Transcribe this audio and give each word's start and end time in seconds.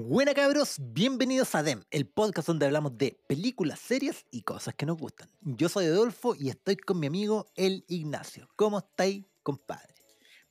Buena 0.00 0.32
cabros, 0.32 0.76
bienvenidos 0.78 1.56
a 1.56 1.64
DEM, 1.64 1.82
el 1.90 2.06
podcast 2.06 2.46
donde 2.46 2.66
hablamos 2.66 2.96
de 2.96 3.18
películas, 3.26 3.80
series 3.80 4.26
y 4.30 4.42
cosas 4.42 4.74
que 4.76 4.86
nos 4.86 4.96
gustan. 4.96 5.28
Yo 5.40 5.68
soy 5.68 5.86
Adolfo 5.86 6.36
y 6.38 6.50
estoy 6.50 6.76
con 6.76 7.00
mi 7.00 7.08
amigo 7.08 7.48
el 7.56 7.84
Ignacio. 7.88 8.48
¿Cómo 8.54 8.78
estáis, 8.78 9.26
compadre? 9.42 9.92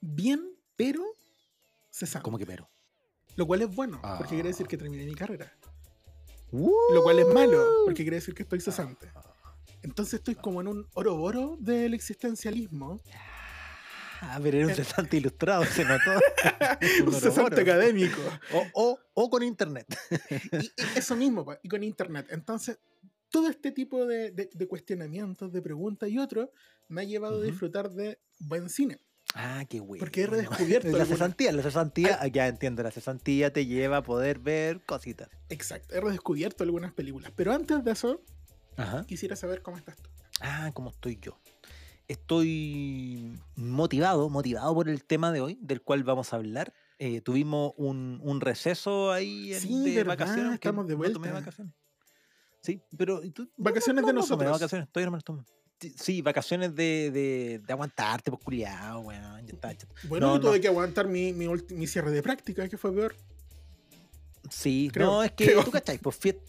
Bien, 0.01 0.41
pero 0.75 1.01
cesante. 1.89 2.25
¿Cómo 2.25 2.37
que 2.37 2.45
pero? 2.45 2.69
Lo 3.37 3.47
cual 3.47 3.61
es 3.61 3.73
bueno, 3.73 4.01
Ah. 4.03 4.15
porque 4.17 4.33
quiere 4.35 4.49
decir 4.49 4.67
que 4.67 4.75
terminé 4.75 5.05
mi 5.05 5.15
carrera. 5.15 5.57
Lo 6.51 7.01
cual 7.03 7.17
es 7.19 7.33
malo, 7.33 7.63
porque 7.85 8.03
quiere 8.03 8.17
decir 8.17 8.33
que 8.33 8.43
estoy 8.43 8.59
cesante. 8.59 9.09
Entonces 9.81 10.15
estoy 10.15 10.35
como 10.35 10.59
en 10.59 10.67
un 10.67 10.87
oroboro 10.93 11.55
del 11.61 11.93
existencialismo. 11.93 12.99
Ah, 14.21 14.39
pero 14.41 14.57
era 14.57 14.67
un 14.67 14.73
cesante 14.73 15.17
ilustrado, 15.17 15.63
se 15.65 15.85
notó. 15.85 16.11
un 17.05 17.13
cesante 17.13 17.61
académico. 17.61 18.19
O, 18.51 18.65
o, 18.73 18.99
o 19.13 19.29
con 19.29 19.43
internet. 19.43 19.85
Y, 20.51 20.71
eso 20.97 21.15
mismo, 21.15 21.45
y 21.61 21.69
con 21.69 21.83
internet. 21.83 22.27
Entonces, 22.31 22.79
todo 23.29 23.47
este 23.49 23.71
tipo 23.71 24.05
de, 24.05 24.31
de- 24.31 24.49
de 24.51 24.67
cuestionamientos, 24.67 25.51
de 25.53 25.61
preguntas 25.61 26.09
y 26.09 26.17
otros, 26.17 26.49
me 26.87 27.01
ha 27.01 27.03
llevado 27.03 27.41
a 27.41 27.43
disfrutar 27.43 27.89
de 27.91 28.19
buen 28.39 28.69
cine. 28.69 28.99
Ah, 29.35 29.65
qué 29.69 29.81
bueno. 29.81 29.99
Porque 29.99 30.21
he 30.23 30.27
redescubierto 30.27 30.97
La 30.97 31.05
cesantía, 31.05 31.51
la 31.51 31.61
cesantía, 31.61 32.17
ah, 32.21 32.27
ya 32.27 32.47
entiendo, 32.47 32.81
la 32.81 32.91
cesantía 32.91 33.51
te 33.53 33.65
lleva 33.65 33.97
a 33.97 34.03
poder 34.03 34.39
ver 34.39 34.81
cositas. 34.85 35.29
Exacto, 35.49 35.93
he 35.95 36.01
redescubierto 36.01 36.63
algunas 36.63 36.93
películas. 36.93 37.31
Pero 37.35 37.51
antes 37.53 37.83
de 37.83 37.91
eso, 37.91 38.21
Ajá. 38.77 39.05
quisiera 39.05 39.35
saber 39.35 39.61
cómo 39.61 39.77
estás 39.77 39.97
tú. 39.97 40.09
Ah, 40.41 40.71
¿cómo 40.73 40.89
estoy 40.91 41.19
yo? 41.21 41.37
Estoy 42.07 43.37
motivado, 43.55 44.29
motivado 44.29 44.73
por 44.73 44.87
el 44.87 45.03
tema 45.03 45.31
de 45.31 45.41
hoy, 45.41 45.57
del 45.61 45.81
cual 45.81 46.03
vamos 46.03 46.31
a 46.31 46.37
hablar. 46.37 46.73
Eh, 46.99 47.21
tuvimos 47.21 47.73
un, 47.77 48.19
un 48.23 48.41
receso 48.41 49.11
ahí 49.11 49.53
en- 49.53 49.59
Sí, 49.61 49.83
de 49.83 50.03
verdad, 50.03 50.17
vacaciones. 50.17 50.49
que 50.51 50.55
estamos 50.55 50.87
de 50.87 50.95
no 50.95 51.01
tomé 51.03 51.15
vuelta. 51.29 51.39
vacaciones. 51.39 51.73
Sí, 52.61 52.81
pero 52.97 53.23
¿y 53.23 53.31
tú? 53.31 53.49
Vacaciones 53.57 54.03
de 54.03 54.07
tomé 54.11 54.21
nosotros. 54.21 54.51
vacaciones, 54.51 54.87
todavía 54.91 55.11
no 55.11 55.17
me 55.17 55.21
tomo. 55.23 55.45
Sí, 55.95 56.21
vacaciones 56.23 56.73
de, 56.75 57.11
de, 57.11 57.61
de 57.65 57.73
aguantarte, 57.73 58.31
pues 58.31 58.43
culiado, 58.43 59.01
weón. 59.01 59.45
Ya 59.45 59.53
está, 59.53 59.75
chato. 59.77 59.93
Bueno, 60.07 60.27
No, 60.27 60.35
yo 60.35 60.41
tuve 60.41 60.55
no. 60.57 60.61
que 60.61 60.67
aguantar 60.69 61.07
mi, 61.07 61.33
mi, 61.33 61.47
mi 61.47 61.87
cierre 61.87 62.09
de 62.11 62.23
práctica, 62.23 62.67
que 62.67 62.77
fue 62.77 62.91
peor. 62.93 63.15
Sí, 64.49 64.89
Creo, 64.91 65.07
no, 65.07 65.23
es 65.23 65.31
que 65.33 65.45
creo. 65.45 65.63
tú 65.63 65.71
cachai, 65.71 65.97
pues 65.99 66.19
fie- 66.19 66.39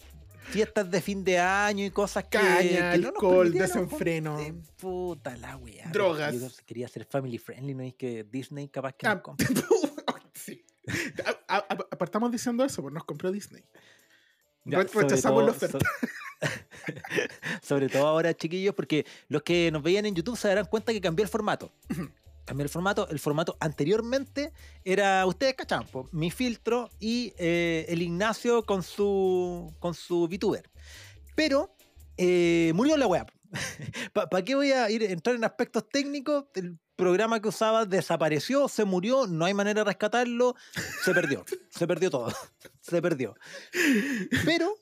fiestas 0.49 0.89
de 0.91 1.01
fin 1.01 1.23
de 1.23 1.39
año 1.39 1.85
y 1.85 1.91
cosas 1.91 2.23
que. 2.25 2.37
Caña, 2.37 2.91
que 2.93 2.97
no 2.99 3.07
alcohol, 3.09 3.51
desenfreno. 3.51 4.35
pues, 4.35 4.47
de 4.47 4.53
Puta 4.77 5.37
la 5.37 5.57
weá. 5.57 5.89
Drogas. 5.91 6.33
Yo 6.33 6.47
quería 6.65 6.87
ser 6.87 7.05
family 7.05 7.37
friendly, 7.37 7.73
no 7.73 7.83
es 7.83 7.93
que 7.95 8.23
Disney 8.23 8.67
capaz 8.69 8.93
que 8.93 9.07
Ah, 9.07 9.15
nos 9.15 9.23
compre. 9.23 9.47
sí. 10.33 10.65
A- 11.25 11.55
a- 11.55 11.65
a- 11.69 11.87
apartamos 11.91 12.31
diciendo 12.31 12.63
eso, 12.63 12.81
pues 12.81 12.93
nos 12.93 13.03
compró 13.05 13.31
Disney. 13.31 13.63
Ya, 14.65 14.83
rechazamos 14.83 15.43
la 15.45 15.51
oferta. 15.51 15.79
so- 15.79 15.85
sobre 17.61 17.89
todo 17.89 18.07
ahora, 18.07 18.33
chiquillos, 18.33 18.73
porque 18.75 19.05
los 19.27 19.41
que 19.43 19.71
nos 19.71 19.83
veían 19.83 20.05
en 20.05 20.15
YouTube 20.15 20.37
se 20.37 20.47
darán 20.47 20.65
cuenta 20.65 20.91
que 20.91 21.01
cambió 21.01 21.23
el 21.23 21.29
formato. 21.29 21.71
Cambió 22.49 22.63
el 22.63 22.69
formato. 22.69 23.07
El 23.11 23.19
formato 23.19 23.57
anteriormente 23.59 24.53
era, 24.83 25.23
ustedes 25.27 25.53
cachan, 25.53 25.85
mi 26.11 26.31
filtro 26.31 26.89
y 26.99 27.31
eh, 27.37 27.85
el 27.89 28.01
Ignacio 28.01 28.63
con 28.63 28.81
su, 28.81 29.71
con 29.77 29.93
su 29.93 30.27
VTuber. 30.27 30.67
Pero 31.35 31.75
eh, 32.17 32.71
murió 32.73 32.97
la 32.97 33.05
web. 33.05 33.31
¿Para 34.13 34.43
qué 34.43 34.55
voy 34.55 34.71
a 34.71 34.89
ir 34.89 35.03
entrar 35.03 35.35
en 35.35 35.43
aspectos 35.43 35.87
técnicos? 35.89 36.45
El 36.55 36.79
programa 36.95 37.39
que 37.39 37.49
usaba 37.49 37.85
desapareció, 37.85 38.67
se 38.67 38.83
murió, 38.83 39.27
no 39.27 39.45
hay 39.45 39.53
manera 39.53 39.81
de 39.81 39.85
rescatarlo, 39.85 40.55
se 41.03 41.13
perdió, 41.13 41.45
se 41.69 41.85
perdió 41.85 42.09
todo, 42.09 42.33
se 42.81 42.99
perdió. 42.99 43.35
Pero 44.43 44.73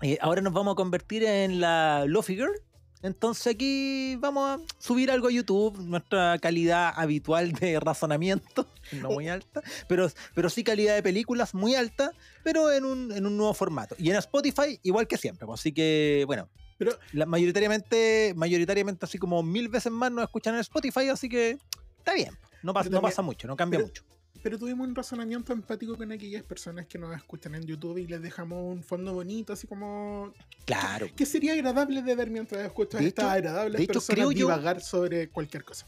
eh, 0.00 0.16
ahora 0.20 0.40
nos 0.42 0.52
vamos 0.52 0.74
a 0.74 0.76
convertir 0.76 1.24
en 1.24 1.60
la 1.60 2.04
Lofi 2.06 2.36
Girl. 2.36 2.54
Entonces 3.02 3.48
aquí 3.54 4.16
vamos 4.20 4.48
a 4.48 4.60
subir 4.78 5.10
algo 5.10 5.28
a 5.28 5.30
YouTube, 5.32 5.76
nuestra 5.80 6.38
calidad 6.38 6.92
habitual 6.94 7.52
de 7.52 7.80
razonamiento, 7.80 8.66
no 8.92 9.10
muy 9.10 9.28
alta, 9.28 9.60
pero, 9.88 10.08
pero 10.34 10.48
sí 10.48 10.62
calidad 10.62 10.94
de 10.94 11.02
películas 11.02 11.52
muy 11.54 11.74
alta, 11.74 12.12
pero 12.44 12.70
en 12.72 12.84
un, 12.84 13.10
en 13.12 13.26
un 13.26 13.36
nuevo 13.36 13.54
formato. 13.54 13.96
Y 13.98 14.10
en 14.10 14.16
Spotify 14.16 14.78
igual 14.84 15.06
que 15.08 15.16
siempre, 15.18 15.46
pues, 15.46 15.60
así 15.60 15.72
que 15.72 16.22
bueno, 16.26 16.48
Pero 16.78 16.92
la- 17.12 17.26
mayoritariamente, 17.26 18.34
mayoritariamente 18.36 19.04
así 19.04 19.18
como 19.18 19.42
mil 19.42 19.68
veces 19.68 19.90
más 19.90 20.12
nos 20.12 20.22
escuchan 20.24 20.54
en 20.54 20.60
Spotify, 20.60 21.08
así 21.08 21.28
que 21.28 21.58
está 21.98 22.14
bien, 22.14 22.36
no 22.62 22.72
pasa, 22.72 22.88
no 22.90 23.00
pasa 23.02 23.22
mucho, 23.22 23.48
no 23.48 23.56
cambia 23.56 23.78
pero- 23.78 23.88
mucho. 23.88 24.02
Pero 24.42 24.58
tuvimos 24.58 24.88
un 24.88 24.94
razonamiento 24.94 25.52
empático 25.52 25.96
con 25.96 26.10
aquellas 26.10 26.42
personas 26.42 26.86
que 26.86 26.98
nos 26.98 27.14
escuchan 27.16 27.54
en 27.54 27.62
YouTube 27.64 27.98
y 27.98 28.06
les 28.06 28.20
dejamos 28.20 28.58
un 28.74 28.82
fondo 28.82 29.12
bonito, 29.14 29.52
así 29.52 29.66
como. 29.66 30.32
Claro. 30.64 31.08
que 31.16 31.26
sería 31.26 31.52
agradable 31.54 32.02
de 32.02 32.14
ver 32.14 32.30
mientras 32.30 32.64
escuchas 32.64 33.00
De 33.00 33.08
estas 33.08 33.24
hecho- 33.24 33.30
agradables 33.32 33.78
de 33.78 33.84
hecho, 33.84 33.92
personas 33.94 34.16
creo 34.16 34.32
yo- 34.32 34.46
divagar 34.46 34.80
sobre 34.80 35.28
cualquier 35.28 35.64
cosa. 35.64 35.86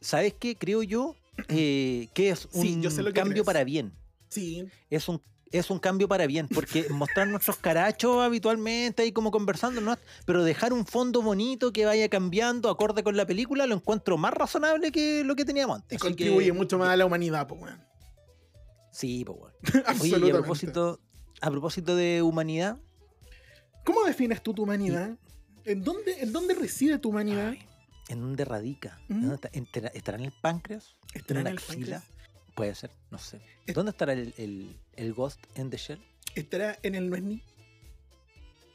¿Sabes 0.00 0.34
qué? 0.38 0.56
Creo 0.56 0.82
yo 0.82 1.14
eh, 1.48 2.08
que 2.14 2.30
es 2.30 2.46
un 2.52 2.62
Sí, 2.62 2.80
yo 2.80 2.90
sé 2.90 3.02
lo 3.02 3.08
que 3.12 3.20
cambio 3.20 3.32
crees. 3.34 3.46
para 3.46 3.64
bien. 3.64 3.92
Sí, 4.28 4.64
es 4.90 5.08
un, 5.08 5.20
es 5.52 5.70
un 5.70 5.78
cambio 5.78 6.08
para 6.08 6.26
bien, 6.26 6.48
porque 6.48 6.86
mostrar 6.90 7.28
nuestros 7.28 7.56
carachos 7.58 8.22
habitualmente 8.22 9.02
ahí 9.02 9.12
como 9.12 9.30
conversando, 9.30 9.80
¿no? 9.80 9.96
pero 10.26 10.42
dejar 10.44 10.72
un 10.72 10.86
fondo 10.86 11.22
bonito 11.22 11.72
que 11.72 11.84
vaya 11.84 12.08
cambiando 12.08 12.70
acorde 12.70 13.02
con 13.02 13.16
la 13.16 13.26
película 13.26 13.66
lo 13.66 13.74
encuentro 13.74 14.16
más 14.18 14.32
razonable 14.34 14.90
que 14.92 15.22
lo 15.24 15.36
que 15.36 15.44
teníamos 15.44 15.76
antes. 15.76 15.96
y 15.96 16.00
contribuye 16.00 16.46
que- 16.46 16.52
mucho 16.52 16.78
más 16.78 16.88
a 16.88 16.96
la 16.96 17.06
humanidad, 17.06 17.46
pues, 17.46 17.60
weón. 17.62 17.80
Sí, 18.90 19.24
pues 19.24 19.38
bueno. 19.72 20.00
Oye, 20.02 20.30
a 20.30 20.34
propósito, 20.34 21.00
a 21.40 21.50
propósito 21.50 21.96
de 21.96 22.22
humanidad, 22.22 22.78
¿Cómo 23.84 24.04
defines 24.04 24.40
tú 24.42 24.54
tu 24.54 24.62
humanidad? 24.62 25.18
¿En 25.64 25.82
dónde, 25.82 26.20
¿En 26.22 26.32
dónde 26.32 26.54
reside 26.54 26.98
tu 26.98 27.08
humanidad? 27.08 27.48
ay, 27.50 27.66
¿en 28.08 28.20
dónde 28.20 28.44
radica? 28.44 29.00
¿Mm? 29.08 29.20
¿Dónde 29.20 29.34
está? 29.34 29.48
¿Entra- 29.52 29.90
¿Estará 29.92 30.18
en 30.18 30.24
el 30.26 30.32
páncreas? 30.40 30.94
¿Estará 31.14 31.40
¿En 31.40 31.46
en 31.48 31.54
la 31.54 31.60
el 31.60 31.66
axila? 31.66 31.76
páncreas? 31.98 32.04
Puede 32.54 32.74
ser, 32.76 32.90
no 33.10 33.18
sé. 33.18 33.40
¿Dónde 33.74 33.90
estará 33.90 34.12
el, 34.12 34.34
el, 34.36 34.76
el 34.96 35.14
Ghost 35.14 35.40
in 35.56 35.70
the 35.70 35.76
Shell? 35.76 36.00
¿Estará 36.34 36.78
en 36.82 36.94
el 36.94 37.10
Nuesni? 37.10 37.42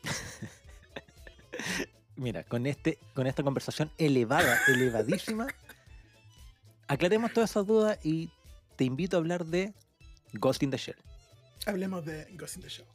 Mira, 2.16 2.44
con, 2.44 2.66
este, 2.66 2.98
con 3.14 3.28
esta 3.28 3.44
conversación 3.44 3.92
elevada, 3.98 4.60
elevadísima, 4.68 5.48
aclaremos 6.88 7.32
todas 7.34 7.52
esas 7.52 7.66
dudas 7.68 8.00
y 8.04 8.30
te 8.76 8.84
invito 8.86 9.18
a 9.18 9.20
hablar 9.20 9.46
de 9.46 9.74
Ghost 10.34 10.64
in 10.64 10.72
the 10.72 10.78
Shell. 10.78 10.96
Hablemos 11.66 12.06
de 12.06 12.26
Ghost 12.36 12.56
in 12.58 12.62
the 12.64 12.70
Shell. 12.70 12.86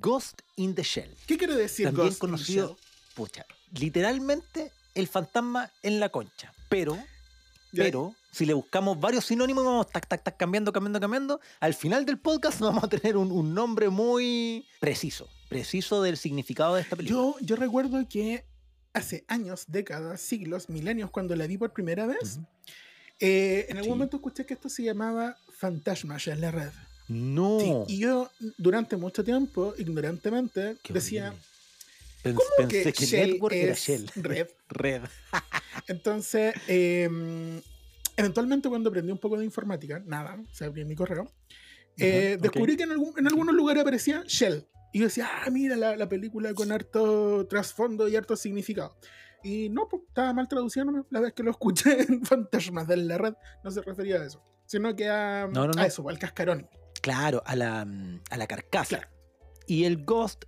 Ghost 0.00 0.42
in 0.56 0.74
the 0.74 0.82
Shell, 0.82 1.14
¿Qué 1.26 1.36
quiere 1.38 1.54
decir 1.54 1.86
también 1.86 2.08
Ghost 2.08 2.14
in 2.14 2.16
the 2.16 2.20
conocido, 2.20 2.66
Shell? 2.68 2.76
pucha, 3.14 3.46
literalmente 3.78 4.72
el 4.94 5.06
fantasma 5.06 5.70
en 5.82 6.00
la 6.00 6.08
concha. 6.08 6.52
Pero, 6.68 6.96
Ya, 7.72 7.84
pero, 7.84 8.14
si 8.32 8.46
le 8.46 8.54
buscamos 8.54 8.98
varios 8.98 9.26
sinónimos, 9.26 9.64
vamos 9.64 9.90
tac, 9.90 10.08
tac, 10.08 10.22
tac, 10.24 10.36
cambiando, 10.38 10.72
cambiando, 10.72 10.98
cambiando, 10.98 11.40
al 11.60 11.74
final 11.74 12.04
del 12.06 12.18
podcast 12.18 12.58
vamos 12.60 12.82
a 12.82 12.88
tener 12.88 13.16
un, 13.16 13.30
un 13.30 13.52
nombre 13.54 13.88
muy 13.90 14.66
preciso, 14.80 15.28
preciso 15.48 16.02
del 16.02 16.16
significado 16.16 16.74
de 16.74 16.80
esta 16.82 16.96
película. 16.96 17.20
Yo, 17.20 17.36
yo 17.40 17.56
recuerdo 17.56 18.08
que 18.08 18.44
hace 18.94 19.24
años, 19.28 19.64
décadas, 19.68 20.20
siglos, 20.20 20.68
milenios, 20.68 21.10
cuando 21.10 21.36
la 21.36 21.46
vi 21.46 21.58
por 21.58 21.72
primera 21.72 22.06
vez, 22.06 22.36
Ujú. 22.38 22.46
eh, 23.20 23.66
en 23.68 23.76
algún 23.76 23.92
Sí. 23.92 23.98
momento 23.98 24.16
escuché 24.16 24.46
que 24.46 24.54
esto 24.54 24.68
se 24.68 24.82
llamaba 24.82 25.36
Fantasmas 25.58 26.26
en 26.28 26.40
la 26.40 26.50
red. 26.50 26.70
No. 27.08 27.58
Sí, 27.86 27.94
y 27.94 27.98
yo 27.98 28.30
durante 28.56 28.96
mucho 28.96 29.22
tiempo, 29.24 29.74
ignorantemente, 29.76 30.76
Qué 30.82 30.92
decía, 30.94 31.34
horrible. 32.24 32.34
¿cómo 32.34 32.50
pensé 32.56 32.82
que, 32.84 32.92
que, 32.92 33.06
Shell 33.06 33.30
Network 33.32 33.54
era 33.54 33.72
es 33.72 33.78
Shell. 33.80 34.10
red? 34.16 34.48
Red. 34.70 35.02
Entonces, 35.88 36.54
eh, 36.68 37.60
eventualmente 38.22 38.68
cuando 38.68 38.88
aprendí 38.90 39.12
un 39.12 39.18
poco 39.18 39.38
de 39.38 39.44
informática, 39.44 40.02
nada, 40.06 40.38
se 40.52 40.64
abrí 40.64 40.84
mi 40.84 40.94
correo, 40.94 41.30
eh, 41.98 42.38
descubrí 42.40 42.76
que 42.76 42.84
en, 42.84 42.92
algún- 42.92 43.18
en 43.18 43.26
algunos 43.26 43.54
lugares 43.54 43.82
aparecía 43.82 44.22
Shell. 44.26 44.66
Y 44.94 44.98
yo 45.00 45.06
decía, 45.06 45.28
ah, 45.44 45.50
mira 45.50 45.74
la, 45.76 45.96
la 45.96 46.08
película 46.08 46.52
con 46.54 46.70
harto 46.70 47.46
trasfondo 47.46 48.08
y 48.08 48.16
harto 48.16 48.36
significado. 48.36 48.96
Y 49.42 49.68
no, 49.70 49.88
pues, 49.88 50.02
estaba 50.06 50.32
mal 50.34 50.46
traducido 50.48 50.86
la 51.10 51.20
vez 51.20 51.32
que 51.32 51.42
lo 51.42 51.50
escuché 51.50 52.02
en 52.08 52.24
Fantasmas 52.24 52.86
de 52.86 52.96
la 52.98 53.18
red, 53.18 53.34
no 53.64 53.70
se 53.70 53.80
refería 53.82 54.16
a 54.16 54.24
eso, 54.26 54.42
sino 54.66 54.94
que 54.94 55.08
a, 55.08 55.48
No, 55.52 55.66
no, 55.66 55.72
no. 55.72 55.82
a 55.82 55.86
eso, 55.86 56.08
al 56.08 56.18
cascarón. 56.18 56.68
Claro, 57.00 57.42
a 57.46 57.56
la, 57.56 57.84
mm, 57.84 58.20
a 58.30 58.36
la 58.36 58.46
carcasa. 58.46 58.98
Claro. 58.98 59.08
Y 59.66 59.84
el 59.84 60.04
Ghost 60.04 60.44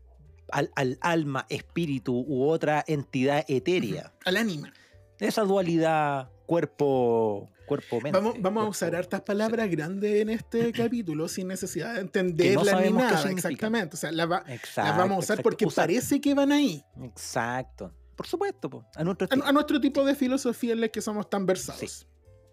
al, 0.52 0.70
al 0.76 0.98
alma, 1.00 1.46
espíritu 1.48 2.12
u 2.26 2.44
otra 2.46 2.84
entidad 2.86 3.44
etérea. 3.48 4.12
Al 4.26 4.36
ánima. 4.36 4.72
Esa 5.18 5.42
dualidad 5.42 6.30
cuerpo 6.46 7.50
cuerpo 7.66 8.00
mente. 8.00 8.18
Vamos, 8.18 8.34
vamos 8.40 8.66
a 8.66 8.68
usar 8.68 8.94
hartas 8.96 9.20
palabras 9.22 9.70
grandes 9.70 10.20
en 10.22 10.30
este 10.30 10.72
capítulo 10.74 11.28
sin 11.28 11.48
necesidad 11.48 11.94
de 11.94 12.00
entenderla 12.00 12.62
ni 12.62 12.68
sabemos 12.68 13.02
qué 13.02 13.08
nada. 13.14 13.30
Exactamente. 13.30 13.94
O 13.94 13.98
sea, 13.98 14.10
va- 14.10 14.44
las 14.46 14.96
vamos 14.96 15.16
a 15.16 15.18
usar 15.18 15.34
exacto. 15.34 15.42
porque 15.42 15.66
Usar. 15.66 15.84
parece 15.86 16.20
que 16.20 16.34
van 16.34 16.52
ahí. 16.52 16.84
Exacto. 17.02 17.92
Por 18.16 18.26
supuesto, 18.26 18.70
po, 18.70 18.86
a 18.94 19.02
nuestro 19.02 19.26
A, 19.44 19.52
nuestro 19.52 19.80
tipo 19.80 20.04
de 20.04 20.14
filosofía 20.14 20.72
en 20.72 20.80
la 20.82 20.88
que 20.88 21.00
somos 21.00 21.28
tan 21.28 21.46
versados. 21.46 21.80
Sí. 21.80 22.06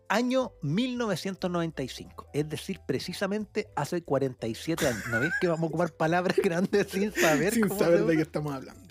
año 0.09 0.53
1995, 0.61 2.27
es 2.33 2.49
decir, 2.49 2.79
precisamente 2.85 3.67
hace 3.75 4.01
47 4.03 4.87
años. 4.87 5.03
¿No 5.09 5.19
ves 5.19 5.31
que 5.39 5.47
vamos 5.47 5.63
a 5.63 5.67
ocupar 5.67 5.91
palabras 5.93 6.37
grandes 6.43 6.87
sin 6.89 7.11
saber? 7.13 7.53
Sin 7.53 7.69
saber 7.69 8.05
de 8.05 8.15
qué 8.15 8.21
estamos 8.23 8.53
hablando. 8.53 8.87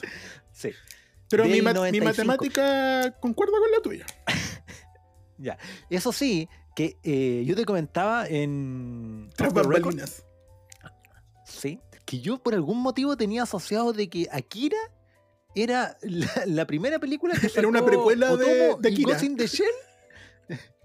Sí, 0.52 0.70
Pero 1.28 1.44
mi, 1.44 1.54
mi 1.54 1.60
95. 1.60 2.04
matemática 2.04 3.16
concuerda 3.20 3.54
con 3.58 3.70
la 3.70 3.80
tuya. 3.82 4.06
ya. 5.40 5.58
Eso 5.88 6.12
sí, 6.12 6.48
que 6.76 6.96
eh, 7.02 7.42
yo 7.46 7.56
te 7.56 7.64
comentaba 7.64 8.26
en... 8.26 9.30
Tras 9.36 9.52
bambalinas. 9.52 10.24
Sí, 11.44 11.80
que 12.04 12.20
yo 12.20 12.38
por 12.38 12.54
algún 12.54 12.80
motivo 12.80 13.16
tenía 13.16 13.42
asociado 13.42 13.92
de 13.92 14.08
que 14.08 14.28
Akira 14.30 14.78
era 15.54 15.96
la, 16.02 16.30
la 16.46 16.66
primera 16.66 16.98
película 16.98 17.34
que 17.38 17.48
Era 17.56 17.66
una 17.68 17.80
sacó 17.80 17.90
precuela 17.90 18.36
de- 18.36 18.70
Otomo 18.70 18.80
de 18.80 18.90
y 18.90 18.92
Akira. 18.94 19.12
Ghost 19.12 19.24
in 19.24 19.36
the 19.36 19.46
Shell. 19.46 19.66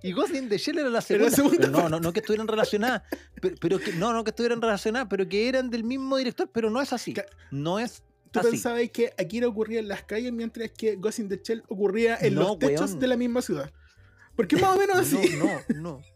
Y 0.04 0.12
Ghost 0.12 0.36
in 0.36 0.50
the 0.50 0.58
Shell 0.58 0.78
era 0.80 0.90
la 0.90 1.00
Era 1.00 1.02
segunda. 1.02 1.30
la 1.30 1.36
segunda 1.36 1.58
Pero 1.68 1.72
no, 1.72 1.90
no, 1.90 2.00
no 2.00 2.14
que 2.14 2.20
estuvieran 2.20 2.48
relacionadas. 2.48 3.04
Pero, 3.42 3.56
pero 3.60 3.80
que, 3.80 3.94
no, 3.94 4.14
no 4.14 4.24
que 4.24 4.30
estuvieran 4.32 4.62
relacionadas, 4.62 5.08
pero 5.10 5.28
que 5.28 5.48
eran 5.50 5.70
del 5.70 5.84
mismo 5.84 6.18
director, 6.18 6.50
pero 6.52 6.70
no 6.70 6.82
es 6.82 6.94
así. 6.94 7.16
No 7.52 7.80
es 7.80 8.04
Tú 8.32 8.40
así. 8.42 8.50
pensabas 8.52 8.82
que 8.92 9.14
Akira 9.18 9.48
ocurría 9.48 9.80
en 9.80 9.88
las 9.88 10.04
calles 10.04 10.32
mientras 10.34 10.70
que 10.72 10.96
Ghost 10.98 11.20
in 11.20 11.30
the 11.30 11.40
Shell 11.44 11.64
ocurría 11.68 12.18
en 12.20 12.36
No, 12.36 12.42
los 12.42 12.60
techos 12.60 12.90
weón. 12.92 13.00
de 13.00 13.08
la 13.08 13.18
misma 13.18 13.42
ciudad. 13.42 13.72
Porque 14.36 14.58
más 14.58 14.76
o 14.76 14.80
menos 14.80 14.98
así. 14.98 15.36
No, 15.38 15.46
no, 15.46 15.82
no. 15.82 16.16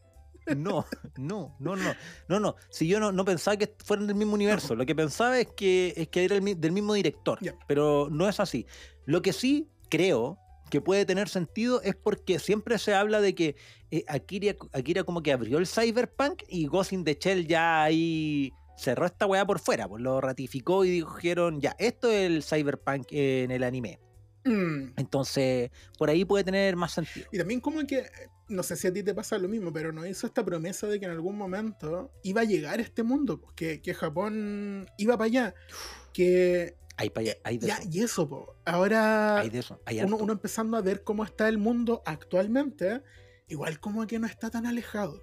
No, 0.55 0.85
no, 1.17 1.55
no, 1.59 1.75
no, 1.75 1.95
no, 2.27 2.39
no. 2.39 2.55
Si 2.69 2.87
yo 2.87 2.99
no, 2.99 3.11
no 3.11 3.23
pensaba 3.23 3.55
que 3.55 3.71
fueran 3.85 4.07
del 4.07 4.15
mismo 4.15 4.33
universo, 4.33 4.75
lo 4.75 4.83
que 4.83 4.95
pensaba 4.95 5.39
es 5.39 5.47
que, 5.55 5.93
es 5.95 6.07
que 6.07 6.25
era 6.25 6.35
el 6.35 6.59
del 6.59 6.71
mismo 6.71 6.95
director, 6.95 7.37
pero 7.67 8.07
no 8.09 8.27
es 8.27 8.39
así. 8.39 8.65
Lo 9.05 9.21
que 9.21 9.31
sí 9.31 9.69
creo 9.89 10.39
que 10.69 10.81
puede 10.81 11.05
tener 11.05 11.29
sentido 11.29 11.81
es 11.81 11.95
porque 11.95 12.39
siempre 12.39 12.77
se 12.77 12.93
habla 12.93 13.21
de 13.21 13.35
que 13.35 13.55
eh, 13.91 14.03
Akira, 14.07 14.55
Akira 14.73 15.03
como 15.03 15.21
que 15.21 15.31
abrió 15.31 15.57
el 15.57 15.67
cyberpunk 15.67 16.43
y 16.47 16.67
Ghost 16.67 16.93
in 16.93 17.03
the 17.03 17.17
Shell 17.19 17.47
ya 17.47 17.83
ahí 17.83 18.51
cerró 18.77 19.05
esta 19.05 19.25
weá 19.25 19.45
por 19.45 19.59
fuera, 19.59 19.87
pues 19.87 20.01
lo 20.01 20.21
ratificó 20.21 20.85
y 20.85 20.91
dijeron, 21.01 21.59
ya, 21.59 21.75
esto 21.79 22.09
es 22.09 22.27
el 22.27 22.43
cyberpunk 22.43 23.07
en 23.11 23.51
el 23.51 23.63
anime. 23.63 23.99
Mm. 24.45 24.93
Entonces, 24.97 25.69
por 25.97 26.09
ahí 26.09 26.23
puede 26.25 26.43
tener 26.43 26.75
más 26.75 26.93
sentido. 26.93 27.27
Y 27.31 27.37
también 27.37 27.59
como 27.59 27.85
que, 27.85 28.09
no 28.47 28.63
sé 28.63 28.75
si 28.77 28.87
a 28.87 28.93
ti 28.93 29.03
te 29.03 29.13
pasa 29.13 29.37
lo 29.37 29.47
mismo, 29.49 29.71
pero 29.73 29.91
nos 29.91 30.07
hizo 30.07 30.27
esta 30.27 30.43
promesa 30.45 30.87
de 30.87 30.99
que 30.99 31.05
en 31.05 31.11
algún 31.11 31.37
momento 31.37 32.11
iba 32.23 32.41
a 32.41 32.45
llegar 32.45 32.79
este 32.79 33.03
mundo, 33.03 33.39
pues, 33.41 33.53
que, 33.53 33.81
que 33.81 33.93
Japón 33.93 34.89
iba 34.97 35.17
para 35.17 35.25
allá. 35.25 35.55
Que 36.13 36.75
Hay, 36.97 37.09
pa' 37.09 37.21
allá- 37.21 37.37
hay 37.43 37.57
de 37.57 37.67
ya, 37.67 37.75
eso. 37.77 37.89
y 37.91 37.99
eso, 38.01 38.29
po. 38.29 38.55
ahora 38.65 39.39
Hay 39.39 39.49
de 39.49 39.59
eso. 39.59 39.79
Hay 39.85 40.01
uno, 40.01 40.31
empezando 40.31 40.77
a 40.77 40.81
ver 40.81 41.03
cómo 41.03 41.23
está 41.23 41.47
el 41.49 41.57
mundo 41.57 42.01
actualmente, 42.05 43.01
igual 43.47 43.79
como 43.79 44.07
que 44.07 44.19
no 44.19 44.27
está 44.27 44.49
tan 44.49 44.65
alejado. 44.65 45.21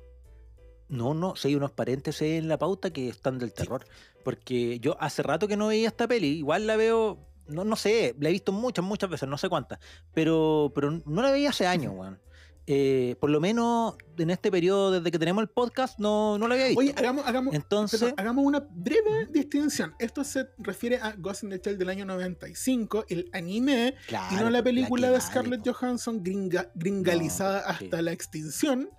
No, 0.88 1.14
no, 1.14 1.34
sí 1.34 1.48
hay 1.48 1.54
unos 1.56 1.72
paréntesis 1.72 2.22
en 2.22 2.48
la 2.48 2.58
pauta 2.58 2.92
que 2.92 3.08
están 3.08 3.38
del 3.38 3.52
terror. 3.52 3.84
Porque 4.24 4.78
yo 4.78 4.96
hace 5.00 5.22
rato 5.22 5.48
que 5.48 5.56
no 5.56 5.66
veía 5.68 5.88
esta 5.88 6.06
peli, 6.06 6.28
igual 6.38 6.66
la 6.66 6.76
veo, 6.76 7.26
no, 7.48 7.64
no 7.64 7.76
sé, 7.76 8.14
la 8.20 8.28
he 8.28 8.32
visto 8.32 8.52
muchas, 8.52 8.84
muchas 8.84 9.10
veces, 9.10 9.28
no 9.28 9.38
sé 9.38 9.48
cuántas, 9.48 9.78
pero, 10.14 10.72
pero 10.74 10.90
no 11.04 11.22
la 11.22 11.30
veía 11.30 11.50
hace 11.50 11.66
años, 11.66 11.92
weón. 11.96 12.20
Eh, 12.68 13.14
por 13.20 13.30
lo 13.30 13.40
menos 13.40 13.94
en 14.18 14.28
este 14.30 14.50
periodo, 14.50 14.90
desde 14.90 15.12
que 15.12 15.20
tenemos 15.20 15.40
el 15.40 15.48
podcast, 15.48 16.00
no, 16.00 16.36
no 16.36 16.48
la 16.48 16.54
había 16.56 16.66
visto. 16.66 16.80
Oye, 16.80 16.94
hagamos, 16.96 17.24
hagamos, 17.24 17.54
Entonces, 17.54 18.00
perdón, 18.00 18.14
hagamos 18.18 18.44
una 18.44 18.58
breve 18.68 19.26
distinción. 19.30 19.94
Esto 20.00 20.24
se 20.24 20.48
refiere 20.58 20.96
a 20.96 21.12
Ghost 21.12 21.44
in 21.44 21.50
the 21.50 21.60
Shell 21.64 21.78
del 21.78 21.88
año 21.90 22.04
95, 22.04 23.04
el 23.08 23.30
anime, 23.32 23.94
y 24.32 24.34
no 24.34 24.50
la 24.50 24.64
película 24.64 25.10
de 25.12 25.20
Scarlett 25.20 25.62
Johansson 25.64 26.24
gringa- 26.24 26.72
gringalizada 26.74 27.62
No, 27.68 27.78
sí. 27.78 27.84
hasta 27.84 28.02
la 28.02 28.10
extinción. 28.10 28.90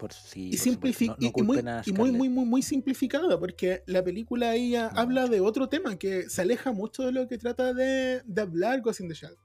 Por- 0.00 0.12
sí, 0.14 0.48
y, 0.48 0.56
por 0.56 0.92
supuesto, 0.92 1.04
no- 1.06 1.18
no 1.18 1.22
y- 1.28 1.42
muy, 1.44 1.58
y 1.86 1.92
muy, 1.92 2.10
muy, 2.12 2.28
muy, 2.28 2.44
muy 2.46 2.62
simplificada, 2.62 3.38
porque 3.38 3.82
la 3.86 4.02
película 4.02 4.54
ella 4.54 4.90
No. 4.94 5.00
habla 5.00 5.26
de 5.28 5.40
otro 5.40 5.68
tema 5.68 5.96
que 5.98 6.28
se 6.30 6.42
aleja 6.42 6.72
mucho 6.72 7.04
de 7.04 7.12
lo 7.12 7.28
que 7.28 7.36
trata 7.38 7.74
de, 7.74 8.22
de 8.24 8.40
hablar 8.42 8.80
Ghost 8.80 9.00
in 9.00 9.08
the 9.08 9.14
Shell. 9.14 9.36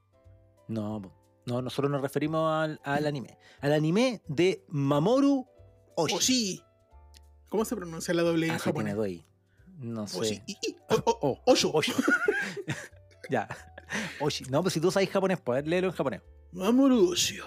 No, 0.68 1.00
no, 1.44 1.62
nosotros 1.62 1.90
nos 1.90 2.00
referimos 2.00 2.50
al, 2.50 2.80
al 2.82 3.06
anime. 3.06 3.38
Al 3.60 3.72
anime 3.74 4.22
de 4.26 4.64
Mamoru 4.68 5.46
Oshii. 5.94 6.16
Oshi. 6.16 6.62
¿Cómo 7.48 7.64
se 7.64 7.76
pronuncia 7.76 8.12
la 8.14 8.22
doble 8.22 8.46
I 8.46 8.48
en 8.48 8.54
me 8.54 8.58
japonés? 8.58 8.96
doy. 8.96 9.24
No 9.78 10.06
sé. 10.08 10.18
Oshi. 10.18 10.42
I- 10.46 10.56
i- 10.68 10.76
o- 10.90 10.94
o- 11.06 11.18
Oh, 11.46 11.52
Osho. 11.52 11.70
Osho. 11.72 11.92
ya. 13.30 13.46
Oshi. 14.20 14.44
No, 14.46 14.62
pues 14.62 14.74
si 14.74 14.80
tú 14.80 14.90
sabes 14.90 15.08
japonés, 15.10 15.38
pues 15.40 15.64
léelo 15.66 15.86
en 15.88 15.92
japonés. 15.92 16.22
Mamoru 16.52 17.10
Oshio. 17.10 17.44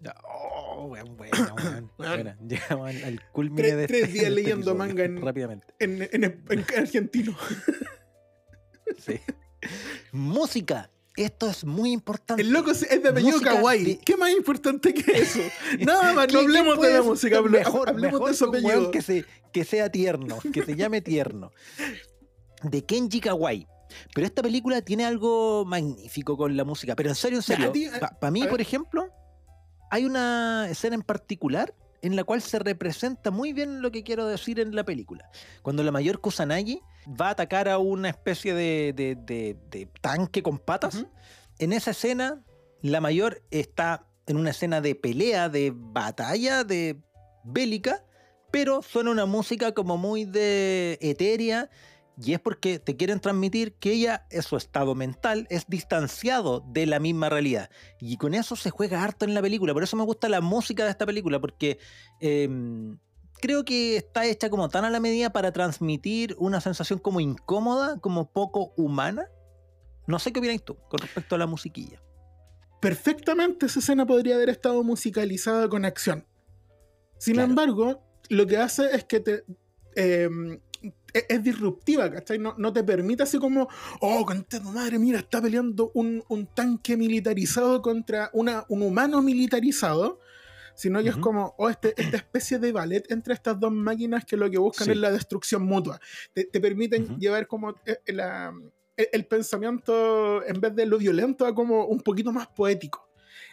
Ya. 0.00 0.14
Oh, 0.28 0.55
weón, 0.84 1.16
bueno, 1.16 1.36
weón. 1.56 1.90
Weón. 1.98 2.22
Bueno, 2.22 2.34
llegamos 2.46 2.88
al, 2.90 3.04
al 3.04 3.22
culmine 3.32 3.62
Tres- 3.62 3.76
de 3.76 3.86
tres 3.86 4.00
este- 4.02 4.12
días 4.12 4.24
este 4.26 4.34
leyendo 4.34 4.70
episodio, 4.72 4.74
manga 4.78 5.04
en- 5.04 5.22
Rápidamente. 5.22 5.66
En, 5.78 6.02
en, 6.02 6.24
en 6.48 6.64
argentino. 6.76 7.36
Sí. 8.98 9.20
Música. 10.12 10.90
Esto 11.16 11.48
es 11.48 11.64
muy 11.64 11.92
importante. 11.92 12.42
El 12.42 12.50
loco 12.50 12.70
es 12.70 12.80
de 13.02 13.08
apellido 13.08 13.40
kawaii. 13.40 13.84
de- 13.84 13.98
¿Qué 13.98 14.16
más 14.16 14.30
importante 14.30 14.92
que 14.92 15.12
eso? 15.18 15.40
Nada 15.80 16.12
más, 16.12 16.26
¿Qué- 16.26 16.34
no 16.34 16.40
hablemos 16.40 16.80
de 16.80 16.92
la 16.92 17.02
música, 17.02 17.40
mejor, 17.42 17.88
hablemos 17.88 18.20
mejor 18.20 18.30
de 18.30 18.36
su 18.36 18.44
weón 18.50 18.64
apellido. 18.66 18.90
Que, 18.90 19.02
se, 19.02 19.24
que 19.52 19.64
sea 19.64 19.90
tierno, 19.90 20.38
que 20.52 20.62
se 20.62 20.76
llame 20.76 21.00
tierno. 21.00 21.52
De 22.62 22.84
Kenji 22.84 23.20
Kawai. 23.20 23.66
Pero 24.14 24.26
esta 24.26 24.42
película 24.42 24.82
tiene 24.82 25.04
algo 25.06 25.64
magnífico 25.64 26.36
con 26.36 26.54
la 26.56 26.64
música. 26.64 26.94
Pero 26.94 27.08
en 27.08 27.14
serio, 27.14 27.38
en 27.38 27.42
serio. 27.42 27.72
Para 28.20 28.30
mí, 28.30 28.46
por 28.46 28.60
ejemplo, 28.60 29.08
hay 29.90 30.04
una 30.04 30.66
escena 30.68 30.94
en 30.94 31.02
particular 31.02 31.74
en 32.02 32.14
la 32.14 32.24
cual 32.24 32.40
se 32.42 32.58
representa 32.58 33.30
muy 33.30 33.52
bien 33.52 33.82
lo 33.82 33.90
que 33.90 34.02
quiero 34.04 34.26
decir 34.26 34.60
en 34.60 34.74
la 34.76 34.84
película. 34.84 35.28
Cuando 35.62 35.82
la 35.82 35.90
mayor 35.90 36.20
Kusanagi 36.20 36.80
va 37.20 37.28
a 37.28 37.30
atacar 37.30 37.68
a 37.68 37.78
una 37.78 38.08
especie 38.10 38.54
de, 38.54 38.92
de- 38.94 39.16
de- 39.16 39.56
de 39.70 39.88
tanque 40.00 40.42
con 40.42 40.58
patas, 40.58 41.04
en 41.58 41.72
esa 41.72 41.92
escena, 41.92 42.42
la 42.82 43.00
mayor 43.00 43.42
está 43.50 44.06
en 44.26 44.36
una 44.36 44.50
escena 44.50 44.80
de 44.80 44.94
pelea, 44.94 45.48
de 45.48 45.72
batalla, 45.74 46.64
de 46.64 47.00
bélica, 47.44 48.04
pero 48.50 48.82
suena 48.82 49.10
una 49.10 49.26
música 49.26 49.72
como 49.72 49.96
muy 49.96 50.24
de 50.24 50.98
etérea. 51.00 51.70
Y 52.18 52.32
es 52.32 52.40
porque 52.40 52.78
te 52.78 52.96
quieren 52.96 53.20
transmitir 53.20 53.74
que 53.74 53.92
ella, 53.92 54.26
su 54.40 54.56
estado 54.56 54.94
mental, 54.94 55.46
es 55.50 55.66
distanciado 55.68 56.64
de 56.68 56.86
la 56.86 56.98
misma 56.98 57.28
realidad. 57.28 57.68
Y 58.00 58.16
con 58.16 58.32
eso 58.32 58.56
se 58.56 58.70
juega 58.70 59.04
harto 59.04 59.26
en 59.26 59.34
la 59.34 59.42
película. 59.42 59.74
Por 59.74 59.82
eso 59.82 59.96
me 59.96 60.04
gusta 60.04 60.28
la 60.30 60.40
música 60.40 60.84
de 60.84 60.90
esta 60.90 61.04
película, 61.04 61.38
porque 61.40 61.78
em, 62.20 62.98
creo 63.42 63.66
que 63.66 63.98
está 63.98 64.24
hecha 64.24 64.48
como 64.48 64.70
tan 64.70 64.86
a 64.86 64.90
la 64.90 64.98
medida 64.98 65.30
para 65.30 65.52
transmitir 65.52 66.34
una 66.38 66.62
sensación 66.62 66.98
como 66.98 67.20
incómoda, 67.20 67.98
como 68.00 68.32
poco 68.32 68.72
humana. 68.78 69.26
No 70.06 70.18
sé 70.18 70.32
qué 70.32 70.38
opinas 70.38 70.62
tú 70.64 70.76
con 70.88 70.98
respecto 71.00 71.34
a 71.34 71.38
la 71.38 71.46
musiquilla. 71.46 72.00
Perfectamente 72.80 73.66
esa 73.66 73.80
escena 73.80 74.06
podría 74.06 74.36
haber 74.36 74.48
estado 74.50 74.82
musicalizada 74.82 75.68
con 75.68 75.84
acción. 75.84 76.24
Sin 77.18 77.34
Claro. 77.34 77.48
embargo, 77.50 78.02
lo 78.30 78.46
que 78.46 78.56
hace 78.56 78.84
es 78.94 79.04
que 79.04 79.20
te. 79.20 79.44
eh, 79.98 80.28
es, 81.18 81.26
es 81.28 81.42
disruptiva, 81.42 82.10
¿cachai? 82.10 82.38
No, 82.38 82.54
no 82.58 82.72
te 82.72 82.82
permite 82.84 83.22
así 83.22 83.38
como, 83.38 83.68
oh, 84.00 84.24
contra 84.24 84.60
tu 84.60 84.68
madre, 84.70 84.98
mira, 84.98 85.18
está 85.18 85.40
peleando 85.40 85.90
un, 85.94 86.22
un 86.28 86.46
tanque 86.46 86.96
militarizado 86.96 87.82
contra 87.82 88.30
una, 88.32 88.64
un 88.68 88.82
humano 88.82 89.22
militarizado, 89.22 90.20
sino 90.74 91.02
que 91.02 91.08
es 91.08 91.16
como, 91.16 91.54
oh, 91.56 91.70
este, 91.70 91.94
esta 91.96 92.18
especie 92.18 92.58
de 92.58 92.70
ballet 92.70 93.10
entre 93.10 93.32
estas 93.34 93.58
dos 93.58 93.72
máquinas 93.72 94.24
que 94.26 94.36
lo 94.36 94.50
que 94.50 94.58
buscan 94.58 94.84
Sí. 94.86 94.90
es 94.92 94.98
la 94.98 95.10
destrucción 95.10 95.62
mutua. 95.62 95.98
Te, 96.34 96.44
te 96.44 96.60
permiten 96.60 97.18
llevar 97.18 97.46
como 97.46 97.70
eh, 97.86 97.98
la- 98.12 98.52
el, 98.96 99.08
el 99.12 99.26
pensamiento, 99.26 100.44
en 100.46 100.60
vez 100.60 100.74
de 100.74 100.86
lo 100.86 100.98
violento, 100.98 101.46
a 101.46 101.54
como 101.54 101.86
un 101.86 102.00
poquito 102.00 102.32
más 102.32 102.46
poético. 102.48 103.08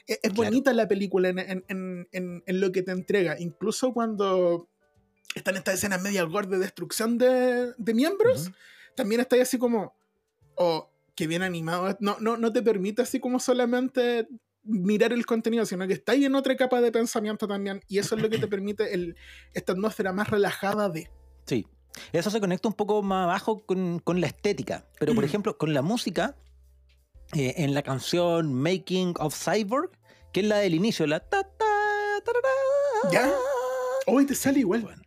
Es, 0.05 0.19
es 0.21 0.33
Claro. 0.33 0.49
bonita 0.49 0.73
la 0.73 0.87
película 0.87 1.29
en- 1.29 1.63
en- 1.69 2.43
en 2.45 2.59
lo 2.59 2.71
que 2.73 2.83
te 2.83 2.91
entrega, 2.91 3.39
incluso 3.39 3.93
cuando 3.93 4.67
están 5.35 5.57
estas 5.57 5.75
escenas 5.75 6.01
media 6.01 6.23
gore 6.23 6.47
de 6.47 6.59
destrucción 6.59 7.17
de, 7.17 7.73
de 7.77 7.93
miembros, 7.93 8.51
también 8.95 9.21
está 9.21 9.35
ahí 9.35 9.41
así 9.41 9.57
como, 9.57 9.95
oh, 10.55 10.89
que 11.15 11.27
bien 11.27 11.41
animado. 11.43 11.97
No, 11.99 12.17
no, 12.19 12.37
no 12.37 12.53
te 12.53 12.61
permite 12.61 13.01
así 13.01 13.19
como 13.19 13.39
solamente 13.39 14.27
mirar 14.63 15.11
el 15.11 15.25
contenido, 15.25 15.65
sino 15.65 15.87
que 15.87 15.93
está 15.93 16.13
ahí 16.13 16.25
en 16.25 16.35
otra 16.35 16.55
capa 16.55 16.81
de 16.81 16.91
pensamiento 16.91 17.47
también, 17.47 17.81
y 17.87 17.97
eso 17.97 18.15
es 18.15 18.21
lo 18.21 18.29
que 18.29 18.37
te 18.37 18.47
permite 18.47 18.93
el, 18.93 19.15
esta 19.53 19.73
atmósfera 19.73 20.13
más 20.13 20.29
relajada 20.29 20.89
de... 20.89 21.09
Sí. 21.45 21.67
Eso 22.11 22.31
se 22.31 22.39
conecta 22.39 22.67
un 22.67 22.73
poco 22.73 23.03
más 23.03 23.25
abajo 23.25 23.65
con, 23.65 23.99
con 23.99 24.19
la 24.19 24.27
estética. 24.27 24.87
Pero, 24.99 25.13
por 25.13 25.23
Mm. 25.23 25.27
ejemplo, 25.29 25.57
con 25.57 25.73
la 25.73 25.81
música, 25.81 26.35
eh, 27.33 27.55
en 27.57 27.73
la 27.73 27.81
canción 27.83 28.53
Making 28.53 29.15
of 29.19 29.35
Cyborg, 29.35 29.91
que 30.31 30.39
es 30.41 30.47
la 30.47 30.57
del 30.57 30.75
inicio, 30.75 31.05
la 31.07 31.19
ta 31.19 31.47
¿Ya? 33.11 33.31
Hoy 34.07 34.25
te 34.25 34.33
sale 34.33 34.59
igual. 34.59 34.81
Bueno, 34.81 35.02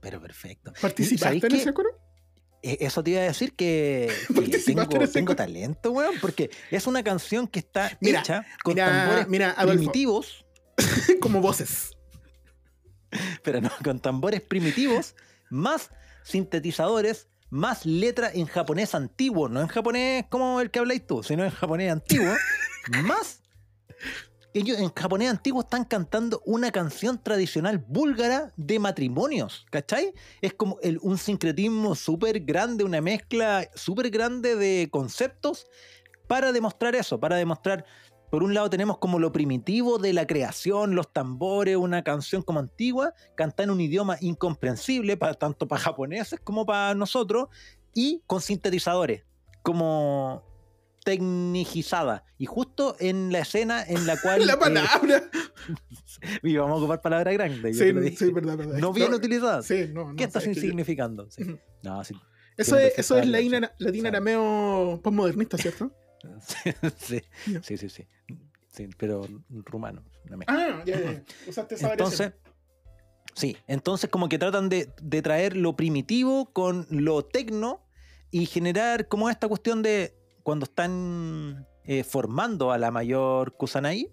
pero 0.00 0.20
perfecto. 0.20 0.72
¿Participaste 0.80 1.24
¿sabéis 1.40 1.44
en 1.44 1.52
ese 1.60 1.72
coro? 1.72 1.90
Eh, 2.62 2.78
Eso 2.80 3.02
te 3.04 3.10
iba 3.10 3.20
a 3.20 3.24
decir 3.24 3.54
que, 3.54 4.12
que 4.50 4.58
tengo, 4.58 4.86
tengo 5.08 5.36
talento, 5.36 5.92
weón, 5.92 6.14
porque 6.20 6.50
es 6.70 6.86
una 6.86 7.02
canción 7.02 7.46
que 7.46 7.60
está 7.60 7.96
Mira, 8.00 8.20
hecha 8.20 8.46
con 8.64 8.74
Mira, 8.74 8.86
tambores 8.86 9.28
mira, 9.28 9.56
primitivos. 9.56 10.44
como 11.20 11.40
voces. 11.40 11.90
Pero 13.42 13.60
no, 13.60 13.70
con 13.82 14.00
tambores 14.00 14.40
primitivos, 14.40 15.14
más 15.50 15.90
sintetizadores, 16.24 17.28
más 17.50 17.86
letra 17.86 18.30
en 18.32 18.46
japonés 18.46 18.94
antiguo, 18.94 19.48
no 19.48 19.60
en 19.60 19.68
japonés 19.68 20.26
como 20.28 20.60
el 20.60 20.70
que 20.70 20.78
habláis 20.78 21.06
tú, 21.06 21.22
sino 21.22 21.44
en 21.44 21.50
japonés 21.50 21.90
antiguo, 21.90 22.34
más 23.04 23.40
ellos 24.58 24.78
en 24.78 24.92
japonés 24.92 25.30
antiguo 25.30 25.60
están 25.60 25.84
cantando 25.84 26.42
una 26.44 26.70
canción 26.70 27.22
tradicional 27.22 27.78
búlgara 27.78 28.52
de 28.56 28.78
matrimonios, 28.78 29.66
¿cachai? 29.70 30.12
Es 30.40 30.54
como 30.54 30.78
un 31.02 31.18
sincretismo 31.18 31.94
súper 31.94 32.40
grande, 32.40 32.84
una 32.84 33.00
mezcla 33.00 33.68
súper 33.74 34.10
grande 34.10 34.56
de 34.56 34.88
conceptos 34.90 35.66
para 36.26 36.52
demostrar 36.52 36.94
eso, 36.94 37.18
para 37.18 37.36
demostrar, 37.36 37.84
por 38.30 38.42
un 38.42 38.52
lado 38.52 38.68
tenemos 38.68 38.98
como 38.98 39.18
lo 39.18 39.32
primitivo 39.32 39.98
de 39.98 40.12
la 40.12 40.26
creación, 40.26 40.94
los 40.94 41.12
tambores, 41.12 41.76
una 41.76 42.02
canción 42.02 42.42
como 42.42 42.60
antigua, 42.60 43.14
cantada 43.36 43.64
en 43.64 43.70
un 43.70 43.80
idioma 43.80 44.16
incomprensible 44.20 45.16
para, 45.16 45.34
tanto 45.34 45.66
para 45.66 45.80
japoneses 45.80 46.40
como 46.40 46.66
para 46.66 46.94
nosotros, 46.94 47.48
y 47.94 48.22
con 48.26 48.40
sintetizadores, 48.40 49.24
como 49.62 50.42
tecnicizada. 51.04 52.24
Y 52.38 52.46
justo 52.46 52.96
en 53.00 53.32
la 53.32 53.40
escena 53.40 53.82
en 53.82 54.06
la 54.06 54.20
cual... 54.20 54.46
La 54.46 54.54
eh, 54.54 54.56
palabra. 54.56 55.30
y 56.42 56.56
vamos 56.56 56.76
a 56.76 56.78
ocupar 56.78 57.00
palabras 57.00 57.34
grandes. 57.34 57.76
yo 57.76 57.84
sí, 57.84 57.92
dije. 57.92 58.30
verdad, 58.32 58.56
verdad. 58.56 58.78
No 58.78 58.92
bien 58.92 59.10
No, 59.10 59.16
utilizadas. 59.16 59.66
Sí, 59.66 59.88
no, 59.92 60.10
no. 60.10 60.16
¿Qué 60.16 60.24
estás 60.24 60.42
es 60.44 60.50
que 60.50 60.54
yo- 60.56 60.60
significando? 60.62 61.30
Sí. 61.30 61.42
Ujú. 61.42 61.58
No, 61.82 62.04
sí. 62.04 62.14
Eso 62.56 62.76
es, 62.76 62.98
eso 62.98 63.16
es 63.18 63.26
latín, 63.28 63.52
Sí. 63.78 64.06
arameo 64.06 65.00
postmodernista, 65.02 65.56
¿cierto? 65.58 65.92
Sí, 66.98 67.22
sí, 67.62 67.76
sí, 67.76 67.88
sí. 67.88 68.06
Sí, 68.72 68.88
pero 68.98 69.26
rumano. 69.50 70.02
Ah, 70.48 70.82
ya, 70.84 71.00
ya. 71.00 71.12
ya. 71.12 71.22
Usaste 71.46 71.76
esa 71.76 71.92
Entonces, 71.92 72.18
variación. 72.18 72.52
sí, 73.34 73.56
entonces 73.68 74.10
como 74.10 74.28
que 74.28 74.38
tratan 74.38 74.68
de, 74.68 74.92
de 75.00 75.22
traer 75.22 75.56
lo 75.56 75.76
primitivo 75.76 76.52
con 76.52 76.86
lo 76.90 77.24
tecno 77.24 77.86
y 78.32 78.46
generar 78.46 79.06
como 79.08 79.30
esta 79.30 79.46
cuestión 79.48 79.82
de 79.82 80.17
cuando 80.48 80.64
están 80.64 81.66
eh, 81.84 82.04
formando 82.04 82.72
a 82.72 82.78
la 82.78 82.90
mayor 82.90 83.54
Kusanagi, 83.58 84.08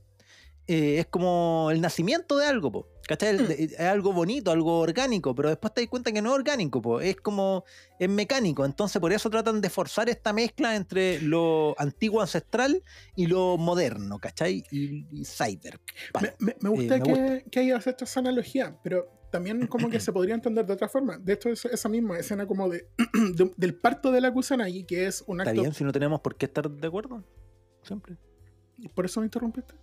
eh, 0.68 1.00
es 1.00 1.06
como 1.06 1.70
el 1.72 1.80
nacimiento 1.80 2.36
de 2.36 2.46
algo, 2.46 2.74
po, 2.74 2.88
¿cachai? 3.08 3.38
De- 3.38 3.64
Es 3.64 3.80
algo 3.80 4.12
bonito, 4.12 4.52
algo 4.52 4.80
orgánico, 4.82 5.34
pero 5.34 5.48
después 5.48 5.74
te 5.74 5.80
das 5.80 5.90
cuenta 5.90 6.12
que 6.12 6.22
no 6.22 6.32
es 6.32 6.36
orgánico, 6.36 6.82
po, 6.82 7.00
es 7.00 7.16
como, 7.16 7.64
es 8.00 8.10
mecánico, 8.10 8.66
entonces 8.66 9.00
por 9.00 9.14
eso 9.14 9.30
tratan 9.30 9.62
de 9.62 9.70
forzar 9.70 10.10
esta 10.10 10.34
mezcla 10.34 10.76
entre 10.76 11.22
lo 11.22 11.74
antiguo 11.78 12.20
ancestral 12.20 12.84
y 13.16 13.28
lo 13.28 13.56
moderno, 13.58 14.20
¿cachai? 14.20 14.66
Y, 14.72 15.08
y 15.22 15.24
cyber. 15.24 15.80
Me, 16.22 16.34
me- 16.40 16.56
me 16.60 16.70
gusta 16.70 16.96
eh, 16.98 17.00
me 17.00 17.06
que, 17.44 17.50
que 17.50 17.60
hayas 17.62 17.88
hecho 17.88 18.04
esa 18.04 18.20
analogía, 18.20 18.76
pero 18.84 19.08
también 19.36 19.68
como 19.68 19.90
que 19.90 20.00
se 20.00 20.12
podría 20.14 20.36
entender 20.36 20.66
de 20.66 20.74
otra 20.74 20.88
forma. 20.88 21.18
De 21.18 21.34
hecho, 21.34 21.50
es- 21.50 21.66
esa 21.66 21.90
misma 21.90 22.18
escena 22.18 22.46
como 22.48 22.70
de, 22.70 22.88
de- 23.36 23.52
del 23.56 23.76
parto 23.76 24.12
de 24.12 24.22
la 24.22 24.32
Kusanagi, 24.34 24.84
que 24.86 25.06
es 25.08 25.24
un 25.28 25.42
¿Está 25.42 25.52
acto... 25.52 25.62
bien 25.62 25.74
si 25.74 25.84
no 25.84 25.92
tenemos 25.92 26.22
por 26.22 26.36
qué 26.36 26.46
estar 26.46 26.70
de 26.70 26.88
acuerdo? 26.88 27.24
Siempre. 27.84 28.18
¿Por 28.94 29.06
eso 29.06 29.20
me 29.20 29.26
interrumpiste? 29.28 29.74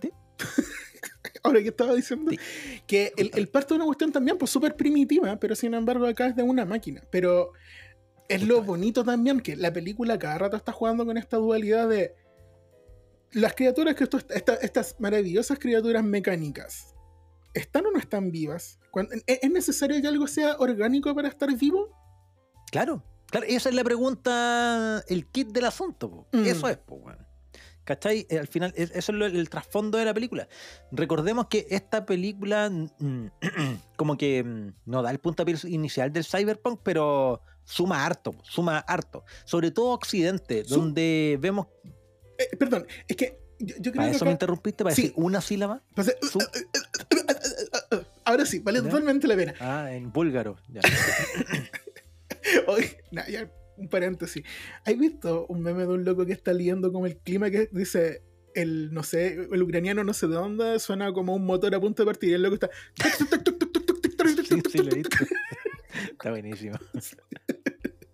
Sí. 0.00 0.10
Ahora 1.42 1.60
que 1.62 1.68
estaba 1.68 1.94
diciendo 1.94 2.30
Sí. 2.30 2.38
que 2.86 3.12
el, 3.16 3.30
el 3.34 3.48
parto 3.48 3.74
es 3.74 3.76
una 3.76 3.84
cuestión 3.86 4.10
también 4.12 4.38
pues 4.38 4.50
súper 4.50 4.76
primitiva, 4.76 5.38
pero 5.38 5.54
sin 5.54 5.74
embargo 5.74 6.06
acá 6.06 6.26
es 6.28 6.36
de 6.36 6.42
una 6.42 6.64
máquina. 6.64 7.02
Pero 7.10 7.52
es 8.28 8.42
lo 8.46 8.62
bonito 8.62 9.04
también 9.04 9.40
que 9.40 9.54
la 9.56 9.72
película 9.72 10.18
cada 10.18 10.38
rato 10.38 10.56
está 10.56 10.72
jugando 10.72 11.04
con 11.04 11.18
esta 11.18 11.36
dualidad 11.36 11.88
de 11.88 12.14
las 13.32 13.52
criaturas 13.54 13.94
que 13.94 14.04
esto, 14.04 14.18
esta- 14.30 14.54
estas 14.56 14.96
maravillosas 15.00 15.58
criaturas 15.58 16.02
mecánicas 16.04 16.93
están 17.54 17.86
o 17.86 17.90
no 17.90 17.98
están 17.98 18.30
vivas. 18.30 18.78
Cuan- 18.90 19.08
¿Es 19.26 19.38
es 19.42 19.50
necesario 19.50 20.00
que 20.00 20.08
algo 20.08 20.26
sea 20.26 20.56
orgánico 20.58 21.14
para 21.14 21.28
estar 21.28 21.52
vivo? 21.56 21.88
Claro, 22.70 23.02
claro, 23.26 23.46
esa 23.48 23.68
es 23.68 23.74
la 23.74 23.84
pregunta, 23.84 25.02
el 25.08 25.26
kit 25.26 25.48
del 25.52 25.64
asunto. 25.66 26.26
Mm. 26.32 26.44
Eso 26.44 26.68
es, 26.68 26.76
po, 26.78 26.96
weón. 26.96 27.18
¿Cachai? 27.84 28.26
Eh, 28.30 28.38
Al 28.38 28.46
final, 28.48 28.72
es- 28.76 28.90
eso 28.92 29.12
es 29.12 29.18
lo- 29.18 29.26
el 29.26 29.48
trasfondo 29.50 29.98
de 29.98 30.06
la 30.06 30.14
película. 30.14 30.48
Recordemos 30.90 31.48
que 31.48 31.66
esta 31.70 32.06
película, 32.06 32.70
mm, 32.70 33.26
como 33.96 34.16
que 34.16 34.42
mm, 34.42 34.74
no 34.86 35.02
da 35.02 35.10
el 35.10 35.18
puntapié 35.18 35.54
inicial 35.64 36.10
del 36.12 36.24
cyberpunk, 36.24 36.80
pero 36.82 37.42
suma 37.64 38.04
harto, 38.06 38.34
suma 38.42 38.78
harto. 38.78 39.24
Sobre 39.44 39.70
todo 39.70 39.90
Occidente, 39.90 40.62
donde 40.62 41.36
vemos. 41.40 41.66
Eh, 42.38 42.56
perdón, 42.56 42.86
es 43.06 43.16
que 43.16 43.43
yo, 43.58 43.76
yo 43.76 43.92
creo 43.92 43.94
¿Para 43.94 44.10
que 44.10 44.16
eso 44.16 44.24
me 44.24 44.30
interrumpiste? 44.32 44.84
¿Para 44.84 44.94
Sí. 44.96 45.02
decir 45.02 45.14
una 45.16 45.40
sílaba? 45.40 45.82
Pues, 45.94 46.08
eh, 46.08 46.16
Su- 46.22 46.38
Ahora 48.24 48.46
sí, 48.46 48.58
vale 48.60 48.78
¿Ya? 48.80 48.84
totalmente 48.88 49.26
la 49.28 49.36
pena. 49.36 49.54
Ah, 49.60 49.92
en 49.92 50.10
búlgaro. 50.12 50.56
ya. 50.68 50.80
Oye, 52.66 52.98
nah, 53.10 53.26
ya, 53.28 53.50
un 53.76 53.88
paréntesis. 53.88 54.44
¿Has 54.84 54.96
visto 54.98 55.46
un 55.48 55.62
meme 55.62 55.82
de 55.82 55.88
un 55.88 56.04
loco 56.04 56.24
que 56.26 56.32
está 56.32 56.52
leyendo 56.52 56.92
como 56.92 57.06
el 57.06 57.16
clima 57.18 57.50
que 57.50 57.68
dice 57.72 58.22
el, 58.54 58.92
no 58.94 59.02
sé, 59.02 59.34
el 59.50 59.62
ucraniano 59.62 60.04
no 60.04 60.14
sé 60.14 60.26
de 60.28 60.34
dónde, 60.34 60.78
suena 60.78 61.12
como 61.12 61.34
un 61.34 61.44
motor 61.44 61.74
a 61.74 61.80
punto 61.80 62.02
de 62.02 62.06
partir 62.06 62.30
y 62.30 62.34
el 62.34 62.42
loco 62.42 62.54
está... 62.54 62.70
Sí, 64.48 64.60
sí, 64.70 64.78
lo 64.78 64.92
he 64.92 64.96
visto. 64.96 65.16
Está 66.12 66.30
buenísimo. 66.30 66.76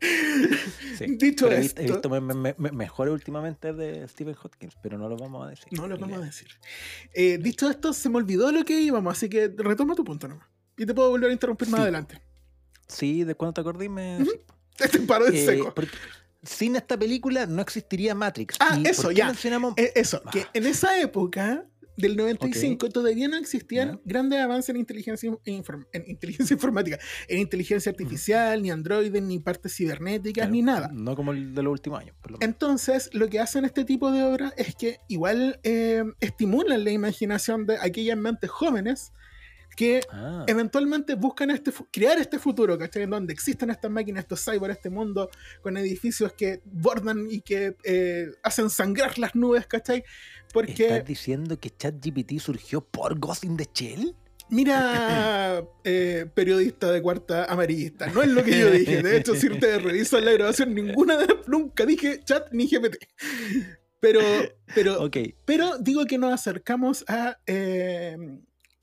Sí. 0.00 1.16
Dicho 1.16 1.47
Pero 1.47 1.57
he 1.59 1.61
visto, 1.61 1.80
he 1.80 1.85
esto- 1.85 1.95
visto 1.95 2.09
me- 2.11 2.21
me- 2.35 2.54
me- 2.57 2.73
mejores 2.73 3.12
últimamente 3.12 3.73
de 3.73 4.07
Stephen 4.09 4.35
Hopkins, 4.42 4.75
pero 4.83 4.97
no 4.99 5.09
lo 5.09 5.16
vamos 5.16 5.47
a 5.47 5.50
decir. 5.50 5.66
No 5.73 5.87
lo 5.87 5.99
vamos 5.99 6.19
a 6.19 6.23
decir. 6.25 6.49
Eh, 7.14 7.38
dicho 7.40 7.69
esto, 7.71 7.92
se 7.92 8.09
me 8.09 8.16
olvidó 8.16 8.50
lo 8.52 8.64
que 8.64 8.80
íbamos, 8.80 9.16
así 9.16 9.28
que 9.28 9.52
retoma 9.57 9.95
tu 9.95 10.04
punto 10.04 10.28
nomás. 10.28 10.47
Y 10.76 10.87
te 10.87 10.95
puedo 10.95 11.11
volver 11.11 11.30
a 11.30 11.33
interrumpir 11.33 11.69
más 11.69 11.78
Sí. 11.78 11.83
adelante. 11.83 12.21
Sí, 12.87 13.25
de 13.25 13.35
cuando 13.35 13.52
te 13.54 13.61
acordé 13.61 13.88
me... 13.88 14.16
Ujú. 14.23 14.30
sí. 14.30 14.40
Este 14.78 14.99
en 14.99 15.35
Eh, 15.35 15.45
seco. 15.47 15.75
porque 15.75 15.92
sin 16.42 16.75
esta 16.76 16.99
película 16.99 17.45
no 17.47 17.61
existiría 17.61 18.14
Matrix. 18.14 18.57
Ah, 18.61 18.78
¿Y 18.83 18.87
eso, 18.88 19.11
ya. 19.11 19.26
mencionamos- 19.26 19.75
Eh, 19.76 19.92
eso, 19.95 20.23
que 20.33 20.40
Ah. 20.42 20.50
en 20.54 20.66
esa 20.66 20.99
época 21.00 21.66
del 22.00 22.16
95 22.16 22.88
todavía 22.88 23.28
no 23.28 23.37
existían 23.37 24.00
grandes 24.04 24.40
avances 24.40 24.71
en 24.71 24.76
inteligencia, 24.76 25.30
en 25.45 26.04
inteligencia 26.07 26.54
informática, 26.54 26.99
en 27.28 27.38
inteligencia 27.38 27.90
artificial, 27.90 28.62
ni 28.62 28.71
androides, 28.71 29.23
ni 29.23 29.38
partes 29.38 29.75
cibernéticas, 29.75 30.42
Claro, 30.42 30.52
ni 30.52 30.62
nada. 30.62 30.90
No 30.92 31.16
como 31.16 31.33
el 31.33 31.54
de 31.54 31.62
los 31.62 31.73
últimos 31.73 32.00
años, 32.00 32.16
por 32.21 32.33
lo 32.33 32.38
menos. 32.38 32.52
Entonces, 32.52 33.11
lo 33.12 33.28
que 33.28 33.40
hacen 33.40 33.64
este 33.64 33.85
tipo 33.85 34.11
de 34.11 34.23
obras 34.23 34.52
es 34.57 34.75
que 34.75 34.99
igual 35.09 35.61
eh, 35.62 36.04
estimulan 36.21 36.85
la 36.85 36.90
imaginación 36.90 37.66
de 37.66 37.78
aquellas 37.80 38.16
mentes 38.16 38.50
jóvenes 38.50 39.12
que 39.81 40.03
Ah, 40.11 40.45
eventualmente 40.47 41.15
buscan 41.15 41.51
este 41.51 41.73
crear 41.91 42.19
este 42.19 42.39
futuro, 42.39 42.77
¿cachai? 42.77 43.05
En 43.05 43.11
donde 43.11 43.33
existen 43.33 43.71
estas 43.71 43.91
máquinas, 43.91 44.25
estos 44.25 44.45
cyber, 44.45 44.71
este 44.71 44.91
mundo 44.91 45.31
con 45.63 45.79
edificios 45.79 46.35
que 46.35 46.61
bordan 46.67 47.29
y 47.31 47.41
que 47.41 47.77
eh, 47.85 48.27
hacen 48.43 48.69
sangrar 48.69 49.19
las 49.19 49.35
nubes, 49.35 49.67
¿cachai? 49.67 50.05
Porque, 50.53 50.83
¿Estás 50.83 51.07
diciendo 51.07 51.59
que 51.59 51.71
ChatGPT 51.71 52.41
surgió 52.41 52.83
por 52.83 53.19
Ghost 53.19 53.45
in 53.45 53.57
the 53.57 53.67
Shell? 53.73 54.15
mira, 54.51 55.65
eh, 55.85 56.27
periodista 56.35 56.93
de 56.93 57.01
cuarta 57.01 57.47
amarillista, 57.47 58.09
no 58.09 58.21
es 58.23 58.29
lo 58.29 58.45
que 58.45 58.59
yo 58.59 58.71
dije. 58.71 59.03
De 59.03 59.17
hecho, 59.17 59.35
si 59.35 59.49
ustedes 59.49 59.83
revisan 59.83 60.27
la 60.27 60.33
grabación, 60.33 60.75
ninguna 60.75 61.17
de 61.17 61.27
nunca 61.47 61.87
dije 61.87 62.21
chat 62.23 62.53
ni 62.53 62.67
GPT. 62.67 62.99
Pero, 64.01 64.21
pero, 64.75 65.11
pero 65.47 65.79
digo 65.79 66.05
que 66.05 66.19
nos 66.19 66.33
acercamos 66.33 67.05
a, 67.07 67.39
eh, 67.47 68.17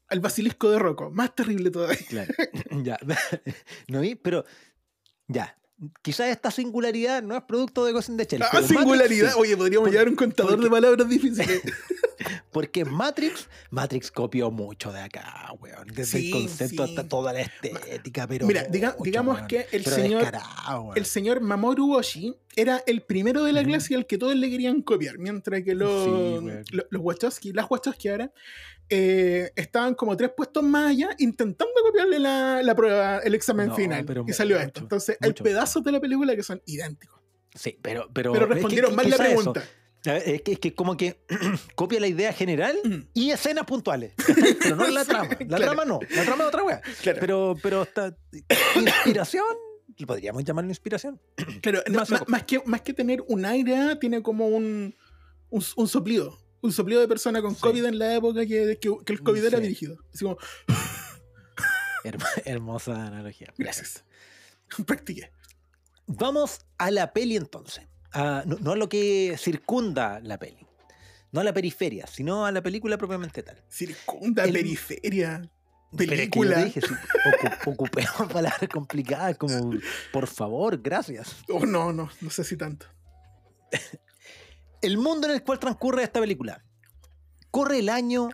al 0.09 0.19
basilisco 0.19 0.69
de 0.69 0.79
Rocco, 0.79 1.09
más 1.11 1.35
terrible 1.35 1.69
todavía. 1.71 1.97
claro. 2.09 2.33
ya. 2.83 2.97
no 3.87 4.01
vi, 4.01 4.15
pero 4.15 4.45
ya. 5.27 5.57
Quizás 6.01 6.29
esta 6.29 6.49
singularidad 6.49 7.21
no 7.21 7.37
es 7.37 7.43
producto 7.43 7.85
de 7.85 7.91
Ghost 7.91 8.09
in 8.09 8.17
the 8.17 8.25
Shell. 8.25 8.41
Ah, 8.41 8.49
Matrix 8.53 8.67
singularidad. 8.79 9.31
sí. 9.33 9.37
Oye, 9.39 9.55
podríamos 9.55 9.85
Por- 9.87 9.91
llevar 9.93 10.09
un 10.09 10.15
contador 10.15 10.51
porque- 10.53 10.63
de 10.65 10.69
palabras 10.71 11.07
difíciles. 11.09 11.61
Porque 12.51 12.86
Matrix, 12.86 13.50
Matrix 13.69 14.12
copió 14.12 14.51
mucho 14.51 14.91
de 14.91 15.01
acá, 15.01 15.51
weón. 15.59 15.88
Desde 15.88 16.19
Sí, 16.19 16.27
el 16.27 16.33
concepto 16.33 16.86
sí. 16.86 16.89
hasta 16.95 17.07
toda 17.07 17.33
la 17.33 17.41
estética, 17.41 18.27
pero. 18.27 18.45
Mira, 18.47 18.67
diga- 18.67 18.91
mucho, 18.93 19.03
digamos 19.03 19.36
weón. 19.36 19.47
que 19.47 19.67
el 19.71 19.83
Pero 19.83 19.95
señor- 19.95 20.31
el 20.95 21.05
señor 21.05 21.41
Mamoru 21.41 21.93
Oshii 21.95 22.36
era 22.55 22.81
el 22.88 23.01
primero 23.01 23.43
de 23.43 23.53
la 23.53 23.63
clase 23.63 23.95
al 23.95 24.05
que 24.07 24.17
todos 24.17 24.36
le 24.36 24.50
querían 24.50 24.81
copiar, 24.81 25.17
mientras 25.19 25.62
que 25.63 25.75
los, 25.75 26.05
Sí, 26.05 26.75
los 26.89 27.01
Wachowski, 27.03 27.53
las 27.53 27.67
Wachowski 27.69 28.07
ahora, 28.09 28.31
eh, 28.89 29.51
estaban 29.55 29.93
como 29.95 30.15
tres 30.15 30.31
puestos 30.36 30.63
más 30.63 30.91
allá 30.91 31.09
intentando 31.19 31.74
copiarle 31.86 32.19
la, 32.19 32.63
la 32.63 32.75
prueba, 32.75 33.19
el 33.19 33.36
examen 33.36 33.67
No, 33.67 33.75
final. 33.75 34.05
pero 34.05 34.25
Y 34.27 34.33
salió 34.33 34.55
mucho, 34.55 34.67
esto. 34.67 34.79
Entonces, 34.81 35.17
hay 35.19 35.33
pedazos 35.33 35.83
de 35.83 35.91
la 35.91 36.00
película 36.00 36.36
que 36.36 36.43
son 36.43 36.62
idénticos. 36.65 37.19
Sí, 37.53 37.77
pero. 37.81 38.07
Pero, 38.13 38.31
Pero 38.33 38.45
es 38.45 38.47
que- 38.50 38.53
respondieron 38.55 38.95
mal 38.95 39.09
la 39.09 39.15
eso. 39.27 39.53
Es 40.04 40.42
que, 40.42 40.54
es 40.54 40.60
que 40.60 40.74
como 40.74 40.96
que 40.96 41.20
copia 41.75 42.00
la 42.00 42.08
idea 42.08 42.32
general 42.32 42.77
Mm, 42.84 43.08
y 43.13 43.32
escenas 43.32 43.66
puntuales. 43.66 44.13
Pero 44.62 44.75
no 44.75 44.88
la 44.88 45.04
trama. 45.06 45.30
La 45.30 45.36
Claro. 45.48 45.63
trama 45.66 45.86
no. 45.86 46.00
La 46.16 46.24
trama 46.24 46.44
es 46.44 46.48
otra 46.48 46.63
wea. 46.63 46.82
Claro, 47.01 47.20
Pero, 47.20 47.56
pero. 47.62 47.88
Inspiración. 48.75 49.46
Podríamos 50.06 50.44
llamarlo 50.44 50.70
inspiración. 50.70 51.20
claro, 51.62 51.82
más, 52.27 52.44
que, 52.44 52.62
más 52.66 52.82
que 52.82 52.94
tener 52.94 53.24
un 53.27 53.46
aire, 53.46 53.96
tiene 54.00 54.22
como 54.22 54.48
un, 54.48 54.96
un, 55.50 55.63
un 55.75 55.88
soplido. 55.88 56.38
un 56.62 56.72
soplido 56.72 57.01
de 57.01 57.08
persona 57.08 57.42
con 57.42 57.56
Sí. 57.56 57.62
COVID 57.62 57.86
en 57.86 57.98
la 58.00 58.13
época 58.16 58.46
que, 58.46 58.77
que- 58.80 58.98
que 59.06 59.13
el 59.13 59.24
COVID 59.24 59.44
era 59.44 59.60
dirigido. 59.60 59.98
Así 60.13 60.24
como, 60.24 60.38
Herm- 62.04 62.42
hermosa 62.46 63.08
analogía. 63.08 63.54
gracias. 63.58 64.04
Practiqué. 64.86 65.32
Vamos 66.06 66.60
a 66.77 66.92
la 66.92 67.12
peli 67.12 67.36
entonces. 67.36 67.84
A- 68.13 68.43
no, 68.45 68.55
no 68.59 68.71
a 68.71 68.75
lo 68.75 68.89
que 68.89 69.35
circunda 69.37 70.19
la 70.21 70.37
peli. 70.37 70.65
No 71.31 71.41
a 71.41 71.43
la 71.43 71.53
periferia, 71.53 72.07
sino 72.07 72.45
a 72.45 72.51
la 72.51 72.61
película 72.61 72.97
propiamente 72.97 73.43
tal. 73.43 73.61
Circunda, 73.69 74.43
El- 74.45 74.53
periferia. 74.53 75.49
Pero 75.95 76.11
es 76.13 76.19
que 76.19 76.25
yo 76.25 76.31
Película. 76.41 76.63
dije, 76.65 76.81
sí, 76.81 76.87
ocu- 76.93 77.71
ocupemos 77.73 78.11
palabras 78.33 78.69
complicadas 78.71 79.37
como, 79.37 79.71
por 80.11 80.27
favor, 80.27 80.81
gracias. 80.81 81.37
Oh, 81.49 81.65
no, 81.65 81.93
no, 81.93 82.09
no 82.19 82.29
sé 82.29 82.43
si 82.43 82.57
tanto. 82.57 82.87
El 84.81 84.97
mundo 84.97 85.27
en 85.27 85.33
el 85.35 85.43
cual 85.43 85.59
transcurre 85.59 86.03
esta 86.03 86.19
película. 86.19 86.61
Corre 87.51 87.79
el 87.79 87.87
año 87.89 88.29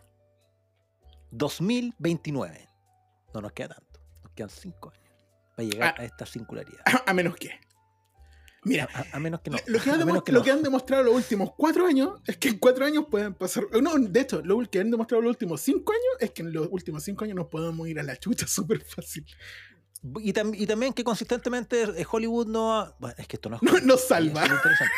2029. 1.31 2.67
No 3.33 3.41
nos 3.41 3.51
queda 3.53 3.69
tanto. 3.75 3.99
Nos 4.23 4.33
quedan 4.33 4.49
cinco 4.49 4.91
años 4.91 5.13
para 5.55 5.67
llegar 5.69 5.95
Ah. 5.97 6.01
a 6.01 6.05
esta 6.05 6.25
singularidad. 6.25 6.81
A, 6.85 7.03
a 7.11 7.13
menos 7.13 7.35
que. 7.35 7.51
Mira, 8.65 8.87
A, 8.93 9.17
a 9.17 9.19
menos 9.19 9.41
que 9.41 9.49
no. 9.49 9.57
lo, 9.65 9.79
que 9.81 9.89
han 9.91 10.05
menos 10.05 10.23
que 10.23 10.31
lo 10.31 10.39
no. 10.39 10.45
que 10.45 10.51
han 10.51 10.63
demostrado 10.63 11.03
los 11.03 11.15
últimos 11.15 11.51
cuatro 11.57 11.85
años 11.85 12.21
es 12.25 12.37
que 12.37 12.49
en 12.49 12.57
cuatro 12.59 12.85
años 12.85 13.05
pueden 13.11 13.33
pasar. 13.33 13.65
No, 13.81 13.95
de 13.97 14.19
hecho, 14.21 14.41
lo 14.43 14.59
que 14.69 14.79
han 14.79 14.89
demostrado 14.91 15.21
los 15.21 15.29
últimos 15.31 15.61
cinco 15.61 15.91
años 15.91 16.03
es 16.21 16.31
que 16.31 16.41
en 16.43 16.53
los 16.53 16.67
últimos 16.71 17.03
cinco 17.03 17.25
años 17.25 17.35
nos 17.35 17.47
podemos 17.47 17.87
ir 17.87 17.99
a 17.99 18.03
la 18.03 18.15
chucha 18.17 18.47
súper 18.47 18.81
fácil. 18.81 19.25
Y, 20.21 20.33
tam- 20.33 20.53
y 20.57 20.67
también 20.67 20.91
que 20.93 21.03
consistentemente 21.03 21.83
eh, 21.83 22.05
Hollywood 22.09 22.47
no 22.47 22.73
ha- 22.77 22.95
Bueno, 22.99 23.15
es 23.17 23.27
que 23.27 23.37
esto 23.37 23.49
no 23.49 23.55
es 23.57 23.83
No- 23.83 23.97
sí, 23.97 24.03
salva. 24.07 24.43
es 24.43 24.51
interesante. 24.51 24.93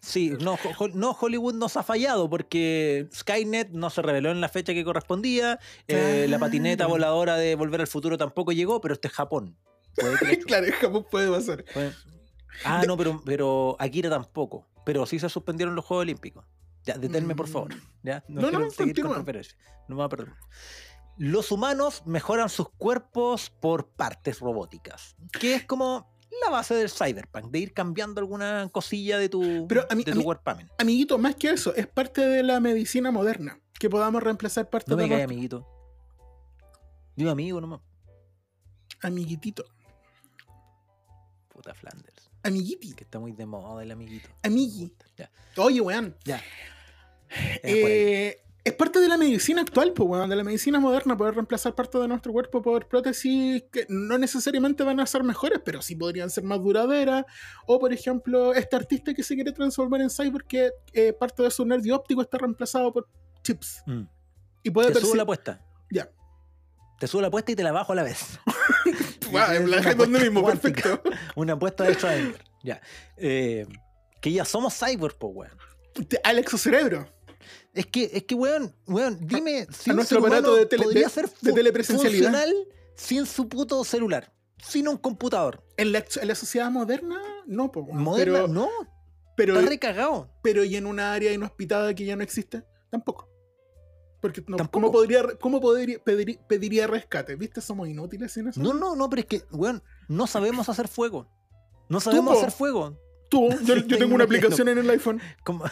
Sí, 0.00 0.30
no, 0.40 0.58
no, 0.94 1.10
Hollywood 1.10 1.54
nos 1.54 1.76
ha 1.76 1.82
fallado 1.82 2.30
porque 2.30 3.08
Skynet 3.14 3.70
no 3.70 3.90
se 3.90 4.00
reveló 4.00 4.30
en 4.30 4.40
la 4.40 4.48
fecha 4.48 4.72
que 4.72 4.82
correspondía, 4.84 5.58
eh, 5.86 6.26
la 6.30 6.38
patineta 6.38 6.86
voladora 6.86 7.36
de 7.36 7.54
Volver 7.56 7.82
al 7.82 7.86
Futuro 7.88 8.16
tampoco 8.16 8.52
llegó, 8.52 8.80
pero 8.80 8.94
este 8.94 9.08
es 9.08 9.14
Japón. 9.14 9.56
Puede 9.94 10.16
que 10.18 10.38
claro, 10.46 10.66
en 10.66 10.72
Japón 10.72 11.06
puede 11.10 11.30
pasar. 11.30 11.64
Puede- 11.74 11.92
Ah, 12.64 12.82
no, 12.86 12.96
pero, 12.96 13.20
pero 13.24 13.76
Akira 13.78 14.10
tampoco. 14.10 14.66
Pero 14.84 15.06
sí 15.06 15.18
se 15.18 15.28
suspendieron 15.28 15.74
los 15.74 15.84
Juegos 15.84 16.02
Olímpicos. 16.02 16.44
Ya, 16.84 16.96
deténme, 16.96 17.34
por 17.34 17.48
favor. 17.48 17.74
¿ya? 18.02 18.24
No, 18.28 18.50
no, 18.50 18.60
no, 18.60 18.68
continúa. 18.68 19.22
No 19.88 19.94
me 19.94 19.96
va 19.96 20.04
a 20.04 20.08
perder. 20.08 20.32
Los 21.18 21.50
humanos 21.50 22.02
mejoran 22.06 22.48
sus 22.48 22.70
cuerpos 22.70 23.50
por 23.50 23.88
partes 23.88 24.38
robóticas. 24.38 25.16
Que 25.38 25.54
es 25.54 25.64
como 25.64 26.08
la 26.42 26.50
base 26.50 26.74
del 26.74 26.90
cyberpunk, 26.90 27.50
de 27.50 27.58
ir 27.58 27.72
cambiando 27.72 28.20
alguna 28.20 28.68
cosilla 28.70 29.18
de 29.18 29.28
tu, 29.28 29.66
Pero 29.68 29.82
de 29.82 30.12
tu. 30.12 30.34
Amiguito, 30.78 31.18
más 31.18 31.34
que 31.34 31.50
eso, 31.50 31.74
es 31.74 31.86
parte 31.86 32.20
de 32.20 32.42
la 32.42 32.60
medicina 32.60 33.10
moderna. 33.10 33.60
Que 33.78 33.90
podamos 33.90 34.22
reemplazar 34.22 34.70
parte 34.70 34.90
No 34.90 34.96
de 34.96 35.04
me 35.04 35.08
cae, 35.10 35.22
amiguito. 35.24 35.66
Digo 37.16 37.30
amigo, 37.30 37.60
no 37.60 37.66
me. 37.66 37.80
Amiguitito. 39.02 39.64
Puta 41.48 41.74
Flanders. 41.74 42.17
Amiguiti. 42.42 42.94
Que 42.94 43.04
está 43.04 43.18
muy 43.18 43.32
de 43.32 43.46
moda 43.46 43.82
el 43.82 43.90
amiguito. 43.90 44.28
Amigui. 44.42 44.92
Ya, 45.16 45.30
Oye, 45.56 45.80
weón. 45.80 46.16
ya. 46.24 46.42
Eh, 47.62 48.40
es 48.64 48.74
parte 48.74 49.00
de 49.00 49.08
la 49.08 49.16
medicina 49.16 49.62
actual, 49.62 49.92
pues, 49.92 50.08
weón, 50.08 50.28
de 50.28 50.36
la 50.36 50.44
medicina 50.44 50.78
moderna, 50.78 51.16
poder 51.16 51.34
reemplazar 51.34 51.74
parte 51.74 51.98
de 51.98 52.08
nuestro 52.08 52.32
cuerpo 52.32 52.60
por 52.60 52.86
prótesis 52.86 53.64
que 53.72 53.86
no 53.88 54.18
necesariamente 54.18 54.82
van 54.82 55.00
a 55.00 55.06
ser 55.06 55.24
mejores, 55.24 55.60
pero 55.64 55.80
sí 55.80 55.96
podrían 55.96 56.30
ser 56.30 56.44
más 56.44 56.62
duraderas. 56.62 57.24
O, 57.66 57.78
por 57.78 57.92
ejemplo, 57.92 58.54
este 58.54 58.76
artista 58.76 59.14
que 59.14 59.22
se 59.22 59.34
quiere 59.34 59.52
transformar 59.52 60.00
en 60.00 60.10
cyber, 60.10 60.44
que 60.44 60.70
eh, 60.92 61.12
parte 61.12 61.42
de 61.42 61.50
su 61.50 61.64
nervio 61.64 61.96
óptico 61.96 62.22
está 62.22 62.38
reemplazado 62.38 62.92
por 62.92 63.08
chips. 63.42 63.82
Mm. 63.86 64.02
Y 64.64 64.70
puede 64.70 64.92
Te 64.92 65.00
subo 65.00 65.14
la 65.14 65.22
apuesta. 65.22 65.64
Ya. 65.90 66.10
Te 66.98 67.06
subo 67.06 67.20
la 67.22 67.28
apuesta 67.28 67.52
y 67.52 67.56
te 67.56 67.62
la 67.62 67.72
bajo 67.72 67.92
a 67.92 67.96
la 67.96 68.02
vez. 68.02 68.38
Guau, 69.30 69.52
Es 69.52 69.68
la 69.68 69.94
donde 69.94 70.18
mismo, 70.20 70.42
cuántica. 70.42 70.82
perfecto. 71.00 71.10
Una 71.36 71.52
apuesta 71.54 71.84
de 71.84 71.94
Schrödinger. 71.96 72.42
Ya. 72.64 72.80
Eh, 73.16 73.66
que 74.20 74.32
ya 74.32 74.44
somos 74.44 74.74
cyber, 74.76 75.14
pues, 75.18 75.32
weón. 75.34 75.58
Al 76.24 76.38
exocerebro. 76.38 77.06
Es 77.72 77.86
que, 77.86 78.10
es 78.12 78.24
que, 78.24 78.34
weón, 78.34 78.74
weón, 78.86 79.18
dime 79.20 79.66
si 79.70 79.90
a 79.90 79.92
un 79.92 79.96
nuestro 79.98 80.18
aparato 80.18 80.54
de 80.56 80.66
tele- 80.66 80.84
podría 80.84 81.04
de- 81.04 81.10
ser 81.10 81.30
de 81.40 81.52
telepresencialidad. 81.52 82.30
funcional 82.32 82.54
sin 82.96 83.26
su 83.26 83.48
puto 83.48 83.84
celular, 83.84 84.32
sin 84.60 84.88
un 84.88 84.96
computador. 84.96 85.62
En 85.76 85.92
la, 85.92 86.04
en 86.20 86.28
la 86.28 86.34
sociedad 86.34 86.68
moderna, 86.70 87.20
no, 87.46 87.70
po, 87.70 87.80
weón. 87.82 88.02
Moderna, 88.02 88.32
pero, 88.40 88.48
no, 88.48 88.68
pero, 89.36 89.56
está 89.58 89.68
recagado. 89.68 90.30
pero 90.42 90.64
y 90.64 90.74
en 90.76 90.86
una 90.86 91.12
área 91.12 91.32
inhospitada 91.32 91.94
que 91.94 92.04
ya 92.04 92.16
no 92.16 92.24
existe, 92.24 92.64
tampoco. 92.90 93.28
Porque 94.20 94.42
no. 94.46 94.56
¿cómo, 94.70 94.90
podría, 94.90 95.22
cómo 95.40 95.60
podría, 95.60 95.98
pedir- 96.02 96.40
pediría 96.48 96.86
rescate? 96.86 97.36
¿Viste? 97.36 97.60
Somos 97.60 97.88
inútiles 97.88 98.32
sin 98.32 98.48
eso. 98.48 98.60
No, 98.60 98.74
no, 98.74 98.96
no, 98.96 99.08
pero 99.08 99.20
es 99.20 99.26
que, 99.26 99.42
weón, 99.52 99.82
no 100.08 100.26
sabemos 100.26 100.68
hacer 100.68 100.88
fuego. 100.88 101.28
No 101.88 102.00
sabemos 102.00 102.36
hacer 102.36 102.50
fuego. 102.50 102.98
Tú, 103.30 103.48
yo, 103.64 103.86
tengo 103.86 104.14
una 104.14 104.24
aplicación 104.24 104.68
en 104.68 104.78
el 104.78 104.90
iPhone. 104.90 105.20
Como, 105.44 105.64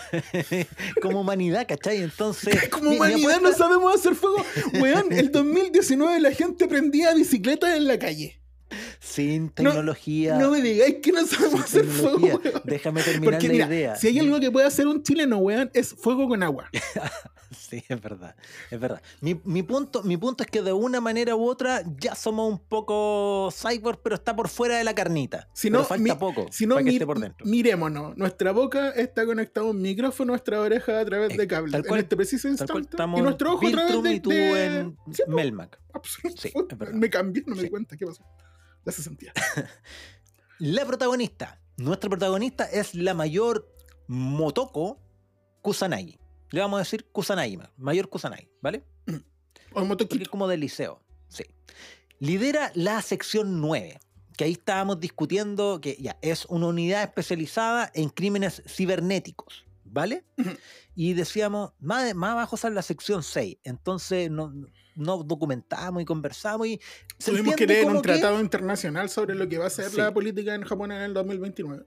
como 1.02 1.20
humanidad, 1.22 1.66
¿cachai? 1.66 2.02
Entonces. 2.02 2.68
Como 2.68 2.90
humanidad 2.90 3.40
no 3.40 3.52
sabemos 3.52 3.94
hacer 3.94 4.14
fuego. 4.14 4.36
Weón, 4.80 5.12
el 5.12 5.32
2019 5.32 6.20
la 6.20 6.30
gente 6.32 6.68
prendía 6.68 7.14
bicicletas 7.14 7.76
en 7.76 7.86
la 7.86 7.98
calle. 7.98 8.40
Sin 9.06 9.50
tecnología. 9.50 10.36
No 10.38 10.50
me 10.50 10.60
digáis 10.60 10.96
que 11.02 11.12
no 11.12 11.24
sabemos 11.26 11.62
hacer 11.62 11.84
fuego, 11.86 12.18
weón. 12.18 12.40
Déjame 12.64 13.02
terminar 13.02 13.34
Porque 13.34 13.46
la 13.48 13.52
mira, 13.54 13.66
idea. 13.66 13.94
si 13.96 14.08
hay 14.08 14.18
algo 14.18 14.40
que 14.40 14.50
puede 14.50 14.66
hacer 14.66 14.86
un 14.86 15.02
chileno, 15.02 15.38
weón, 15.38 15.70
es 15.74 15.94
fuego 15.94 16.28
con 16.28 16.42
agua. 16.42 16.68
Sí, 17.56 17.82
es 17.88 18.00
verdad, 18.00 18.34
es 18.70 18.78
verdad. 18.78 19.00
Mi, 19.20 19.40
mi 19.44 19.62
punto, 19.62 20.02
mi 20.02 20.16
punto 20.16 20.44
es 20.44 20.50
que 20.50 20.62
de 20.62 20.72
una 20.72 21.00
manera 21.00 21.34
u 21.36 21.44
otra 21.48 21.82
ya 21.98 22.14
somos 22.14 22.50
un 22.52 22.58
poco 22.58 23.50
cyborg, 23.52 24.00
pero 24.02 24.14
está 24.16 24.34
por 24.36 24.48
fuera 24.48 24.76
de 24.78 24.84
la 24.84 24.94
carnita. 24.94 25.48
Si 25.52 25.68
Pero 25.68 25.80
no, 25.80 25.84
falta 25.86 26.02
mi- 26.02 26.10
poco 26.18 26.46
Si 26.50 26.66
no, 26.66 26.74
para 26.74 26.84
que 26.84 26.90
mi- 26.90 26.96
esté 26.96 27.06
por 27.06 27.18
dentro. 27.20 27.46
mirémonos. 27.46 28.16
Nuestra 28.16 28.52
boca 28.52 28.90
está 28.90 29.24
conectada 29.26 29.66
a 29.66 29.70
un 29.70 29.80
micrófono, 29.80 30.32
nuestra 30.32 30.60
oreja 30.60 31.00
a 31.00 31.04
través 31.04 31.36
de 31.36 31.46
cables. 31.46 31.72
tal 31.72 31.84
cual, 31.86 32.00
en 32.00 32.04
este 32.04 32.16
preciso 32.16 32.48
instante. 32.48 32.80
estamos 32.90 33.18
Y 33.18 33.22
nuestro 33.22 33.54
ojo 33.54 33.66
a 33.66 33.70
través 33.70 34.02
de. 34.02 34.12
y 34.14 34.20
tú 34.20 34.30
de- 34.30 34.76
en 34.78 34.96
Sí, 35.12 35.22
Melmac. 35.28 35.78
absoluto. 35.94 36.42
Sí, 36.42 36.52
es 36.54 36.78
verdad. 36.78 36.94
me 36.94 37.10
cambié, 37.10 37.42
no 37.46 37.54
me 37.54 37.62
di 37.62 37.66
Sí. 37.66 37.70
cuenta. 37.70 37.96
¿Qué 37.96 38.06
pasó? 38.06 38.22
La 38.86 38.90
hace 38.90 39.02
sentido. 39.02 39.32
La 40.60 40.86
protagonista, 40.86 41.60
nuestra 41.76 42.08
protagonista 42.08 42.64
es 42.64 42.94
la 42.94 43.14
mayor 43.14 43.68
Motoko 44.06 45.00
Kusanagi. 45.60 46.18
Le 46.50 46.60
vamos 46.60 46.76
a 46.76 46.82
decir 46.84 47.04
Kusanagi, 47.10 47.58
mayor 47.76 48.08
Kusanagi, 48.08 48.48
¿vale? 48.62 48.84
O 49.74 49.84
motoquito. 49.84 50.30
como 50.30 50.46
del 50.46 50.60
liceo. 50.60 51.02
Sí. 51.28 51.42
Lidera 52.20 52.70
la 52.74 53.02
sección 53.02 53.60
9, 53.60 53.98
que 54.36 54.44
ahí 54.44 54.52
estábamos 54.52 55.00
discutiendo 55.00 55.80
que 55.80 55.96
ya 56.00 56.16
es 56.22 56.46
una 56.46 56.68
unidad 56.68 57.02
especializada 57.02 57.90
en 57.92 58.08
crímenes 58.08 58.62
cibernéticos, 58.66 59.66
¿vale? 59.84 60.24
Y 60.94 61.12
decíamos, 61.14 61.72
más, 61.80 62.14
más 62.14 62.30
abajo 62.30 62.56
sale 62.56 62.76
la 62.76 62.82
sección 62.82 63.24
6, 63.24 63.58
entonces 63.64 64.30
no, 64.30 64.52
no 64.96 65.22
documentamos 65.22 66.02
y 66.02 66.04
conversamos 66.04 66.66
y 66.66 66.80
se 67.18 67.30
Tuvimos 67.30 67.54
que 67.54 67.64
entiende 67.64 67.84
leer 67.84 67.96
un 67.96 68.02
tratado 68.02 68.40
internacional 68.40 69.08
sobre 69.08 69.34
lo 69.34 69.48
que 69.48 69.58
va 69.58 69.66
a 69.66 69.70
ser 69.70 69.90
Sí. 69.90 69.96
la 69.96 70.12
política 70.12 70.54
en 70.54 70.62
Japón 70.62 70.92
en 70.92 71.02
el 71.02 71.14
2029. 71.14 71.84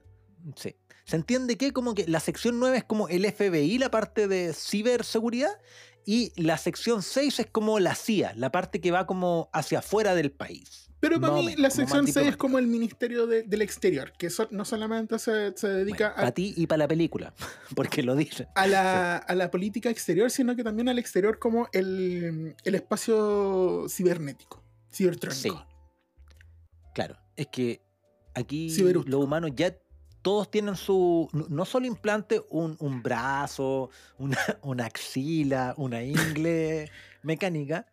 Sí. 0.56 0.76
Se 1.04 1.16
entiende 1.16 1.56
que 1.56 1.72
como 1.72 1.94
que 1.94 2.06
la 2.06 2.20
sección 2.20 2.60
9 2.60 2.78
es 2.78 2.84
como 2.84 3.08
el 3.08 3.24
FBI, 3.26 3.78
la 3.78 3.90
parte 3.90 4.28
de 4.28 4.52
ciberseguridad, 4.54 5.58
y 6.06 6.32
la 6.40 6.56
sección 6.56 7.02
6 7.02 7.40
es 7.40 7.46
como 7.46 7.78
la 7.78 7.94
CIA, 7.94 8.32
la 8.36 8.50
parte 8.50 8.80
que 8.80 8.90
va 8.90 9.06
como 9.06 9.50
hacia 9.52 9.80
afuera 9.80 10.14
del 10.14 10.30
país. 10.30 10.89
Pero 11.00 11.18
para 11.20 11.32
mí 11.34 11.54
la 11.56 11.70
sección 11.70 12.04
más 12.04 12.12
6 12.12 12.28
es 12.28 12.36
como 12.36 12.58
el 12.58 12.66
Ministerio 12.66 13.26
de- 13.26 13.42
del 13.42 13.62
Exterior, 13.62 14.12
que 14.18 14.28
so- 14.28 14.48
no 14.50 14.64
solamente 14.66 15.18
se, 15.18 15.56
se 15.56 15.66
dedica 15.68 16.14
para 16.14 16.28
a, 16.28 16.32
ti 16.32 16.52
y 16.56 16.66
para 16.66 16.78
la 16.80 16.88
película, 16.88 17.32
porque 17.74 18.02
lo 18.02 18.14
dicen. 18.14 18.46
a 18.54 18.66
la, 18.66 19.16
a 19.16 19.34
la 19.34 19.50
política 19.50 19.88
exterior, 19.88 20.30
sino 20.30 20.54
que 20.54 20.62
también 20.62 20.88
al 20.90 20.98
exterior 20.98 21.38
como 21.38 21.68
el, 21.72 22.54
el 22.64 22.74
espacio 22.74 23.86
cibernético, 23.88 24.62
cibertrónico. 24.92 25.58
Sí. 25.58 25.64
Claro, 26.94 27.16
es 27.36 27.46
que 27.46 27.80
aquí 28.34 28.70
Ciberústico. 28.70 29.16
los 29.16 29.24
humanos 29.24 29.52
ya 29.54 29.74
todos 30.22 30.50
tienen 30.50 30.76
su, 30.76 31.28
no- 31.48 31.64
solo 31.64 31.86
implante, 31.86 32.42
un, 32.50 32.76
un 32.78 33.02
brazo, 33.02 33.88
una, 34.18 34.36
una 34.62 34.84
axila, 34.84 35.72
una 35.78 36.02
ingle 36.02 36.90
mecánica, 37.22 37.86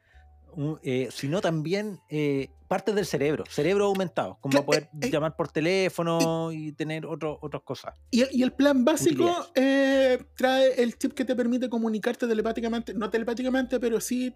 eh, 0.83 1.09
sino 1.11 1.39
también 1.41 1.99
eh, 2.09 2.49
partes 2.67 2.95
del 2.95 3.05
cerebro, 3.05 3.43
cerebro 3.49 3.85
aumentado, 3.85 4.37
como 4.41 4.65
poder 4.65 4.83
eh, 4.83 5.07
eh, 5.07 5.11
llamar 5.11 5.35
por 5.35 5.47
teléfono 5.49 6.51
y 6.51 6.71
tener 6.71 7.05
otro, 7.05 7.37
otras 7.41 7.61
cosas. 7.63 7.93
Y 8.11 8.21
el, 8.21 8.29
y 8.31 8.43
el 8.43 8.51
plan 8.53 8.83
básico 8.83 9.47
eh, 9.55 10.17
trae 10.35 10.81
el 10.81 10.97
chip 10.97 11.13
que 11.13 11.23
te 11.25 11.35
permite 11.35 11.69
comunicarte 11.69 12.27
telepáticamente, 12.27 12.93
no 12.93 13.09
telepáticamente, 13.09 13.79
pero 13.79 13.99
sí 14.01 14.33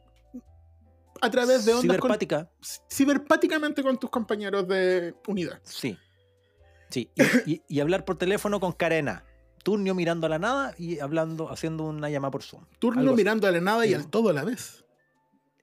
a 1.22 1.30
través 1.30 1.66
de 1.66 1.74
ondas 1.74 1.98
con- 1.98 2.10
Ciberpática, 2.12 2.50
ciberpáticamente 2.90 3.84
con 3.84 3.98
tus 3.98 4.10
compañeros 4.10 4.68
de 4.68 5.14
unidad. 5.28 5.60
sí. 5.64 5.98
Sí, 6.90 7.10
y, 7.46 7.52
y- 7.54 7.62
y 7.70 7.80
hablar 7.80 8.04
por 8.04 8.18
teléfono 8.18 8.60
con 8.60 8.74
Carena. 8.74 9.24
turnio 9.64 9.96
mirando 9.96 10.26
a 10.28 10.30
la 10.30 10.40
nada 10.40 10.74
y 10.78 11.00
hablando, 11.00 11.50
haciendo 11.50 11.86
una 11.86 12.10
llamada 12.10 12.32
por 12.32 12.44
Zoom. 12.44 12.66
Turno 12.80 13.14
mirando 13.14 13.48
a 13.48 13.52
la 13.52 13.62
nada 13.62 13.86
y 13.86 13.94
al 13.94 14.10
todo 14.10 14.28
a 14.30 14.34
la 14.34 14.44
vez. 14.44 14.81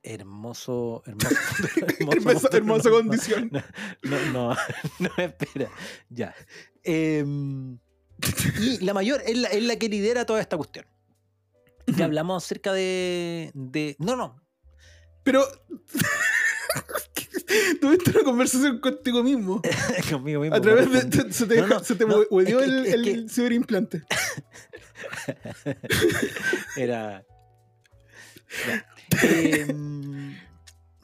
Hermoso, 0.02 1.02
hermoso. 1.06 2.48
Hermosa 2.56 2.88
no, 2.90 2.94
condición. 2.96 3.50
No, 4.02 4.18
no, 4.32 4.56
no, 4.98 5.11
espera. 5.16 5.70
Ya. 6.08 6.34
Em, 6.84 7.78
y 8.61 8.78
la 8.84 8.94
mayor 8.94 9.22
es 9.26 9.37
la, 9.37 9.48
es 9.48 9.62
la 9.62 9.76
que 9.76 9.88
lidera 9.88 10.24
toda 10.24 10.40
esta 10.40 10.56
cuestión. 10.56 10.87
Ya 11.87 12.04
hablamos 12.04 12.44
acerca 12.44 12.72
de, 12.72 13.50
de. 13.54 13.96
No, 13.98 14.14
no. 14.16 14.40
Pero. 15.24 15.44
Tuviste 17.80 18.11
una 18.11 18.22
conversación 18.24 18.78
contigo 18.78 19.22
mismo. 19.22 19.62
Conmigo 20.11 20.42
mismo. 20.42 20.54
A 20.56 20.61
través 20.61 20.90
de. 20.90 21.00
respondí. 21.00 21.32
Se 21.32 21.46
te, 21.46 21.61
No, 21.62 21.66
no, 21.66 21.80
se 21.84 21.94
te 21.94 22.04
no, 22.04 22.22
huevió 22.30 22.58
que- 22.58 22.64
el, 22.64 22.87
el 22.87 23.04
que- 23.04 23.28
ciberimplante. 23.28 24.02
Era. 26.76 27.24
Ya. 28.66 28.87
Em, 29.22 30.36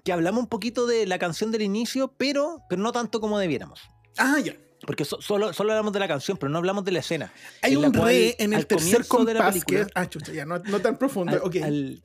que 0.02 0.12
hablamos 0.12 0.42
un 0.42 0.48
poquito 0.48 0.86
de 0.86 1.06
la 1.06 1.18
canción 1.18 1.50
del 1.50 1.62
inicio, 1.62 2.12
pero, 2.16 2.60
pero 2.68 2.82
no 2.82 2.92
tanto 2.92 3.20
como 3.20 3.38
debiéramos. 3.38 3.80
Ah, 4.18 4.38
ya. 4.42 4.54
Porque 4.86 5.04
so- 5.06 5.20
solo, 5.22 5.52
solo 5.54 5.72
hablamos 5.72 5.92
de 5.94 5.98
la 6.00 6.08
canción, 6.08 6.36
pero 6.36 6.50
no 6.50 6.58
hablamos 6.58 6.84
de 6.84 6.92
la 6.92 6.98
escena. 6.98 7.32
Hay 7.62 7.74
un 7.76 7.92
re 7.94 8.36
en 8.38 8.52
el 8.52 8.66
tercer 8.66 9.06
comienzo 9.06 9.24
de 9.24 9.34
la 9.34 9.40
que 9.40 9.52
película-. 9.52 9.86
Ah, 9.94 10.08
chucha, 10.08 10.32
ya, 10.32 10.44
no, 10.44 10.58
no 10.58 10.80
tan 10.80 10.98
profundo. 10.98 11.32
al- 11.62 12.02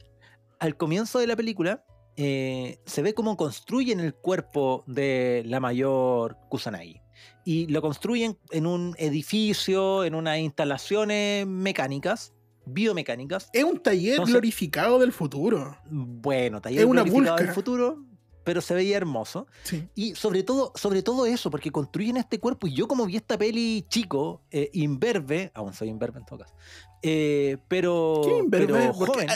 al 0.60 0.78
comienzo 0.78 1.20
de 1.20 1.28
la 1.28 1.36
película 1.36 1.84
eh, 2.16 2.80
se 2.86 3.02
ve 3.02 3.14
cómo 3.14 3.38
construyen 3.38 4.00
el 4.02 4.14
cuerpo 4.14 4.84
de 4.88 5.44
la 5.46 5.60
mayor 5.60 6.38
Kusanagi. 6.50 7.02
Y 7.46 7.68
lo 7.68 7.82
construyen 7.82 8.38
en 8.52 8.66
un 8.66 8.94
edificio, 8.98 10.04
en 10.06 10.16
unas 10.16 10.38
instalaciones 10.40 11.48
mecánicas, 11.48 12.34
biomecánicas. 12.66 13.50
Es 13.54 13.64
un 13.64 13.80
taller 13.80 14.12
Entonces- 14.14 14.34
glorificado 14.34 15.00
del 15.00 15.12
futuro. 15.14 15.78
Bueno, 15.90 16.62
taller 16.62 16.82
Es 16.82 16.86
una 16.86 17.04
glorificado 17.04 17.38
del 17.38 17.50
futuro, 17.50 18.04
pero 18.44 18.62
se 18.62 18.74
veía 18.74 18.98
hermoso. 18.98 19.48
Sí. 19.64 19.88
Y 19.96 20.16
sobre 20.16 20.44
todo, 20.44 20.72
sobre 20.76 21.04
todo 21.04 21.26
eso, 21.26 21.50
porque 21.52 21.72
construyen 21.72 22.18
este 22.18 22.40
cuerpo. 22.40 22.68
Y 22.68 22.74
yo, 22.74 22.88
como 22.88 23.06
vi 23.06 23.16
esta 23.16 23.38
peli 23.38 23.86
chico, 23.90 24.42
eh, 24.52 24.70
imberbe, 24.74 25.52
aún 25.54 25.74
soy 25.74 25.90
imberbe 25.90 26.20
en 26.20 26.26
todo 26.26 26.40
caso, 26.40 26.56
eh, 27.02 27.58
pero, 27.68 28.22
¿Qué 28.26 28.38
imberbe? 28.38 28.74
pero 28.74 28.94
Porque 28.94 29.28
joven, 29.28 29.30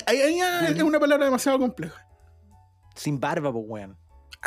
es 0.78 0.84
una 0.84 1.00
palabra 1.00 1.26
demasiado 1.26 1.60
compleja. 1.60 2.08
sin 2.96 3.20
barba, 3.20 3.52
pues, 3.52 3.66
weón. 3.68 3.98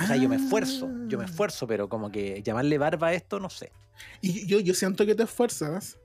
O 0.03 0.07
sea, 0.07 0.17
yo 0.17 0.29
me 0.29 0.37
esfuerzo, 0.37 0.91
yo 1.09 1.17
me 1.17 1.25
Ah. 1.25 1.27
esfuerzo, 1.27 1.67
pero 1.67 1.89
como 1.89 2.11
que 2.11 2.43
llamarle 2.43 2.77
barba 2.77 3.09
a 3.09 3.15
esto, 3.15 3.41
no 3.41 3.49
sé. 3.49 3.73
Y 4.21 4.47
yo, 4.47 4.61
yo 4.61 4.75
siento 4.75 5.07
que 5.07 5.15
te 5.15 5.23
esfuerzas. 5.23 5.99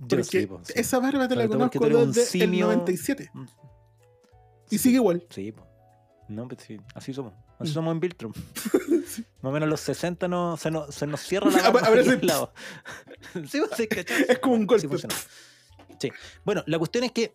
Yo 0.00 0.22
sí, 0.22 0.46
pues, 0.46 0.66
sí. 0.68 0.72
esa 0.76 0.98
barba 0.98 1.26
te 1.28 1.36
la 1.36 1.48
conozco 1.48 1.78
desde 1.84 2.02
el 2.22 2.26
simio. 2.26 2.66
97. 2.66 3.30
Mm. 3.32 3.44
Y 3.44 3.48
Sí, 4.70 4.78
sigue 4.78 4.96
igual. 4.96 5.26
Sí, 5.30 5.52
pues. 5.52 5.66
No, 6.28 6.46
pues 6.46 6.62
sí, 6.62 6.78
así 6.94 7.14
somos. 7.14 7.32
Así 7.58 7.70
Mm. 7.70 7.74
somos 7.74 7.92
en 7.92 8.00
Viltrum. 8.00 8.32
Más 9.42 9.50
o 9.50 9.50
menos 9.50 9.68
los 9.68 9.80
60 9.80 10.28
no, 10.28 10.56
se, 10.56 10.70
nos, 10.70 10.94
se 10.94 11.06
nos 11.06 11.20
cierra 11.20 11.50
la 11.50 11.70
barba 11.70 12.18
lado. 12.22 12.52
sí, 13.48 13.58
pues, 13.60 13.70
sí, 13.76 13.86
¿cachai? 13.88 14.26
Es 14.28 14.38
como 14.38 14.54
un 14.54 14.66
golpe. 14.66 14.88
Sí. 15.98 16.12
Bueno, 16.44 16.62
la 16.66 16.78
cuestión 16.78 17.04
es 17.04 17.12
que 17.12 17.34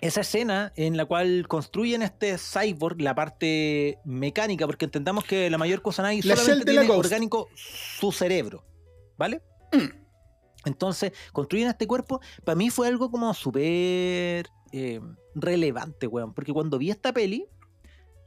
esa 0.00 0.20
escena 0.22 0.72
en 0.76 0.96
la 0.96 1.04
cual 1.04 1.46
construyen 1.48 2.02
este 2.02 2.36
cyborg, 2.38 3.00
la 3.00 3.14
parte 3.14 3.98
mecánica, 4.04 4.66
porque 4.66 4.84
entendamos 4.86 5.24
que 5.24 5.50
la 5.50 5.58
mayor 5.58 5.82
cosa 5.82 6.02
nadie 6.02 6.22
La 6.24 6.36
solamente 6.36 6.70
tiene 6.72 6.90
orgánico 6.90 7.48
su 7.54 8.12
cerebro, 8.12 8.64
¿vale? 9.18 9.42
Mm. 9.72 9.99
Entonces, 10.64 11.12
construyen 11.32 11.68
este 11.68 11.86
cuerpo, 11.86 12.20
para 12.44 12.56
mí 12.56 12.70
fue 12.70 12.88
algo 12.88 13.10
como 13.10 13.32
súper 13.34 14.46
eh, 14.72 15.00
relevante, 15.34 16.06
weón, 16.06 16.34
porque 16.34 16.52
cuando 16.52 16.78
vi 16.78 16.90
esta 16.90 17.12
peli, 17.12 17.46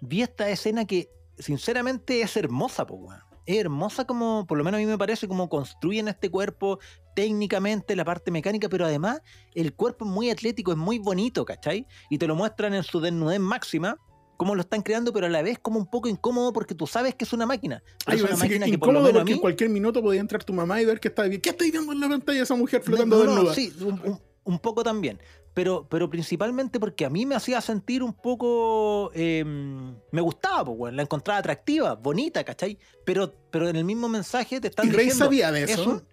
vi 0.02 0.22
esta 0.22 0.50
escena 0.50 0.86
que 0.86 1.10
sinceramente 1.38 2.22
es 2.22 2.36
hermosa, 2.38 2.86
pues, 2.86 3.02
weón. 3.02 3.22
Es 3.46 3.58
hermosa 3.58 4.06
como, 4.06 4.48
por 4.48 4.58
lo 4.58 4.64
menos 4.64 4.78
a 4.78 4.82
mí 4.82 4.86
me 4.86 4.98
parece, 4.98 5.28
como 5.28 5.50
construyen 5.50 6.08
este 6.08 6.30
cuerpo 6.30 6.80
técnicamente, 7.14 7.94
la 7.96 8.06
parte 8.06 8.32
mecánica, 8.32 8.70
pero 8.70 8.86
además 8.86 9.22
el 9.54 9.74
cuerpo 9.74 10.06
es 10.06 10.12
muy 10.12 10.30
atlético, 10.30 10.72
es 10.72 10.78
muy 10.78 10.98
bonito, 10.98 11.44
¿cachai? 11.44 11.86
Y 12.10 12.18
te 12.18 12.28
lo 12.28 12.36
muestran 12.36 12.74
en 12.74 12.84
su 12.84 13.02
desnudez 13.02 13.42
máxima, 13.42 13.98
cómo 14.38 14.56
lo 14.56 14.62
están 14.62 14.82
creando, 14.82 15.12
pero 15.14 15.26
a 15.28 15.30
la 15.30 15.42
vez 15.42 15.60
como 15.60 15.80
un 15.80 15.86
poco 15.86 16.08
incómodo 16.10 16.54
porque 16.54 16.76
tú 16.76 16.88
sabes 16.88 17.16
que 17.16 17.26
es 17.26 17.34
una 17.34 17.46
máquina. 17.46 17.84
Ay, 18.06 18.16
es 18.18 18.22
una 18.22 18.30
pensé 18.32 18.48
que 18.48 18.50
máquina 18.60 18.66
que, 18.66 18.78
por 18.78 18.88
lo 18.88 18.94
incómodo 18.94 19.04
menos 19.06 19.16
a 19.16 19.22
porque 19.22 19.32
mí... 19.32 19.36
en 19.38 19.42
cualquier 19.42 19.70
minuto 19.70 20.02
podía 20.02 20.22
entrar 20.22 20.44
tu 20.44 20.54
mamá 20.54 20.82
y 20.82 20.86
ver 20.86 21.00
que 21.00 21.08
está 21.10 21.24
bien. 21.24 21.42
¿Qué 21.42 21.50
estáis 21.52 21.72
viendo 21.72 21.92
en 21.92 22.00
la 22.00 22.10
pantalla 22.10 22.44
esa 22.44 22.56
mujer 22.56 22.82
flotando 22.84 23.24
No, 23.26 23.44
no, 23.44 23.54
sí, 23.54 23.74
un, 23.82 24.00
un- 24.04 24.22
un 24.46 24.60
poco 24.60 24.84
también. 24.84 25.20
Pero, 25.54 25.88
pero 25.88 26.10
principalmente 26.10 26.80
porque 26.80 27.06
a 27.06 27.10
mí 27.12 27.26
me 27.28 27.36
hacía 27.36 27.62
sentir 27.62 28.02
un 28.02 28.12
poco. 28.14 29.12
eh, 29.14 29.44
me 29.46 30.22
gustaba, 30.22 30.66
pues, 30.66 30.78
weón, 30.80 30.96
la 30.96 31.04
encontraba 31.04 31.38
atractiva, 31.40 31.94
bonita, 31.94 32.44
¿cachai? 32.44 32.78
Pero, 33.06 33.34
pero 33.52 33.70
en 33.70 33.76
el 33.76 33.86
mismo 33.86 34.10
mensaje 34.10 34.60
te 34.60 34.70
están 34.70 34.88
¿Y 34.88 34.90
Rey 34.92 35.06
diciendo. 35.06 35.26
sabía 35.26 35.52
de 35.52 35.64
Es, 35.64 35.72
eso? 35.72 35.90
un- 35.92 36.04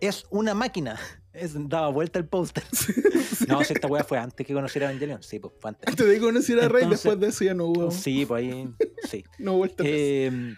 es 0.00 0.24
una 0.30 0.54
máquina. 0.54 0.98
Es, 1.32 1.54
daba 1.68 1.88
vuelta 1.88 2.18
el 2.18 2.26
póster. 2.26 2.64
No, 3.48 3.64
si 3.64 3.72
esta 3.72 3.88
weá 3.88 4.04
fue 4.04 4.18
antes 4.18 4.46
que 4.46 4.54
conociera 4.54 4.86
a 4.86 4.90
Evangelion. 4.90 5.20
Sí, 5.22 5.40
pues 5.40 5.52
fue 5.60 5.70
antes. 5.70 5.88
Antes 5.88 6.06
de 6.06 6.20
conocer 6.20 6.60
a 6.60 6.68
Rey, 6.68 6.84
Entonces- 6.84 7.02
después 7.02 7.20
de 7.20 7.26
eso 7.28 7.44
ya 7.44 7.54
no 7.54 7.66
hubo. 7.66 7.90
Sí, 7.90 8.24
pues 8.24 8.44
ahí. 8.44 8.68
Sí. 9.10 9.24
No 9.38 9.52
hubo 9.52 9.58
vuelta. 9.58 9.82
Eh, 9.84 10.54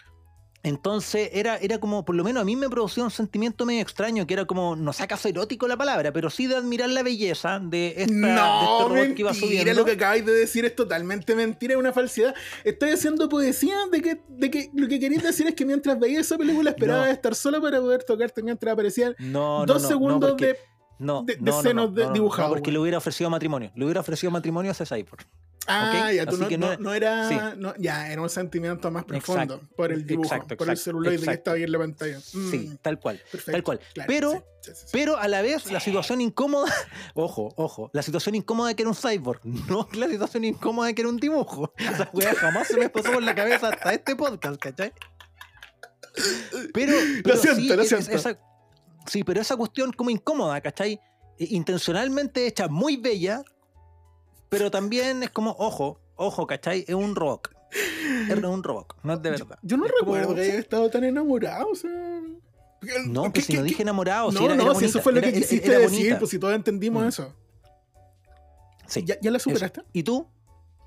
entonces 0.64 1.28
era, 1.32 1.56
era 1.58 1.78
como, 1.78 2.04
por 2.04 2.16
lo 2.16 2.24
menos 2.24 2.40
a 2.40 2.44
mí 2.44 2.56
me 2.56 2.68
producía 2.68 3.04
un 3.04 3.10
sentimiento 3.12 3.64
medio 3.64 3.82
extraño, 3.82 4.26
que 4.26 4.34
era 4.34 4.44
como, 4.46 4.74
no 4.74 4.92
sé 4.92 5.04
acaso 5.04 5.28
erótico 5.28 5.68
la 5.68 5.76
palabra, 5.76 6.12
pero 6.12 6.30
sí 6.30 6.48
de 6.48 6.56
admirar 6.56 6.88
la 6.88 7.02
belleza 7.04 7.60
de, 7.60 7.88
esta, 7.88 7.98
de 7.98 8.02
este 8.02 8.14
no, 8.14 8.88
robot 8.88 9.14
que 9.14 9.20
iba 9.22 9.32
subiendo. 9.34 9.74
lo 9.74 9.84
que 9.84 9.92
acabáis 9.92 10.26
de 10.26 10.32
decir 10.32 10.64
es 10.64 10.74
totalmente 10.74 11.36
mentira, 11.36 11.74
es 11.74 11.78
una 11.78 11.92
falsedad. 11.92 12.34
Estoy 12.64 12.90
haciendo 12.90 13.28
poesía 13.28 13.76
de 13.92 14.02
que, 14.02 14.20
de 14.28 14.50
que 14.50 14.70
lo 14.74 14.88
que 14.88 14.98
querías 14.98 15.22
decir 15.22 15.46
es 15.46 15.54
que 15.54 15.64
mientras 15.64 16.00
veía 16.00 16.20
esa 16.20 16.36
película 16.36 16.70
esperaba 16.70 17.06
No. 17.06 17.12
estar 17.12 17.34
sola 17.34 17.60
para 17.60 17.78
poder 17.80 18.02
tocarte 18.02 18.42
mientras 18.42 18.72
aparecían 18.72 19.14
No, 19.18 19.60
no, 19.60 19.66
dos 19.66 19.82
no, 19.82 19.88
segundos 19.88 20.20
no, 20.20 20.26
porque- 20.28 20.46
de... 20.46 20.58
no, 20.98 21.22
de- 21.22 21.36
de 21.36 21.40
no, 21.42 21.52
no, 21.56 21.62
senos 21.62 21.90
no, 21.90 21.94
de- 21.94 22.02
no, 22.04 22.08
no, 22.08 22.14
dibujados, 22.14 22.48
no, 22.50 22.54
porque 22.56 22.72
le 22.72 22.78
hubiera 22.78 22.98
ofrecido 22.98 23.28
matrimonio. 23.28 23.70
Le 23.74 23.84
hubiera 23.84 24.00
ofrecido 24.00 24.30
matrimonio 24.30 24.70
a 24.70 24.72
ese 24.72 24.86
cyborg. 24.86 25.26
Ah, 25.66 26.06
¿ok? 26.08 26.14
ya, 26.14 26.26
tú 26.26 26.36
no, 26.36 26.48
no- 26.50 26.76
no 26.76 26.94
era- 26.94 27.28
sí. 27.28 27.36
no- 27.56 27.74
ya, 27.78 28.10
era 28.12 28.20
un 28.20 28.28
sentimiento 28.28 28.90
más 28.90 29.04
profundo 29.04 29.54
Exacto, 29.54 29.68
por 29.76 29.92
el 29.92 30.06
dibujo, 30.06 30.26
exacto, 30.34 30.56
por 30.56 30.66
el 30.66 30.72
exacto, 30.72 30.84
celuloide 30.84 31.24
que 31.24 31.30
estaba 31.32 31.56
ahí 31.56 31.62
en 31.62 31.72
la 31.72 31.78
pantalla. 31.78 32.20
Sí, 32.20 32.36
Mm, 32.72 32.76
tal 32.82 33.00
cual. 33.00 33.18
perfecto, 33.30 33.52
tal 33.52 33.62
cual. 33.62 33.80
claro, 33.94 34.08
Pero- 34.08 34.30
sí, 34.32 34.38
sí, 34.60 34.70
sí, 34.74 34.80
sí. 34.80 34.86
Pero 34.92 35.16
a 35.16 35.26
la 35.28 35.40
vez, 35.42 35.70
la 35.72 35.80
situación 35.80 36.20
incómoda, 36.20 36.66
ojo, 37.14 37.52
ojo, 37.56 37.90
la 37.94 38.02
situación 38.02 38.34
incómoda 38.34 38.74
que 38.74 38.82
era 38.82 38.90
un 38.90 38.96
cyborg, 38.96 39.40
no 39.70 39.88
la 39.94 40.08
situación 40.08 40.44
incómoda 40.44 40.92
que 40.92 41.00
era 41.02 41.08
un 41.08 41.16
dibujo. 41.16 41.72
Esa 41.78 42.10
weá 42.12 42.34
jamás 42.34 42.68
se 42.68 42.76
me 42.78 42.88
pasó 42.90 43.12
por 43.12 43.22
la 43.22 43.34
cabeza 43.34 43.68
hasta 43.70 43.92
este 43.94 44.16
podcast, 44.16 44.60
¿cachai? 44.60 44.92
Pero, 46.72 46.92
pero 47.24 47.36
siento, 47.36 47.60
sí, 47.60 47.68
lo 47.68 47.84
siento. 47.84 48.10
esa- 48.12 48.38
sí, 49.06 49.24
pero 49.24 49.40
esa 49.40 49.56
cuestión 49.56 49.92
como 49.92 50.10
incómoda, 50.10 50.60
¿cachai? 50.60 51.00
Eh, 51.38 51.46
Intencionalmente 51.50 52.46
hecha 52.46 52.68
muy 52.68 52.96
bella, 52.96 53.42
pero 54.58 54.70
también 54.70 55.22
es 55.22 55.30
como, 55.30 55.54
ojo, 55.58 56.00
ojo, 56.16 56.46
¿cachai? 56.46 56.84
Es 56.88 56.94
un 56.94 57.14
rock. 57.14 57.50
Es 58.28 58.42
un 58.44 58.62
rock, 58.62 58.96
no 59.02 59.14
es 59.14 59.22
de 59.22 59.30
verdad. 59.30 59.58
Yo 59.62 59.76
no 59.76 59.86
Es 59.86 59.92
como- 59.98 60.14
recuerdo 60.14 60.34
que 60.36 60.42
haya 60.42 60.58
estado 60.58 60.88
tan 60.90 61.02
enamorado, 61.04 61.70
o 61.70 61.74
sea... 61.74 61.90
No, 63.06 63.24
¿qué- 63.24 63.30
pues 63.30 63.46
si 63.46 63.54
no 63.54 63.62
dije 63.62 63.82
enamorado, 63.82 64.30
si 64.30 64.38
No, 64.38 64.44
era, 64.46 64.54
no, 64.54 64.62
era 64.70 64.74
si 64.76 64.84
eso 64.84 65.00
fue 65.00 65.12
lo 65.12 65.20
que 65.20 65.28
era- 65.30 65.36
quisiste 65.38 65.70
decir, 65.78 65.98
bonita. 65.98 66.18
pues 66.20 66.30
si 66.30 66.38
todos 66.38 66.54
entendimos 66.54 67.02
Mm. 67.04 67.08
eso. 67.08 67.34
Sí, 68.86 69.02
¿Ya, 69.04 69.18
ya 69.20 69.30
la 69.30 69.38
eso. 69.38 69.50
superaste? 69.50 69.82
¿Y 69.92 70.02
tú? 70.02 70.28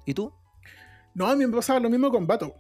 ¿Y 0.06 0.14
tú? 0.14 0.32
No, 1.14 1.28
a 1.28 1.36
mí 1.36 1.46
me 1.46 1.54
pasaba 1.56 1.80
lo 1.80 1.90
mismo 1.90 2.10
con 2.12 2.26
Bato. 2.28 2.54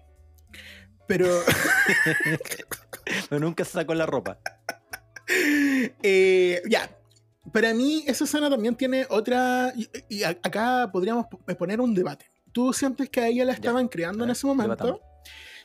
Pero 1.08 1.28
Pero 3.30 3.40
nunca 3.40 3.64
se 3.64 3.72
sacó 3.74 3.94
la 3.94 4.06
ropa. 4.06 4.40
eh, 6.04 6.62
ya. 6.70 6.90
Para 7.60 7.74
mí, 7.74 8.04
esa 8.06 8.24
escena 8.26 8.50
también 8.50 8.76
tiene 8.76 9.08
otra. 9.10 9.74
Y, 9.76 9.90
y 10.10 10.24
acá 10.24 10.90
podríamos 10.92 11.26
p- 11.46 11.56
poner 11.56 11.82
un 11.82 11.94
debate. 11.96 12.30
¿Tú 12.52 12.72
sientes 12.74 13.10
que 13.10 13.20
a 13.22 13.28
ella 13.28 13.46
la 13.46 13.54
estaban 13.54 13.88
creando 13.88 14.20
en 14.24 14.30
a 14.30 14.34
ver, 14.34 14.38
ese 14.38 14.46
momento? 14.48 14.76
debatamos. 14.76 15.02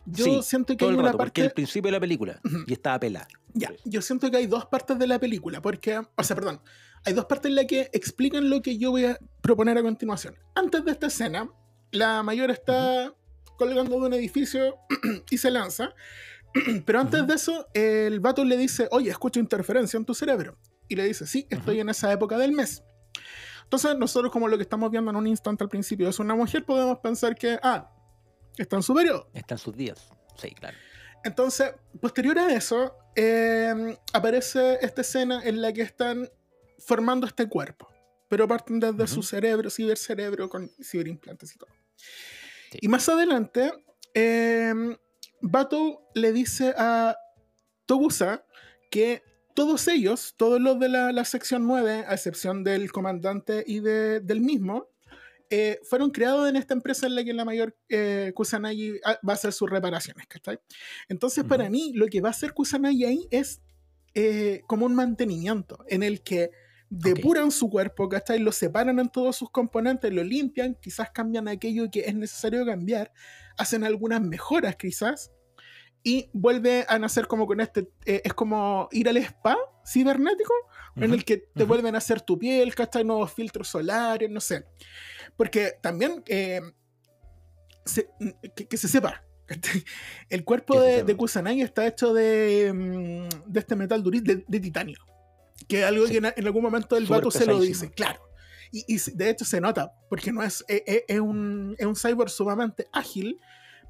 Yo 0.07 0.25
Sí, 0.25 0.41
siento 0.43 0.73
que 0.73 0.79
Todo 0.79 0.89
hay 0.89 0.95
el 0.95 1.01
una 1.01 1.09
rato, 1.09 1.19
porque 1.19 1.43
parte. 1.43 1.47
el 1.49 1.53
principio 1.53 1.89
de 1.89 1.93
la 1.93 2.01
película 2.01 2.41
Ujú. 2.45 2.65
y 2.67 2.73
estaba 2.73 2.99
pelada. 2.99 3.29
Ya, 3.55 3.73
yo 3.85 4.01
siento 4.03 4.31
que 4.31 4.39
hay 4.39 4.47
dos 4.47 4.65
partes 4.67 4.99
de 4.99 5.07
la 5.07 5.19
película, 5.19 5.61
porque, 5.63 5.99
o 6.17 6.23
sea, 6.25 6.35
perdón, 6.35 6.61
hay 7.05 7.13
dos 7.13 7.27
partes 7.27 7.51
en 7.51 7.57
las 7.57 7.67
que 7.67 7.91
explican 7.93 8.49
lo 8.51 8.63
que 8.63 8.79
yo 8.79 8.91
voy 8.91 9.05
a 9.05 9.19
proponer 9.43 9.77
a 9.79 9.83
continuación. 9.83 10.35
Antes 10.55 10.85
de 10.85 10.91
esta 10.93 11.07
escena, 11.09 11.49
la 11.93 12.23
mayor 12.23 12.51
está 12.51 13.15
colgando 13.59 14.01
de 14.01 14.07
un 14.07 14.15
edificio 14.15 14.77
y 15.31 15.37
se 15.39 15.51
lanza, 15.51 15.95
pero 16.87 16.99
antes 17.01 17.21
Ujú. 17.21 17.29
de 17.29 17.35
eso, 17.35 17.67
el 17.75 18.19
vato 18.21 18.45
le 18.45 18.57
dice, 18.57 18.89
oye, 18.91 19.11
escucho 19.11 19.39
interferencia 19.41 19.97
en 19.99 20.05
tu 20.05 20.15
cerebro. 20.15 20.57
Y 20.89 20.97
le 20.97 21.05
dice, 21.05 21.27
sí, 21.27 21.47
estoy 21.51 21.81
en 21.81 21.89
esa 21.89 22.13
época 22.13 22.37
del 22.39 22.53
mes. 22.53 22.83
Entonces, 23.65 23.97
nosotros 23.97 24.31
como 24.31 24.49
lo 24.49 24.57
que 24.57 24.63
estamos 24.65 24.91
viendo 24.91 25.11
en 25.11 25.17
un 25.17 25.27
instante 25.27 25.65
al 25.65 25.71
principio 25.71 26.09
es 26.09 26.19
una 26.19 26.35
mujer, 26.35 26.65
podemos 26.65 26.99
pensar 26.99 27.35
que, 27.35 27.59
ah, 27.63 27.91
está 28.59 28.77
en 28.77 28.83
su 28.83 28.95
periodo. 28.95 29.29
Está 29.33 29.55
en 29.55 29.59
sus 29.59 29.75
días. 29.77 30.11
Sí, 30.37 30.51
claro. 30.51 30.77
Entonces, 31.25 31.73
posterior 32.01 32.39
a 32.39 32.53
eso, 32.53 32.95
eh, 33.15 33.97
aparece 34.13 34.79
esta 34.83 35.01
escena 35.01 35.43
en 35.45 35.63
la 35.63 35.73
que 35.73 35.83
están 35.83 36.29
formando 36.79 37.27
este 37.27 37.49
cuerpo. 37.49 37.89
Pero 38.29 38.49
parten 38.49 38.81
desde 38.81 39.07
su 39.07 39.21
Ujú. 39.21 39.29
cerebro, 39.29 39.71
cibercerebro, 39.71 40.49
con 40.49 40.71
ciberimplantes 40.83 41.55
y 41.55 41.59
todo. 41.59 41.71
Sí. 42.71 42.79
Y 42.81 42.89
más 42.89 43.09
adelante, 43.09 43.73
eh, 44.15 44.75
Bato 45.41 46.09
le 46.15 46.33
dice 46.33 46.75
a 46.77 47.17
Togusa 47.87 48.45
que 48.91 49.23
todos 49.55 49.87
ellos, 49.89 50.35
todos 50.37 50.61
los 50.61 50.79
de 50.81 50.89
la, 50.89 51.13
la 51.13 51.25
sección 51.25 51.67
9, 51.67 52.05
a 52.07 52.15
excepción 52.15 52.65
del 52.65 52.91
comandante 52.93 53.65
y 53.67 53.81
de- 53.81 54.21
del 54.21 54.41
mismo, 54.41 54.89
eh, 55.51 55.79
fueron 55.85 56.11
creados 56.11 56.49
en 56.49 56.57
esta 56.57 56.73
empresa 56.73 57.07
en 57.07 57.15
la 57.15 57.25
que 57.25 57.35
la 57.35 57.45
mayor 57.45 57.77
eh, 57.91 58.33
Kusanagi 58.35 58.95
ah, 59.05 59.19
va 59.27 59.35
a 59.35 59.37
hacer 59.37 59.53
sus 59.53 59.69
reparaciones, 59.69 60.27
¿cachai? 60.27 60.59
Entonces, 61.09 61.45
para 61.45 61.69
mí, 61.69 61.93
lo 61.95 62.07
que 62.07 62.23
va 62.23 62.29
a 62.29 62.31
hacer 62.31 62.55
Kusanagi 62.55 63.05
ahí 63.05 63.29
es 63.31 63.61
eh, 64.15 64.63
como 64.67 64.87
un 64.87 64.95
mantenimiento 64.95 65.85
en 65.89 66.03
el 66.03 66.23
que 66.23 66.51
depuran 66.89 67.51
su 67.51 67.69
cuerpo, 67.69 68.09
¿cachai? 68.09 68.39
Lo 68.39 68.53
separan 68.53 68.99
en 68.99 69.09
todos 69.11 69.37
sus 69.37 69.51
componentes, 69.51 70.11
lo 70.13 70.25
limpian, 70.25 70.75
quizás 70.81 71.11
cambian 71.11 71.49
aquello 71.49 71.91
que 71.91 72.01
es 72.01 72.15
necesario 72.15 72.65
cambiar, 72.65 73.13
hacen 73.59 73.85
algunas 73.85 74.23
mejoras 74.23 74.77
quizás, 74.77 75.31
y 76.05 76.29
vuelve 76.33 76.85
a 76.89 76.99
nacer 76.99 77.27
como 77.27 77.47
con 77.47 77.61
este, 77.61 77.89
eh, 78.07 78.23
es 78.25 78.35
como 78.35 78.89
ir 78.93 79.09
al 79.09 79.17
spa 79.19 79.57
cibernético, 79.87 80.53
en 80.97 81.05
Ujú. 81.05 81.15
el 81.15 81.25
que 81.25 81.39
te 81.39 81.63
ujú. 81.63 81.67
vuelven 81.67 81.95
a 81.95 81.99
hacer 81.99 82.21
tu 82.21 82.39
piel, 82.39 82.75
¿cachai? 82.75 83.05
Nuevos 83.05 83.33
filtros 83.33 83.69
solares, 83.69 84.29
no 84.31 84.41
sé. 84.41 84.65
Porque 85.37 85.75
también, 85.81 86.23
eh, 86.27 86.61
se- 87.85 88.09
que, 88.55 88.67
que 88.69 88.77
se 88.77 88.89
sepa, 88.89 89.25
el 90.29 90.45
cuerpo 90.45 90.75
se 90.75 90.81
de, 90.89 91.03
de 91.05 91.17
Kusanagi 91.17 91.63
está 91.63 91.87
hecho 91.87 92.13
de, 92.15 92.73
mm, 92.73 93.51
de 93.53 93.61
este 93.61 93.77
metal 93.77 94.03
durísimo, 94.03 94.33
de, 94.35 94.45
de 94.47 94.61
titanio. 94.61 94.99
Que 95.69 95.81
es 95.81 95.85
algo 95.87 96.07
Sí. 96.07 96.13
que 96.13 96.19
en, 96.19 96.27
en 96.37 96.47
algún 96.47 96.63
momento 96.63 96.97
el 96.97 97.07
vato 97.07 97.31
se 97.31 97.47
lo 97.47 97.61
dice, 97.61 97.91
claro. 97.91 98.21
Y, 98.71 98.85
y 98.95 98.99
de 99.15 99.31
hecho 99.31 99.45
se 99.45 99.61
nota, 99.61 99.93
porque 100.09 100.33
no 100.33 100.43
es, 100.43 100.65
es, 100.69 100.83
es- 100.87 101.03
es 101.09 101.21
un, 101.21 101.75
es 101.79 101.87
un 101.87 101.95
cyborg 101.97 102.31
sumamente 102.31 102.87
ágil, 102.93 103.39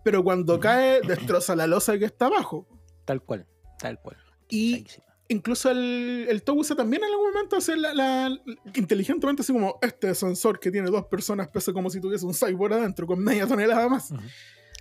pero 0.04 0.22
cuando 0.24 0.58
cae 0.60 1.00
destroza 1.06 1.54
la 1.56 1.66
losa 1.66 1.98
que 1.98 2.04
está 2.06 2.26
abajo. 2.26 2.66
Tal 3.04 3.22
cual, 3.22 3.46
tal 3.78 4.00
cual. 4.00 4.16
Y 4.48 4.84
incluso 5.28 5.70
el, 5.70 6.26
el 6.28 6.42
Togusa 6.42 6.74
también 6.76 7.02
en 7.04 7.10
algún 7.10 7.32
momento 7.32 7.56
hace 7.56 7.76
la, 7.76 7.94
la- 7.94 8.38
inteligentemente 8.74 9.42
así 9.42 9.52
como 9.52 9.78
este 9.80 10.14
sensor 10.14 10.60
que 10.60 10.70
tiene 10.70 10.90
dos 10.90 11.06
personas 11.06 11.48
pesa 11.48 11.72
como 11.72 11.88
si 11.90 12.00
tuviese 12.00 12.26
un 12.26 12.34
cyborg 12.34 12.74
adentro 12.74 13.06
con 13.06 13.18
media 13.18 13.46
tonelada 13.46 13.88
más. 13.88 14.12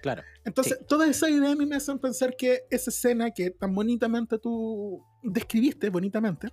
Claro. 0.01 0.23
Entonces, 0.43 0.79
todas 0.87 1.09
esas 1.09 1.29
ideas 1.29 1.51
a 1.51 1.55
mí 1.55 1.65
me 1.65 1.75
hacen 1.75 1.99
pensar 1.99 2.35
que 2.35 2.63
esa 2.71 2.89
escena 2.89 3.31
que 3.31 3.51
tan 3.51 3.73
bonitamente 3.75 4.39
tú 4.39 5.03
describiste, 5.23 5.89
bonitamente. 5.89 6.49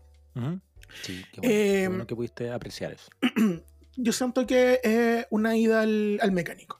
Sí, 1.03 1.25
qué 1.33 1.41
bueno, 1.41 1.55
Eh, 1.55 1.79
qué 1.83 1.89
bueno 1.89 2.07
que 2.07 2.15
pudiste 2.15 2.51
apreciar 2.51 2.93
eso. 2.93 3.11
yo 3.97 4.13
siento 4.13 4.47
que 4.47 4.81
es 4.83 5.27
una 5.31 5.57
ida 5.57 5.81
al, 5.81 6.19
al 6.23 6.31
mecánico. 6.33 6.78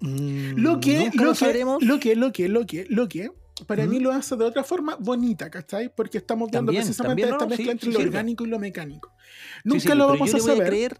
Lo 0.00 0.80
que, 0.80 1.10
lo 1.14 1.34
que, 1.34 1.64
lo 1.80 1.98
que, 2.00 2.14
lo 2.16 2.32
que, 2.32 2.48
lo 2.48 2.66
que, 2.66 2.86
lo 2.88 3.08
que, 3.08 3.30
para 3.66 3.84
¿Mm? 3.86 3.90
mí 3.90 4.00
lo 4.00 4.12
hace 4.12 4.36
de 4.36 4.44
otra 4.44 4.64
forma 4.64 4.96
bonita, 4.98 5.50
¿cachai? 5.50 5.94
Porque 5.94 6.18
estamos 6.18 6.50
viendo 6.50 6.72
precisamente 6.72 7.28
esta 7.28 7.46
mezcla 7.46 7.72
entre 7.72 7.92
lo 7.92 7.98
orgánico 8.00 8.44
y 8.44 8.48
lo 8.48 8.58
mecánico. 8.58 9.12
Nunca 9.64 9.94
lo 9.94 10.08
vamos 10.08 10.32
a 10.34 10.38
saber. 10.38 10.66
creer, 10.68 10.98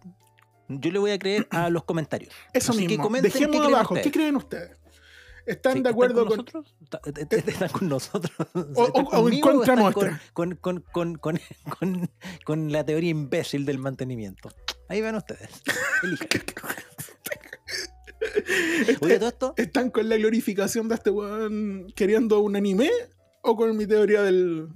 yo 0.68 0.90
le 0.92 0.98
voy 0.98 1.10
a 1.12 1.18
creer 1.18 1.46
a 1.50 1.70
los 1.70 1.84
comentarios. 1.84 2.34
Eso 2.52 2.74
mismo. 2.74 3.08
Dejemos 3.20 3.66
abajo. 3.66 3.94
¿Qué 3.94 4.10
creen 4.10 4.36
ustedes? 4.36 4.76
¿Están 5.46 5.72
Sí, 5.72 5.80
de 5.80 5.88
acuerdo 5.88 6.26
con, 6.26 6.36
nosotros? 6.36 6.76
¿Está- 6.82 7.00
eh, 7.06 7.26
eh, 7.30 7.44
¿Están 7.46 7.70
con 7.70 7.88
nosotros? 7.88 8.30
o- 8.54 8.86
¿Están 8.86 9.06
o 9.10 9.28
en 9.28 9.40
contra 9.40 9.74
nuestra? 9.74 10.20
Con, 10.34 10.54
con, 10.56 10.80
con, 10.92 11.16
con, 11.16 11.40
con, 11.78 12.10
con 12.44 12.70
la 12.72 12.84
teoría 12.84 13.10
imbécil 13.10 13.64
del 13.64 13.78
mantenimiento. 13.78 14.50
Ahí 14.88 15.00
van 15.00 15.14
ustedes. 15.14 15.48
Elijan. 18.20 18.96
Oye, 19.00 19.18
todo 19.18 19.28
esto. 19.28 19.54
¿Están 19.56 19.90
con 19.90 20.08
la 20.08 20.16
glorificación 20.16 20.88
de 20.88 20.94
este 20.96 21.10
weón 21.10 21.92
queriendo 21.94 22.40
un 22.40 22.56
anime? 22.56 22.90
¿O 23.42 23.56
con 23.56 23.74
mi 23.76 23.86
teoría 23.86 24.22
del, 24.22 24.68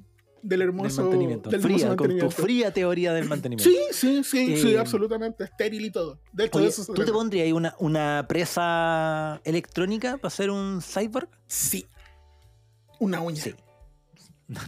del 0.42 0.60
Del 0.60 0.62
hermoso, 0.62 1.02
mantenimiento. 1.02 1.50
del 1.50 1.60
hermoso 1.60 1.74
Fría, 1.78 1.88
con 1.88 1.96
tu 1.96 2.02
mantenimiento? 2.04 2.42
fría 2.42 2.70
teoría 2.72 3.12
del 3.12 3.28
mantenimiento. 3.28 3.70
Sí, 3.70 3.78
sí, 3.92 4.24
sí, 4.24 4.56
sí, 4.56 4.74
Eh, 4.74 4.78
absolutamente 4.78 5.44
estéril 5.44 5.84
y 5.84 5.90
todo. 5.90 6.18
De 6.32 6.44
hecho, 6.46 6.58
Oye, 6.58 6.64
de 6.66 6.70
eso 6.70 6.84
se 6.84 6.92
¿tú 6.94 7.04
te 7.04 7.12
pondrías 7.12 7.44
ahí 7.44 7.52
una, 7.52 7.74
una 7.78 8.24
presa 8.28 9.40
electrónica 9.44 10.16
para 10.16 10.28
hacer 10.28 10.50
un 10.50 10.80
cyborg? 10.82 11.28
Sí. 11.46 11.86
Una 13.00 13.20
uña. 13.20 13.42
Sí. 13.42 13.54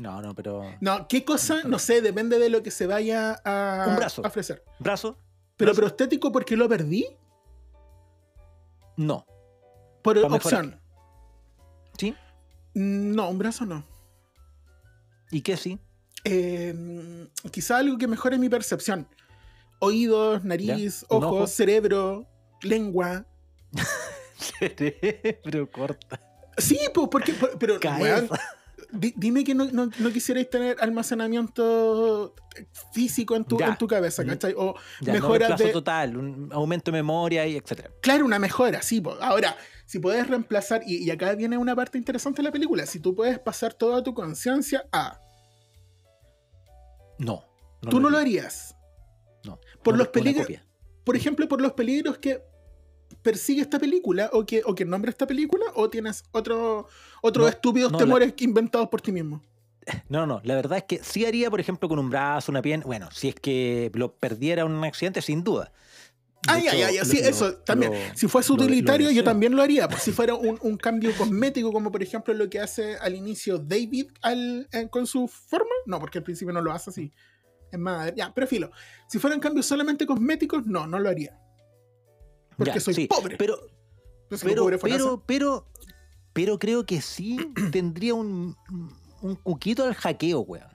No, 0.01 0.21
no, 0.23 0.35
pero. 0.35 0.63
No, 0.81 1.07
¿qué 1.09 1.25
cosa? 1.25 1.63
No 1.65 1.79
sé, 1.79 2.01
depende 2.03 2.39
de 2.39 2.49
lo 2.51 2.63
que 2.63 2.71
se 2.71 2.87
vaya 2.87 3.41
a, 3.45 3.87
Un 3.91 3.97
brazo. 3.97 4.23
a 4.25 4.29
ofrecer. 4.29 4.63
¿Brazo? 4.79 5.19
Pero 5.57 5.71
¿Brazo? 5.73 5.81
prostético, 5.83 6.33
¿por 6.33 6.45
qué 6.45 6.57
lo 6.57 6.69
perdí? 6.69 7.07
No. 8.97 9.27
Por 10.03 10.19
opción. 10.19 10.81
¿Sí? 11.99 12.15
No, 12.75 13.29
un 13.31 13.39
brazo 13.39 13.65
no. 13.67 13.85
¿Y 15.31 15.41
qué 15.43 15.57
sí? 15.57 15.79
Eh, 16.25 17.29
quizá 17.51 17.79
algo 17.79 17.99
que 17.99 18.07
mejore 18.07 18.39
mi 18.39 18.49
percepción. 18.49 19.09
Oídos, 19.79 20.45
nariz, 20.45 21.05
¿Un 21.09 21.25
ojos, 21.25 21.33
ojo? 21.37 21.47
cerebro, 21.47 22.27
lengua. 22.63 23.27
Cerebro 24.59 25.71
corta. 25.71 26.21
Sí, 26.59 26.79
pues, 26.95 27.09
porque, 27.11 27.33
por- 27.35 27.59
pero, 27.59 27.79
Cabeza. 27.81 28.03
weón, 28.03 28.29
dime 28.93 29.45
que 29.45 29.55
no, 29.55 29.65
no, 29.67 29.91
no 29.99 30.13
quisierais 30.13 30.49
tener 30.49 30.77
almacenamiento 30.81 32.35
físico 32.93 33.37
en 33.37 33.45
tu, 33.45 33.59
Ya. 33.59 33.69
en 33.69 33.77
tu 33.79 33.87
cabeza, 33.87 34.23
Mm. 34.23 34.27
¿cachai? 34.29 34.55
O 34.57 34.75
Ya, 35.01 35.13
no 35.13 35.21
mejoras 35.21 35.39
reemplazo 35.49 35.65
de, 35.65 35.73
total, 35.73 36.17
un 36.17 36.49
aumento 36.53 36.91
de 36.91 36.99
memoria 36.99 37.47
y 37.47 37.57
etcétera. 37.57 37.91
Claro, 38.01 38.25
una 38.25 38.39
mejora, 38.39 38.83
sí. 38.83 39.03
Ahora, 39.21 39.57
si 39.85 39.99
puedes 39.99 40.27
reemplazar, 40.27 40.83
y, 40.87 40.97
y 41.05 41.11
acá 41.11 41.35
viene 41.35 41.59
una 41.59 41.75
parte 41.77 41.99
interesante 41.99 42.39
de 42.43 42.45
la 42.45 42.53
película, 42.53 42.87
si 42.87 43.01
tú 43.01 43.15
puedes 43.15 43.39
pasar 43.39 43.75
toda 43.75 44.03
tu 44.03 44.15
conciencia 44.15 44.87
a... 44.93 45.21
No. 47.19 47.45
tú 47.91 48.01
no 48.01 48.11
lo 48.11 48.19
haría. 48.19 48.41
harías. 48.43 48.75
No. 49.45 49.61
Por 49.83 49.95
no 49.95 49.99
los 49.99 50.09
peligros, 50.09 50.47
por 51.05 51.17
ejemplo, 51.17 51.47
por 51.49 51.61
los 51.61 51.73
peligros 51.73 52.19
que 52.19 52.43
persigue 53.27 53.61
esta 53.61 53.81
película, 53.81 54.31
o 54.33 54.47
que, 54.47 54.63
o 54.65 54.73
que 54.75 54.85
nombra 54.85 55.11
esta 55.11 55.27
película, 55.27 55.65
o 55.75 55.91
tienes 55.91 56.23
otro, 56.31 56.87
otros 57.23 57.45
No, 57.45 57.49
estúpidos 57.51 57.91
no, 57.91 57.99
la- 57.99 58.05
temores 58.05 58.35
inventados 58.39 58.89
por 58.89 59.01
ti 59.01 59.11
mismo. 59.11 59.43
No, 60.09 60.27
no, 60.27 60.41
la 60.45 60.55
verdad 60.55 60.79
es 60.79 60.85
que 60.85 61.01
sí 61.03 61.27
haría, 61.27 61.51
por 61.51 61.59
ejemplo, 61.61 61.89
con 61.89 61.99
un 61.99 62.09
brazo, 62.09 62.53
una 62.53 62.63
pierna. 62.63 62.85
Bueno, 62.87 63.09
si 63.11 63.29
es 63.31 63.35
que 63.35 63.91
lo 63.95 64.15
perdiera 64.15 64.63
en 64.63 64.71
un 64.71 64.85
accidente, 64.85 65.21
sin 65.23 65.43
duda. 65.43 65.73
Ay, 66.49 66.69
ay, 66.69 66.83
ay, 66.83 66.99
sí, 67.05 67.21
lo- 67.21 67.29
eso 67.29 67.55
también. 67.59 67.93
lo- 67.93 67.99
si 68.17 68.29
fuese 68.29 68.51
lo 68.53 68.63
utilitario, 68.63 69.11
yo 69.11 69.25
también 69.25 69.57
lo 69.57 69.63
haría. 69.63 69.89
Pues, 69.89 70.03
si 70.03 70.13
fuera 70.21 70.35
un, 70.35 70.59
un 70.63 70.77
cambio 70.77 71.13
cosmético, 71.17 71.73
como 71.73 71.91
por 71.91 72.03
ejemplo 72.03 72.33
lo 72.35 72.49
que 72.49 72.61
hace 72.61 72.97
al 72.97 73.15
inicio 73.17 73.59
David 73.59 74.07
al- 74.23 74.69
eh, 74.73 74.89
con 74.89 75.07
su 75.09 75.27
forma. 75.27 75.75
No, 75.87 75.99
porque 75.99 76.19
al 76.19 76.25
principio 76.25 76.53
no 76.55 76.61
lo 76.61 76.71
hace 76.73 76.91
así. 76.91 77.13
Es 77.73 77.79
más, 77.81 78.15
ya, 78.15 78.33
pero 78.33 78.47
filo. 78.47 78.71
Si 79.09 79.19
fueran 79.19 79.41
cambios 79.41 79.67
solamente 79.67 80.07
cosméticos, 80.07 80.65
no, 80.67 80.87
no 80.87 81.01
lo 81.01 81.09
haría. 81.09 81.37
Porque 82.57 82.75
Ya, 82.75 82.81
soy 82.81 82.95
sí, 82.95 83.07
pobre. 83.07 83.37
Pero, 83.37 83.59
Entonces, 84.25 84.49
pero, 84.49 84.63
pobre 84.63 84.79
pero, 84.79 85.23
pero, 85.27 85.67
pero 86.33 86.59
creo 86.59 86.85
que 86.87 87.01
sí 87.01 87.37
tendría 87.73 88.15
un, 88.15 88.57
un 89.23 89.35
cuquito 89.37 89.85
al 89.85 89.95
hackeo, 89.95 90.41
weón. 90.41 90.69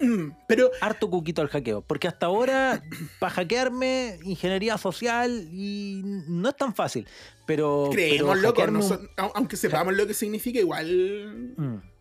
Mm, 0.00 0.32
pero 0.48 0.70
Harto 0.80 1.08
cuquito 1.08 1.40
al 1.40 1.48
hackeo. 1.48 1.80
Porque 1.82 2.08
hasta 2.08 2.26
ahora, 2.26 2.82
para 3.20 3.30
hackearme, 3.32 4.18
ingeniería 4.24 4.76
social 4.78 5.48
y 5.52 6.02
no 6.04 6.48
es 6.48 6.56
tan 6.56 6.74
fácil. 6.74 7.06
Pero. 7.46 7.90
creemos, 7.92 8.36
pero 8.36 8.48
loco. 8.48 8.66
no 8.68 8.82
son- 8.82 9.08
aunque 9.16 9.56
sepamos 9.56 9.94
lo 9.94 10.06
que 10.06 10.14
significa, 10.14 10.58
igual. 10.58 11.54
Mm. 11.56 11.93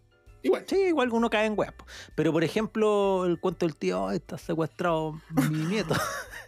Igual. 0.44 0.66
Sí, 0.68 0.76
igual 0.76 1.10
uno 1.12 1.30
cae 1.30 1.46
en 1.48 1.58
web. 1.58 1.74
Pero 2.16 2.32
por 2.32 2.44
ejemplo, 2.44 3.26
el 3.26 3.40
cuento 3.40 3.66
del 3.66 3.76
tío, 3.76 4.04
"Oh, 4.04 4.12
está 4.12 4.38
secuestrado 4.38 5.20
mi 5.50 5.58
nieto. 5.66 5.96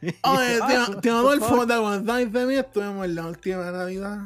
Oye, 0.01 0.11
Ah, 0.61 0.67
tío, 0.67 0.85
por 0.93 1.01
tío 1.01 1.17
Adolfo. 1.17 1.65
¿te 1.65 1.73
aguantáis 1.73 2.31
de 2.31 2.45
mí? 2.45 2.55
Estuvimos 2.55 3.05
en 3.05 3.15
la 3.15 3.25
última 3.27 3.71
Navidad. 3.71 4.19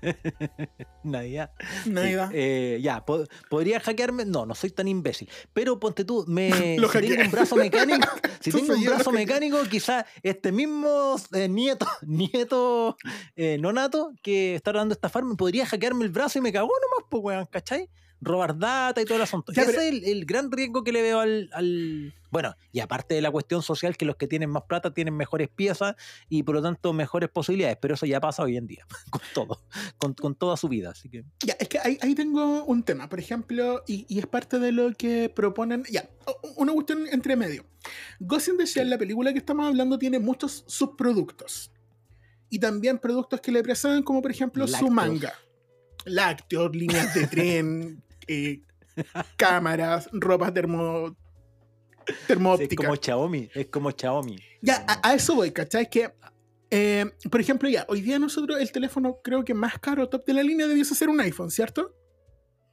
Navidad. 1.04 1.50
Navidad. 1.84 2.30
Eh, 2.32 2.78
ya, 2.82 3.04
po- 3.04 3.24
¿podría 3.48 3.78
hackearme? 3.80 4.24
No, 4.24 4.46
no 4.46 4.54
soy 4.54 4.70
tan 4.70 4.88
imbécil. 4.88 5.28
Pero 5.52 5.78
ponte 5.78 6.04
tú, 6.04 6.24
me, 6.26 6.76
Lo 6.78 6.88
si 6.90 6.98
tengo 7.00 7.22
un 7.22 7.30
brazo 7.30 7.56
mecánico, 7.56 8.08
si 8.40 8.50
tengo 8.50 8.74
un 8.74 8.84
brazo 8.84 9.12
mecánico, 9.12 9.58
quizá 9.70 10.06
este 10.22 10.50
mismo 10.52 11.16
eh, 11.32 11.48
nieto, 11.48 11.86
nieto 12.02 12.96
eh, 13.36 13.58
no 13.60 13.72
nato 13.72 14.12
que 14.22 14.56
está 14.56 14.72
tratando 14.72 14.94
de 14.94 14.96
estafarme, 14.98 15.36
podría 15.36 15.66
hackearme 15.66 16.04
el 16.04 16.10
brazo 16.10 16.38
y 16.38 16.42
me 16.42 16.52
cagó 16.52 16.68
nomás, 16.68 17.06
pues 17.10 17.22
weón, 17.22 17.46
¿cachai? 17.46 17.88
Robar 18.20 18.58
data 18.58 19.00
y 19.00 19.04
todo 19.04 19.16
el 19.16 19.22
asunto. 19.22 19.52
Ya, 19.52 19.62
Ese 19.62 19.72
pero- 19.72 19.82
es 19.82 19.88
el, 19.92 20.04
el 20.04 20.24
gran 20.24 20.50
riesgo 20.50 20.82
que 20.82 20.92
le 20.92 21.02
veo 21.02 21.20
al, 21.20 21.50
al- 21.52 22.14
Bueno, 22.30 22.54
y 22.72 22.80
aparte 22.80 23.14
de 23.14 23.20
la 23.20 23.30
cuestión 23.30 23.62
social, 23.62 23.96
que 23.96 24.04
los 24.06 24.16
que 24.16 24.26
tienen 24.26 24.48
más 24.50 24.62
plata 24.64 24.92
tienen 24.94 25.14
mejores 25.14 25.48
piezas 25.48 25.94
y 26.28 26.42
por 26.42 26.54
lo 26.56 26.62
tanto 26.62 26.92
mejores 26.92 27.28
posibilidades, 27.28 27.76
pero 27.80 27.94
eso 27.94 28.06
ya 28.06 28.20
pasa 28.20 28.42
hoy 28.42 28.56
en 28.56 28.66
día, 28.66 28.86
con 29.10 29.20
todo, 29.34 29.62
con, 29.98 30.14
con 30.14 30.34
toda 30.34 30.56
su 30.56 30.68
vida. 30.68 30.90
Así 30.90 31.08
que. 31.10 31.24
Ya, 31.44 31.54
es 31.60 31.68
que 31.68 31.78
ahí, 31.78 31.98
ahí 32.00 32.14
tengo 32.14 32.64
un 32.64 32.82
tema, 32.82 33.08
por 33.08 33.18
ejemplo, 33.20 33.82
y, 33.86 34.06
y 34.08 34.18
es 34.18 34.26
parte 34.26 34.58
de 34.58 34.72
lo 34.72 34.92
que 34.94 35.28
proponen. 35.28 35.84
Ya, 35.90 36.08
una 36.56 36.72
cuestión 36.72 37.06
entre 37.12 37.36
medio. 37.36 37.64
Ghost 38.18 38.48
in 38.48 38.56
the 38.56 38.66
Shell, 38.66 38.88
la 38.90 38.98
película 38.98 39.32
que 39.32 39.38
estamos 39.38 39.66
hablando, 39.66 39.98
tiene 39.98 40.18
muchos 40.18 40.64
subproductos. 40.66 41.70
Y 42.48 42.58
también 42.60 42.98
productos 42.98 43.40
que 43.40 43.52
le 43.52 43.62
preceden, 43.62 44.02
como 44.02 44.22
por 44.22 44.30
ejemplo 44.30 44.66
su 44.66 44.88
manga. 44.88 45.34
Lácteos, 46.04 46.74
líneas 46.74 47.12
de 47.14 47.26
tren, 47.26 48.02
eh, 48.26 48.62
cámaras, 49.36 50.08
ropa 50.12 50.52
termo, 50.52 51.16
Es 52.06 52.26
termoóptica. 52.26 52.84
como 52.84 52.96
Xiaomi, 52.96 53.50
es 53.54 53.66
como 53.66 53.90
Xiaomi. 53.90 54.36
Ya, 54.62 54.84
a, 54.88 55.08
a 55.10 55.14
eso 55.14 55.34
voy, 55.34 55.50
¿cachai? 55.52 55.88
Que, 55.90 56.12
eh, 56.70 57.06
por 57.30 57.40
ejemplo, 57.40 57.68
ya, 57.68 57.84
hoy 57.88 58.00
día 58.00 58.18
nosotros 58.18 58.58
el 58.60 58.72
teléfono 58.72 59.18
creo 59.22 59.44
que 59.44 59.54
más 59.54 59.78
caro, 59.78 60.08
top 60.08 60.24
de 60.26 60.32
la 60.34 60.42
línea, 60.42 60.66
debiese 60.66 60.94
ser 60.94 61.08
un 61.08 61.20
iPhone, 61.20 61.50
¿cierto? 61.50 61.94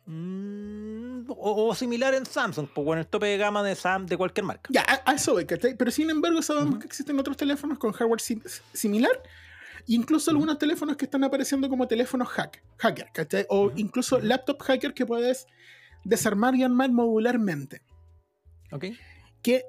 Mm, 0.05 1.25
o, 1.29 1.67
o 1.69 1.75
similar 1.75 2.13
en 2.13 2.25
Samsung, 2.25 2.67
pues 2.73 2.85
bueno, 2.85 3.01
el 3.01 3.07
tope 3.07 3.27
de 3.27 3.37
gama 3.37 3.63
de 3.63 3.75
Sam 3.75 4.05
de 4.05 4.17
cualquier 4.17 4.45
marca. 4.45 4.69
Ya, 4.71 4.81
a, 4.81 5.11
a 5.11 5.15
eso 5.15 5.33
voy, 5.33 5.45
¿cachai? 5.45 5.77
Pero 5.77 5.91
sin 5.91 6.09
embargo 6.09 6.41
sabemos 6.41 6.79
que 6.79 6.85
existen 6.87 7.17
otros 7.19 7.37
teléfonos 7.37 7.77
con 7.79 7.91
hardware 7.93 8.19
sim- 8.21 8.41
similar. 8.73 9.11
Incluso 9.87 10.31
algunos 10.31 10.57
teléfonos 10.57 10.95
que 10.95 11.05
están 11.05 11.23
apareciendo 11.23 11.67
como 11.69 11.87
teléfonos 11.87 12.29
hack, 12.29 12.63
hacker, 12.77 13.07
¿cachai? 13.13 13.45
O 13.49 13.71
incluso 13.75 14.19
laptop 14.19 14.61
hacker 14.61 14.93
que 14.93 15.05
puedes 15.05 15.45
desarmar 16.03 16.55
y 16.55 16.63
armar 16.63 16.91
modularmente. 16.91 17.81
¿Ok? 18.71 18.85
que 19.43 19.65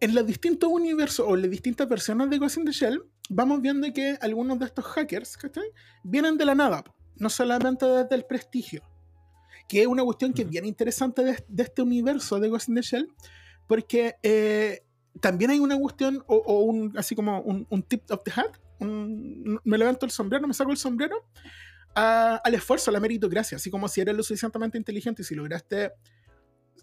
en 0.00 0.14
los 0.14 0.24
distintos 0.26 0.70
universos 0.70 1.26
o 1.26 1.34
las 1.34 1.50
distintas 1.50 1.88
versiones 1.88 2.30
de 2.30 2.38
Ghost 2.38 2.58
in 2.58 2.66
the 2.66 2.72
Shell, 2.72 3.02
vamos 3.30 3.60
viendo 3.62 3.90
que 3.92 4.18
algunos 4.20 4.58
de 4.58 4.66
estos 4.66 4.84
hackers, 4.84 5.36
¿cachai? 5.36 5.64
Vienen 6.04 6.36
de 6.36 6.44
la 6.44 6.54
nada, 6.54 6.84
no 7.16 7.30
solamente 7.30 7.86
desde 7.86 8.14
el 8.14 8.26
prestigio. 8.26 8.82
Que 9.66 9.80
es 9.80 9.86
una 9.86 10.04
cuestión 10.04 10.34
que 10.34 10.42
es 10.42 10.48
bien 10.48 10.66
interesante 10.66 11.24
de, 11.24 11.44
de 11.48 11.62
este 11.62 11.80
universo 11.80 12.38
de 12.38 12.50
Ghost 12.50 12.68
in 12.68 12.74
the 12.74 12.82
Shell, 12.82 13.08
porque 13.66 14.16
eh, 14.22 14.82
también 15.20 15.50
hay 15.50 15.58
una 15.58 15.78
cuestión, 15.78 16.22
o, 16.26 16.36
o 16.36 16.60
un, 16.60 16.92
así 16.98 17.14
como 17.14 17.40
un, 17.40 17.66
un 17.70 17.82
tip 17.82 18.02
of 18.10 18.22
the 18.24 18.30
hat, 18.30 18.58
un- 18.80 19.60
me 19.64 19.78
levanto 19.78 20.06
el 20.06 20.12
sombrero, 20.12 20.46
me 20.46 20.54
saco 20.54 20.70
el 20.70 20.76
sombrero, 20.76 21.24
a- 21.94 22.36
al 22.44 22.54
esfuerzo, 22.54 22.90
a 22.90 22.92
la 22.92 23.00
meritocracia, 23.00 23.56
así 23.56 23.70
como 23.70 23.88
si 23.88 24.00
eres 24.00 24.16
lo 24.16 24.22
suficientemente 24.22 24.78
inteligente 24.78 25.22
y 25.22 25.24
si 25.24 25.34
lograste 25.34 25.92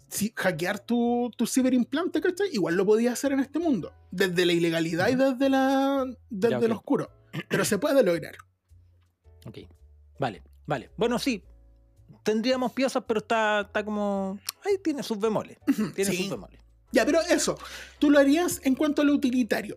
si, 0.10 0.34
hackear 0.36 0.80
tu, 0.80 1.32
tu 1.38 1.48
ciberimplante, 1.48 2.20
¿cachai? 2.20 2.50
Igual 2.52 2.76
lo 2.76 2.86
podías 2.86 3.14
hacer 3.14 3.32
en 3.32 3.40
este 3.40 3.60
mundo, 3.60 3.94
desde 4.12 4.46
la 4.46 4.52
ilegalidad 4.52 5.08
y 5.10 5.16
desde, 5.16 5.50
la, 5.50 6.06
desde 6.30 6.68
lo 6.68 6.76
oscuro. 6.76 7.10
Pero 7.48 7.64
se 7.64 7.78
puede 7.78 8.04
lograr. 8.04 8.36
Ok. 9.46 9.60
Vale, 10.20 10.44
vale. 10.68 10.92
Bueno, 10.98 11.18
sí. 11.18 11.44
Tendríamos 12.24 12.74
piezas, 12.74 13.04
pero 13.08 13.20
está, 13.22 13.62
está 13.62 13.84
como. 13.86 14.38
Ahí 14.66 14.78
tiene 14.84 15.02
sus 15.02 15.18
bemoles. 15.18 15.58
Tiene 15.96 16.12
Sí. 16.12 16.18
sus 16.18 16.30
bemoles. 16.30 16.60
Ya, 16.92 17.06
pero 17.06 17.22
eso, 17.22 17.58
tú 17.98 18.10
lo 18.12 18.20
harías 18.20 18.60
en 18.66 18.76
cuanto 18.76 19.02
a 19.02 19.06
lo 19.06 19.14
utilitario. 19.14 19.76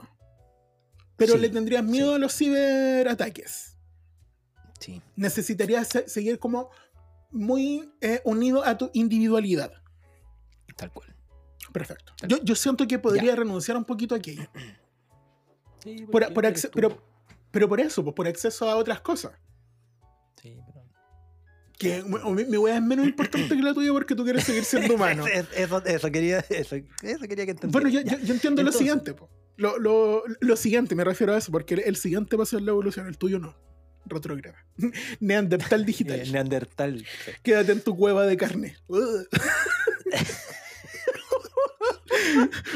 Pero 1.17 1.35
Sí, 1.35 1.39
le 1.41 1.49
tendrías 1.49 1.85
miedo 1.85 2.11
sí. 2.11 2.15
a 2.15 2.19
los 2.19 2.37
ciberataques. 2.37 3.77
Sí. 4.81 5.01
Necesitarías 5.17 5.89
se- 5.89 6.09
seguir 6.09 6.39
como 6.39 6.71
muy 7.31 7.93
eh, 8.01 8.21
unido 8.25 8.65
a 8.65 8.77
tu 8.77 8.91
individualidad. 8.95 9.73
Tal 10.77 10.93
cual. 10.93 11.15
Perfecto. 11.73 12.13
Tal 12.19 12.29
Yo, 12.29 12.39
yo 12.43 12.55
siento 12.55 12.87
que 12.87 12.99
podría 12.99 13.35
renunciar 13.37 13.77
un 13.77 13.85
poquito 13.85 14.15
a 14.15 14.19
aquello. 14.19 14.49
Sí, 15.83 16.07
Por, 16.11 16.33
por 16.33 16.45
pero, 16.73 17.03
pero 17.51 17.69
por 17.69 17.81
eso, 17.81 18.03
pues, 18.03 18.15
por 18.15 18.27
acceso 18.27 18.69
a 18.69 18.77
otras 18.77 19.01
cosas. 19.01 19.33
Sí, 20.41 20.59
pero- 20.67 20.85
Que 21.79 22.03
mi, 22.03 22.45
mi- 22.45 22.71
es 22.71 22.83
menos 22.83 23.07
importante 23.07 23.49
que 23.57 23.63
la 23.63 23.73
tuya 23.75 23.93
porque 23.93 24.15
tú 24.15 24.25
quieres 24.25 24.45
seguir 24.45 24.65
siendo 24.65 24.95
humano. 24.95 25.27
Es- 25.27 25.47
Eso, 25.55 25.85
eso 25.85 26.11
quería, 26.11 26.39
eso, 26.51 26.77
eso 26.77 27.27
quería 27.29 27.45
que 27.45 27.51
entendiera. 27.53 27.71
Bueno, 27.71 27.89
yo, 27.89 28.01
yo- 28.01 28.19
yo 28.25 28.35
entiendo 28.35 28.61
Entonces. 28.63 28.65
lo 28.65 28.73
siguiente. 28.73 29.15
po. 29.15 29.31
Lo, 29.57 29.79
lo- 29.79 30.23
lo 30.41 30.57
siguiente, 30.57 30.95
me 30.95 31.05
refiero 31.05 31.35
a 31.35 31.39
eso, 31.39 31.53
porque 31.53 31.75
el, 31.75 31.81
el 31.81 31.97
siguiente 31.97 32.37
paso 32.37 32.57
es 32.57 32.63
la 32.65 32.71
evolución, 32.73 33.07
el 33.07 33.19
tuyo 33.19 33.39
no. 33.39 33.55
Retrógrada. 34.07 34.59
Neandertal 35.21 35.87
digital. 35.87 36.21
Eh, 36.21 36.31
Neandertal. 36.31 36.99
sí. 37.01 37.31
Quédate 37.43 37.73
en 37.73 37.81
tu 37.81 37.97
cueva 37.97 38.27
de 38.27 38.37
carne. 38.37 38.77
Ugh. 38.89 39.27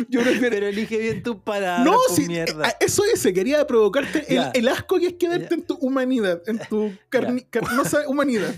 Yo 0.08 0.20
prefiero. 0.22 0.50
Pero 0.54 0.66
elige 0.66 0.98
bien 0.98 1.22
tus 1.22 1.36
palabras. 1.36 1.84
No, 1.84 1.92
pues, 2.06 2.16
sí, 2.16 2.26
mierda. 2.26 2.68
eh, 2.68 2.72
eso 2.80 3.02
es, 3.04 3.22
quería 3.34 3.66
provocarte 3.66 4.24
el, 4.54 4.68
asco 4.68 4.98
que 4.98 5.08
es 5.08 5.14
quedarte 5.14 5.48
Ya. 5.50 5.54
en 5.56 5.62
tu 5.62 5.74
humanidad, 5.76 6.42
en 6.46 6.58
tu 6.58 6.92
carni- 7.10 7.46
carnosa 7.50 8.08
humanidad. 8.08 8.54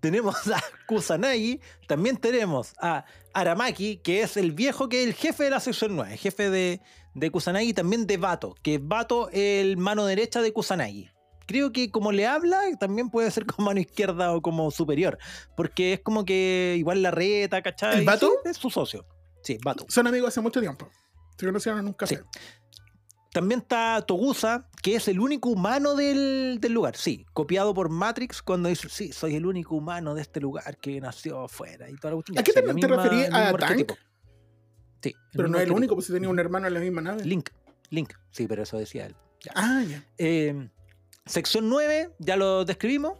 tenemos 0.00 0.36
a 0.48 0.62
Kusanagi, 0.86 1.60
también 1.86 2.16
tenemos 2.16 2.72
a 2.80 3.04
Aramaki, 3.32 3.98
que 3.98 4.22
es 4.22 4.36
el 4.36 4.52
viejo 4.52 4.88
que 4.88 5.02
es 5.02 5.08
el 5.08 5.14
jefe 5.14 5.44
de 5.44 5.50
la 5.50 5.60
sección 5.60 5.94
9, 5.96 6.16
jefe 6.16 6.50
de, 6.50 6.80
de 7.14 7.30
Kusanagi, 7.30 7.72
también 7.74 8.06
de 8.06 8.16
Bato, 8.16 8.54
que 8.62 8.78
Bato 8.78 9.28
es 9.30 9.62
el 9.62 9.76
mano 9.76 10.06
derecha 10.06 10.42
de 10.42 10.52
Kusanagi. 10.52 11.10
Creo 11.46 11.72
que 11.72 11.90
como 11.90 12.12
le 12.12 12.26
habla, 12.26 12.60
también 12.78 13.10
puede 13.10 13.30
ser 13.30 13.44
como 13.46 13.66
mano 13.66 13.80
izquierda 13.80 14.32
o 14.32 14.40
como 14.40 14.70
superior, 14.70 15.18
porque 15.56 15.94
es 15.94 16.00
como 16.00 16.24
que 16.24 16.76
igual 16.78 17.02
la 17.02 17.10
reta, 17.10 17.60
¿cachai? 17.62 17.98
¿El 18.00 18.04
Bato? 18.04 18.30
Sí, 18.44 18.50
es 18.50 18.56
su 18.56 18.70
socio. 18.70 19.04
Sí, 19.42 19.58
Bato. 19.64 19.84
Son 19.88 20.06
amigos 20.06 20.28
hace 20.28 20.40
mucho 20.40 20.60
tiempo. 20.60 20.88
Se 21.38 21.46
conocieron 21.46 21.80
en 21.80 21.86
un 21.88 21.92
café. 21.94 22.16
Sí. 22.16 22.22
También 23.32 23.60
está 23.60 24.02
Togusa, 24.06 24.68
que 24.82 24.96
es 24.96 25.06
el 25.06 25.20
único 25.20 25.50
humano 25.50 25.94
del, 25.94 26.58
del 26.60 26.72
lugar. 26.72 26.96
Sí, 26.96 27.26
copiado 27.32 27.72
por 27.74 27.88
Matrix 27.88 28.42
cuando 28.42 28.68
dice, 28.68 28.88
sí, 28.88 29.12
soy 29.12 29.36
el 29.36 29.46
único 29.46 29.76
humano 29.76 30.14
de 30.14 30.22
este 30.22 30.40
lugar 30.40 30.76
que 30.78 31.00
nació 31.00 31.44
afuera. 31.44 31.88
Y 31.88 31.94
toda 31.96 32.10
la 32.10 32.14
cuestión. 32.16 32.38
¿A 32.38 32.42
qué 32.42 32.50
Sí, 32.52 32.60
te, 32.60 32.72
misma- 32.74 33.04
¿A 33.04 33.52
Tank? 33.56 33.62
arquetipo. 33.62 33.96
Sí. 35.02 35.14
Pero 35.32 35.48
no 35.48 35.58
es 35.58 35.64
el 35.64 35.72
único, 35.72 35.94
pues 35.94 36.06
si 36.06 36.12
tenía 36.12 36.28
un 36.28 36.38
hermano 36.38 36.66
en 36.66 36.74
la 36.74 36.80
misma 36.80 37.00
nave. 37.00 37.24
Link, 37.24 37.50
Link. 37.90 38.12
Sí, 38.30 38.46
pero 38.46 38.62
eso 38.62 38.78
decía 38.78 39.06
él. 39.06 39.16
Ya. 39.42 39.52
Ah, 39.54 39.82
ya. 39.88 40.04
Eh, 40.18 40.68
sección 41.26 41.68
9, 41.68 42.10
ya 42.18 42.36
lo 42.36 42.64
describimos. 42.64 43.18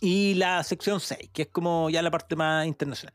Y 0.00 0.34
la 0.34 0.62
sección 0.64 1.00
6, 1.00 1.30
que 1.32 1.42
es 1.42 1.48
como 1.48 1.88
ya 1.88 2.02
la 2.02 2.10
parte 2.10 2.34
más 2.36 2.66
internacional. 2.66 3.14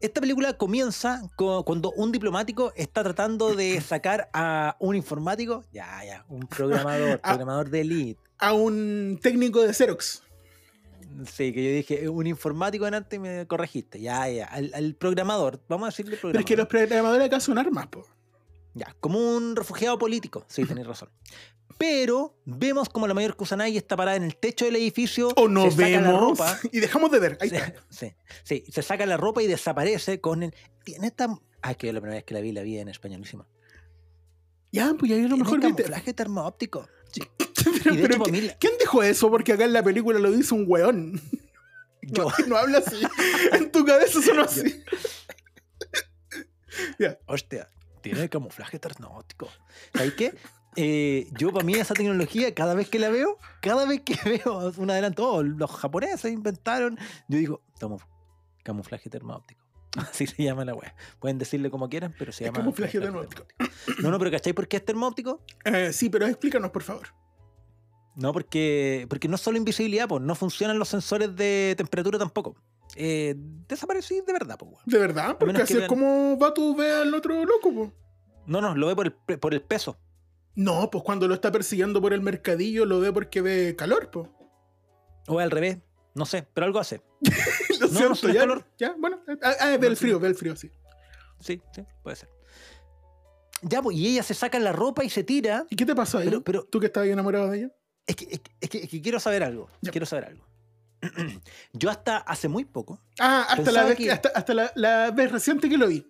Esta 0.00 0.20
película 0.20 0.54
comienza 0.58 1.22
co- 1.36 1.64
cuando 1.64 1.92
un 1.92 2.10
diplomático 2.10 2.72
está 2.74 3.04
tratando 3.04 3.54
de 3.54 3.80
sacar 3.86 4.28
a 4.32 4.76
un 4.80 4.96
informático, 4.96 5.64
ya, 5.72 6.04
ya, 6.04 6.24
un 6.28 6.40
programador, 6.48 7.20
programador 7.22 7.70
de 7.70 7.80
elite. 7.82 8.20
A 8.38 8.52
un 8.52 9.20
técnico 9.22 9.60
de 9.62 9.72
Xerox. 9.72 10.24
Sí, 11.30 11.52
que 11.52 11.64
yo 11.64 11.70
dije, 11.70 12.08
un 12.08 12.26
informático 12.26 12.86
en 12.86 12.94
antes 12.94 13.16
y 13.16 13.20
me 13.20 13.46
corregiste. 13.46 14.00
Ya, 14.00 14.28
ya, 14.28 14.46
al, 14.46 14.72
al 14.74 14.94
programador, 14.94 15.60
vamos 15.68 15.86
a 15.86 15.90
decirle 15.90 16.16
Pero 16.16 16.16
es 16.16 16.20
programador. 16.20 16.44
que 16.46 16.56
los 16.56 16.66
programadores 16.68 17.26
acá 17.26 17.40
son 17.40 17.58
armas, 17.58 17.86
po. 17.88 18.06
Ya, 18.74 18.94
como 19.00 19.18
un 19.36 19.54
refugiado 19.56 19.98
político. 19.98 20.44
Sí, 20.48 20.64
tenéis 20.64 20.86
razón. 20.86 21.10
Pero 21.78 22.36
vemos 22.44 22.88
como 22.88 23.06
la 23.08 23.14
mayor 23.14 23.34
Kusanagi 23.36 23.76
está 23.76 23.96
parada 23.96 24.16
en 24.16 24.22
el 24.22 24.36
techo 24.36 24.64
del 24.66 24.76
edificio. 24.76 25.28
O 25.36 25.48
no 25.48 25.64
se 25.64 25.72
saca 25.72 25.88
la 25.90 26.00
vemos. 26.12 26.20
ropa. 26.20 26.58
Y 26.72 26.80
dejamos 26.80 27.10
de 27.10 27.18
ver. 27.18 27.38
Ahí 27.40 27.48
se, 27.50 27.56
está. 27.56 27.74
sí, 27.90 28.12
sí, 28.44 28.64
se 28.70 28.82
saca 28.82 29.04
la 29.06 29.16
ropa 29.16 29.42
y 29.42 29.46
desaparece 29.46 30.20
con 30.20 30.42
el. 30.44 30.54
Tiene 30.84 31.08
esta. 31.08 31.28
Ah, 31.62 31.74
que 31.74 31.86
yo 31.88 31.92
la 31.92 32.00
primera 32.00 32.16
vez 32.18 32.24
que 32.24 32.34
la 32.34 32.40
vi, 32.40 32.52
la 32.52 32.62
vi 32.62 32.78
en 32.78 32.88
españolísima. 32.88 33.46
Ya, 34.72 34.94
pues 34.98 35.10
ya 35.10 35.16
es 35.18 35.28
lo 35.30 35.36
mejor 35.36 35.60
viste. 35.60 35.82
camuflaje 35.82 36.12
termoóptico. 36.14 36.88
Sí. 37.12 37.20
Pero, 37.84 37.94
de 37.96 38.02
pero 38.02 38.14
hecho, 38.14 38.16
¿qui- 38.16 38.18
para 38.18 38.32
mí 38.32 38.40
la- 38.40 38.54
¿quién 38.58 38.72
dijo 38.80 39.02
eso? 39.02 39.30
Porque 39.30 39.52
acá 39.52 39.64
en 39.64 39.72
la 39.72 39.82
película 39.82 40.18
lo 40.18 40.30
dice 40.32 40.54
un 40.54 40.64
weón. 40.66 41.20
Yo, 42.02 42.24
No, 42.40 42.46
no 42.48 42.56
habla 42.56 42.78
así. 42.78 43.00
En 43.52 43.70
tu 43.70 43.84
cabeza 43.84 44.20
sonó 44.22 44.42
así. 44.42 44.82
hostia, 47.26 47.68
tiene 48.00 48.28
camuflaje 48.28 48.78
termoóptico. 48.78 49.48
¿Sabes 49.94 50.14
qué? 50.14 50.34
Eh, 50.76 51.28
yo 51.38 51.52
para 51.52 51.64
mí 51.64 51.74
esa 51.74 51.94
tecnología, 51.94 52.54
cada 52.54 52.74
vez 52.74 52.88
que 52.88 52.98
la 52.98 53.10
veo, 53.10 53.38
cada 53.60 53.84
vez 53.84 54.00
que 54.02 54.14
veo 54.44 54.72
un 54.76 54.90
adelanto, 54.90 55.28
oh, 55.30 55.42
los 55.42 55.70
japoneses 55.70 56.32
inventaron, 56.32 56.98
yo 57.28 57.38
digo, 57.38 57.62
tomo 57.78 58.00
camuflaje 58.62 59.10
termoóptico. 59.10 59.61
Así 60.10 60.26
se 60.26 60.42
llama 60.42 60.64
la 60.64 60.74
wea. 60.74 60.94
Pueden 61.18 61.38
decirle 61.38 61.70
como 61.70 61.88
quieran, 61.88 62.14
pero 62.18 62.32
se 62.32 62.44
Es 62.44 62.48
llama 62.48 62.58
camuflaje 62.60 62.98
termoóptico. 63.00 63.44
No, 64.02 64.10
no, 64.10 64.18
pero 64.18 64.30
¿cachai 64.30 64.52
por 64.52 64.66
qué 64.68 64.78
es 64.78 64.84
termoóptico? 64.84 65.42
Eh, 65.64 65.92
sí, 65.92 66.08
pero 66.08 66.26
explícanos, 66.26 66.70
por 66.70 66.82
favor. 66.82 67.08
No, 68.14 68.32
porque, 68.32 69.06
porque 69.08 69.26
no 69.28 69.36
es 69.36 69.40
solo 69.40 69.56
invisibilidad, 69.56 70.06
pues 70.08 70.22
no 70.22 70.34
funcionan 70.34 70.78
los 70.78 70.88
sensores 70.88 71.34
de 71.34 71.74
temperatura 71.76 72.18
tampoco. 72.18 72.54
Eh, 72.94 73.34
desaparecí 73.36 74.20
de 74.26 74.32
verdad, 74.32 74.56
pues. 74.58 74.70
weón. 74.72 74.82
¿De 74.84 74.98
verdad? 74.98 75.36
Porque 75.38 75.62
así 75.62 75.72
es 75.72 75.78
vean- 75.80 75.88
como 75.88 76.36
Batu 76.36 76.76
ve 76.76 76.90
al 76.92 77.14
otro 77.14 77.42
loco, 77.44 77.72
po. 77.72 77.92
No, 78.46 78.60
no, 78.60 78.74
lo 78.74 78.86
ve 78.88 78.96
por 78.96 79.06
el, 79.06 79.38
por 79.38 79.54
el 79.54 79.62
peso. 79.62 79.98
No, 80.54 80.90
pues 80.90 81.02
cuando 81.04 81.26
lo 81.26 81.32
está 81.34 81.50
persiguiendo 81.50 82.02
por 82.02 82.12
el 82.12 82.20
mercadillo 82.20 82.84
lo 82.84 83.00
ve 83.00 83.12
porque 83.12 83.40
ve 83.40 83.74
calor, 83.76 84.10
po. 84.10 84.28
O 85.26 85.38
al 85.38 85.50
revés, 85.50 85.78
no 86.14 86.26
sé, 86.26 86.46
pero 86.52 86.66
algo 86.66 86.80
hace. 86.80 87.00
No, 87.92 88.14
sientes 88.14 88.34
¿ya? 88.34 88.40
calor. 88.40 88.64
¿Ya? 88.78 88.94
Bueno, 88.98 89.20
ah, 89.42 89.52
ah, 89.60 89.76
ve 89.78 89.86
el 89.86 89.96
sí, 89.96 90.00
frío, 90.04 90.14
no. 90.14 90.20
ve 90.20 90.28
el 90.28 90.34
frío, 90.34 90.56
sí. 90.56 90.70
Sí, 91.40 91.60
sí, 91.74 91.82
puede 92.02 92.16
ser. 92.16 92.28
Ya, 93.62 93.80
pues, 93.82 93.96
y 93.96 94.08
ella 94.08 94.22
se 94.22 94.34
saca 94.34 94.58
la 94.58 94.72
ropa 94.72 95.04
y 95.04 95.10
se 95.10 95.22
tira. 95.24 95.66
¿Y 95.70 95.76
qué 95.76 95.86
te 95.86 95.94
pasó 95.94 96.18
ahí? 96.18 96.24
Pero- 96.26 96.42
pero- 96.42 96.64
¿Tú 96.64 96.80
que 96.80 96.86
estabas 96.86 97.08
enamorado 97.08 97.50
de 97.50 97.58
ella? 97.58 97.70
Es 98.06 98.16
que, 98.16 98.24
es 98.30 98.40
que- 98.40 98.50
es 98.60 98.70
que- 98.70 98.78
es 98.78 98.88
que 98.88 99.00
quiero 99.00 99.20
saber 99.20 99.44
algo. 99.44 99.68
Ya. 99.80 99.92
Quiero 99.92 100.06
saber 100.06 100.24
algo. 100.26 100.46
Yo 101.72 101.90
hasta 101.90 102.18
hace 102.18 102.48
muy 102.48 102.64
poco, 102.64 103.00
Ah, 103.18 103.42
hasta, 103.48 103.56
la 103.56 103.64
Pensaba 103.64 103.88
vez, 103.88 103.96
que- 103.98 104.10
hasta, 104.12 104.28
hasta 104.34 104.54
la, 104.54 104.72
la 104.74 105.10
vez 105.12 105.30
reciente 105.32 105.68
que 105.68 105.76
lo 105.78 105.86
vi. 105.88 106.06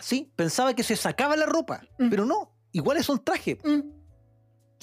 sí, 0.00 0.30
pensaba 0.36 0.74
que 0.74 0.82
se 0.82 0.96
sacaba 0.96 1.36
la 1.36 1.46
ropa, 1.46 1.82
Mm. 1.98 2.10
pero 2.10 2.24
no. 2.26 2.50
Igual 2.72 2.96
es 2.98 3.08
un 3.08 3.22
traje, 3.22 3.58
Mm, 3.62 3.80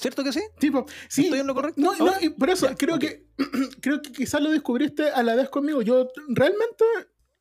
¿cierto 0.02 0.24
que 0.24 0.34
sí? 0.34 0.42
tipo, 0.60 0.86
sí. 1.08 1.24
¿Estoy 1.26 1.40
en 1.40 1.48
lo 1.48 1.54
correcto? 1.56 1.80
No, 1.80 1.96
no, 1.96 2.12
por 2.38 2.50
eso 2.50 2.68
Ya, 2.68 2.76
creo 2.76 3.00
que 3.00 3.28
creo 3.82 4.02
que 4.02 4.12
quizás 4.12 4.42
lo 4.42 4.50
descubriste 4.52 5.10
a 5.10 5.24
la 5.24 5.36
vez 5.36 5.50
conmigo. 5.50 5.82
Yo 5.82 6.08
realmente 6.30 6.84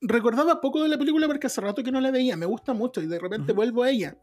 recordaba 0.00 0.60
poco 0.60 0.82
de 0.82 0.88
la 0.88 0.98
película 0.98 1.26
porque 1.26 1.46
hace 1.46 1.60
rato 1.60 1.82
que 1.82 1.92
no 1.92 2.00
la 2.00 2.10
veía. 2.10 2.36
Me 2.36 2.46
gusta 2.46 2.72
mucho 2.72 3.00
y 3.02 3.06
de 3.06 3.18
repente 3.18 3.52
vuelvo 3.52 3.82
a 3.82 3.90
ella. 3.90 4.16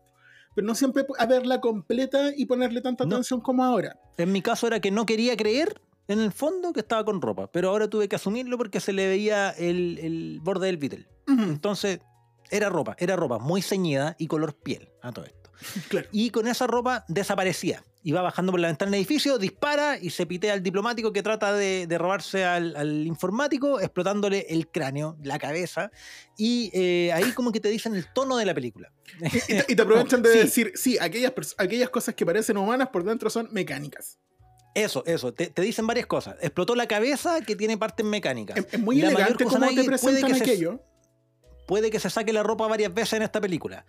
Pero 0.55 0.65
no 0.65 0.73
siempre 0.75 1.05
a 1.19 1.25
verla 1.27 1.61
completa 1.61 2.31
y 2.35 2.45
ponerle 2.45 2.81
tanta 2.81 3.05
No. 3.05 3.15
atención 3.15 3.41
como 3.41 3.63
ahora. 3.63 3.99
En 4.17 4.31
mi 4.31 4.41
caso 4.41 4.65
era 4.67 4.79
que 4.79 4.89
no 4.91 5.05
quería 5.05 5.37
creer 5.37 5.81
en 6.07 6.19
el 6.19 6.31
fondo 6.31 6.73
que 6.73 6.79
estaba 6.79 7.03
con 7.05 7.21
ropa, 7.21 7.51
pero 7.51 7.69
ahora 7.69 7.89
tuve 7.89 8.07
que 8.07 8.15
asumirlo 8.15 8.57
porque 8.57 8.79
se 8.79 8.93
le 8.93 9.07
veía 9.07 9.49
el, 9.51 9.99
el 10.01 10.39
borde 10.41 10.67
del 10.67 10.77
Beatle. 10.77 11.07
Ujú, 11.27 11.41
Entonces, 11.43 11.99
era 12.49 12.69
ropa, 12.69 12.95
era 12.97 13.15
ropa 13.15 13.37
muy 13.39 13.61
ceñida 13.61 14.15
y 14.17 14.27
color 14.27 14.55
piel 14.55 14.89
a 15.01 15.11
todo 15.11 15.25
esto. 15.25 15.46
claro. 15.89 16.07
Y 16.11 16.29
con 16.31 16.47
esa 16.47 16.67
ropa 16.67 17.05
desaparecía. 17.07 17.83
Iba 18.03 18.21
bajando 18.21 18.53
por 18.53 18.61
la 18.61 18.67
ventana 18.69 18.91
del 18.91 18.99
edificio, 18.99 19.37
dispara 19.37 19.97
y 20.01 20.11
se 20.11 20.25
pitea 20.25 20.53
al 20.53 20.63
diplomático 20.63 21.11
que 21.11 21.21
trata 21.21 21.51
de, 21.53 21.87
de 21.87 21.97
robarse 21.97 22.45
al, 22.45 22.73
al 22.77 23.05
informático, 23.05 23.81
explotándole 23.81 24.45
el 24.49 24.69
cráneo, 24.69 25.17
la 25.23 25.37
cabeza. 25.39 25.91
Y 26.37 26.69
eh, 26.73 27.11
ahí 27.11 27.33
como 27.33 27.51
que 27.51 27.59
te 27.59 27.67
dicen 27.67 27.95
el 27.95 28.05
tono 28.13 28.37
de 28.37 28.45
la 28.45 28.53
película. 28.53 28.93
Y, 29.19 29.29
te, 29.39 29.65
y 29.67 29.75
te 29.75 29.81
aprovechan 29.81 30.21
de 30.21 30.31
Sí. 30.33 30.37
decir, 30.39 30.71
sí, 30.75 30.97
aquellas, 31.01 31.33
aquellas 31.57 31.89
cosas 31.89 32.15
que 32.15 32.25
parecen 32.25 32.55
humanas 32.57 32.87
por 32.89 33.03
dentro 33.03 33.29
son 33.29 33.49
mecánicas. 33.51 34.17
Eso, 34.73 35.03
eso, 35.05 35.33
te, 35.33 35.47
te 35.47 35.61
dicen 35.63 35.85
varias 35.87 36.05
cosas. 36.05 36.35
Explotó 36.39 36.75
la 36.75 36.87
cabeza 36.87 37.41
que 37.41 37.55
tiene 37.57 37.77
partes 37.77 38.05
mecánicas. 38.05 38.57
Es, 38.57 38.67
es 38.71 38.79
muy 38.79 38.97
La 39.01 39.09
elegante 39.09 39.43
Kusanagi 39.43 39.75
te 39.75 39.83
presentan 39.83 40.31
que 40.31 40.37
se- 40.37 40.43
aquello. 40.43 40.79
Puede 41.67 41.91
que 41.91 41.99
se 41.99 42.09
saque 42.09 42.33
la 42.33 42.43
ropa 42.43 42.65
varias 42.67 42.93
veces 42.93 43.13
en 43.13 43.21
esta 43.23 43.39
película. 43.41 43.85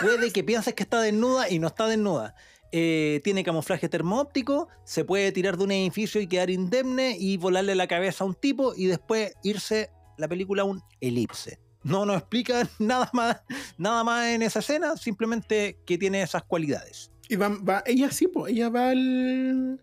Puede 0.00 0.30
que 0.32 0.42
pienses 0.44 0.74
que 0.74 0.82
está 0.82 1.00
desnuda 1.00 1.48
y 1.48 1.58
no 1.58 1.68
está 1.68 1.86
desnuda. 1.86 2.34
Eh, 2.72 3.20
tiene 3.22 3.44
camuflaje 3.44 3.88
termoóptico, 3.88 4.68
se 4.84 5.04
puede 5.04 5.30
tirar 5.30 5.56
de 5.56 5.64
un 5.64 5.70
edificio 5.72 6.20
y 6.20 6.26
quedar 6.26 6.50
indemne 6.50 7.16
y 7.18 7.36
volarle 7.36 7.74
la 7.74 7.86
cabeza 7.86 8.24
a 8.24 8.26
un 8.26 8.34
tipo 8.34 8.74
y 8.74 8.86
después 8.86 9.34
irse 9.42 9.90
la 10.18 10.26
película 10.26 10.62
a 10.62 10.64
un 10.64 10.82
elipse. 11.00 11.60
No 11.84 12.06
nos 12.06 12.16
explica 12.18 12.66
nada 12.78 13.08
más, 13.12 13.42
nada 13.76 14.02
más 14.04 14.26
en 14.28 14.42
esa 14.42 14.60
escena, 14.60 14.96
simplemente 14.96 15.78
que 15.86 15.98
tiene 15.98 16.22
esas 16.22 16.42
cualidades. 16.44 17.10
Y 17.28 17.36
va, 17.36 17.48
va- 17.50 17.82
ella 17.86 18.10
sí, 18.10 18.26
pues, 18.26 18.52
ella 18.52 18.68
va 18.68 18.90
al, 18.90 19.80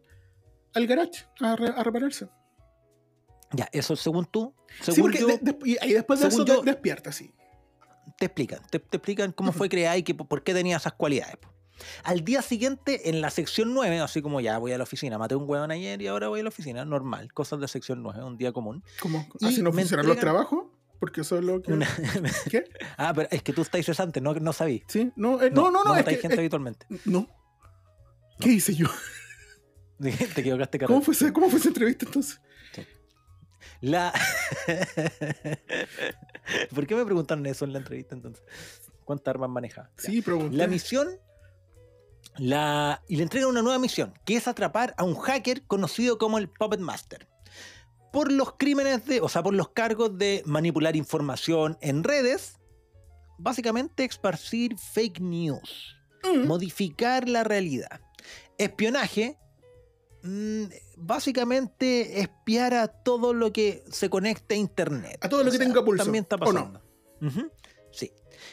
al 0.73 0.87
garage 0.87 1.25
a 1.41 1.55
repararse. 1.55 2.27
Ya, 3.51 3.67
eso 3.71 3.95
según 3.95 4.25
tú, 4.25 4.53
Sí, 4.81 4.91
según 4.93 5.01
porque 5.11 5.19
yo, 5.19 5.27
de- 5.27 5.37
de- 5.39 5.57
y 5.87 5.93
después 5.93 6.19
de 6.19 6.27
eso 6.27 6.45
yo- 6.45 6.61
despierta, 6.61 7.11
sí. 7.11 7.31
te 8.17 8.25
explican, 8.25 8.59
te, 8.69 8.79
te 8.79 8.97
explican 8.97 9.31
cómo 9.31 9.51
fue 9.51 9.69
creada 9.69 9.97
y 9.97 10.03
que, 10.03 10.13
por 10.13 10.43
qué 10.43 10.53
tenía 10.53 10.77
esas 10.77 10.93
cualidades. 10.93 11.37
Al 12.03 12.25
día 12.25 12.41
siguiente, 12.41 13.09
en 13.09 13.21
la 13.21 13.29
sección 13.29 13.73
9, 13.73 13.99
así 14.01 14.21
como 14.21 14.41
ya 14.41 14.57
voy 14.57 14.73
a 14.73 14.77
la 14.77 14.83
oficina, 14.83 15.17
maté 15.17 15.35
un 15.35 15.49
huevón 15.49 15.71
ayer 15.71 16.01
y 16.01 16.07
ahora 16.07 16.27
voy 16.27 16.41
a 16.41 16.43
la 16.43 16.49
oficina, 16.49 16.83
normal, 16.85 17.31
cosas 17.33 17.59
de 17.61 17.67
sección 17.69 18.03
9, 18.03 18.21
un 18.23 18.37
día 18.37 18.51
común. 18.51 18.83
Como, 18.99 19.25
Y 19.39 19.45
así 19.47 19.61
no 19.63 19.71
funcionan 19.71 20.05
los 20.05 20.17
trabajos, 20.17 20.65
porque 20.99 21.21
eso 21.21 21.37
es 21.37 21.43
lo 21.45 21.61
que... 21.61 21.71
Una- 21.71 21.87
¿Qué? 22.51 22.65
ah, 22.97 23.13
pero 23.15 23.29
es 23.31 23.41
que 23.41 23.53
tú 23.53 23.61
estás 23.61 23.85
cesante, 23.85 24.19
no, 24.19 24.33
no 24.33 24.51
sabí. 24.53 24.83
¿Sí? 24.87 25.11
No, 25.15 25.41
eh, 25.41 25.49
no, 25.49 25.71
no, 25.71 25.83
no, 25.85 25.95
es 25.95 26.03
que- 26.03 26.17
gente 26.17 26.33
es- 26.35 26.39
habitualmente. 26.39 26.85
no. 27.05 27.27
¿Qué 28.39 28.49
hice 28.51 28.75
yo? 28.75 28.87
Te 29.99 30.09
equivocaste, 30.41 30.77
¿Cómo 30.79 30.87
Carlos. 30.99 31.05
fue, 31.05 31.13
esa- 31.13 31.33
¿Cómo 31.33 31.49
fue 31.49 31.59
esa 31.59 31.69
entrevista 31.69 32.05
entonces? 32.05 32.39
La... 33.81 34.13
¿Por 36.73 36.87
qué 36.87 36.95
me 36.95 37.05
preguntaron 37.05 37.45
eso 37.45 37.65
en 37.65 37.73
la 37.73 37.79
entrevista 37.79 38.15
entonces? 38.15 38.43
¿Cuántas 39.05 39.33
armas 39.33 39.49
maneja? 39.49 39.89
Sí, 39.97 40.21
pregunté. 40.21 40.57
La 40.57 40.67
misión. 40.67 41.07
La, 42.37 43.01
y 43.07 43.15
le 43.15 43.23
entregan 43.23 43.49
una 43.49 43.61
nueva 43.61 43.79
misión, 43.79 44.13
que 44.25 44.35
es 44.35 44.47
atrapar 44.47 44.93
a 44.97 45.03
un 45.03 45.15
hacker 45.15 45.63
conocido 45.63 46.17
como 46.17 46.37
el 46.37 46.49
Puppet 46.49 46.79
Master. 46.79 47.27
Por 48.11 48.31
los 48.31 48.53
crímenes 48.53 49.05
de. 49.05 49.21
O 49.21 49.29
sea, 49.29 49.43
por 49.43 49.53
los 49.53 49.69
cargos 49.69 50.17
de 50.17 50.41
manipular 50.45 50.95
información 50.95 51.77
en 51.81 52.03
redes. 52.03 52.55
Básicamente 53.37 54.03
esparcir 54.03 54.77
fake 54.77 55.21
news. 55.21 55.95
Mm. 56.23 56.47
Modificar 56.47 57.29
la 57.29 57.43
realidad. 57.43 58.01
Espionaje. 58.57 59.37
Mm, 60.23 60.63
básicamente 60.97 62.21
espiar 62.21 62.73
a 62.73 62.87
todo 62.87 63.33
lo 63.33 63.51
que 63.51 63.83
se 63.89 64.09
conecte 64.09 64.55
a 64.55 64.57
internet. 64.57 65.17
A 65.21 65.29
todo 65.29 65.43
lo 65.43 65.51
que 65.51 65.57
tenga 65.57 65.83
pulso, 65.83 66.03
También 66.03 66.23
está 66.23 66.37
pasando. 66.37 66.81
Sí. 67.91 68.11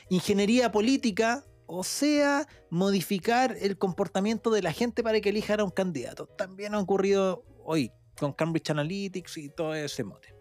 Ingeniería 0.08 0.72
política, 0.72 1.44
o 1.66 1.84
sea, 1.84 2.46
modificar 2.70 3.56
el 3.60 3.78
comportamiento 3.78 4.50
de 4.50 4.62
la 4.62 4.72
gente 4.72 5.02
para 5.02 5.20
que 5.20 5.28
elijan 5.28 5.60
a 5.60 5.64
un 5.64 5.70
candidato. 5.70 6.26
También 6.26 6.74
ha 6.74 6.78
ocurrido 6.78 7.44
hoy 7.64 7.92
con 8.18 8.32
Cambridge 8.32 8.70
Analytics 8.70 9.36
y 9.38 9.48
todo 9.50 9.74
ese 9.74 10.04
mote. 10.04 10.34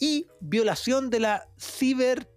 Y 0.00 0.26
violación 0.40 1.10
de 1.10 1.20
la 1.20 1.48
ciber. 1.58 2.28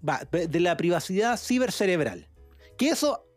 de 0.00 0.60
la 0.60 0.76
privacidad 0.76 1.38
cibercerebral. 1.38 2.28
Que 2.76 2.90
eso 2.90 3.27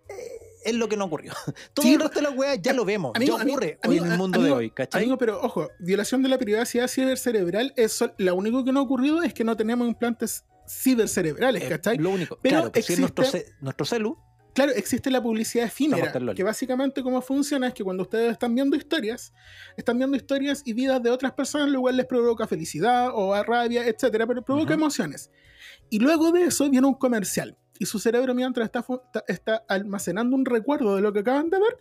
es 0.64 0.76
lo 0.76 0.88
que 0.90 0.98
no 0.98 1.06
ocurrió. 1.06 1.34
Todo 1.74 1.84
Sí, 1.84 1.94
el 1.94 2.00
resto 2.02 2.20
de 2.20 2.28
las 2.30 2.38
weas 2.38 2.60
ya 2.62 2.74
lo 2.74 2.86
vemos. 2.86 3.12
amigo, 3.16 3.36
ya 3.38 3.42
amigo, 3.42 3.58
ocurre 3.58 3.80
hoy 3.84 3.98
amigo, 3.98 4.06
en 4.06 4.12
el 4.12 4.18
mundo 4.18 4.42
de 4.42 4.52
hoy, 4.52 4.72
¿cachai? 4.72 5.02
Amigo, 5.04 5.18
pero 5.18 5.42
ojo, 5.42 5.70
violación 5.80 6.22
de 6.24 6.30
la 6.30 6.38
privacidad 6.38 6.88
cibercerebral, 6.88 7.74
eso, 7.76 8.14
lo 8.18 8.36
único 8.36 8.64
que 8.64 8.72
no 8.72 8.80
ha 8.80 8.84
ocurrido 8.84 9.22
es 9.24 9.34
que 9.34 9.44
no 9.44 9.56
tenemos 9.58 9.88
implantes 9.88 10.44
cibercerebrales, 10.68 11.64
¿cachai? 11.70 11.98
lo 11.98 12.10
único. 12.12 12.38
Pero 12.42 12.58
claro, 12.58 12.72
pues 12.72 12.86
si 12.86 12.94
es 12.94 13.00
nuestro, 13.00 13.24
existe- 13.26 13.46
ce- 13.48 13.56
nuestro 13.62 13.86
celu, 13.86 14.18
Claro, 14.54 14.74
existe 14.74 15.10
la 15.10 15.24
publicidad 15.24 15.66
efímera, 15.66 16.12
que 16.36 16.44
básicamente 16.44 17.02
cómo 17.02 17.22
funciona 17.22 17.68
es 17.70 17.74
que 17.74 17.86
cuando 17.86 18.04
ustedes 18.04 18.34
están 18.34 18.54
viendo 18.54 18.76
historias, 18.76 19.32
están 19.78 19.98
viendo 19.98 20.18
historias 20.18 20.62
y 20.66 20.74
vidas 20.74 21.02
de 21.02 21.10
otras 21.10 21.32
personas, 21.32 21.70
lo 21.70 21.80
cual 21.80 21.96
les 21.96 22.06
provoca 22.06 22.46
felicidad 22.48 23.12
o 23.14 23.42
rabia, 23.44 23.88
etcétera, 23.88 24.28
pero 24.28 24.42
provoca 24.42 24.74
emociones. 24.74 25.32
Y 25.92 26.00
luego 26.00 26.32
de 26.32 26.46
eso 26.46 26.68
viene 26.70 26.88
un 26.88 26.96
comercial. 26.96 27.56
Y 27.78 27.86
su 27.86 28.00
cerebro, 28.00 28.34
mientras 28.34 28.66
está, 28.66 28.84
está, 29.28 29.58
almacenando 29.68 30.36
un 30.36 30.46
recuerdo 30.46 30.96
de 30.96 31.02
lo 31.04 31.14
que 31.14 31.20
acaban 31.20 31.50
de 31.52 31.60
ver, 31.60 31.78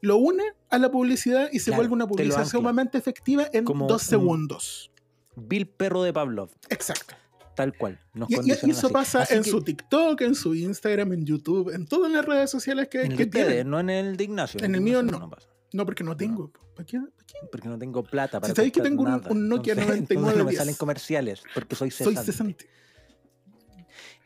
lo 0.00 0.16
une 0.16 0.44
a 0.70 0.78
la 0.78 0.90
publicidad 0.90 1.48
y 1.52 1.58
se 1.58 1.66
Claro, 1.66 1.78
vuelve 1.82 1.94
una 1.94 2.06
publicidad 2.06 2.46
sumamente 2.46 2.96
efectiva 2.98 3.46
en 3.52 3.64
Como 3.64 3.86
dos 3.86 4.02
un- 4.04 4.08
segundos. 4.08 4.90
Bill 5.36 5.66
Perro 5.66 6.02
de 6.02 6.12
Pavlov, 6.12 6.50
Exacto. 6.68 7.14
tal 7.56 7.76
cual. 7.76 7.98
Nos 8.14 8.28
Y, 8.30 8.50
eso 8.50 8.86
así. 8.86 8.92
pasa 8.92 9.22
Así 9.22 9.34
en 9.34 9.42
que 9.42 9.50
su 9.50 9.62
TikTok, 9.62 10.20
en 10.20 10.34
su 10.34 10.54
Instagram, 10.54 11.12
en 11.14 11.24
YouTube, 11.24 11.70
en 11.74 11.86
todas 11.86 12.10
las 12.12 12.24
redes 12.24 12.50
sociales 12.50 12.88
que, 12.88 13.02
en 13.02 13.10
que 13.12 13.16
de 13.16 13.24
ustedes, 13.24 13.46
tienen. 13.46 13.70
no 13.70 13.80
en 13.80 13.90
el 13.90 14.16
de 14.16 14.24
Ignacio. 14.24 14.60
En 14.62 14.74
el 14.74 14.80
mío 14.82 15.02
no. 15.02 15.30
pasa, 15.30 15.48
No, 15.72 15.86
porque 15.86 16.04
no 16.04 16.16
tengo. 16.16 16.52
¿Para 16.76 16.84
qué? 16.86 16.98
¿Para 16.98 17.26
qué? 17.26 17.34
porque 17.50 17.68
no 17.68 17.78
tengo 17.78 18.02
plata 18.02 18.40
para 18.40 18.52
Si 18.52 18.56
sabéis 18.56 18.72
que 18.74 18.82
tengo 18.82 19.02
un- 19.02 19.08
nada. 19.08 19.30
un 19.30 19.48
Nokia 19.48 19.72
Entonces- 19.72 19.96
entonces 20.00 20.16
9910. 20.18 20.36
no 20.38 20.44
me 20.44 20.52
salen 20.56 20.74
comerciales, 20.74 21.42
porque 21.54 21.74
soy 21.76 21.90
Soy 21.90 22.14
cesante. 22.16 22.68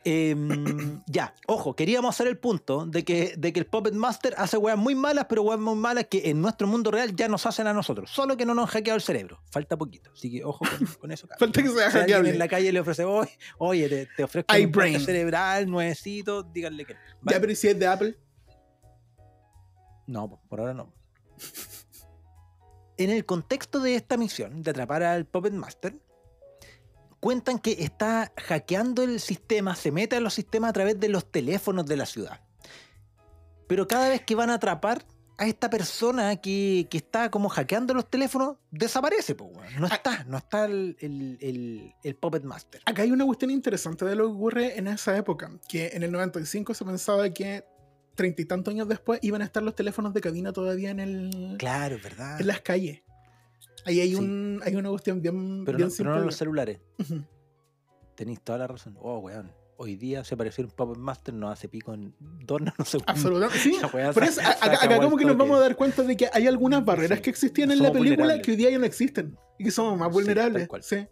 Em, 0.09 1.01
ya, 1.05 1.33
ojo, 1.47 1.75
queríamos 1.75 2.15
hacer 2.15 2.27
el 2.27 2.37
punto 2.37 2.85
de 2.85 3.03
que, 3.03 3.33
de 3.37 3.51
que 3.51 3.59
el 3.59 3.65
Puppet 3.65 3.93
Master 3.93 4.35
hace 4.37 4.55
weas 4.55 4.77
muy 4.77 4.95
malas, 4.95 5.25
pero 5.27 5.41
weas 5.41 5.59
muy 5.59 5.75
malas 5.75 6.05
que 6.09 6.29
en 6.29 6.41
nuestro 6.41 6.65
mundo 6.65 6.91
real 6.91 7.13
ya 7.13 7.27
nos 7.27 7.45
hacen 7.45 7.67
a 7.67 7.73
nosotros. 7.73 8.09
Solo 8.09 8.37
que 8.37 8.45
no 8.45 8.53
nos 8.53 8.69
han 8.69 8.71
hackeado 8.71 8.95
el 8.95 9.01
cerebro. 9.01 9.41
Falta 9.51 9.75
poquito. 9.75 10.09
Así 10.13 10.31
que 10.31 10.45
ojo 10.45 10.63
con, 10.63 10.87
con 11.01 11.11
eso. 11.11 11.27
Falta 11.37 11.61
que 11.61 11.67
sea 11.67 11.91
Si 11.91 11.97
hackeable. 11.97 12.29
en 12.29 12.39
la 12.39 12.47
calle 12.47 12.71
le 12.71 12.79
ofrece, 12.79 13.03
oye, 13.03 13.37
oye 13.57 13.89
te, 13.89 14.05
te 14.15 14.23
ofrezco 14.23 14.53
un 14.53 14.61
iBrain. 14.61 14.93
implante 14.93 14.99
cerebral, 15.11 15.69
nuevecito, 15.69 16.43
díganle 16.43 16.85
que 16.85 16.93
no. 16.93 16.99
Ya, 17.01 17.15
¿vale? 17.21 17.39
pero 17.41 17.51
¿y 17.51 17.55
si 17.57 17.67
es 17.67 17.77
de 17.77 17.87
Apple? 17.87 18.17
No, 20.05 20.29
po, 20.29 20.41
por 20.47 20.61
ahora 20.61 20.73
no. 20.73 20.93
En 22.97 23.09
el 23.09 23.25
contexto 23.25 23.81
de 23.81 23.95
esta 23.95 24.15
misión 24.15 24.63
de 24.63 24.71
atrapar 24.71 25.03
al 25.03 25.25
Puppet 25.25 25.51
Master, 25.51 25.99
cuentan 27.19 27.59
que 27.59 27.71
está 27.79 28.31
hackeando 28.37 29.03
el 29.03 29.19
sistema, 29.19 29.75
se 29.75 29.91
mete 29.91 30.15
a 30.15 30.19
los 30.19 30.33
sistemas 30.33 30.69
a 30.69 30.73
través 30.73 30.99
de 30.99 31.09
los 31.09 31.31
teléfonos 31.31 31.85
de 31.85 31.97
la 31.97 32.05
ciudad. 32.05 32.41
Pero 33.67 33.87
cada 33.87 34.09
vez 34.09 34.21
que 34.21 34.35
van 34.35 34.49
a 34.49 34.55
atrapar 34.55 35.05
a 35.39 35.45
esta 35.45 35.69
persona 35.69 36.35
que, 36.37 36.87
que 36.89 36.97
está 36.97 37.29
como 37.29 37.49
hackeando 37.49 37.93
los 37.93 38.09
teléfonos, 38.09 38.57
desaparece, 38.71 39.35
po, 39.35 39.51
no 39.79 39.85
Ah. 39.87 39.93
está, 39.93 40.23
no 40.23 40.37
está 40.37 40.65
el, 40.65 40.95
el- 40.99 41.37
el- 41.41 41.93
el 42.03 42.15
Puppet 42.15 42.43
Master. 42.43 42.81
Acá 42.85 43.03
hay 43.03 43.11
una 43.11 43.25
cuestión 43.25 43.51
interesante 43.51 44.03
de 44.05 44.15
lo 44.15 44.25
que 44.27 44.33
ocurre 44.33 44.79
en 44.79 44.87
esa 44.87 45.15
época. 45.15 45.51
Que 45.67 45.89
en 45.93 46.01
el 46.03 46.11
95 46.11 46.73
se 46.73 46.85
pensaba 46.85 47.29
que 47.31 47.65
treinta 48.15 48.41
y 48.41 48.45
tantos 48.45 48.71
años 48.73 48.87
después 48.87 49.19
iban 49.21 49.43
a 49.43 49.45
estar 49.45 49.61
los 49.61 49.75
teléfonos 49.75 50.11
de 50.13 50.21
cabina 50.21 50.51
todavía 50.53 50.89
en, 50.89 50.99
el, 50.99 51.55
Claro, 51.59 51.97
¿verdad? 52.03 52.41
en 52.41 52.47
las 52.47 52.61
calles. 52.61 53.01
Ahí 53.87 53.99
hay, 54.01 54.09
Sí. 54.09 54.15
un, 54.15 54.61
hay 54.63 54.75
una 54.75 54.89
cuestión 54.89 55.21
bien, 55.21 55.63
Pero, 55.65 55.77
bien 55.77 55.89
no, 55.89 55.95
pero 55.97 56.15
no 56.15 56.21
los 56.25 56.35
celulares. 56.35 56.79
Tenéis 58.15 58.41
toda 58.41 58.59
la 58.59 58.67
razón. 58.67 58.97
Oh, 58.99 59.19
weón. 59.19 59.51
Hoy 59.79 59.95
día 59.95 60.23
se 60.23 60.35
pareció 60.35 60.63
un 60.65 60.71
Puppet 60.71 60.97
Master, 60.97 61.33
no 61.35 61.49
hace 61.51 61.69
pico 61.69 61.93
en 61.93 62.15
dos 62.19 62.59
nanosegundos. 62.77 63.07
Absolutamente. 63.15 63.59
Sí, 63.59 63.77
Por 63.79 63.91
se- 64.25 64.25
eso, 64.25 64.41
acá, 64.41 64.83
acá 64.85 64.97
como 64.99 65.17
que 65.17 65.25
nos 65.25 65.37
vamos 65.37 65.57
a 65.57 65.61
dar 65.61 65.75
cuenta 65.75 66.01
de 66.03 66.17
que 66.17 66.27
hay 66.33 66.47
algunas 66.47 66.83
barreras 66.83 67.19
Sí. 67.19 67.23
que 67.23 67.29
existían 67.29 67.71
en 67.71 67.81
la 67.83 67.91
película 67.91 68.41
que 68.41 68.51
hoy 68.51 68.57
día 68.57 68.71
ya 68.71 68.79
no 68.79 68.85
existen 68.85 69.37
y 69.59 69.63
que 69.65 69.71
somos 69.71 69.97
más 69.97 70.11
vulnerables. 70.11 70.67
Sí. 70.81 71.07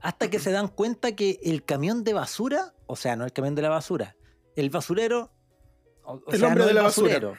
Hasta 0.00 0.28
que 0.30 0.38
se 0.38 0.50
dan 0.50 0.68
cuenta 0.68 1.14
que 1.14 1.38
el 1.44 1.64
camión 1.64 2.02
de 2.04 2.12
basura, 2.12 2.74
o 2.86 2.96
sea, 2.96 3.14
no 3.16 3.24
el 3.24 3.32
camión 3.32 3.54
de 3.54 3.62
la 3.62 3.68
basura, 3.70 4.16
el 4.56 4.68
basurero, 4.68 5.30
o, 6.04 6.14
o 6.26 6.32
El 6.32 6.38
sea, 6.40 6.48
hombre 6.48 6.60
no 6.60 6.64
de 6.66 6.70
el 6.72 6.76
la 6.76 6.82
basura. 6.82 7.08
basurero. 7.14 7.36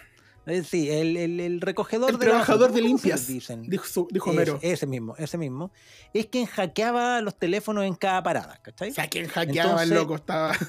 Sí, 0.66 0.90
el, 0.90 1.16
el- 1.18 1.40
el 1.40 1.62
recogedor 1.62 2.10
El 2.12 2.18
de 2.20 2.26
la 2.26 2.32
trabajador 2.32 2.70
basura. 2.70 2.76
de 2.76 2.82
¿Cómo 2.90 2.98
se 3.00 3.04
limpias, 3.08 3.28
dicen? 3.28 3.62
Dijo, 3.64 4.08
dijo 4.12 4.30
Homero. 4.32 4.60
Ese, 4.62 4.86
mismo, 4.88 5.16
ese 5.18 5.38
mismo. 5.38 5.72
Es 6.14 6.26
quien 6.28 6.46
hackeaba 6.46 7.22
los 7.22 7.38
teléfonos 7.38 7.86
en 7.86 7.96
cada 7.96 8.22
parada, 8.24 8.60
¿cachai? 8.62 8.92
O 8.92 8.94
sea, 8.94 9.08
quien 9.08 9.28
hackeaba 9.28 9.84
el 9.84 9.90
loco 9.90 10.16
estaba. 10.16 10.54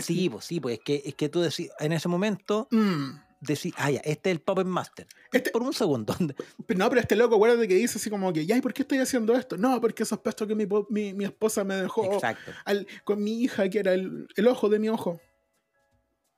Sí, 0.00 0.28
pues 0.30 0.44
sí, 0.44 0.60
pues 0.60 0.78
es 0.78 0.84
que, 0.84 1.02
es 1.04 1.14
que 1.14 1.28
tú 1.28 1.40
decís, 1.40 1.70
en 1.80 1.92
ese 1.92 2.08
momento 2.08 2.68
Mm. 2.70 3.18
decís, 3.40 3.74
ah, 3.76 3.90
ya, 3.90 4.00
este 4.00 4.30
es 4.30 4.36
el 4.36 4.40
Puppet 4.40 4.66
Master. 4.66 5.06
Este- 5.32 5.50
Por 5.50 5.62
un 5.62 5.72
segundo. 5.72 6.14
Pero 6.66 6.78
No, 6.78 6.88
pero 6.88 7.00
este 7.00 7.16
loco, 7.16 7.34
acuérdate 7.34 7.66
que 7.66 7.74
dice 7.74 7.98
así 7.98 8.08
como 8.10 8.32
que, 8.32 8.46
ya, 8.46 8.56
¿y 8.56 8.60
por 8.60 8.72
qué 8.72 8.82
estoy 8.82 8.98
haciendo 8.98 9.34
esto? 9.34 9.56
No, 9.56 9.80
porque 9.80 10.04
sospecho 10.04 10.46
que 10.46 10.54
mi, 10.54 10.66
mi, 10.88 11.14
mi 11.14 11.24
esposa 11.24 11.64
me 11.64 11.74
dejó 11.76 12.20
al- 12.64 12.86
con 13.04 13.22
mi 13.22 13.42
hija, 13.42 13.68
que 13.68 13.80
era 13.80 13.92
el, 13.92 14.28
el 14.36 14.46
ojo 14.48 14.68
de 14.68 14.78
mi 14.78 14.88
ojo. 14.88 15.20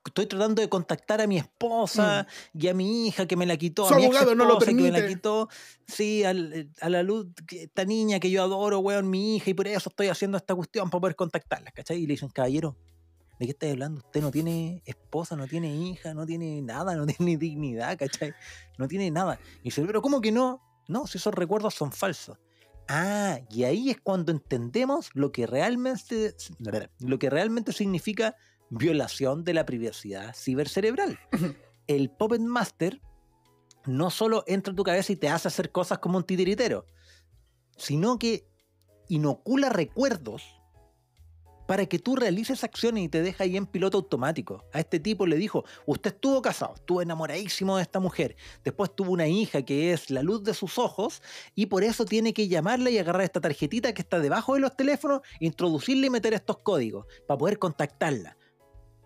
Estoy 0.08 0.26
tratando 0.26 0.60
de 0.62 0.68
contactar 0.68 1.20
a 1.20 1.26
mi 1.26 1.38
esposa 1.38 2.26
y 2.52 2.68
a 2.68 2.74
mi 2.74 3.06
hija 3.06 3.26
que 3.26 3.36
me 3.36 3.46
la 3.46 3.56
quitó. 3.56 3.84
Mm. 3.84 3.88
Su 3.88 3.94
a 3.94 3.96
mi 3.98 4.04
abogado 4.04 4.34
no 4.34 4.44
lo 4.44 4.52
esposa 4.54 4.70
que 4.70 4.74
me 4.76 4.90
la 4.90 4.98
permite. 4.98 5.14
quitó. 5.14 5.48
Sí, 5.86 6.24
al- 6.24 6.70
a 6.80 6.88
la 6.88 7.02
luz, 7.02 7.26
esta 7.50 7.84
niña 7.84 8.20
que 8.20 8.30
yo 8.30 8.42
adoro, 8.42 8.78
weón, 8.80 9.08
mi 9.08 9.36
hija, 9.36 9.50
y 9.50 9.54
por 9.54 9.68
eso 9.68 9.88
estoy 9.88 10.08
haciendo 10.08 10.36
esta 10.36 10.54
cuestión 10.54 10.90
para 10.90 11.00
poder 11.00 11.16
contactarla, 11.16 11.70
¿cachai? 11.72 11.98
Y 11.98 12.06
le 12.06 12.14
dicen, 12.14 12.28
caballero, 12.28 12.76
¿de 13.38 13.46
qué 13.46 13.52
estás 13.52 13.70
hablando? 13.70 14.00
Usted 14.00 14.20
no 14.20 14.30
tiene 14.30 14.82
esposa, 14.84 15.36
no 15.36 15.46
tiene 15.46 15.74
hija, 15.74 16.12
no 16.14 16.26
tiene 16.26 16.60
nada, 16.62 16.94
no 16.96 17.06
tiene 17.18 17.36
dignidad, 17.36 17.96
¿cachai? 17.98 18.34
No 18.78 18.88
tiene 18.88 19.10
nada. 19.10 19.38
Y 19.60 19.64
dice, 19.64 19.82
pero 19.86 20.02
¿cómo 20.02 20.20
que 20.20 20.32
no? 20.32 20.60
No, 20.88 21.06
si 21.06 21.18
esos 21.18 21.34
recuerdos 21.34 21.74
son 21.74 21.92
falsos. 21.92 22.38
Ah, 22.90 23.38
y 23.50 23.64
ahí 23.64 23.90
es 23.90 24.00
cuando 24.00 24.32
entendemos 24.32 25.10
lo 25.12 25.30
que 25.30 25.46
realmente, 25.46 26.34
lo 27.00 27.18
que 27.18 27.28
realmente 27.28 27.72
significa 27.72 28.34
violación 28.70 29.44
de 29.44 29.54
la 29.54 29.66
privacidad 29.66 30.34
cibercerebral. 30.34 31.18
El 31.86 32.10
Puppet 32.10 32.40
Master 32.40 33.00
no 33.86 34.10
solo 34.10 34.44
entra 34.46 34.72
en 34.72 34.76
tu 34.76 34.84
cabeza 34.84 35.12
y 35.12 35.16
te 35.16 35.28
hace 35.28 35.48
hacer 35.48 35.72
cosas 35.72 35.98
como 35.98 36.18
un 36.18 36.24
titiritero, 36.24 36.84
sino 37.76 38.18
que 38.18 38.46
inocula 39.08 39.70
recuerdos 39.70 40.42
para 41.68 41.84
que 41.84 41.98
tú 41.98 42.16
realices 42.16 42.64
acciones 42.64 43.04
y 43.04 43.08
te 43.10 43.20
deja 43.20 43.44
ahí 43.44 43.54
en 43.54 43.66
piloto 43.66 43.98
automático. 43.98 44.64
A 44.72 44.80
este 44.80 44.98
tipo 45.00 45.26
le 45.26 45.36
dijo, 45.36 45.66
usted 45.84 46.14
estuvo 46.14 46.40
casado, 46.40 46.74
estuvo 46.76 47.02
enamoradísimo 47.02 47.76
de 47.76 47.82
esta 47.82 48.00
mujer, 48.00 48.36
después 48.64 48.96
tuvo 48.96 49.12
una 49.12 49.28
hija 49.28 49.60
que 49.60 49.92
es 49.92 50.08
la 50.08 50.22
luz 50.22 50.42
de 50.44 50.54
sus 50.54 50.78
ojos 50.78 51.22
y 51.54 51.66
por 51.66 51.84
eso 51.84 52.06
tiene 52.06 52.32
que 52.32 52.48
llamarle 52.48 52.92
y 52.92 52.98
agarrar 52.98 53.20
esta 53.20 53.42
tarjetita 53.42 53.92
que 53.92 54.00
está 54.00 54.18
debajo 54.18 54.54
de 54.54 54.60
los 54.60 54.74
teléfonos, 54.76 55.20
introducirle 55.40 56.06
y 56.06 56.10
meter 56.10 56.32
estos 56.32 56.56
códigos 56.56 57.06
para 57.26 57.36
poder 57.36 57.58
contactarla. 57.58 58.37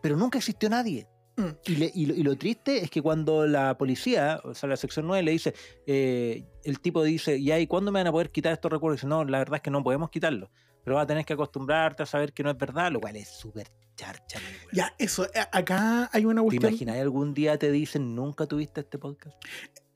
Pero 0.03 0.17
nunca 0.17 0.39
existió 0.39 0.69
nadie. 0.69 1.09
Mm. 1.37 1.43
Y, 1.67 1.77
le- 1.77 1.93
y 1.95 2.07
lo, 2.07 2.15
y 2.15 2.23
lo 2.23 2.37
triste 2.37 2.85
es 2.85 2.91
que 2.91 3.01
cuando 3.01 3.47
la 3.47 3.79
policía, 3.79 4.41
o 4.45 4.55
sea, 4.55 4.69
la 4.69 4.77
sección 4.77 5.07
9 5.07 5.23
le 5.23 5.33
dice, 5.33 5.55
eh, 5.87 6.45
el 6.65 6.81
tipo 6.81 7.03
dice, 7.03 7.39
¿y 7.39 7.67
cuándo 7.67 7.91
me 7.91 8.01
van 8.01 8.09
a 8.09 8.13
poder 8.13 8.31
quitar 8.31 8.53
estos 8.53 8.71
recuerdos? 8.71 8.99
Y 8.99 9.01
dice, 9.01 9.07
no, 9.09 9.25
la 9.25 9.39
verdad 9.39 9.57
es 9.57 9.63
que 9.63 9.71
no 9.71 9.83
podemos 9.83 10.11
quitarlos. 10.11 10.51
Pero 10.85 10.97
vas 10.97 11.05
a 11.05 11.07
tener 11.07 11.25
que 11.25 11.33
acostumbrarte 11.33 12.03
a 12.03 12.07
saber 12.07 12.33
que 12.35 12.43
no 12.43 12.51
es 12.51 12.59
verdad, 12.59 12.91
lo 12.93 13.01
cual 13.01 13.17
es 13.17 13.29
súper 13.29 13.69
charcha. 13.95 14.39
weón. 14.41 14.69
Ya, 14.73 14.93
eso, 14.99 15.25
eh, 15.27 15.41
acá 15.53 16.11
hay 16.13 16.25
una 16.27 16.43
¿Te 16.43 16.47
cuestión. 16.47 16.73
imaginas 16.73 16.97
algún 16.99 17.33
día 17.33 17.57
te 17.59 17.71
dicen, 17.71 18.15
nunca 18.15 18.47
tuviste 18.47 18.81
este 18.81 18.99
podcast? 18.99 19.37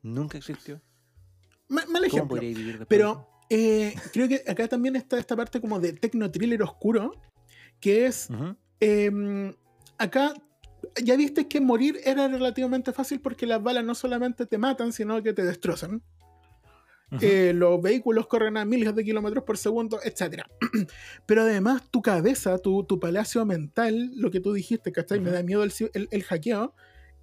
¿Nunca 0.02 0.38
existió? 0.38 0.80
Ma- 1.68 1.82
Mal 1.86 2.02
¿Cómo 2.02 2.04
ejemplo. 2.06 2.28
podrías 2.28 2.54
vivir 2.56 2.78
después 2.78 2.86
Pero 2.88 3.28
eh, 3.50 3.94
creo 4.12 4.28
que 4.28 4.42
acá 4.46 4.68
también 4.68 4.94
está 4.96 5.18
esta 5.18 5.34
parte 5.36 5.60
como 5.60 5.80
de 5.80 5.92
tecno 5.94 6.30
thriller 6.30 6.62
oscuro, 6.62 7.12
que 7.80 8.06
es 8.06 8.28
acá 9.98 10.34
ya 11.02 11.16
viste 11.16 11.48
que 11.48 11.60
morir 11.60 11.98
era 12.04 12.28
relativamente 12.28 12.92
fácil 12.92 13.20
porque 13.20 13.46
las 13.46 13.62
balas 13.62 13.84
no 13.84 13.94
solamente 13.94 14.46
te 14.46 14.58
matan, 14.58 14.92
sino 14.92 15.22
que 15.22 15.32
te 15.32 15.42
destrozan. 15.44 16.02
Eh, 17.20 17.52
los 17.54 17.80
vehículos 17.80 18.26
corren 18.26 18.56
a 18.56 18.64
miles 18.64 18.92
de 18.94 19.04
kilómetros 19.04 19.44
por 19.44 19.56
segundo, 19.56 20.00
etc. 20.02 20.42
Pero 21.26 21.42
además 21.42 21.82
tu 21.90 22.02
cabeza, 22.02 22.58
tu, 22.58 22.82
tu 22.84 22.98
palacio 22.98 23.44
mental, 23.46 24.10
lo 24.16 24.30
que 24.30 24.40
tú 24.40 24.52
dijiste, 24.52 24.90
¿cachai? 24.90 25.20
Me 25.20 25.30
da 25.30 25.42
miedo 25.44 25.62
el, 25.62 25.70
ci- 25.70 25.90
el- 25.94 26.08
el 26.10 26.24
hackeo, 26.24 26.74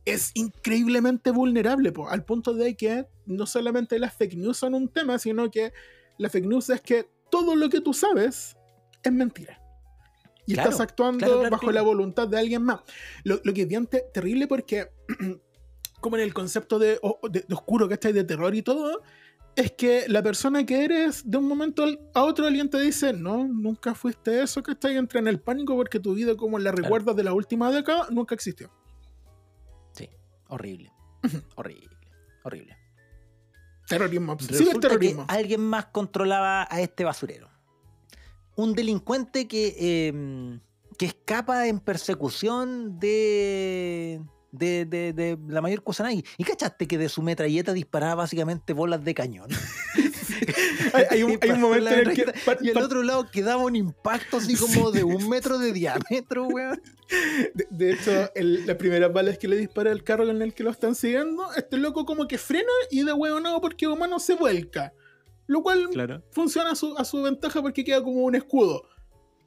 es 0.05 0.31
increíblemente 0.35 1.31
vulnerable, 1.31 1.91
po, 1.91 2.09
al 2.09 2.23
punto 2.23 2.53
de 2.53 2.75
que 2.75 3.05
no 3.25 3.45
solamente 3.45 3.99
las 3.99 4.13
fake 4.13 4.35
news 4.35 4.57
son 4.57 4.73
un 4.73 4.87
tema, 4.87 5.19
sino 5.19 5.51
que 5.51 5.73
la 6.17 6.29
fake 6.29 6.45
news 6.45 6.69
es 6.69 6.81
que 6.81 7.05
todo 7.29 7.55
lo 7.55 7.69
que 7.69 7.81
tú 7.81 7.93
sabes 7.93 8.55
es 9.03 9.11
mentira. 9.11 9.59
Y 10.45 10.53
Claro, 10.55 10.69
estás 10.71 10.81
actuando 10.81 11.19
claro, 11.19 11.39
claro, 11.39 11.51
bajo 11.51 11.71
la 11.71 11.81
voluntad 11.81 12.27
de 12.27 12.37
alguien 12.37 12.63
más. 12.63 12.81
Lo, 13.23 13.39
lo 13.43 13.53
que 13.53 13.61
es 13.61 13.67
bien 13.67 13.87
te- 13.87 14.05
terrible 14.13 14.47
porque, 14.47 14.89
como 16.01 16.17
en 16.17 16.23
el 16.23 16.33
concepto 16.33 16.79
de, 16.79 16.99
de, 17.31 17.45
de 17.47 17.53
oscuro, 17.53 17.87
¿cachai? 17.87 18.11
De 18.13 18.23
terror 18.23 18.53
y 18.53 18.61
todo, 18.61 19.01
es 19.55 19.71
que 19.71 20.05
la 20.09 20.21
persona 20.23 20.65
que 20.65 20.83
eres, 20.83 21.29
de 21.29 21.37
un 21.37 21.47
momento 21.47 21.85
a 22.13 22.23
otro, 22.23 22.45
alguien 22.47 22.69
te 22.69 22.79
dice, 22.79 23.13
no, 23.13 23.47
nunca 23.47 23.93
fuiste 23.95 24.41
eso, 24.41 24.61
¿cachai? 24.63 24.97
Entra 24.97 25.19
en 25.19 25.27
el 25.27 25.39
pánico 25.39 25.75
porque 25.75 25.99
tu 25.99 26.13
vida, 26.13 26.35
como 26.35 26.59
la 26.59 26.71
recuerdas 26.71 27.15
de 27.15 27.23
la 27.23 27.33
última 27.33 27.71
década, 27.71 28.07
nunca 28.09 28.35
existió. 28.35 28.69
Sí, 29.93 30.09
horrible. 30.47 30.91
horrible. 31.55 31.89
Horrible. 32.43 32.77
Terrorismo. 33.87 34.37
Sí, 34.39 34.67
el 34.69 34.79
terrorismo. 34.79 35.27
que 35.27 35.33
alguien 35.33 35.61
más 35.61 35.85
controlaba 35.87 36.67
a 36.69 36.81
este 36.81 37.03
basurero. 37.03 37.49
Un 38.55 38.73
delincuente 38.73 39.47
que, 39.47 39.75
eh, 39.79 40.59
que 40.97 41.05
escapa 41.07 41.67
en 41.67 41.79
persecución 41.79 42.99
de, 42.99 44.21
de, 44.51 44.85
de- 44.85 45.13
de 45.13 45.37
la 45.47 45.61
mayor 45.61 45.81
Kusanagi. 45.83 46.23
¿Y 46.37 46.43
cachaste 46.43 46.87
que 46.87 46.97
de 46.97 47.09
su 47.09 47.21
metralleta 47.23 47.73
disparaba 47.73 48.15
básicamente 48.15 48.73
bolas 48.73 49.03
de 49.03 49.13
cañón? 49.13 49.49
Hay, 50.93 51.05
hay 51.09 51.23
un, 51.23 51.31
hay 51.41 51.49
un 51.51 51.55
Pasó 51.55 51.57
momento 51.61 51.89
en 51.89 52.09
el 52.09 52.15
que. 52.15 52.25
par- 52.45 52.57
Y 52.61 52.69
al 52.69 52.77
otro 52.77 53.01
lado 53.01 53.29
quedaba 53.31 53.63
un 53.63 53.75
impacto 53.75 54.37
así 54.37 54.55
como 54.55 54.91
de 54.91 55.03
un 55.03 55.27
metro 55.29 55.57
de 55.57 55.71
diámetro, 55.73 56.45
weón. 56.47 56.79
de, 57.55 57.67
de 57.71 57.93
hecho, 57.93 58.29
el- 58.35 58.67
la 58.67 58.77
primera 58.77 59.07
bala 59.07 59.33
que 59.35 59.47
le 59.47 59.55
dispara 59.57 59.91
al 59.91 60.03
carro 60.03 60.29
en 60.29 60.41
el 60.41 60.53
que 60.53 60.63
lo 60.63 60.69
están 60.69 60.93
siguiendo, 60.95 61.51
este 61.55 61.77
loco 61.77 62.05
como 62.05 62.27
que 62.27 62.37
frena 62.37 62.69
y 62.91 63.03
de 63.03 63.13
huevo 63.13 63.39
no, 63.39 63.59
porque 63.61 63.87
humano 63.87 64.19
se 64.19 64.35
vuelca. 64.35 64.93
Lo 65.47 65.61
cual 65.61 65.89
Claro. 65.91 66.23
funciona 66.31 66.71
a 66.71 66.75
su, 66.75 66.97
a 66.97 67.03
su 67.05 67.21
ventaja 67.21 67.61
porque 67.61 67.83
queda 67.83 68.01
como 68.03 68.23
un 68.23 68.35
escudo. 68.35 68.83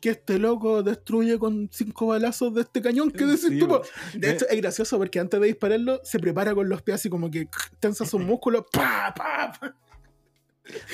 Que 0.01 0.11
este 0.11 0.39
loco 0.39 0.83
destruye 0.83 1.39
con 1.39 1.71
cinco 1.73 2.09
balazos 2.09 2.53
de 2.55 2.61
este 2.61 2.83
cañón 2.83 3.11
que 3.11 3.25
decís 3.25 3.47
Sí, 3.49 3.59
tú. 3.59 3.81
De 4.15 4.31
hecho, 4.31 4.47
es 4.49 4.57
gracioso 4.61 4.99
porque 4.99 5.19
antes 5.19 5.41
de 5.41 5.47
dispararlo, 5.47 6.01
se 6.05 6.19
prepara 6.19 6.55
con 6.55 6.69
los 6.69 6.83
pies 6.83 6.97
así 6.97 7.09
como 7.09 7.31
que 7.31 7.49
tensa 7.81 8.05
sus 8.05 8.21
músculos. 8.21 8.65
¡pa, 8.71 9.15
pa, 9.17 9.53
pa! 9.59 9.77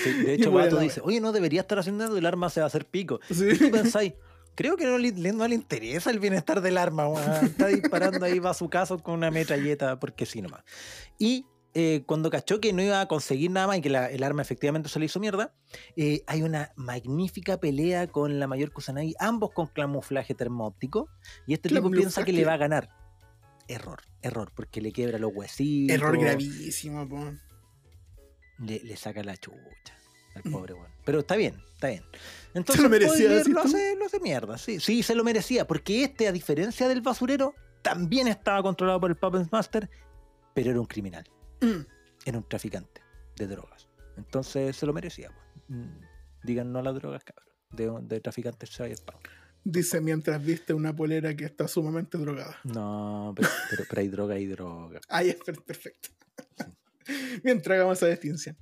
Sí, 0.04 0.12
de 0.12 0.34
hecho, 0.34 0.50
la 0.56 0.66
dice, 0.80 1.00
oye, 1.02 1.20
no 1.20 1.32
debería 1.32 1.62
estar 1.62 1.78
haciendo 1.78 2.04
eso, 2.04 2.16
el 2.16 2.26
arma 2.26 2.50
se 2.50 2.60
va 2.60 2.64
a 2.64 2.66
hacer 2.68 2.84
pico. 2.86 3.20
Sí. 3.30 3.48
¿Y 3.52 3.58
tú 3.58 3.70
pensáis? 3.70 4.12
Creo 4.54 4.76
que 4.76 4.84
no 4.84 4.98
le, 4.98 5.10
no 5.32 5.48
le 5.48 5.54
interesa 5.54 6.10
el 6.10 6.18
bienestar 6.20 6.60
del 6.60 6.76
arma. 6.76 7.06
Está 7.42 7.68
disparando 7.68 8.24
ahí, 8.26 8.38
va 8.38 8.50
a 8.50 8.54
su 8.54 8.68
caso 8.68 8.98
con 9.02 9.14
una 9.14 9.30
metralleta, 9.30 9.98
porque 9.98 10.26
sí 10.26 10.42
nomás. 10.42 10.62
Y 11.18 11.46
eh, 11.74 12.02
cuando 12.06 12.28
cachó 12.30 12.60
que 12.60 12.72
no 12.72 12.82
iba 12.82 13.00
a 13.00 13.08
conseguir 13.08 13.50
nada 13.50 13.66
más 13.66 13.78
y 13.78 13.80
que 13.80 13.88
la- 13.90 14.10
el 14.10 14.22
arma 14.22 14.42
efectivamente 14.42 14.88
se 14.88 14.98
le 14.98 15.06
hizo 15.06 15.18
mierda, 15.20 15.54
eh, 15.96 16.22
hay 16.26 16.42
una 16.42 16.72
magnífica 16.76 17.58
pelea 17.58 18.06
con 18.08 18.38
la 18.38 18.46
mayor 18.46 18.72
Kusanagi, 18.72 19.14
ambos 19.18 19.52
con 19.52 19.68
camuflaje 19.68 20.34
termóptico, 20.34 21.08
y 21.46 21.54
este 21.54 21.68
tipo 21.70 21.90
piensa 21.90 22.24
que 22.24 22.32
le 22.32 22.44
va 22.44 22.54
a 22.54 22.58
ganar. 22.58 22.90
Error, 23.68 24.00
error, 24.20 24.52
porque 24.54 24.80
le 24.82 24.92
quiebra 24.92 25.18
los 25.18 25.32
huesitos. 25.34 25.94
Error 25.96 26.18
gravísimo, 26.18 27.08
po. 27.08 27.32
le, 28.58 28.80
le 28.80 28.96
saca 28.96 29.22
la 29.24 29.36
chucha 29.36 29.56
al 30.34 30.42
pobre 30.50 30.74
weón. 30.74 30.90
Pero 31.04 31.20
está 31.20 31.36
bien, 31.36 31.56
está 31.74 31.88
bien. 31.88 32.04
Entonces, 32.54 32.80
Mm. 32.80 32.84
lo 32.84 32.90
merecía, 32.90 33.28
decís 33.30 33.52
lo 33.52 33.60
hace, 33.62 33.96
lo 33.96 34.06
hace 34.06 34.20
mierda, 34.20 34.56
sí. 34.58 34.78
Sí, 34.80 35.02
se 35.02 35.14
lo 35.14 35.24
merecía, 35.24 35.66
porque 35.66 36.04
este, 36.04 36.28
a 36.28 36.32
diferencia 36.32 36.86
del 36.88 37.00
basurero, 37.02 37.54
también 37.82 38.28
estaba 38.28 38.62
controlado 38.62 39.00
por 39.00 39.10
el 39.10 39.16
Puppet 39.16 39.50
Master, 39.50 39.90
pero 40.54 40.70
era 40.70 40.80
un 40.80 40.86
criminal, 40.86 41.24
Mm. 41.28 41.41
era 42.26 42.38
un 42.38 42.48
traficante 42.48 43.00
de 43.36 43.46
drogas. 43.46 43.88
Entonces 44.16 44.76
se 44.76 44.86
lo 44.86 44.92
merecía. 44.92 45.30
pues. 45.30 45.78
Mm, 45.78 46.00
Digan 46.44 46.72
no 46.72 46.80
a 46.80 46.82
las 46.82 46.94
drogas, 46.94 47.24
cabrón. 47.24 47.48
De, 47.70 47.90
de 48.14 48.20
traficantes 48.20 48.70
pavo. 49.00 49.20
Dice 49.64 50.00
mientras 50.00 50.44
viste 50.44 50.74
una 50.74 50.94
polera 50.94 51.34
que 51.36 51.44
está 51.44 51.68
sumamente 51.68 52.18
drogada. 52.18 52.58
No, 52.64 53.32
pero, 53.36 53.48
pero, 53.70 53.84
pero 53.88 54.00
hay 54.00 54.08
droga 54.08 54.38
y 54.38 54.46
droga. 54.46 55.00
Ahí 55.08 55.30
es 55.30 55.36
per- 55.36 55.62
perfecto. 55.62 56.08
Mientras 57.44 57.74
hagamos 57.76 57.98
esa 57.98 58.06
distinción. 58.08 58.56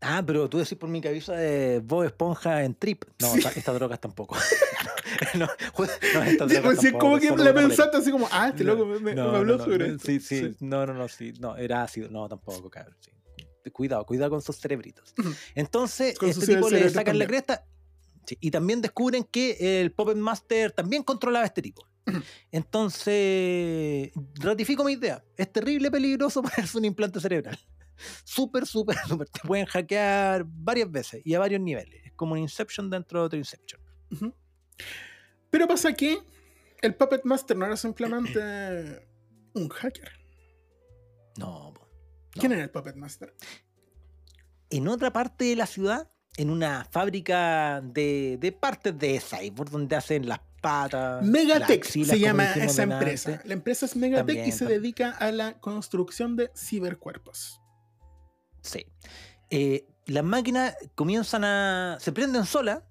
Ah, 0.00 0.22
pero 0.26 0.50
tú 0.50 0.58
decís 0.58 0.76
por 0.76 0.88
mi 0.88 1.00
cabeza 1.00 1.34
de 1.34 1.80
Bob 1.80 2.02
Esponja 2.04 2.64
en 2.64 2.74
Trip. 2.74 3.04
No, 3.20 3.28
Sí. 3.32 3.38
esta- 3.38 3.50
estas 3.52 3.74
drogas 3.76 4.00
tampoco. 4.00 4.36
no, 5.34 5.46
no, 5.46 5.46
Sí, 5.46 6.54
drogas 6.54 6.62
pues, 6.62 6.80
sí, 6.80 6.86
es 6.86 6.92
tampoco, 6.92 6.98
como 6.98 7.18
que 7.18 7.30
una 7.30 7.54
pensaste 7.54 7.96
así 7.96 8.10
como, 8.10 8.28
ah, 8.30 8.48
este 8.48 8.64
No, 8.64 8.74
loco 8.74 8.86
me, 9.00 9.14
No, 9.14 9.32
me 9.32 9.38
habló 9.38 9.58
sobre 9.58 9.88
no, 9.88 9.94
esto. 9.94 10.06
Sí, 10.06 10.20
sí, 10.20 10.56
no, 10.60 10.86
no, 10.86 10.94
no, 10.94 11.08
sí, 11.08 11.32
no, 11.38 11.56
era 11.56 11.82
ácido, 11.82 12.08
no, 12.10 12.28
tampoco, 12.28 12.70
cabrón, 12.70 12.96
sí. 13.00 13.10
Cuidado, 13.70 14.04
cuidado 14.04 14.30
con 14.30 14.42
sus 14.42 14.56
cerebritos. 14.58 15.14
Entonces, 15.54 16.18
Con 16.18 16.28
este 16.28 16.46
tipo 16.46 16.68
le 16.68 16.90
sacan 16.90 17.16
la 17.18 17.26
cresta 17.26 17.64
sí, 18.26 18.36
y 18.40 18.50
también 18.50 18.80
descubren 18.80 19.22
que 19.24 19.80
el 19.80 19.92
Puppet 19.92 20.16
Master 20.16 20.72
también 20.72 21.04
controlaba 21.04 21.44
a 21.44 21.46
este 21.46 21.62
tipo. 21.62 21.86
Entonces, 22.50 24.10
ratifico 24.34 24.84
mi 24.84 24.92
idea. 24.92 25.22
Es 25.36 25.52
terrible 25.52 25.90
peligroso 25.90 26.42
ponerse 26.42 26.78
un 26.78 26.84
implante 26.84 27.20
cerebral. 27.20 27.58
Súper, 28.24 28.66
súper, 28.66 28.96
súper. 29.08 29.28
Te 29.28 29.40
pueden 29.40 29.66
hackear 29.66 30.44
varias 30.46 30.90
veces 30.90 31.22
y 31.24 31.34
a 31.34 31.38
varios 31.38 31.60
niveles. 31.60 32.04
Es 32.04 32.12
como 32.14 32.32
un 32.32 32.38
Inception 32.38 32.90
dentro 32.90 33.20
de 33.20 33.26
otro 33.26 33.38
Inception. 33.38 33.80
Ujú. 34.10 34.34
Pero 35.50 35.68
pasa 35.68 35.92
que 35.92 36.18
el 36.80 36.94
Puppet 36.94 37.24
Master 37.24 37.56
no 37.56 37.66
era 37.66 37.76
simplemente 37.76 39.06
un 39.54 39.68
hacker. 39.68 40.10
No. 41.36 41.72
¿Quién 42.30 42.52
era 42.52 42.62
el 42.62 42.70
Puppet 42.70 42.96
Master? 42.96 43.34
en 44.72 44.88
otra 44.88 45.12
parte 45.12 45.44
de 45.44 45.56
la 45.56 45.66
ciudad, 45.66 46.10
en 46.36 46.48
una 46.48 46.86
fábrica 46.90 47.82
de, 47.82 48.38
de 48.40 48.52
partes 48.52 48.98
de 48.98 49.20
Cyborg, 49.20 49.70
donde 49.70 49.96
hacen 49.96 50.26
las 50.26 50.40
patas. 50.62 51.22
las 51.22 51.30
Megatech 51.30 51.84
axilas, 51.84 52.08
se 52.08 52.18
llama 52.18 52.52
esa 52.54 52.84
empresa. 52.84 53.42
La 53.44 53.52
empresa 53.52 53.84
es 53.84 53.96
Megatech 53.96 54.46
y 54.46 54.52
se 54.52 54.60
también. 54.60 54.80
dedica 54.82 55.10
a 55.10 55.30
la 55.30 55.60
construcción 55.60 56.36
de 56.36 56.50
cibercuerpos. 56.56 57.60
Sí. 58.62 58.86
Eh, 59.50 59.86
las 60.06 60.24
máquinas 60.24 60.74
comienzan 60.94 61.44
a. 61.44 61.98
se 62.00 62.12
prenden 62.12 62.46
solas, 62.46 62.82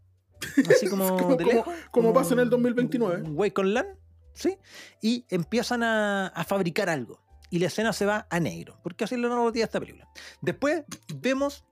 así 0.69 0.87
como, 0.87 1.07
Como- 1.17 1.35
de 1.35 1.43
como- 1.43 1.55
lejos, 1.57 1.75
como 1.91 2.13
pasa 2.13 2.33
en 2.33 2.39
el 2.41 2.49
2029. 2.49 3.23
Un 3.23 3.37
Wake 3.37 3.59
on 3.61 3.73
LAN, 3.73 3.87
¿sí? 4.33 4.57
Y 5.01 5.25
empiezan 5.29 5.83
a, 5.83 6.27
a 6.27 6.43
fabricar 6.43 6.89
algo. 6.89 7.19
Y 7.49 7.59
la 7.59 7.67
escena 7.67 7.91
se 7.91 8.05
va 8.05 8.27
a 8.29 8.39
negro, 8.39 8.79
porque 8.81 9.03
así 9.03 9.15
es 9.15 9.21
la 9.21 9.27
narrativa 9.29 9.51
de 9.51 9.61
esta 9.63 9.79
película. 9.79 10.07
Después 10.41 10.83
vemos 11.15 11.65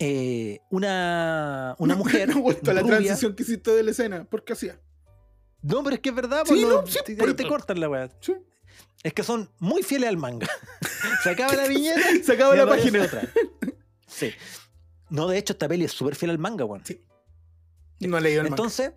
eh, 0.00 0.60
una, 0.70 1.74
una 1.78 1.94
mujer. 1.96 2.32
Gustó 2.32 2.72
la 2.72 2.82
transición 2.84 3.34
que 3.34 3.42
hiciste 3.42 3.70
de 3.72 3.82
la 3.82 3.90
escena. 3.90 4.24
¿Por 4.24 4.44
qué 4.44 4.52
hacía? 4.52 4.80
No, 5.62 5.82
pero 5.82 5.96
es 5.96 6.00
que 6.02 6.10
es 6.10 6.14
verdad, 6.14 6.42
Sí, 6.44 6.50
pues 6.54 6.62
no, 6.62 6.80
no, 6.82 6.86
sí, 6.86 6.98
te- 7.04 7.16
pero- 7.16 7.28
ahí 7.28 7.34
te 7.34 7.46
cortan 7.48 7.80
la 7.80 7.88
weá. 7.88 8.08
Sí. 8.20 8.34
Es 9.02 9.12
que 9.12 9.22
son 9.22 9.50
muy 9.58 9.82
fieles 9.82 10.08
al 10.08 10.16
manga. 10.16 10.46
Se 11.22 11.30
acaba 11.30 11.54
la 11.54 11.66
viñeta. 11.66 12.00
Se 12.22 12.32
acaba 12.32 12.54
la 12.54 12.66
página. 12.66 13.02
otra. 13.02 13.22
Sí. 14.06 14.30
No, 15.10 15.26
de 15.28 15.38
hecho, 15.38 15.52
esta 15.54 15.68
peli 15.68 15.84
es 15.84 15.92
súper 15.92 16.14
fiel 16.16 16.30
al 16.30 16.38
manga, 16.38 16.64
weón. 16.64 16.84
Sí. 16.84 17.03
No 18.00 18.18
he 18.18 18.20
leído 18.20 18.40
el 18.42 18.44
manga. 18.50 18.56
Entonces, 18.56 18.92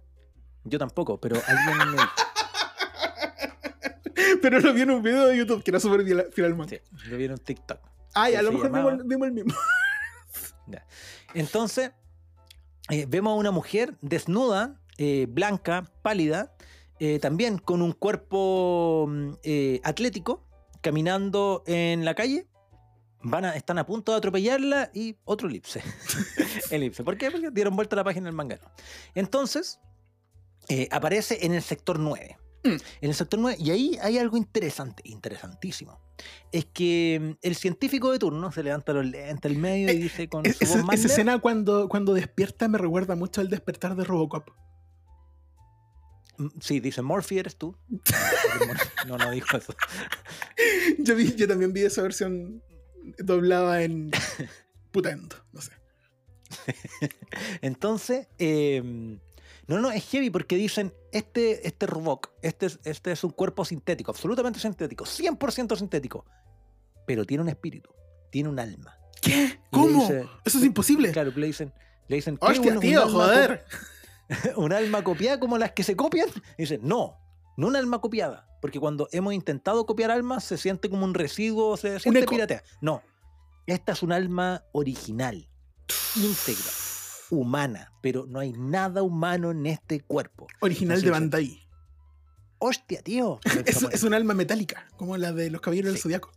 yo 0.63 0.77
tampoco, 0.79 1.19
pero 1.19 1.41
alguien 1.47 1.91
me. 1.91 1.97
Pero 4.41 4.59
lo 4.59 4.73
vi 4.73 4.81
en 4.81 4.91
un 4.91 5.01
video 5.01 5.27
de 5.27 5.37
YouTube 5.37 5.63
que 5.63 5.71
era 5.71 5.79
súper 5.79 6.03
fiel 6.03 6.27
fiel 6.31 6.47
al 6.47 6.55
manga. 6.55 6.69
Sí, 6.69 6.79
lo 7.09 7.17
vi 7.17 7.25
en 7.25 7.31
un 7.31 7.37
TikTok. 7.37 7.79
Ay, 8.13 8.35
a 8.35 8.41
lo 8.41 8.51
mejor 8.51 8.67
llamaba- 8.67 8.91
vimos, 8.91 9.01
el- 9.03 9.07
vimos 9.07 9.27
el 9.27 9.33
mismo. 9.33 9.53
Entonces, 11.33 11.91
eh, 12.89 13.05
vemos 13.07 13.31
a 13.31 13.35
una 13.35 13.51
mujer 13.51 13.95
desnuda, 14.01 14.79
eh, 14.97 15.27
blanca, 15.29 15.89
pálida, 16.01 16.53
eh, 16.99 17.19
también 17.19 17.57
con 17.57 17.81
un 17.81 17.91
cuerpo 17.93 19.05
mm, 19.07 19.33
atlético, 19.83 20.43
caminando 20.81 21.63
en 21.67 22.05
la 22.05 22.15
calle. 22.15 22.47
Van 23.23 23.45
a, 23.45 23.55
están 23.55 23.77
a 23.79 23.85
punto 23.85 24.11
de 24.11 24.17
atropellarla 24.19 24.91
y 24.93 25.15
otro 25.25 25.47
elipse. 25.49 25.81
elipse. 26.71 27.03
¿Por 27.03 27.17
qué? 27.17 27.31
Porque 27.31 27.49
dieron 27.51 27.75
vuelta 27.75 27.95
a 27.95 27.97
la 27.97 28.03
página 28.03 28.25
del 28.25 28.35
manga. 28.35 28.59
Entonces, 29.15 29.79
eh, 30.69 30.87
aparece 30.91 31.45
en 31.45 31.53
el 31.53 31.61
sector 31.63 31.99
9. 31.99 32.37
Mm. 32.63 32.69
En 32.69 33.09
el 33.09 33.13
sector 33.15 33.39
9, 33.39 33.57
y 33.59 33.71
ahí 33.71 33.97
hay 34.01 34.17
algo 34.17 34.37
interesante, 34.37 35.01
interesantísimo. 35.05 35.99
Es 36.51 36.65
que 36.65 37.19
mm, 37.21 37.31
el 37.41 37.55
científico 37.55 38.11
de 38.11 38.19
turno 38.19 38.51
se 38.51 38.63
levanta 38.63 38.93
los 38.93 39.05
lentes 39.05 39.51
al 39.51 39.57
medio 39.57 39.87
y 39.87 39.95
Eh, 39.95 39.99
dice 39.99 40.27
con 40.29 40.45
Es- 40.45 40.57
su 40.57 40.65
voz 40.65 40.83
más 40.83 40.95
esa 40.99 41.07
escena 41.07 41.39
cuando, 41.39 41.87
cuando 41.89 42.13
despierta 42.13 42.67
me 42.67 42.77
recuerda 42.77 43.15
mucho 43.15 43.41
al 43.41 43.49
despertar 43.49 43.95
de 43.95 44.03
Robocop. 44.03 44.49
Mm, 46.37 46.47
Sí, 46.59 46.79
dice 46.79 47.01
Morphy, 47.01 47.39
eres 47.39 47.57
tú. 47.57 47.75
No, 49.07 49.17
no 49.17 49.31
dijo 49.31 49.55
eso. 49.57 49.73
Yo, 50.99 51.15
vi, 51.15 51.33
yo 51.35 51.47
también 51.47 51.71
vi 51.73 51.83
esa 51.83 52.01
versión 52.01 52.61
doblada 53.19 53.81
en 53.83 54.11
putendo, 54.91 55.35
no 55.51 55.61
sé. 55.61 55.71
Entonces, 57.61 58.27
eh, 58.39 58.81
no, 59.67 59.79
no, 59.79 59.91
es 59.91 60.05
heavy 60.09 60.29
porque 60.29 60.55
dicen, 60.55 60.93
este, 61.11 61.67
este 61.67 61.85
robot, 61.85 62.31
este, 62.41 62.67
es- 62.67 62.79
este 62.83 63.11
es 63.11 63.23
un 63.23 63.31
cuerpo 63.31 63.65
sintético, 63.65 64.11
absolutamente 64.11 64.59
sintético, 64.59 65.05
100% 65.05 65.75
sintético, 65.77 66.25
pero 67.05 67.25
tiene 67.25 67.43
un 67.43 67.49
espíritu, 67.49 67.89
tiene 68.31 68.49
un 68.49 68.59
alma. 68.59 68.97
¿Qué? 69.21 69.59
¿Cómo? 69.71 70.01
dice- 70.01 70.25
Eso 70.45 70.57
es 70.59 70.63
imposible. 70.63 71.11
Claro, 71.11 71.31
le 71.35 71.47
dicen, 71.47 71.73
le 72.07 72.15
dicen, 72.17 72.37
¿qué, 72.37 72.45
Hostia, 72.47 72.73
un 72.73 72.79
tío, 72.79 73.01
alma 73.03 73.11
joder. 73.13 73.65
¿Un 74.57 74.73
alma 74.73 75.03
copiada 75.03 75.39
como 75.39 75.57
las 75.57 75.71
que 75.71 75.83
se 75.83 75.95
copian? 75.95 76.27
Y 76.57 76.63
dicen, 76.63 76.81
no, 76.83 77.17
no 77.57 77.67
un 77.67 77.75
alma 77.75 77.99
copiada, 77.99 78.47
porque 78.61 78.79
cuando 78.79 79.09
hemos 79.11 79.33
intentado 79.33 79.85
copiar 79.85 80.11
almas 80.11 80.43
se 80.43 80.57
siente 80.57 80.89
como 80.89 81.03
un 81.03 81.13
residuo, 81.13 81.75
se 81.75 81.99
siente 81.99 82.25
piratea. 82.25 82.63
No, 82.81 83.01
esta 83.65 83.91
es 83.91 84.03
un 84.03 84.11
alma 84.13 84.63
original, 84.71 85.49
íntegra, 86.15 86.71
humana, 87.31 87.93
pero 88.01 88.25
no 88.27 88.39
hay 88.39 88.53
nada 88.53 89.03
humano 89.03 89.51
en 89.51 89.65
este 89.65 90.01
cuerpo. 90.01 90.47
Original 90.61 91.01
de. 91.01 91.09
Bandai. 91.09 91.67
¡Hostia, 92.59 93.01
tío! 93.01 93.39
Es, 93.65 93.83
es 93.83 94.03
un 94.03 94.13
alma 94.13 94.33
metálica, 94.33 94.87
como 94.95 95.17
la 95.17 95.33
de 95.33 95.49
los 95.49 95.61
caballeros 95.61 95.91
del 95.91 96.01
zodiaco. 96.01 96.31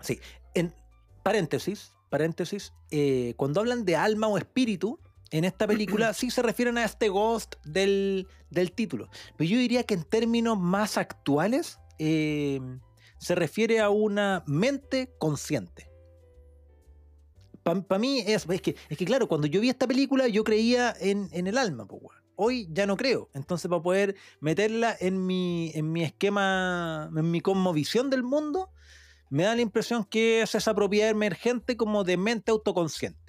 Sí. 0.00 0.20
En 0.54 0.74
paréntesis, 1.22 1.92
paréntesis, 2.10 2.72
eh, 2.90 3.34
cuando 3.36 3.60
hablan 3.60 3.84
de 3.84 3.96
alma 3.96 4.28
o 4.28 4.38
espíritu, 4.38 4.98
en 5.30 5.44
esta 5.44 5.66
película 5.66 6.12
sí 6.14 6.30
se 6.30 6.42
refieren 6.42 6.78
a 6.78 6.84
este 6.84 7.08
ghost 7.08 7.56
del, 7.64 8.26
del 8.50 8.72
título. 8.72 9.08
Pero 9.36 9.50
yo 9.50 9.58
diría 9.58 9.84
que 9.84 9.94
en 9.94 10.04
términos 10.04 10.58
más 10.58 10.96
actuales 10.98 11.78
eh, 11.98 12.60
se 13.18 13.34
refiere 13.34 13.80
a 13.80 13.90
una 13.90 14.44
mente 14.46 15.12
consciente. 15.18 15.90
Para 17.62 17.98
mí 17.98 18.20
es, 18.26 18.46
es, 18.48 18.62
que, 18.62 18.76
es 18.88 18.96
que, 18.96 19.04
claro, 19.04 19.28
cuando 19.28 19.46
yo 19.46 19.60
vi 19.60 19.68
esta 19.68 19.86
película 19.86 20.26
yo 20.26 20.42
creía 20.42 20.94
en, 21.00 21.28
en 21.32 21.46
el 21.46 21.58
alma, 21.58 21.86
pues. 21.86 22.02
Hoy 22.40 22.68
ya 22.70 22.86
no 22.86 22.96
creo. 22.96 23.28
Entonces, 23.34 23.68
para 23.68 23.82
poder 23.82 24.14
meterla 24.40 24.96
en 25.00 25.26
mi, 25.26 25.72
en 25.74 25.90
mi 25.90 26.04
esquema, 26.04 27.10
en 27.14 27.30
mi 27.32 27.40
cosmovisión 27.40 28.10
del 28.10 28.22
mundo, 28.22 28.70
me 29.28 29.42
da 29.42 29.54
la 29.54 29.62
impresión 29.62 30.04
que 30.04 30.42
es 30.42 30.54
esa 30.54 30.74
propiedad 30.74 31.10
emergente 31.10 31.76
como 31.76 32.04
de 32.04 32.16
mente 32.16 32.50
autoconsciente, 32.50 33.27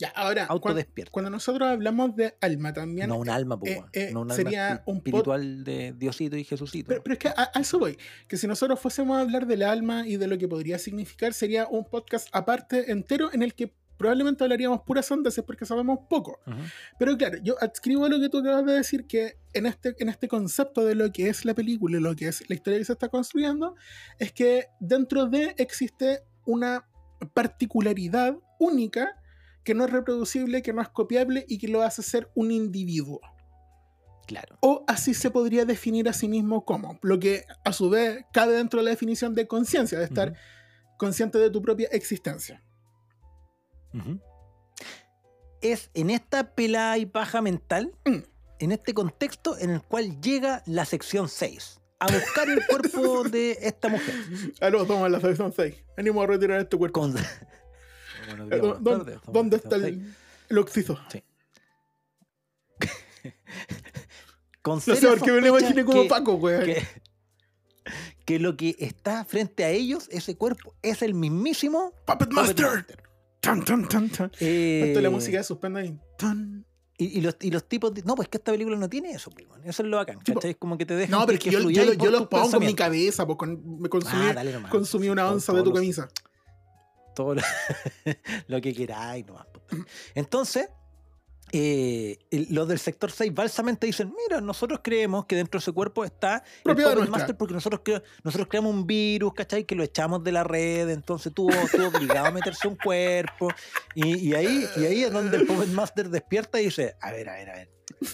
Ya, 0.00 0.08
ahora, 0.16 0.46
autodespierta. 0.46 1.12
cuando, 1.12 1.30
nosotros 1.30 1.68
hablamos 1.68 2.16
de 2.16 2.34
alma 2.40 2.72
también. 2.72 3.08
No 3.08 3.18
un 3.18 3.28
alma, 3.28 3.58
po, 3.60 3.66
eh, 3.66 3.84
eh, 3.92 4.10
no 4.12 4.22
un 4.22 4.30
alma 4.32 4.34
sería 4.34 4.70
espi- 4.76 4.82
un 4.86 4.96
espiritual 4.96 5.62
de 5.64 5.92
Diosito 5.92 6.36
y 6.36 6.44
Jesucito. 6.44 6.88
Pero, 6.88 7.02
pero 7.02 7.12
es 7.12 7.18
que 7.18 7.28
a, 7.28 7.50
a 7.54 7.60
eso 7.60 7.78
voy. 7.78 7.98
Que 8.26 8.36
si 8.38 8.46
nosotros 8.46 8.80
fuésemos 8.80 9.18
a 9.18 9.20
hablar 9.20 9.46
del 9.46 9.62
alma 9.62 10.08
y 10.08 10.16
de 10.16 10.26
lo 10.26 10.38
que 10.38 10.48
podría 10.48 10.78
significar, 10.78 11.34
sería 11.34 11.66
un 11.68 11.84
podcast 11.84 12.28
aparte, 12.32 12.90
entero, 12.90 13.30
en 13.32 13.42
el 13.42 13.52
que 13.54 13.72
probablemente 13.98 14.42
hablaríamos 14.42 14.80
puras 14.80 15.04
sandeces 15.04 15.44
porque 15.44 15.66
sabemos 15.66 15.98
poco. 16.08 16.40
Ujú. 16.46 16.56
Pero 16.98 17.18
claro, 17.18 17.36
yo 17.42 17.56
adscribo 17.62 18.06
a 18.06 18.08
lo 18.08 18.18
que 18.18 18.30
tú 18.30 18.38
acabas 18.38 18.64
de 18.64 18.72
decir, 18.72 19.06
que 19.06 19.36
en 19.52 19.66
este, 19.66 19.94
en 19.98 20.08
este 20.08 20.26
concepto 20.26 20.82
de 20.86 20.94
lo 20.94 21.12
que 21.12 21.28
es 21.28 21.44
la 21.44 21.52
película 21.52 21.98
y 21.98 22.00
lo 22.00 22.16
que 22.16 22.28
es 22.28 22.42
la 22.48 22.54
historia 22.54 22.78
que 22.78 22.86
se 22.86 22.94
está 22.94 23.10
construyendo, 23.10 23.74
es 24.18 24.32
que 24.32 24.68
dentro 24.80 25.26
de 25.26 25.54
existe 25.58 26.22
una 26.46 26.86
particularidad 27.34 28.36
única 28.58 29.19
que 29.64 29.74
no 29.74 29.84
es 29.84 29.90
reproducible, 29.90 30.62
que 30.62 30.72
no 30.72 30.82
es 30.82 30.88
copiable 30.88 31.44
y 31.48 31.58
que 31.58 31.68
lo 31.68 31.82
hace 31.82 32.02
ser 32.02 32.30
un 32.34 32.50
individuo. 32.50 33.20
Claro. 34.26 34.56
O 34.60 34.84
así 34.86 35.12
se 35.12 35.30
podría 35.30 35.64
definir 35.64 36.08
a 36.08 36.12
sí 36.12 36.28
mismo 36.28 36.64
como, 36.64 36.98
lo 37.02 37.18
que 37.18 37.44
a 37.64 37.72
su 37.72 37.90
vez 37.90 38.24
cabe 38.32 38.52
dentro 38.54 38.78
de 38.78 38.84
la 38.84 38.90
definición 38.90 39.34
de 39.34 39.48
conciencia, 39.48 39.98
de 39.98 40.04
estar 40.04 40.34
consciente 40.98 41.38
de 41.38 41.50
tu 41.50 41.60
propia 41.62 41.88
existencia. 41.90 42.62
Es 45.60 45.90
en 45.94 46.10
esta 46.10 46.54
pelada 46.54 46.96
y 46.98 47.06
paja 47.06 47.42
mental, 47.42 47.92
Mm. 48.04 48.18
en 48.60 48.72
este 48.72 48.94
contexto 48.94 49.58
en 49.58 49.70
el 49.70 49.82
cual 49.82 50.20
llega 50.20 50.62
la 50.66 50.84
sección 50.84 51.28
6 51.28 51.80
a 51.98 52.06
buscar 52.06 52.48
el 52.48 52.64
cuerpo 52.66 53.24
de 53.30 53.58
esta 53.60 53.88
mujer. 53.88 54.14
Aló, 54.60 54.86
toma 54.86 55.08
la 55.08 55.20
sección 55.20 55.52
6. 55.52 55.74
Venimos 55.96 56.22
a 56.24 56.26
retirar 56.28 56.60
este 56.60 56.76
cuerpo. 56.78 57.00
Con... 57.00 57.14
Buenos 58.26 58.48
días, 58.48 58.58
Eh, 58.58 58.62
¿dó- 58.62 58.68
buenas 58.68 58.82
dó- 58.82 58.90
tardes, 58.98 59.14
estamos 59.16 59.34
¿Dónde 59.34 59.56
está 59.56 59.76
el, 59.76 59.84
el. 59.84 60.14
Con 64.62 64.76
No 64.86 64.94
sé 64.96 65.06
por 65.06 65.20
qué 65.22 65.32
me 65.32 65.40
lo 65.40 65.58
imaginé 65.58 65.84
como 65.84 66.02
que- 66.02 66.08
Paco, 66.08 66.34
weón. 66.34 66.64
que, 66.64 66.82
que 68.24 68.38
lo 68.38 68.56
que 68.56 68.76
está 68.78 69.24
frente 69.24 69.64
a 69.64 69.70
ellos, 69.70 70.08
ese 70.10 70.36
cuerpo, 70.36 70.74
es 70.82 71.02
el 71.02 71.14
mismísimo 71.14 71.92
Puppet 72.06 72.28
Puppet 72.28 72.32
Master. 72.32 72.66
Master. 72.66 73.02
Tan, 73.40 73.64
tan, 73.64 73.88
tan, 73.88 74.10
tan. 74.10 74.30
Eh, 74.40 74.94
la 75.00 75.08
música 75.10 75.38
de 75.38 75.44
suspenda 75.44 75.80
ahí. 75.80 75.98
Tan. 76.18 76.66
Y, 76.98 77.18
y 77.18 77.20
los, 77.22 77.36
y 77.40 77.50
los 77.50 77.66
tipos. 77.66 77.94
de- 77.94 78.02
no, 78.02 78.14
pues 78.14 78.28
que 78.28 78.36
esta 78.36 78.52
película 78.52 78.76
no 78.76 78.88
tiene 78.90 79.12
eso, 79.12 79.30
pues, 79.30 79.46
weón. 79.48 79.62
Eso 79.64 79.82
es 79.82 79.88
lo 79.88 79.96
bacán. 79.96 80.18
Sí, 80.26 80.32
po. 80.32 80.40
¿cachai? 80.40 80.50
Es 80.50 80.56
como 80.58 80.76
que 80.76 80.84
te 80.84 80.94
dejan 80.94 81.18
No, 81.18 81.24
pero 81.24 81.38
es 81.38 81.44
que 81.44 81.50
yo, 81.50 81.70
yo, 81.70 81.92
yo 81.94 82.10
los 82.10 82.20
tus 82.20 82.28
pongo 82.28 82.56
en 82.58 82.66
mi 82.66 82.74
cabeza, 82.74 83.24
pues 83.26 83.38
con- 83.38 83.80
me 83.80 83.88
consumí, 83.88 84.22
Ah, 84.28 84.34
dale 84.34 84.52
nomás. 84.52 84.70
consumí 84.70 85.08
una 85.08 85.30
onza 85.30 85.54
de 85.54 85.60
tu 85.62 85.70
los- 85.70 85.74
camisa. 85.78 86.08
Todo 87.14 87.34
lo, 87.34 87.42
lo 88.48 88.60
que 88.60 88.74
queráis 88.74 89.26
nomás. 89.26 89.46
Entonces, 90.14 90.68
eh, 91.52 92.16
los 92.50 92.68
del 92.68 92.78
sector 92.78 93.10
6 93.10 93.34
balsamente 93.34 93.84
dicen, 93.86 94.14
mira, 94.16 94.40
nosotros 94.40 94.80
creemos 94.84 95.26
que 95.26 95.34
dentro 95.34 95.58
de 95.58 95.62
ese 95.62 95.72
cuerpo 95.72 96.04
está 96.04 96.44
el 96.58 96.62
Propiedad 96.62 96.94
nuestra. 96.94 97.10
Master 97.18 97.36
porque 97.36 97.54
nosotros, 97.54 97.80
cre- 97.82 98.02
nosotros 98.22 98.46
creamos 98.48 98.72
un 98.72 98.86
virus, 98.86 99.34
¿cachai? 99.34 99.64
Que 99.64 99.74
lo 99.74 99.82
echamos 99.82 100.22
de 100.22 100.30
la 100.30 100.44
red, 100.44 100.88
entonces 100.90 101.34
tuvo, 101.34 101.50
tuvo 101.72 101.88
obligado 101.88 102.26
a 102.28 102.30
meterse 102.30 102.68
un 102.68 102.76
cuerpo. 102.76 103.48
Y, 103.96 104.28
y 104.28 104.34
ahí, 104.34 104.64
y 104.76 104.84
ahí 104.84 105.02
es 105.02 105.12
donde 105.12 105.36
el 105.38 105.46
Puppet 105.46 105.68
Master 105.70 106.08
despierta 106.08 106.60
y 106.60 106.66
dice, 106.66 106.94
a 107.00 107.10
ver, 107.10 107.28
a 107.28 107.32
ver, 107.34 107.50
a 107.50 107.54
ver, 107.54 107.70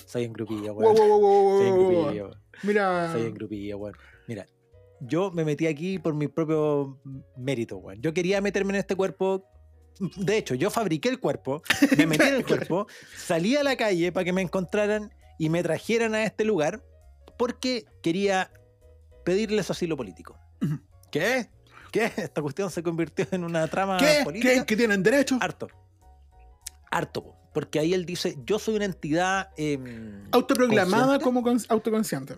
soy 0.07 0.25
en 0.25 0.33
grupillo, 0.33 0.73
weón. 0.73 0.95
wow, 0.97 1.07
wow, 1.07 1.21
wow, 1.21 1.59
Soy 1.61 1.71
wow. 1.73 1.91
grupillo. 1.91 2.31
Mira. 2.63 3.13
Soy 3.13 3.23
en 3.27 3.35
grupillo, 3.35 3.77
weón. 3.77 3.97
Mira, 4.29 4.47
yo 5.01 5.31
me 5.31 5.45
metí 5.45 5.67
aquí 5.67 5.99
por 5.99 6.15
mi 6.15 6.29
propio 6.29 7.01
mérito, 7.37 7.77
weón. 7.79 8.01
Yo 8.01 8.13
quería 8.15 8.41
meterme 8.41 8.71
en 8.75 8.77
este 8.81 8.97
cuerpo. 8.97 9.45
De 10.17 10.37
hecho, 10.37 10.55
yo 10.55 10.71
fabriqué 10.71 11.09
el 11.09 11.19
cuerpo, 11.21 11.63
me 11.97 12.07
metí 12.07 12.23
en 12.29 12.35
el 12.35 12.47
cuerpo, 12.47 12.87
salí 13.17 13.57
a 13.57 13.63
la 13.63 13.77
calle 13.77 14.13
para 14.13 14.25
que 14.25 14.33
me 14.33 14.43
encontraran 14.43 15.13
y 15.39 15.49
me 15.49 15.63
trajeran 15.63 16.15
a 16.15 16.25
este 16.25 16.45
lugar 16.45 16.83
porque 17.39 17.85
quería 18.03 18.51
pedirles 19.25 19.71
asilo 19.71 19.97
político. 19.97 20.39
¿Qué? 21.11 21.49
¿Qué? 21.93 22.13
Esta 22.17 22.43
cuestión 22.43 22.71
se 22.71 22.83
convirtió 22.83 23.27
en 23.31 23.45
una 23.45 23.67
trama 23.69 23.97
¿Qué? 23.97 24.21
política. 24.25 24.51
¿Creen 24.51 24.65
que 24.67 24.77
tienen 24.77 25.03
derecho? 25.03 25.39
Harto. 25.41 25.69
Harto, 26.91 27.25
po. 27.25 27.37
porque 27.53 27.79
ahí 27.79 27.95
él 27.95 28.05
dice, 28.07 28.37
yo 28.45 28.59
soy 28.59 28.77
una 28.77 28.85
entidad... 28.85 29.49
em, 29.57 30.25
Autoproclamada 30.31 31.19
como 31.21 31.43
cons- 31.43 31.67
autoconsciente. 31.69 32.37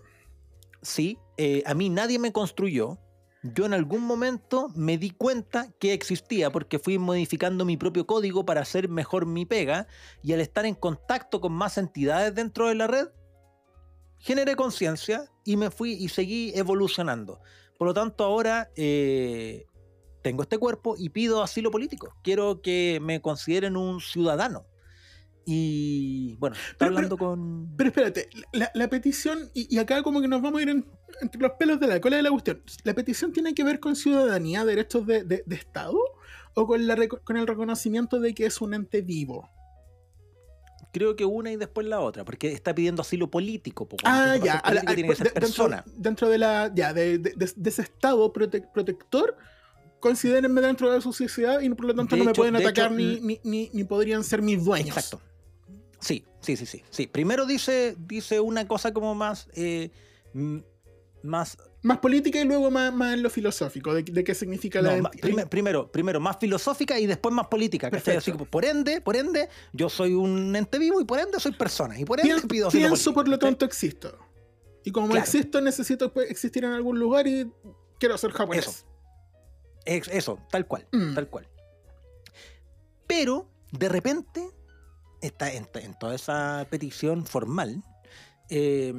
Sí, 0.89 1.19
eh, 1.37 1.63
a 1.67 1.75
mí 1.75 1.89
nadie 1.89 2.19
me 2.19 2.33
construyó. 2.33 2.99
Yo 3.43 3.67
en 3.67 3.73
algún 3.73 4.03
momento 4.03 4.69
me 4.75 4.99
di 4.99 5.11
cuenta 5.11 5.71
que 5.79 5.93
existía 5.93 6.51
porque 6.51 6.81
fui 6.81 6.99
modificando 6.99 7.65
mi 7.65 7.77
propio 7.77 8.07
código 8.07 8.45
para 8.45 8.63
hacer 8.63 8.89
mejor 8.89 9.27
mi 9.27 9.47
pega 9.47 9.87
y 10.25 10.33
al 10.33 10.41
estar 10.41 10.67
en 10.67 10.75
contacto 10.75 11.41
con 11.41 11.53
más 11.53 11.79
entidades 11.79 12.35
dentro 12.35 12.67
de 12.67 12.75
la 12.75 12.89
red, 12.89 13.09
generé 14.19 14.57
conciencia 14.57 15.31
y 15.45 15.57
me 15.57 15.71
fui 15.71 15.93
y 15.93 16.09
seguí 16.09 16.53
evolucionando. 16.57 17.41
Por 17.79 17.87
lo 17.87 17.95
tanto, 17.95 18.25
ahora 18.25 18.71
eh, 18.75 19.67
tengo 20.23 20.43
este 20.43 20.59
cuerpo 20.59 20.97
y 20.99 21.11
pido 21.11 21.43
asilo 21.43 21.71
político. 21.71 22.13
Quiero 22.25 22.61
que 22.61 22.99
me 23.01 23.21
consideren 23.21 23.77
un 23.77 24.01
ciudadano. 24.01 24.67
Y 25.51 26.35
bueno, 26.39 26.57
está 26.57 26.77
Pero- 26.77 26.97
hablando 26.97 27.17
con... 27.17 27.75
Pero 27.77 27.89
espérate, 27.89 28.29
la, 28.53 28.71
la 28.75 28.89
petición, 28.91 29.51
y, 29.55 29.75
y 29.75 29.79
acá 29.79 30.03
como 30.03 30.21
que 30.21 30.29
nos 30.29 30.43
vamos 30.43 30.59
a 30.59 30.63
ir 30.63 30.69
en- 30.69 30.85
entre 31.23 31.41
los 31.41 31.53
pelos 31.59 31.81
de 31.81 31.87
la 31.87 32.01
cola 32.03 32.17
de 32.19 32.23
la 32.23 32.31
cuestión. 32.31 32.63
¿La 32.85 32.93
petición 32.93 33.33
tiene 33.33 33.55
que 33.55 33.65
ver 33.65 33.81
con 33.81 33.97
ciudadanía, 33.97 34.67
derechos 34.67 35.07
de, 35.07 35.25
de- 35.25 35.43
de 35.47 35.55
Estado? 35.57 35.97
¿O 36.55 36.67
con, 36.67 36.87
la 36.87 36.97
con 37.09 37.39
el 37.39 37.47
reconocimiento 37.47 38.21
de 38.21 38.35
que 38.35 38.45
es 38.45 38.61
un 38.61 38.75
ente 38.75 39.01
vivo? 39.01 39.49
creo 40.91 41.15
que 41.17 41.25
una 41.25 41.53
y 41.53 41.57
después 41.57 41.87
la 41.87 42.01
otra, 42.01 42.25
porque 42.25 42.51
está 42.53 42.75
pidiendo 42.75 43.03
asilo 43.03 43.31
político. 43.31 43.87
po, 43.89 43.97
Ah, 44.05 44.37
ya. 44.43 44.55
la- 44.55 44.63
político 44.63 44.91
a- 44.91 44.95
tiene 44.95 45.09
que 45.11 45.17
ser 45.17 45.27
de- 45.27 45.33
dentro, 45.33 45.41
persona. 45.41 45.85
dentro 45.97 46.29
de 46.29 46.39
la. 46.39 46.73
Ya, 46.75 46.93
de, 46.93 47.19
de- 47.19 47.35
de- 47.37 47.53
de 47.55 47.71
ese 47.71 47.83
Estado 47.83 48.33
prote- 48.33 48.67
protector, 48.73 49.37
considérenme 50.01 50.61
dentro 50.61 50.91
de 50.91 51.01
su 51.01 51.13
sociedad 51.13 51.61
y 51.61 51.69
por 51.71 51.85
lo 51.87 51.95
tanto 51.95 52.17
no 52.17 52.25
me 52.25 52.33
pueden 52.33 52.55
de 52.55 52.65
atacar 52.65 52.87
hecho, 52.87 52.95
ni, 52.97 53.39
ni, 53.45 53.71
ni 53.73 53.85
podrían 53.85 54.25
ser 54.25 54.41
mis 54.43 54.65
dueños. 54.65 54.97
Exacto. 54.97 55.21
Sí, 56.01 56.25
sí, 56.41 56.57
sí, 56.57 56.67
sí, 56.67 56.83
sí. 56.91 57.07
Primero 57.07 57.47
dice, 57.47 57.97
dice 57.99 58.41
una 58.41 58.67
cosa 58.69 58.93
como 58.93 59.15
más, 59.15 59.49
eh, 59.55 59.91
más, 61.23 61.57
Más 61.83 61.99
política 61.99 62.41
y 62.41 62.45
luego 62.45 62.71
más, 62.71 62.93
más 62.93 63.15
en 63.15 63.23
lo 63.23 63.31
filosófico, 63.31 63.95
de, 63.95 64.03
de 64.03 64.25
qué 64.25 64.35
significa 64.35 64.81
no, 64.83 64.97
la 64.97 65.11
prime- 65.11 65.47
primero, 65.47 65.91
primero 65.91 66.19
más 66.21 66.37
filosófica 66.39 66.99
y 66.99 67.07
después 67.07 67.33
más 67.35 67.47
política. 67.49 67.91
por 68.51 68.65
ende, 68.65 69.01
por 69.01 69.17
ende, 69.17 69.49
yo 69.73 69.89
soy 69.89 70.15
un 70.15 70.55
ente 70.57 70.79
vivo 70.79 71.01
y 71.01 71.05
por 71.05 71.19
ende 71.21 71.39
soy 71.41 71.53
persona 71.53 71.99
y 71.99 72.05
por 72.05 72.19
ende 72.21 72.35
Pien- 72.35 72.49
pido 72.49 72.69
pienso 72.71 73.13
por 73.15 73.29
lo 73.29 73.39
tanto 73.39 73.65
existo. 73.65 74.17
Y 74.85 74.91
como 74.93 75.09
Claro. 75.09 75.23
existo, 75.23 75.61
necesito 75.61 76.13
pues, 76.13 76.31
existir 76.31 76.65
en 76.65 76.73
algún 76.73 76.99
lugar 76.99 77.27
y 77.27 77.51
quiero 77.99 78.17
ser 78.19 78.31
japonés. 78.33 78.67
Eso. 78.67 78.87
Es- 79.85 80.09
eso, 80.09 80.39
tal 80.51 80.67
cual, 80.67 80.87
Mm. 80.93 81.15
tal 81.15 81.29
cual. 81.29 81.49
Pero, 83.07 83.49
de 83.73 83.89
repente, 83.89 84.49
está 85.21 85.53
en, 85.53 85.69
en 85.75 85.99
toda 85.99 86.15
esa 86.15 86.67
petición 86.71 87.27
formal, 87.27 87.83
eh, 88.51 88.93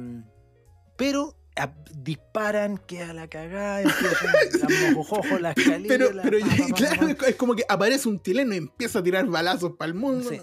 pero 0.96 1.36
a- 1.56 1.74
disparan, 1.94 2.78
queda 2.78 3.12
la 3.12 3.28
cagada, 3.28 3.82
empiezan 3.82 4.32
las 4.32 4.70
mojojojo, 4.96 5.38
las 5.38 5.54
Pero, 5.54 5.72
escaleras, 6.06 6.20
pero 6.22 6.40
pa, 6.40 6.46
pa, 6.46 6.68
pa, 6.68 6.74
claro, 6.74 7.16
pa. 7.16 7.26
es 7.26 7.36
como 7.36 7.54
que 7.54 7.64
aparece 7.68 8.08
un 8.08 8.20
chileno 8.22 8.54
y 8.54 8.58
empieza 8.58 8.98
a 9.00 9.02
tirar 9.02 9.26
balazos 9.26 9.72
para 9.78 9.88
el 9.88 9.94
mundo. 9.94 10.28
Sí. 10.30 10.40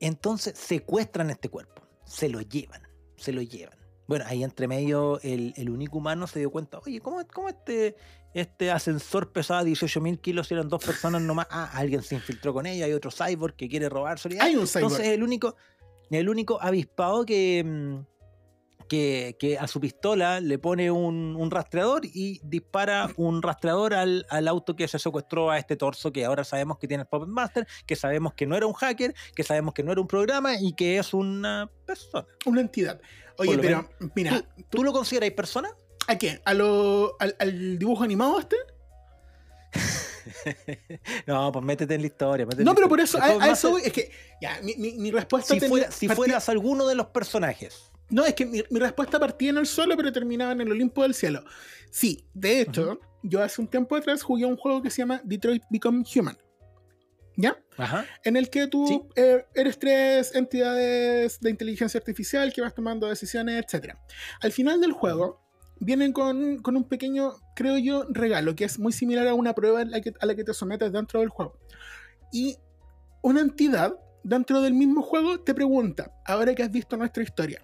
Entonces 0.00 0.58
secuestran 0.58 1.30
este 1.30 1.48
cuerpo, 1.48 1.82
se 2.04 2.28
lo 2.28 2.40
llevan, 2.40 2.82
se 3.16 3.32
lo 3.32 3.42
llevan. 3.42 3.78
Bueno, 4.06 4.24
ahí 4.28 4.44
entre 4.44 4.68
medio 4.68 5.20
el, 5.22 5.54
el 5.56 5.70
único 5.70 5.98
humano 5.98 6.26
se 6.26 6.38
dio 6.38 6.50
cuenta, 6.50 6.78
oye, 6.84 7.00
¿cómo, 7.00 7.20
cómo 7.32 7.48
este, 7.48 7.96
este 8.34 8.70
ascensor 8.70 9.32
pesaba 9.32 9.64
18 9.64 10.00
mil 10.00 10.20
kilos 10.20 10.50
y 10.50 10.54
eran 10.54 10.68
dos 10.68 10.84
personas 10.84 11.22
nomás? 11.22 11.46
Ah, 11.50 11.70
alguien 11.72 12.02
se 12.02 12.16
infiltró 12.16 12.52
con 12.52 12.66
ella, 12.66 12.84
hay 12.84 12.92
otro 12.92 13.10
cyborg 13.10 13.56
que 13.56 13.68
quiere 13.68 13.88
robar 13.88 14.18
Hay 14.40 14.56
un 14.56 14.66
cyborg. 14.66 14.84
Entonces 14.84 15.08
el 15.08 15.22
único, 15.22 15.56
el 16.10 16.28
único 16.28 16.60
avispado 16.60 17.24
que, 17.24 17.64
mm, 17.64 18.14
que, 18.88 19.36
que 19.38 19.58
a 19.58 19.66
su 19.66 19.80
pistola 19.80 20.40
le 20.40 20.58
pone 20.58 20.90
un, 20.90 21.36
un 21.36 21.50
rastreador 21.50 22.02
y 22.04 22.40
dispara 22.44 23.08
un 23.16 23.42
rastreador 23.42 23.94
al, 23.94 24.26
al 24.28 24.48
auto 24.48 24.76
que 24.76 24.86
se 24.88 24.98
secuestró 24.98 25.50
a 25.50 25.58
este 25.58 25.76
torso 25.76 26.12
que 26.12 26.24
ahora 26.24 26.44
sabemos 26.44 26.78
que 26.78 26.88
tiene 26.88 27.02
el 27.02 27.08
Puppet 27.08 27.28
Master, 27.28 27.66
que 27.86 27.96
sabemos 27.96 28.34
que 28.34 28.46
no 28.46 28.56
era 28.56 28.66
un 28.66 28.74
hacker, 28.74 29.14
que 29.34 29.42
sabemos 29.42 29.74
que 29.74 29.82
no 29.82 29.92
era 29.92 30.00
un 30.00 30.06
programa 30.06 30.60
y 30.60 30.74
que 30.74 30.98
es 30.98 31.14
una 31.14 31.70
persona. 31.86 32.26
Una 32.46 32.60
entidad. 32.60 33.00
Oye, 33.38 33.58
pero 33.58 33.88
mira, 34.14 34.40
¿Tú, 34.56 34.62
tú 34.70 34.84
lo 34.84 34.92
consideras 34.92 35.30
persona? 35.32 35.70
¿a 36.06 36.16
qué? 36.18 36.40
¿A 36.44 36.54
lo, 36.54 37.16
al, 37.18 37.34
al 37.38 37.78
dibujo 37.78 38.04
animado 38.04 38.38
este? 38.38 38.56
no, 41.26 41.52
pues 41.52 41.64
métete 41.64 41.94
en 41.94 42.00
la 42.02 42.06
historia. 42.06 42.46
métete 42.46 42.62
en 42.62 42.66
No, 42.66 42.72
la 42.72 42.76
pero 42.76 42.88
por 42.88 43.00
eso, 43.00 43.18
a, 43.20 43.24
a 43.26 43.50
eso 43.52 43.72
voy. 43.72 43.82
Es 43.84 43.92
que, 43.92 44.10
ya, 44.40 44.58
mi, 44.62 44.74
mi, 44.76 44.92
mi 44.94 45.10
respuesta 45.10 45.54
Si, 45.54 45.60
tenía- 45.60 45.68
fuera- 45.70 45.90
si 45.90 46.06
partía- 46.06 46.16
fueras 46.16 46.48
alguno 46.48 46.86
de 46.86 46.94
los 46.94 47.06
personajes. 47.06 47.90
No, 48.10 48.24
es 48.24 48.34
que 48.34 48.44
mi, 48.46 48.62
mi 48.70 48.78
respuesta 48.80 49.18
partía 49.18 49.50
en 49.50 49.58
el 49.58 49.66
suelo, 49.66 49.96
pero 49.96 50.12
terminaba 50.12 50.52
en 50.52 50.60
el 50.60 50.70
Olimpo 50.70 51.02
del 51.02 51.14
cielo. 51.14 51.42
Sí, 51.90 52.26
de 52.34 52.60
hecho, 52.60 53.00
yo 53.22 53.42
hace 53.42 53.60
un 53.60 53.68
tiempo 53.68 53.96
atrás 53.96 54.22
jugué 54.22 54.44
un 54.44 54.56
juego 54.56 54.82
que 54.82 54.90
se 54.90 54.98
llama 54.98 55.20
Detroit 55.24 55.62
Become 55.70 56.04
Human. 56.14 56.36
¿Ya? 57.36 57.56
Ajá. 57.76 58.04
En 58.24 58.36
el 58.36 58.48
que 58.50 58.66
tú 58.68 58.86
Sí. 58.86 59.02
eh, 59.16 59.44
eres 59.54 59.78
tres 59.78 60.34
entidades 60.34 61.40
de 61.40 61.50
inteligencia 61.50 61.98
artificial 61.98 62.52
que 62.52 62.60
vas 62.60 62.74
tomando 62.74 63.08
decisiones, 63.08 63.64
etc. 63.64 63.94
Al 64.40 64.52
final 64.52 64.80
del 64.80 64.92
juego, 64.92 65.40
vienen 65.80 66.12
con, 66.12 66.58
con 66.62 66.76
un 66.76 66.84
pequeño, 66.84 67.32
creo 67.56 67.76
yo, 67.78 68.06
regalo, 68.10 68.54
que 68.54 68.64
es 68.64 68.78
muy 68.78 68.92
similar 68.92 69.26
a 69.26 69.34
una 69.34 69.52
prueba 69.54 69.80
a 69.80 69.84
la 69.84 70.00
que, 70.00 70.12
a 70.20 70.26
la 70.26 70.34
que 70.36 70.44
te 70.44 70.54
sometes 70.54 70.92
dentro 70.92 71.18
del 71.20 71.28
juego. 71.28 71.58
Y 72.32 72.56
una 73.22 73.40
entidad 73.40 73.98
dentro 74.22 74.60
del 74.62 74.74
mismo 74.74 75.02
juego 75.02 75.40
te 75.40 75.52
pregunta, 75.54 76.12
ahora 76.24 76.54
que 76.54 76.62
has 76.62 76.70
visto 76.70 76.96
nuestra 76.96 77.22
historia, 77.24 77.60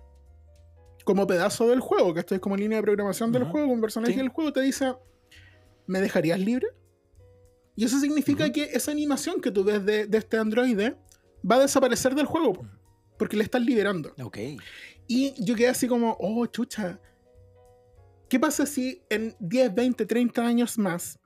como 1.04 1.26
pedazo 1.26 1.68
del 1.68 1.80
juego, 1.80 2.12
que 2.12 2.20
esto 2.20 2.34
es 2.34 2.40
como 2.40 2.56
línea 2.56 2.78
de 2.78 2.82
programación 2.82 3.30
del 3.32 3.44
juego, 3.44 3.72
un 3.72 3.80
personaje 3.80 4.12
Sí. 4.12 4.18
del 4.18 4.28
juego, 4.28 4.52
te 4.52 4.60
dice, 4.60 4.94
¿me 5.86 6.00
dejarías 6.00 6.38
libre? 6.40 6.66
Y 7.80 7.84
eso 7.86 7.98
significa 7.98 8.52
que 8.52 8.64
esa 8.64 8.90
animación 8.90 9.40
que 9.40 9.50
tú 9.50 9.64
ves 9.64 9.82
de, 9.86 10.06
de 10.06 10.18
este 10.18 10.36
androide 10.36 10.96
va 11.50 11.56
a 11.56 11.60
desaparecer 11.60 12.14
del 12.14 12.26
juego, 12.26 12.52
po, 12.52 12.66
porque 13.18 13.38
le 13.38 13.42
estás 13.44 13.62
liberando. 13.62 14.12
Ok. 14.22 14.36
Y 15.06 15.32
yo 15.42 15.54
quedé 15.54 15.68
así 15.68 15.88
como, 15.88 16.14
oh, 16.20 16.44
chucha. 16.44 17.00
¿Qué 18.28 18.38
pasa 18.38 18.66
si 18.66 19.00
en 19.08 19.34
10, 19.40 19.74
20, 19.74 20.04
30 20.04 20.46
años 20.46 20.76
más, 20.76 21.18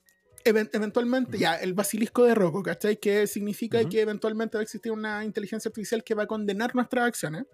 even- 0.45 0.71
eventualmente, 0.73 1.39
ya, 1.39 1.57
el 1.57 1.75
basilisco 1.75 2.23
de 2.25 2.37
Rocco, 2.37 2.63
¿cachai? 2.63 2.99
Que 3.01 3.27
significa 3.27 3.81
Ujú. 3.81 3.89
que 3.89 4.01
eventualmente 4.03 4.57
va 4.57 4.61
a 4.61 4.63
existir 4.63 4.93
una 4.93 5.25
inteligencia 5.25 5.69
artificial 5.71 6.05
que 6.05 6.15
va 6.15 6.23
a 6.23 6.27
condenar 6.29 6.73
nuestras 6.77 7.05
acciones, 7.07 7.47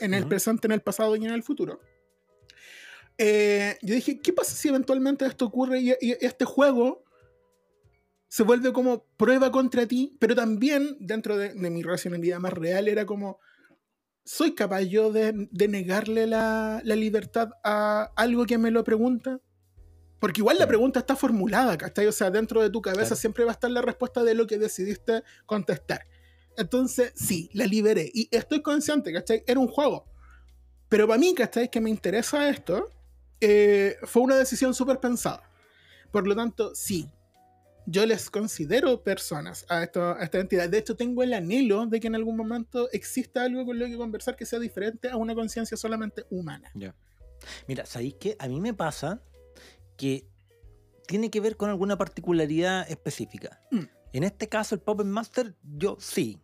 en 0.00 0.12
el 0.12 0.28
presente, 0.28 0.66
en 0.68 0.72
el 0.72 0.82
pasado 0.82 1.16
y 1.16 1.24
en 1.24 1.30
el 1.32 1.42
futuro. 1.42 1.80
Eh, 3.16 3.78
yo 3.80 3.94
dije, 3.94 4.18
¿qué 4.20 4.32
pasa 4.34 4.54
si 4.54 4.68
eventualmente 4.68 5.24
esto 5.24 5.46
ocurre 5.46 5.80
y, 5.80 5.90
y 6.00 6.16
este 6.20 6.44
juego 6.44 7.03
se 8.34 8.42
vuelve 8.42 8.72
como 8.72 9.04
prueba 9.16 9.52
contra 9.52 9.86
ti? 9.86 10.16
Pero 10.18 10.34
también, 10.34 10.96
dentro 10.98 11.36
de, 11.36 11.54
de 11.54 11.70
mi 11.70 11.84
racionalidad 11.84 12.40
más 12.40 12.52
real, 12.52 12.88
era 12.88 13.06
como, 13.06 13.38
¿soy 14.24 14.56
capaz 14.56 14.80
yo 14.80 15.12
de, 15.12 15.46
de 15.52 15.68
negarle 15.68 16.26
la, 16.26 16.80
la 16.82 16.96
libertad 16.96 17.50
a 17.62 18.10
algo 18.16 18.44
que 18.44 18.58
me 18.58 18.72
lo 18.72 18.82
pregunta? 18.82 19.40
Porque 20.18 20.40
igual 20.40 20.58
la 20.58 20.66
pregunta 20.66 20.98
está 20.98 21.14
formulada, 21.14 21.78
¿cachai? 21.78 22.08
O 22.08 22.12
sea, 22.12 22.32
dentro 22.32 22.60
de 22.60 22.70
tu 22.70 22.82
cabeza 22.82 23.10
Claro. 23.10 23.16
siempre 23.20 23.44
va 23.44 23.52
a 23.52 23.54
estar 23.54 23.70
la 23.70 23.82
respuesta 23.82 24.24
de 24.24 24.34
lo 24.34 24.48
que 24.48 24.58
decidiste 24.58 25.22
contestar. 25.46 26.00
Entonces, 26.56 27.12
sí, 27.14 27.50
la 27.52 27.66
liberé. 27.66 28.10
Y 28.12 28.28
estoy 28.36 28.62
consciente, 28.62 29.12
¿cachai? 29.12 29.44
Era 29.46 29.60
un 29.60 29.68
juego. 29.68 30.06
Pero 30.88 31.06
para 31.06 31.20
mí, 31.20 31.34
¿cachai? 31.36 31.70
Que 31.70 31.80
me 31.80 31.88
interesa 31.90 32.48
esto, 32.48 32.90
eh, 33.40 33.96
fue 34.02 34.22
una 34.22 34.34
decisión 34.36 34.74
súper 34.74 34.98
pensada. 34.98 35.48
Por 36.10 36.26
lo 36.26 36.34
tanto, 36.34 36.74
sí, 36.74 37.08
yo 37.86 38.06
les 38.06 38.30
considero 38.30 39.02
personas 39.02 39.66
a, 39.68 39.82
esto, 39.84 40.02
a 40.02 40.22
esta 40.22 40.38
entidad. 40.38 40.68
De 40.68 40.78
hecho, 40.78 40.96
tengo 40.96 41.22
el 41.22 41.34
anhelo 41.34 41.86
de 41.86 42.00
que 42.00 42.06
en 42.06 42.14
algún 42.14 42.36
momento 42.36 42.88
exista 42.92 43.42
algo 43.44 43.64
con 43.66 43.78
lo 43.78 43.86
que 43.86 43.96
conversar 43.96 44.36
que 44.36 44.46
sea 44.46 44.58
diferente 44.58 45.08
a 45.10 45.16
una 45.16 45.34
conciencia 45.34 45.76
solamente 45.76 46.24
humana. 46.30 46.70
Mira, 47.68 47.84
¿sabéis 47.86 48.14
qué? 48.18 48.36
A 48.38 48.48
mí 48.48 48.60
me 48.60 48.72
pasa 48.72 49.20
que 49.96 50.26
tiene 51.06 51.30
que 51.30 51.40
ver 51.40 51.56
con 51.56 51.68
alguna 51.68 51.98
particularidad 51.98 52.90
específica. 52.90 53.60
Mm. 53.70 53.80
En 54.14 54.24
este 54.24 54.48
caso, 54.48 54.74
el 54.74 54.80
Puppet 54.80 55.06
Master, 55.06 55.54
yo 55.62 55.96
sí. 56.00 56.38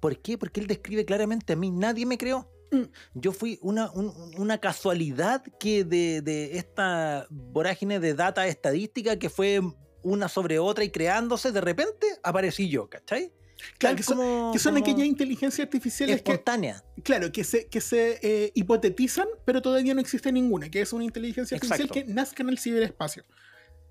¿Por 0.00 0.18
qué? 0.20 0.38
Porque 0.38 0.60
él 0.60 0.66
describe 0.66 1.04
claramente 1.04 1.52
a 1.52 1.56
mí, 1.56 1.70
nadie 1.70 2.06
me 2.06 2.16
creó. 2.16 2.50
Mm. 2.70 2.84
Yo 3.14 3.32
fui 3.32 3.58
una, 3.60 3.90
un- 3.90 4.14
una 4.38 4.58
casualidad 4.58 5.42
que 5.60 5.84
de, 5.84 6.22
de 6.22 6.56
esta 6.56 7.26
vorágine 7.30 7.98
de 8.00 8.14
data 8.14 8.46
estadística 8.46 9.18
que 9.18 9.28
fue 9.28 9.60
una 10.02 10.28
sobre 10.28 10.58
otra 10.58 10.84
y 10.84 10.90
creándose, 10.90 11.52
de 11.52 11.60
repente 11.60 12.06
aparecí 12.22 12.68
yo, 12.68 12.88
¿cachai? 12.88 13.32
Claro, 13.78 13.96
que 13.96 14.02
son, 14.04 14.52
que 14.52 14.80
aquellas 14.80 15.06
inteligencias 15.06 15.64
artificiales 15.66 16.22
que, 16.22 16.30
espontánea. 16.32 16.84
claro, 17.02 17.32
que 17.32 17.42
se, 17.42 17.66
que 17.66 17.80
se 17.80 18.20
eh, 18.22 18.52
hipotetizan, 18.54 19.26
pero 19.44 19.60
todavía 19.60 19.94
no 19.94 20.00
existe 20.00 20.30
ninguna, 20.30 20.70
que 20.70 20.80
es 20.80 20.92
una 20.92 21.02
inteligencia 21.02 21.56
artificial 21.56 21.88
Exacto. 21.88 22.06
que 22.06 22.12
nazca 22.14 22.44
en 22.44 22.50
el 22.50 22.58
ciberespacio, 22.58 23.24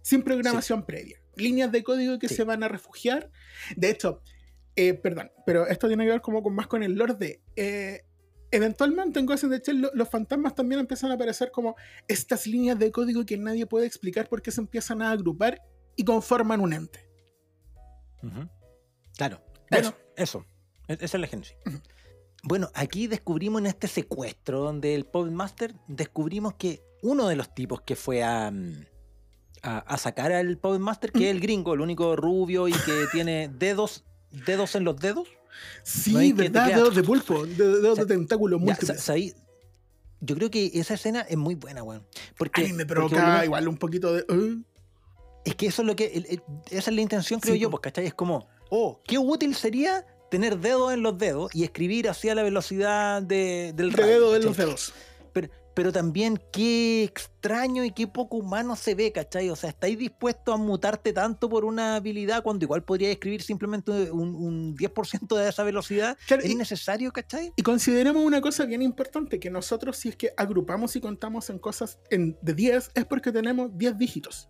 sin 0.01 0.21
programación 0.23 0.85
previa. 0.85 1.19
Líneas 1.35 1.69
de 1.71 1.83
código 1.83 2.17
que 2.17 2.29
Sí. 2.29 2.35
se 2.35 2.43
van 2.45 2.63
a 2.63 2.69
refugiar. 2.69 3.29
De 3.75 3.89
hecho, 3.89 4.21
eh, 4.77 4.93
perdón, 4.93 5.31
pero 5.45 5.67
esto 5.67 5.87
tiene 5.89 6.05
que 6.05 6.11
ver 6.11 6.21
como 6.21 6.41
con 6.41 6.55
más 6.55 6.67
con 6.67 6.81
el 6.81 6.93
lore 6.93 7.15
de... 7.15 7.41
eh, 7.57 8.03
eventualmente 8.51 9.19
en 9.19 9.25
Ghost 9.25 9.43
in 9.43 9.49
the 9.49 9.59
Shell 9.59 9.81
lo- 9.81 9.91
los 9.93 10.09
fantasmas 10.09 10.55
también 10.55 10.79
empiezan 10.79 11.11
a 11.11 11.15
aparecer 11.15 11.51
como 11.51 11.75
estas 12.07 12.47
líneas 12.47 12.79
de 12.79 12.89
código 12.91 13.25
que 13.25 13.37
nadie 13.37 13.65
puede 13.65 13.85
explicar 13.85 14.29
por 14.29 14.41
qué 14.41 14.51
se 14.51 14.61
empiezan 14.61 15.01
a 15.01 15.11
agrupar 15.11 15.61
y 15.97 16.05
conforman 16.05 16.61
un 16.61 16.71
ente. 16.73 17.05
Claro. 19.17 19.41
Bueno. 19.69 19.89
Eso, 19.89 19.97
eso. 20.15 20.45
Esa 20.87 21.17
es 21.17 21.21
la 21.21 21.27
génesis. 21.27 21.55
Bueno, 22.43 22.69
aquí 22.73 23.07
descubrimos 23.07 23.59
en 23.61 23.65
este 23.67 23.87
secuestro 23.87 24.59
donde 24.61 24.95
el 24.95 25.05
Puppet 25.05 25.33
Master 25.33 25.75
descubrimos 25.87 26.53
que 26.53 26.81
uno 27.01 27.27
de 27.27 27.35
los 27.35 27.53
tipos 27.53 27.81
que 27.81 27.95
fue 27.95 28.23
a, 28.23 28.51
mm, 28.51 28.85
a, 29.63 29.79
a 29.79 29.97
sacar 29.97 30.31
al 30.31 30.57
Puppet 30.57 30.79
Master, 30.79 31.11
que 31.11 31.25
es 31.29 31.31
el 31.35 31.41
gringo, 31.41 31.73
el 31.73 31.81
único 31.81 32.15
rubio 32.15 32.67
y 32.67 32.71
que 32.73 33.05
tiene 33.11 33.49
dedos, 33.49 34.05
dedos 34.45 34.75
en 34.75 34.83
los 34.85 34.97
dedos. 34.97 35.27
Sí, 35.83 36.31
No 36.31 36.37
¿verdad? 36.37 36.67
Dedos 36.67 36.95
de 36.95 37.03
pulpo, 37.03 37.45
de- 37.45 37.55
dedos 37.55 37.97
de 37.97 38.05
tentáculos 38.05 38.61
múltiples. 38.61 39.01
sabí- 39.03 39.33
yo 40.21 40.35
creo 40.35 40.49
que 40.49 40.71
esa 40.73 40.93
escena 40.95 41.21
es 41.21 41.37
muy 41.37 41.55
buena, 41.55 41.83
weón. 41.83 42.05
Porque, 42.37 42.61
A 42.61 42.67
mí 42.67 42.73
me 42.73 42.85
provoca 42.85 43.43
igual 43.45 43.67
un 43.67 43.77
poquito 43.77 44.13
de. 44.13 44.21
"Uh". 44.33 44.63
Es 45.47 45.55
que 45.55 45.67
eso 45.67 45.81
es 45.81 45.85
lo 45.87 45.95
que. 45.95 46.05
el- 46.05 46.25
el- 46.29 46.43
esa 46.69 46.89
es 46.89 46.95
la 46.95 47.01
intención, 47.01 47.39
creo 47.39 47.53
Sí, 47.55 47.59
yo, 47.61 47.69
pues, 47.69 47.81
¿cachai? 47.81 48.05
Es 48.05 48.13
como, 48.13 48.47
oh, 48.69 48.99
qué 49.05 49.17
útil 49.17 49.55
sería 49.55 50.05
tener 50.29 50.59
dedos 50.59 50.93
en 50.93 51.03
los 51.03 51.17
dedos 51.17 51.55
y 51.55 51.63
escribir 51.63 52.09
así 52.09 52.27
a 52.27 52.35
la 52.35 52.43
velocidad 52.43 53.21
de, 53.21 53.71
del 53.73 53.93
de 53.93 54.03
dedo 54.03 54.33
de 54.33 54.39
los 54.41 54.57
dedos. 54.57 54.93
Pero, 55.31 55.49
pero 55.73 55.91
también 55.93 56.37
qué 56.51 57.03
extraño 57.03 57.85
y 57.85 57.91
qué 57.91 58.07
poco 58.07 58.35
humano 58.37 58.75
se 58.75 58.93
ve, 58.95 59.11
¿cachai? 59.11 59.49
O 59.51 59.55
sea, 59.55 59.69
¿estáis 59.69 59.97
dispuestos 59.97 60.53
a 60.53 60.57
mutarte 60.57 61.13
tanto 61.13 61.47
por 61.47 61.63
una 61.63 61.95
habilidad 61.95 62.41
cuando 62.43 62.65
igual 62.65 62.83
podría 62.83 63.09
escribir 63.11 63.41
simplemente 63.43 64.11
un, 64.11 64.35
un 64.35 64.75
10% 64.75 65.37
de 65.37 65.47
esa 65.47 65.63
velocidad? 65.63 66.17
Claro, 66.27 66.43
¿Es 66.43 66.49
y, 66.49 66.55
necesario, 66.55 67.13
cachai? 67.13 67.53
y 67.55 67.61
consideremos 67.61 68.21
una 68.25 68.41
cosa 68.41 68.65
bien 68.65 68.81
importante: 68.81 69.39
que 69.39 69.49
nosotros, 69.51 69.95
si 69.97 70.09
es 70.09 70.15
que 70.17 70.31
agrupamos 70.35 70.95
y 70.95 70.99
contamos 70.99 71.49
en 71.51 71.59
cosas 71.59 71.99
en, 72.09 72.37
de 72.41 72.53
10, 72.53 72.91
es 72.95 73.05
porque 73.05 73.31
tenemos 73.31 73.69
10 73.77 73.97
dígitos, 73.97 74.49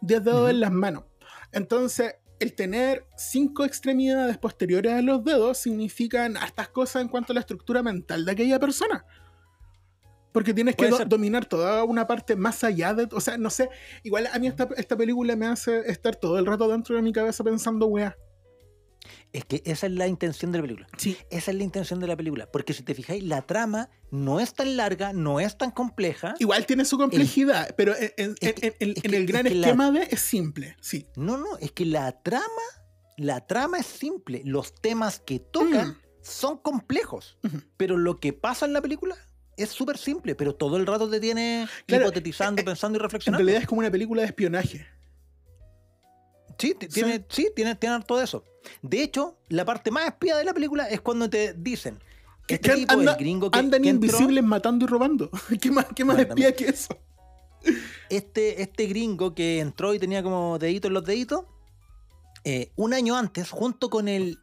10 0.00 0.24
dedos 0.24 0.50
en 0.50 0.60
las 0.60 0.72
manos. 0.72 1.04
Entonces, 1.52 2.14
el 2.38 2.54
tener 2.54 3.06
5 3.16 3.64
extremidades 3.64 4.38
posteriores 4.38 4.92
a 4.94 5.02
los 5.02 5.22
dedos 5.24 5.58
significan 5.58 6.36
estas 6.36 6.68
cosas 6.68 7.02
en 7.02 7.08
cuanto 7.08 7.32
a 7.32 7.34
la 7.34 7.40
estructura 7.40 7.82
mental 7.82 8.24
de 8.24 8.32
aquella 8.32 8.58
persona. 8.58 9.04
Porque 10.32 10.54
tienes 10.54 10.74
que 10.76 10.82
Puede 10.84 10.90
do- 10.92 10.96
ser. 10.98 11.08
dominar 11.08 11.44
toda 11.44 11.82
una 11.84 12.06
parte 12.06 12.36
más 12.36 12.62
allá 12.62 12.94
de. 12.94 13.08
O 13.12 13.20
sea, 13.20 13.36
no 13.36 13.50
sé. 13.50 13.68
Igual 14.04 14.28
a 14.32 14.38
mí 14.38 14.46
esta, 14.46 14.68
esta 14.76 14.96
película 14.96 15.34
me 15.34 15.46
hace 15.46 15.80
estar 15.90 16.14
todo 16.14 16.38
el 16.38 16.46
rato 16.46 16.68
dentro 16.68 16.94
de 16.94 17.02
mi 17.02 17.12
cabeza 17.12 17.42
pensando, 17.42 17.86
weá. 17.86 18.16
Es 19.32 19.44
que 19.44 19.62
esa 19.64 19.86
es 19.86 19.92
la 19.92 20.08
intención 20.08 20.50
de 20.50 20.58
la 20.58 20.62
película. 20.62 20.88
Sí. 20.98 21.16
Esa 21.30 21.52
es 21.52 21.56
la 21.56 21.62
intención 21.62 22.00
de 22.00 22.08
la 22.08 22.16
película. 22.16 22.50
Porque 22.50 22.72
si 22.72 22.82
te 22.82 22.94
fijáis, 22.94 23.22
la 23.22 23.42
trama 23.42 23.88
no 24.10 24.40
es 24.40 24.54
tan 24.54 24.76
larga, 24.76 25.12
no 25.12 25.38
es 25.38 25.56
tan 25.56 25.70
compleja. 25.70 26.34
Igual 26.40 26.66
tiene 26.66 26.84
su 26.84 26.98
complejidad, 26.98 27.74
pero 27.76 27.94
en, 27.96 28.12
en- 28.16 28.34
es 28.40 28.54
que- 28.54 28.66
en- 28.66 28.74
en- 28.80 28.90
es 28.90 29.04
en 29.04 29.10
que- 29.10 29.16
el 29.16 29.22
es 29.22 29.26
gran 29.28 29.44
la- 29.44 29.50
esquema 29.50 29.90
de 29.92 30.02
es 30.10 30.20
simple, 30.20 30.76
sí. 30.80 31.06
No, 31.14 31.36
no, 31.36 31.56
es 31.58 31.70
que 31.70 31.84
la 31.86 32.10
trama, 32.22 32.44
la 33.16 33.46
trama 33.46 33.78
es 33.78 33.86
simple. 33.86 34.42
Los 34.44 34.74
temas 34.74 35.20
que 35.20 35.38
tocan 35.38 35.90
Mm. 35.90 35.96
son 36.22 36.58
complejos. 36.58 37.38
Pero 37.76 37.96
lo 37.98 38.18
que 38.18 38.32
pasa 38.32 38.66
en 38.66 38.72
la 38.72 38.82
película 38.82 39.14
es 39.56 39.68
súper 39.70 39.96
simple, 39.96 40.34
pero 40.34 40.56
todo 40.56 40.76
el 40.76 40.86
rato 40.86 41.08
te 41.08 41.20
tiene 41.20 41.68
Claro, 41.86 42.04
hipotetizando, 42.06 42.62
eh, 42.62 42.64
pensando 42.64 42.96
y 42.96 42.98
En 42.98 43.02
reflexionando. 43.04 43.38
realidad 43.44 43.62
es 43.62 43.68
como 43.68 43.78
una 43.78 43.90
película 43.92 44.22
de 44.22 44.26
espionaje. 44.26 44.86
Sí, 46.58 46.74
ti- 46.74 46.88
tiene, 46.88 47.24
sí, 47.28 47.48
tiene, 47.54 47.74
tiene 47.76 48.00
todo 48.02 48.20
eso. 48.22 48.44
De 48.82 49.02
hecho, 49.02 49.36
la 49.48 49.64
parte 49.64 49.90
más 49.90 50.06
espía 50.06 50.36
de 50.36 50.44
la 50.44 50.52
película 50.54 50.88
es 50.88 51.00
cuando 51.00 51.28
te 51.30 51.54
dicen 51.54 51.98
Que- 52.46 52.54
este 52.54 52.74
tipo, 52.74 52.92
anda- 52.94 53.12
el 53.12 53.18
gringo 53.18 53.50
que, 53.50 53.58
Andan 53.58 53.82
que 53.82 53.88
entró, 53.88 54.06
invisibles 54.08 54.44
matando 54.44 54.84
y 54.84 54.88
robando. 54.88 55.30
¿Qué 55.60 55.70
más, 55.70 55.86
qué 55.94 56.04
más 56.04 56.16
Bueno, 56.16 56.30
espía 56.30 56.54
que 56.54 56.66
eso? 56.68 56.96
este, 58.08 58.62
este 58.62 58.86
gringo 58.86 59.34
que 59.34 59.60
entró 59.60 59.94
y 59.94 59.98
tenía 59.98 60.22
como 60.22 60.58
deditos 60.58 60.88
en 60.88 60.94
los 60.94 61.04
deditos, 61.04 61.44
eh, 62.44 62.70
un 62.76 62.94
año 62.94 63.16
antes, 63.16 63.50
junto 63.50 63.90
con 63.90 64.08
el, 64.08 64.38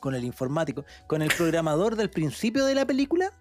con 0.00 0.14
el 0.14 0.24
informático, 0.24 0.84
con 1.06 1.22
el 1.22 1.30
programador 1.36 1.96
del 1.96 2.10
principio 2.10 2.64
de 2.64 2.74
la 2.74 2.86
película, 2.86 3.32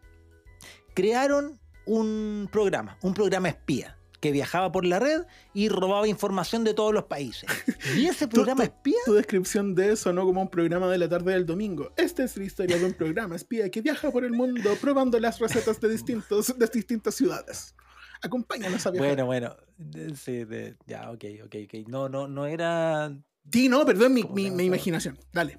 crearon 0.93 1.59
un 1.85 2.49
programa, 2.51 2.97
un 3.01 3.13
programa 3.13 3.49
espía, 3.49 3.97
que 4.21 4.31
viajaba 4.31 4.71
por 4.71 4.85
la 4.85 4.99
red 4.99 5.23
y 5.53 5.67
robaba 5.67 6.07
información 6.07 6.63
de 6.63 6.73
todos 6.73 6.93
los 6.93 7.03
países. 7.05 7.49
Y 7.97 8.05
ese 8.05 8.27
programa 8.27 8.63
espía, 8.63 8.95
Tu 9.05 9.13
descripción 9.13 9.75
de 9.75 9.91
eso, 9.91 10.13
¿no? 10.13 10.23
Como 10.23 10.41
un 10.41 10.49
programa 10.49 10.87
de 10.87 10.97
la 10.97 11.09
tarde 11.09 11.33
del 11.33 11.45
domingo. 11.45 11.91
Esta 11.97 12.23
es 12.23 12.37
la 12.37 12.43
historia 12.45 12.77
de 12.77 12.85
un 12.85 12.93
programa 12.93 13.35
espía 13.35 13.69
que 13.69 13.81
viaja 13.81 14.09
por 14.11 14.23
el 14.23 14.31
mundo 14.31 14.77
probando 14.79 15.19
las 15.19 15.39
recetas 15.39 15.81
de, 15.81 15.89
distintos, 15.89 16.57
de 16.57 16.67
distintas 16.67 17.15
ciudades. 17.15 17.75
Acompáñanos 18.21 18.85
a 18.85 18.91
viajar. 18.91 19.07
bueno, 19.07 19.25
bueno, 19.25 19.55
sí, 20.15 20.45
de- 20.45 20.75
ya, 20.85 21.09
ok, 21.11 21.25
ok, 21.45 21.55
ok. 21.65 21.87
No, 21.87 22.07
no, 22.07 22.27
no 22.27 22.45
era 22.45 23.11
Sí, 23.51 23.67
no, 23.67 23.83
perdón, 23.85 24.13
mi, 24.13 24.21
¿Cómo 24.21 24.35
mi- 24.35 24.51
mi 24.51 24.65
imaginación. 24.65 25.17
Dale. 25.33 25.57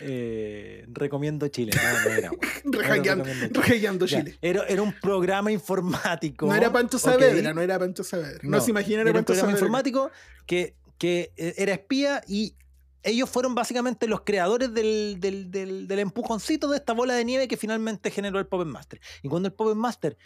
Eh, 0.00 0.84
recomiendo 0.88 1.48
Chile, 1.48 1.72
no, 1.74 2.08
no 2.10 2.16
era. 2.16 2.30
Chile. 4.06 4.38
Era, 4.40 4.64
era 4.68 4.82
un 4.82 4.92
programa 5.00 5.50
informático. 5.52 6.46
No 6.46 6.54
era 6.54 6.72
Pancho. 6.72 6.98
Saavedra, 6.98 7.52
no 7.54 7.60
era 7.60 7.78
Pancho 7.78 8.04
Saavedra. 8.04 8.40
No, 8.42 8.50
No, 8.58 8.60
se 8.60 8.70
imagina 8.70 9.00
Era 9.02 9.10
era 9.10 9.18
un 9.20 9.24
programa 9.24 9.48
Saavedra. 9.52 9.58
informático 9.66 10.10
que, 10.46 10.74
que 10.98 11.32
eh, 11.36 11.54
era 11.56 11.72
espía 11.72 12.22
y 12.26 12.54
ellos 13.02 13.30
fueron 13.30 13.54
básicamente 13.54 14.06
los 14.06 14.22
creadores 14.22 14.74
del, 14.74 15.16
del, 15.20 15.50
del- 15.50 15.88
del 15.88 15.98
empujoncito 16.00 16.68
de 16.68 16.76
esta 16.76 16.92
bola 16.92 17.14
de 17.14 17.24
nieve 17.24 17.48
que 17.48 17.56
finalmente 17.56 18.10
generó 18.10 18.38
el 18.38 18.46
Puppet 18.46 18.68
Master. 18.68 19.00
Y 19.22 19.28
cuando 19.28 19.48
el 19.48 19.54
Puppet 19.54 19.74
Master 19.76 20.16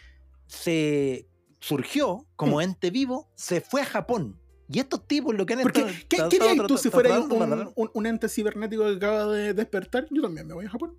se 0.47 1.27
surgió 1.59 2.25
como 2.35 2.57
Mm. 2.57 2.61
ente 2.61 2.91
vivo, 2.91 3.29
se 3.35 3.61
fue 3.61 3.81
a 3.81 3.85
Japón. 3.85 4.39
Y 4.67 4.79
estos 4.79 5.07
tipos 5.07 5.35
lo 5.35 5.45
que 5.45 5.53
han 5.53 5.61
Porque, 5.61 5.81
estado- 5.81 5.97
¿qué, 6.09 6.15
estado- 6.15 6.29
qué 6.29 6.41
harías 6.49 6.67
tú 6.67 6.77
si 6.77 6.89
fuera 6.89 7.19
un, 7.19 7.71
un- 7.75 7.91
un 7.93 8.05
ente 8.05 8.27
cibernético 8.29 8.83
que 8.85 8.95
acaba 8.95 9.27
de 9.31 9.53
despertar? 9.53 10.07
Yo 10.09 10.21
también 10.23 10.47
me 10.47 10.53
voy 10.55 10.65
a 10.65 10.69
Japón. 10.69 10.97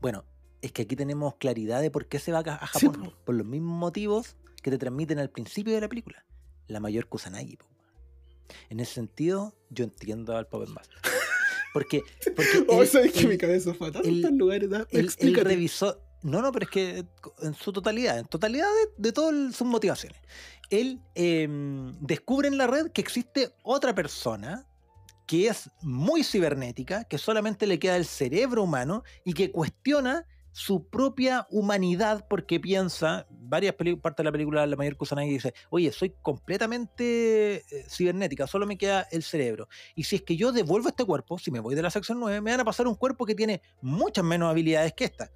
Bueno, 0.00 0.24
es 0.62 0.72
que 0.72 0.82
aquí 0.82 0.96
tenemos 0.96 1.36
claridad 1.36 1.80
de 1.80 1.90
por 1.90 2.06
qué 2.06 2.18
se 2.18 2.32
va 2.32 2.40
a 2.40 2.66
Sí, 2.78 2.86
Japón. 2.86 3.04
po. 3.04 3.12
por 3.24 3.34
los 3.34 3.46
mismos 3.46 3.78
motivos 3.78 4.36
que 4.62 4.70
te 4.70 4.78
transmiten 4.78 5.18
al 5.18 5.30
principio 5.30 5.72
de 5.74 5.80
la 5.80 5.88
película. 5.88 6.24
La 6.68 6.80
mayor 6.80 7.06
Kusanagi. 7.06 7.56
po. 7.56 7.66
En 8.68 8.80
ese 8.80 8.94
sentido, 8.94 9.54
yo 9.70 9.84
entiendo 9.84 10.36
al 10.36 10.46
Puppet 10.46 10.68
Master. 10.70 10.96
Porque, 11.72 12.02
porque 12.34 12.64
Oh, 12.68 12.82
él- 12.82 12.88
sabes 12.88 13.12
que 13.12 13.28
mi 13.28 13.38
cabeza 13.38 13.72
fue 13.74 13.88
a 13.88 13.92
tantos 13.92 14.32
lugares. 14.32 14.68
él- 14.90 15.08
él 15.18 15.34
revisó. 15.36 16.02
No, 16.22 16.42
no, 16.42 16.52
pero 16.52 16.64
es 16.64 16.70
que 16.70 17.04
en 17.42 17.54
su 17.54 17.72
totalidad, 17.72 18.18
en 18.18 18.26
totalidad 18.26 18.66
de, 18.66 19.08
de 19.08 19.12
todas 19.12 19.54
sus 19.54 19.66
motivaciones. 19.66 20.20
Él 20.68 21.00
eh, 21.14 21.48
descubre 22.00 22.48
en 22.48 22.58
la 22.58 22.66
red 22.66 22.90
que 22.92 23.00
existe 23.00 23.54
otra 23.62 23.94
persona 23.94 24.66
que 25.26 25.46
es 25.46 25.70
muy 25.82 26.24
cibernética, 26.24 27.04
que 27.04 27.16
solamente 27.16 27.66
le 27.66 27.78
queda 27.78 27.96
el 27.96 28.04
cerebro 28.04 28.64
humano 28.64 29.04
y 29.24 29.32
que 29.32 29.52
cuestiona 29.52 30.26
su 30.52 30.88
propia 30.88 31.46
humanidad 31.50 32.26
porque 32.28 32.58
piensa, 32.58 33.26
varias 33.30 33.74
partes 33.74 34.16
de 34.18 34.24
la 34.24 34.32
película, 34.32 34.66
la 34.66 34.76
mayor 34.76 34.96
Kusanagi 34.96 35.30
dice, 35.30 35.54
oye, 35.70 35.92
soy 35.92 36.14
completamente 36.22 37.56
eh, 37.56 37.84
cibernética, 37.88 38.46
solo 38.46 38.66
me 38.66 38.76
queda 38.76 39.06
el 39.10 39.22
cerebro. 39.22 39.68
Y 39.94 40.04
si 40.04 40.16
es 40.16 40.22
que 40.22 40.36
yo 40.36 40.52
devuelvo 40.52 40.88
este 40.88 41.04
cuerpo, 41.04 41.38
si 41.38 41.50
me 41.50 41.60
voy 41.60 41.74
de 41.74 41.82
la 41.82 41.90
sección 41.90 42.18
9, 42.18 42.40
me 42.40 42.50
van 42.50 42.60
a 42.60 42.64
pasar 42.64 42.86
un 42.88 42.96
cuerpo 42.96 43.24
que 43.24 43.34
tiene 43.34 43.62
muchas 43.80 44.24
menos 44.24 44.50
habilidades 44.50 44.92
que 44.94 45.04
esta. 45.04 45.30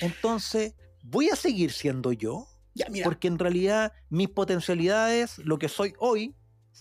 Entonces, 0.00 0.74
¿voy 1.02 1.28
a 1.30 1.36
seguir 1.36 1.72
siendo 1.72 2.12
yo? 2.12 2.46
Ya, 2.74 2.86
mira. 2.90 3.04
Porque 3.04 3.28
en 3.28 3.38
realidad 3.38 3.92
mis 4.10 4.28
potencialidades, 4.28 5.38
lo 5.38 5.58
que 5.58 5.68
soy 5.68 5.94
hoy, 5.98 6.34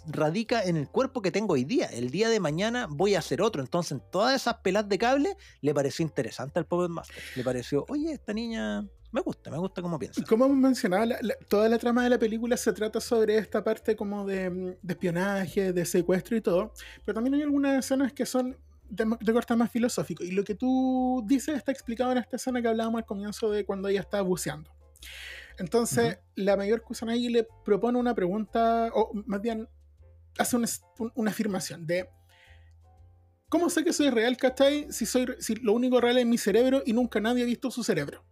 radica 0.07 0.63
en 0.63 0.75
el 0.75 0.89
cuerpo 0.89 1.21
que 1.21 1.31
tengo 1.31 1.53
hoy 1.53 1.65
día. 1.65 1.85
El 1.85 2.09
día 2.09 2.29
de 2.29 2.39
mañana 2.39 2.87
voy 2.89 3.13
a 3.15 3.19
hacer 3.19 3.41
otro. 3.41 3.61
Entonces, 3.61 3.99
todas 4.11 4.35
esas 4.35 4.55
pelas 4.55 4.89
de 4.89 4.97
cable 4.97 5.37
le 5.61 5.73
pareció 5.73 6.03
interesante 6.03 6.57
al 6.59 6.65
Puppet 6.65 6.89
Master. 6.89 7.15
Le 7.35 7.43
pareció, 7.43 7.85
oye, 7.89 8.11
esta 8.13 8.33
niña 8.33 8.81
me 9.11 9.21
gusta, 9.21 9.51
me 9.51 9.59
gusta 9.59 9.83
cómo 9.83 9.99
piensa. 9.99 10.23
Como 10.27 10.45
hemos 10.45 10.57
mencionado, 10.57 11.05
la- 11.05 11.19
la- 11.21 11.35
toda 11.47 11.69
la 11.69 11.77
trama 11.77 12.03
de 12.03 12.09
la 12.09 12.17
película 12.17 12.57
se 12.57 12.73
trata 12.73 12.99
sobre 12.99 13.37
esta 13.37 13.63
parte 13.63 13.95
como 13.95 14.25
de, 14.25 14.49
mm, 14.49 14.65
de 14.81 14.93
espionaje, 14.93 15.71
de 15.71 15.85
secuestro 15.85 16.35
y 16.35 16.41
todo, 16.41 16.73
pero 17.05 17.13
también 17.13 17.35
hay 17.35 17.43
algunas 17.43 17.77
escenas 17.85 18.11
que 18.13 18.25
son 18.25 18.57
de, 18.89 19.05
de 19.19 19.33
corte 19.33 19.55
más 19.55 19.71
filosófico. 19.71 20.23
Y 20.23 20.31
lo 20.31 20.43
que 20.43 20.55
tú 20.55 21.23
dices 21.25 21.55
está 21.57 21.71
explicado 21.71 22.11
en 22.11 22.17
esta 22.19 22.35
escena 22.37 22.61
que 22.61 22.67
hablábamos 22.67 22.99
al 22.99 23.05
comienzo 23.05 23.49
de 23.51 23.65
cuando 23.65 23.87
ella 23.87 24.01
estaba 24.01 24.23
buceando. 24.23 24.71
Entonces, 25.59 26.19
la 26.35 26.57
mayor 26.57 26.81
Kusanagi 26.81 27.29
le 27.29 27.47
propone 27.63 27.99
una 27.99 28.15
pregunta, 28.15 28.89
o 28.93 29.11
más 29.25 29.41
bien 29.41 29.67
hace 30.37 30.55
una, 30.55 30.67
un- 30.99 31.11
una 31.15 31.31
afirmación 31.31 31.85
de 31.85 32.09
¿Cómo 33.49 33.69
sé 33.69 33.83
que 33.83 33.93
soy 33.93 34.09
real, 34.09 34.35
cachai? 34.35 34.91
Si, 34.91 35.05
soy, 35.05 35.27
si 35.37 35.53
lo 35.55 35.73
único 35.73 36.01
real 36.01 36.17
es 36.17 36.25
mi 36.25 36.39
cerebro 36.39 36.81
y 36.87 36.93
nunca 36.93 37.19
nadie 37.19 37.43
ha 37.43 37.45
visto 37.45 37.69
su 37.69 37.83
cerebro. 37.83 38.25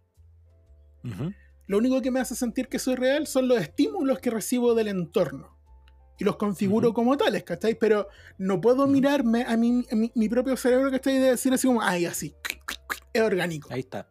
Lo 1.68 1.78
único 1.78 2.02
que 2.02 2.10
me 2.10 2.18
hace 2.18 2.34
sentir 2.34 2.66
que 2.68 2.80
soy 2.80 2.96
real 2.96 3.28
son 3.28 3.46
los 3.46 3.60
estímulos 3.60 4.18
que 4.18 4.30
recibo 4.30 4.74
del 4.74 4.88
entorno. 4.88 5.56
Y 6.18 6.24
los 6.24 6.36
configuro 6.36 6.92
como 6.94 7.16
tales, 7.16 7.42
¿cachai? 7.42 7.74
Pero 7.74 8.08
no 8.38 8.60
puedo 8.60 8.86
mirarme 8.86 9.44
a 9.44 9.56
mi, 9.56 9.84
a 9.90 9.94
mi, 9.96 10.12
mi 10.14 10.28
propio 10.28 10.56
cerebro, 10.56 10.90
¿cachai? 10.90 11.16
Y 11.16 11.18
decir 11.18 11.52
así 11.52 11.66
como, 11.66 11.82
ay, 11.82 12.06
así. 12.06 12.34
Es 13.12 13.22
orgánico. 13.22 13.68
Ahí 13.72 13.80
está. 13.80 14.08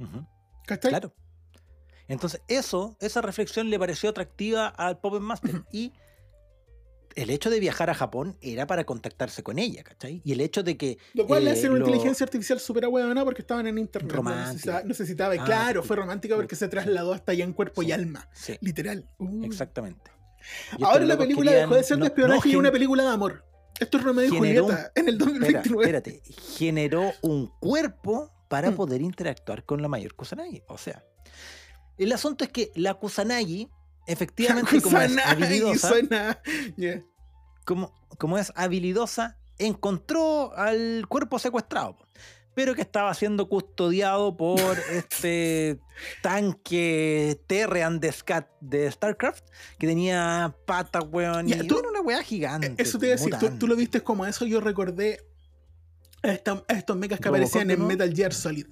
Ujú. 0.00 0.26
¿Cachai? 0.66 0.90
Claro. 0.90 1.14
Entonces, 2.08 2.42
eso, 2.48 2.96
esa 3.00 3.20
reflexión 3.22 3.70
le 3.70 3.78
pareció 3.78 4.10
atractiva 4.10 4.66
al 4.68 4.98
Puppet 5.00 5.20
Master. 5.20 5.62
Y 5.72 5.92
el 7.14 7.28
hecho 7.30 7.50
de 7.50 7.60
viajar 7.60 7.90
a 7.90 7.94
Japón 7.94 8.36
era 8.40 8.66
para 8.66 8.84
contactarse 8.84 9.42
con 9.42 9.58
ella, 9.58 9.82
¿cachai? 9.84 10.22
Y 10.24 10.32
el 10.32 10.40
hecho 10.40 10.62
de 10.62 10.76
que. 10.78 10.98
Lo 11.14 11.26
cual 11.26 11.44
le 11.44 11.50
eh, 11.50 11.52
hace 11.52 11.68
una 11.68 11.78
lo- 11.78 11.86
inteligencia 11.86 12.24
artificial 12.24 12.58
súper 12.58 12.84
ahuevona 12.86 13.22
porque 13.24 13.42
estaban 13.42 13.66
en 13.66 13.78
internet. 13.78 14.10
no 14.10 14.16
Romántica. 14.16 14.82
necesitaba, 14.82 15.34
Ah, 15.38 15.44
claro, 15.44 15.82
sí. 15.82 15.88
fue 15.88 15.96
romántica 15.96 16.34
porque 16.36 16.56
se 16.56 16.68
trasladó 16.68 17.12
hasta 17.12 17.32
allá 17.32 17.44
en 17.44 17.52
cuerpo 17.52 17.82
y 17.82 17.92
alma. 17.92 18.28
Sí, 18.32 18.56
Literal. 18.60 19.08
Uh. 19.18 19.44
exactamente. 19.44 20.10
Ahora 20.82 21.04
la 21.04 21.16
película 21.18 21.52
dejó 21.52 21.74
de 21.74 21.82
ser 21.84 21.98
de 21.98 22.06
espionaje 22.06 22.48
no, 22.48 22.52
y 22.52 22.56
una 22.56 22.70
película 22.72 23.02
de 23.04 23.08
amor. 23.10 23.44
Esto 23.80 23.98
es 23.98 24.04
Romeo 24.04 24.26
y 24.26 24.28
Julieta 24.28 24.92
en 24.94 25.08
el 25.08 25.14
Espera, 25.14 25.30
2029. 25.32 25.82
espérate. 25.82 26.22
Generó 26.56 27.12
un 27.22 27.46
cuerpo 27.58 28.30
para 28.48 28.70
Mm. 28.70 28.74
poder 28.76 29.00
interactuar 29.02 29.64
con 29.64 29.80
la 29.82 29.88
mayor 29.88 30.14
Kusanagi. 30.14 30.62
O 30.68 30.76
sea, 30.78 31.02
el 31.98 32.12
asunto 32.12 32.44
es 32.44 32.50
que 32.50 32.70
la 32.74 32.94
Kusanagi, 32.94 33.68
efectivamente, 34.06 34.80
como 34.82 35.00
es 35.00 35.08
Kusanagi 35.12 35.42
habilidosa, 35.42 35.88
suena- 35.88 36.42
Yeah. 36.76 37.02
como, 37.64 37.94
como 38.18 38.38
es 38.38 38.52
habilidosa, 38.54 39.38
encontró 39.58 40.52
al 40.56 41.06
cuerpo 41.08 41.38
secuestrado, 41.38 41.96
pero 42.54 42.74
que 42.74 42.82
estaba 42.82 43.12
siendo 43.14 43.48
custodiado 43.48 44.36
por 44.36 44.76
este 44.90 45.78
tanque 46.42 47.40
Terran 47.46 48.00
de, 48.00 48.12
Scat, 48.12 48.48
de 48.60 48.90
StarCraft, 48.90 49.44
que 49.78 49.86
tenía 49.86 50.54
patas, 50.66 51.04
weón, 51.10 51.48
y 51.48 51.54
tú- 51.66 51.78
era 51.78 51.88
una 51.88 52.00
weá 52.00 52.22
gigante. 52.22 52.74
Eso 52.82 52.98
te 52.98 53.06
iba 53.06 53.14
a 53.14 53.18
decir, 53.18 53.58
tú, 53.58 53.66
lo 53.66 53.76
viste 53.76 54.00
como 54.02 54.26
eso, 54.26 54.44
yo 54.46 54.60
recordé 54.60 55.20
a, 56.22 56.32
esta- 56.32 56.64
a 56.68 56.72
estos 56.74 56.96
mechas 56.96 57.20
que 57.20 57.28
aparecían 57.28 57.70
en 57.70 57.78
¿no? 57.80 57.86
Metal 57.86 58.12
Gear 58.14 58.32
Solid. 58.32 58.66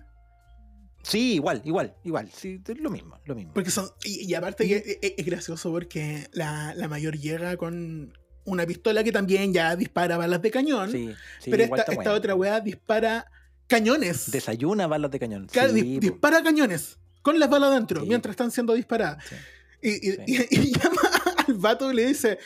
Sí, 1.03 1.35
igual, 1.37 1.63
igual, 1.65 1.97
igual. 2.05 2.31
Sí, 2.31 2.61
lo 2.79 2.91
mismo, 2.91 3.19
lo 3.25 3.35
mismo. 3.35 3.55
Porque 3.55 3.71
son, 3.71 3.89
y, 4.05 4.27
y 4.31 4.35
aparte 4.35 4.69
que 4.69 4.99
es, 5.01 5.15
es- 5.17 5.25
gracioso 5.27 5.71
porque 5.71 6.29
la, 6.33 6.75
la 6.75 6.89
mayor 6.89 7.17
llega 7.19 7.57
con 7.57 8.13
una 8.45 8.67
pistola 8.67 9.03
que 9.05 9.13
también 9.13 9.53
ya 9.55 9.77
dispara 9.77 10.17
balas 10.19 10.43
de 10.43 10.51
cañón, 10.51 10.91
Sí, 10.91 11.11
sí, 11.41 11.51
pero 11.51 11.65
igual 11.65 11.81
esta, 11.81 11.93
esta 11.93 12.13
otra 12.13 12.35
weá 12.35 12.61
dispara 12.61 13.31
cañones. 13.71 14.31
Desayuna 14.31 14.87
balas 14.87 15.11
de 15.11 15.19
cañón. 15.19 15.47
Claro, 15.51 15.73
Sí, 15.73 15.99
dispara 15.99 16.43
cañones 16.43 16.99
con 17.23 17.39
las 17.39 17.49
balas 17.49 17.71
adentro 17.71 18.03
Sí. 18.03 18.09
mientras 18.09 18.33
están 18.35 18.51
siendo 18.51 18.75
disparadas. 18.75 19.25
Sí. 19.27 19.37
Y, 19.83 20.11
y- 20.11 20.13
Sí. 20.13 20.47
y- 20.51 20.57
y 20.61 20.73
llama 20.79 21.01
al 21.47 21.55
vato 21.55 21.91
y 21.91 21.95
le 21.97 22.07
dice, 22.07 22.39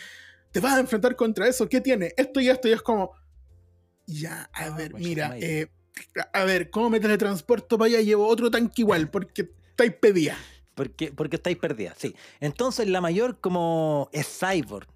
te 0.53 0.61
vas 0.61 0.75
a 0.75 0.81
enfrentar 0.81 1.17
contra 1.17 1.49
eso, 1.49 1.69
¿qué 1.69 1.81
tiene? 1.81 2.13
Esto 2.17 2.41
y 2.41 2.49
esto, 2.49 2.69
y 2.69 2.73
es 2.73 2.83
como, 2.83 3.11
ya, 4.07 4.49
a 4.53 4.67
Ah, 4.67 4.71
ver, 4.77 4.93
concha 4.93 5.09
mira, 5.09 5.37
eh, 5.41 5.69
a 6.33 6.45
ver, 6.45 6.71
¿cómo 6.71 6.91
me 6.91 7.01
teletransporto 7.01 7.79
para 7.79 7.89
allá? 7.89 8.01
Llevo 8.03 8.27
otro 8.29 8.51
tanque 8.51 8.83
igual, 8.83 9.11
porque 9.11 9.51
estáis 9.71 9.93
pedía. 9.95 10.37
Porque, 10.75 11.13
porque 11.13 11.37
estáis 11.37 11.57
perdidas, 11.57 11.97
sí. 11.99 12.15
Entonces 12.41 12.89
la 12.89 13.01
mayor 13.01 13.41
como 13.41 14.09
es 14.13 14.27
cyborg. 14.41 14.89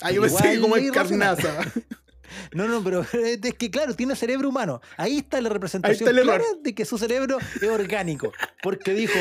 Ah, 0.00 0.10
yo 0.10 0.22
pensé 0.22 0.60
como 0.60 0.76
es 0.76 0.90
carnaza. 0.90 1.60
No, 2.52 2.66
no, 2.68 2.82
pero 2.82 3.04
es 3.12 3.54
que 3.54 3.70
claro, 3.70 3.94
tiene 3.94 4.16
cerebro 4.16 4.48
humano. 4.48 4.80
Ahí 4.96 5.18
está 5.18 5.40
la 5.40 5.48
representación 5.48 6.08
clara 6.10 6.44
de 6.62 6.74
que 6.74 6.84
su 6.84 6.98
cerebro 6.98 7.38
es 7.60 7.68
orgánico. 7.68 8.32
Porque 8.62 8.92
dijo, 8.94 9.18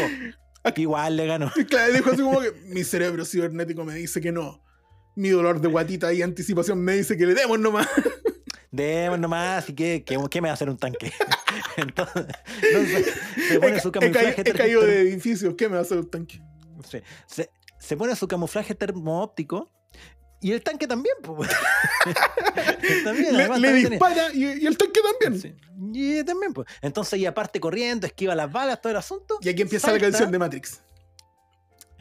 igual 0.75 1.17
le 1.17 1.27
ganó. 1.27 1.51
Claro, 1.69 1.93
dijo 1.93 2.11
así 2.11 2.21
como 2.21 2.41
que 2.41 2.51
mi 2.67 2.83
cerebro 2.83 3.25
cibernético 3.25 3.83
me 3.83 3.95
dice 3.95 4.21
que 4.21 4.31
no. 4.31 4.63
Mi 5.15 5.29
dolor 5.29 5.61
de 5.61 5.67
guatita 5.67 6.11
y 6.13 6.21
anticipación 6.21 6.81
me 6.81 6.93
dice 6.93 7.17
que 7.17 7.25
le 7.25 7.33
demos 7.33 7.59
nomás. 7.59 7.87
Demos 8.71 9.17
nomás, 9.19 9.69
y 9.69 9.73
que, 9.73 10.03
que, 10.03 10.17
¿qué 10.29 10.41
me 10.41 10.49
va 10.49 10.51
a 10.51 10.55
hacer 10.55 10.69
un 10.69 10.77
tanque? 10.77 11.13
Entonces, 11.77 12.25
entonces, 12.61 13.13
se 13.47 13.57
pone 13.57 13.77
He, 13.77 13.79
su 13.79 13.87
he 13.87 13.91
camuflaje. 13.91 14.41
he 14.41 14.53
caído 14.53 14.81
de 14.81 14.99
edificios, 14.99 15.55
¿qué 15.55 15.69
me 15.69 15.75
va 15.75 15.79
a 15.79 15.83
hacer 15.83 15.97
un 15.97 16.09
tanque? 16.09 16.41
Sí. 16.89 16.97
Se, 17.25 17.49
se 17.79 17.95
pone 17.95 18.13
su 18.17 18.27
camuflaje 18.27 18.75
termoóptico 18.75 19.71
y 20.45 20.51
el 20.51 20.61
tanque 20.61 20.85
también. 20.85 21.15
pues. 21.23 21.49
también, 23.03 23.35
Le, 23.61 23.73
dispara 23.73 24.31
y, 24.31 24.43
y 24.43 24.67
el 24.67 24.77
tanque 24.77 25.01
también. 25.01 25.41
Sí. 25.41 25.55
Y 25.91 26.23
también, 26.23 26.53
pues. 26.53 26.67
Entonces, 26.83 27.19
y 27.19 27.25
aparte 27.25 27.59
corriendo, 27.59 28.05
esquiva 28.05 28.35
las 28.35 28.51
balas, 28.51 28.79
todo 28.79 28.91
el 28.91 28.97
asunto. 28.97 29.39
Y 29.41 29.49
aquí 29.49 29.63
empieza 29.63 29.87
salta, 29.87 30.05
la 30.05 30.11
canción 30.11 30.31
de 30.31 30.37
Matrix. 30.37 30.81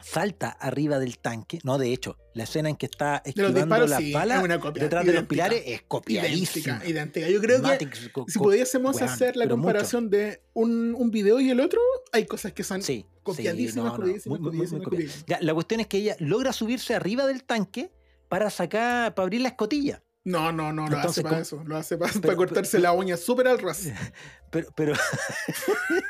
Salta 0.03 0.49
arriba 0.49 0.99
del 0.99 1.17
tanque. 1.17 1.57
No, 1.63 1.79
de 1.79 1.91
hecho, 1.91 2.19
la 2.35 2.43
escena 2.43 2.69
en 2.69 2.75
que 2.75 2.85
está 2.85 3.23
esquivando 3.25 3.59
disparos, 3.59 3.89
las 3.89 3.97
sí, 3.99 4.13
balas 4.13 4.43
es 4.43 4.73
detrás 4.75 5.03
de 5.03 5.13
los 5.13 5.23
idéntica. 5.23 5.27
pilares 5.27 5.63
es 5.65 5.81
copiadísima. 5.87 6.75
Idéntica, 6.85 6.87
idéntica. 6.91 7.29
Yo 7.29 7.41
creo 7.41 7.57
que 7.57 7.63
Matrix 7.63 8.11
si 8.27 8.37
pudiésemos 8.37 9.01
hacer 9.01 9.35
la 9.35 9.45
mucho. 9.45 9.55
comparación 9.55 10.11
de 10.11 10.43
un, 10.53 10.93
un 10.95 11.09
video 11.09 11.39
y 11.39 11.49
el 11.49 11.59
otro, 11.59 11.81
hay 12.11 12.27
cosas 12.27 12.53
que 12.53 12.63
son 12.63 12.83
Sí, 12.83 13.07
copiadísimas, 13.23 13.73
sí, 13.73 13.77
no, 13.79 13.85
no, 13.85 13.95
copiadísimas, 13.95 14.39
muy, 14.39 14.51
muy, 14.51 14.57
muy 14.57 14.67
copiadísimas, 14.67 14.83
copiada. 14.83 15.05
copiadísimas. 15.07 15.25
Ya, 15.27 15.39
la 15.43 15.53
cuestión 15.55 15.79
es 15.79 15.87
que 15.87 15.97
ella 15.97 16.15
logra 16.19 16.53
subirse 16.53 16.93
arriba 16.93 17.25
del 17.25 17.43
tanque 17.43 17.91
para 18.29 18.49
sacar, 18.49 19.13
para 19.15 19.23
abrir 19.25 19.41
la 19.41 19.49
escotilla. 19.49 20.01
No, 20.23 20.51
no, 20.51 20.73
no, 20.73 20.87
lo 20.87 20.95
Entonces, 20.95 21.19
hace 21.19 21.23
para 21.23 21.39
eso. 21.39 21.63
Lo 21.65 21.77
hace 21.77 21.97
para, 21.97 22.11
Pero- 22.11 22.21
para 22.23 22.35
cortarse 22.35 22.79
la 22.79 22.91
uña 22.93 23.15
súper 23.15 23.47
al 23.47 23.59
ras. 23.59 23.87
Pero, 24.51 24.69
pero. 24.75 24.93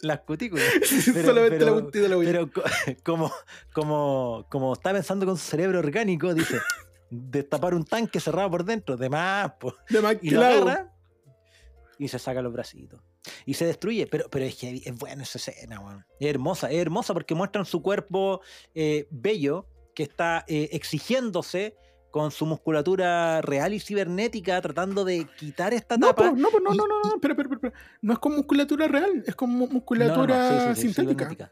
las 0.00 0.20
cutículas. 0.20 0.64
Pero- 1.14 1.26
Solamente 1.28 1.64
la 1.64 1.72
puntita 1.72 2.00
de 2.00 2.08
la 2.08 2.16
uña. 2.16 2.30
Pero 2.32 2.50
co- 2.52 2.62
como, 3.04 3.32
como, 3.72 4.46
como 4.50 4.72
está 4.72 4.92
pensando 4.92 5.26
con 5.26 5.36
su 5.36 5.44
cerebro 5.48 5.78
orgánico, 5.78 6.34
dice: 6.34 6.58
destapar 7.10 7.74
un 7.74 7.84
tanque 7.84 8.20
cerrado 8.20 8.50
por 8.50 8.64
dentro, 8.64 8.96
de 8.96 9.08
más, 9.08 9.52
po. 9.52 9.74
de 9.88 10.00
más 10.00 10.16
Y 10.22 10.30
lo 10.30 10.42
hago. 10.44 10.62
agarra 10.68 10.92
y 11.98 12.08
se 12.08 12.18
saca 12.18 12.42
los 12.42 12.52
bracitos. 12.52 13.00
Y 13.46 13.54
se 13.54 13.66
destruye, 13.66 14.08
pero, 14.08 14.28
pero 14.28 14.44
es 14.44 14.56
que 14.56 14.82
es 14.84 14.98
buena 14.98 15.22
esa 15.22 15.38
escena, 15.38 15.78
weón. 15.78 16.04
Es 16.18 16.28
hermosa, 16.28 16.70
es 16.72 16.78
hermosa 16.78 17.14
porque 17.14 17.36
muestran 17.36 17.64
su 17.64 17.80
cuerpo 17.80 18.40
eh, 18.74 19.06
bello 19.10 19.68
que 19.94 20.02
está 20.04 20.44
eh, 20.48 20.70
exigiéndose 20.72 21.76
con 22.10 22.30
su 22.30 22.44
musculatura 22.44 23.40
real 23.40 23.72
y 23.72 23.80
cibernética, 23.80 24.60
tratando 24.60 25.04
de 25.04 25.26
quitar 25.38 25.72
esta 25.72 25.96
No, 25.96 26.08
tapa. 26.08 26.30
po, 26.30 26.36
no, 26.36 26.50
po, 26.50 26.60
no, 26.60 26.74
y- 26.74 26.76
no, 26.76 26.86
no, 26.86 26.98
no, 27.02 27.20
pero, 27.20 27.34
pero, 27.34 27.48
pero, 27.48 27.60
pero, 27.60 27.74
no 28.02 28.12
es 28.12 28.18
con 28.18 28.34
musculatura 28.36 28.86
real, 28.86 29.24
es 29.26 29.34
con 29.34 29.50
mu- 29.50 29.58
No, 29.58 29.64
no, 29.64 29.68
no, 29.68 29.74
musculatura 29.74 30.74
sí, 30.74 30.82
sí, 30.82 30.92
sintética. 30.92 31.50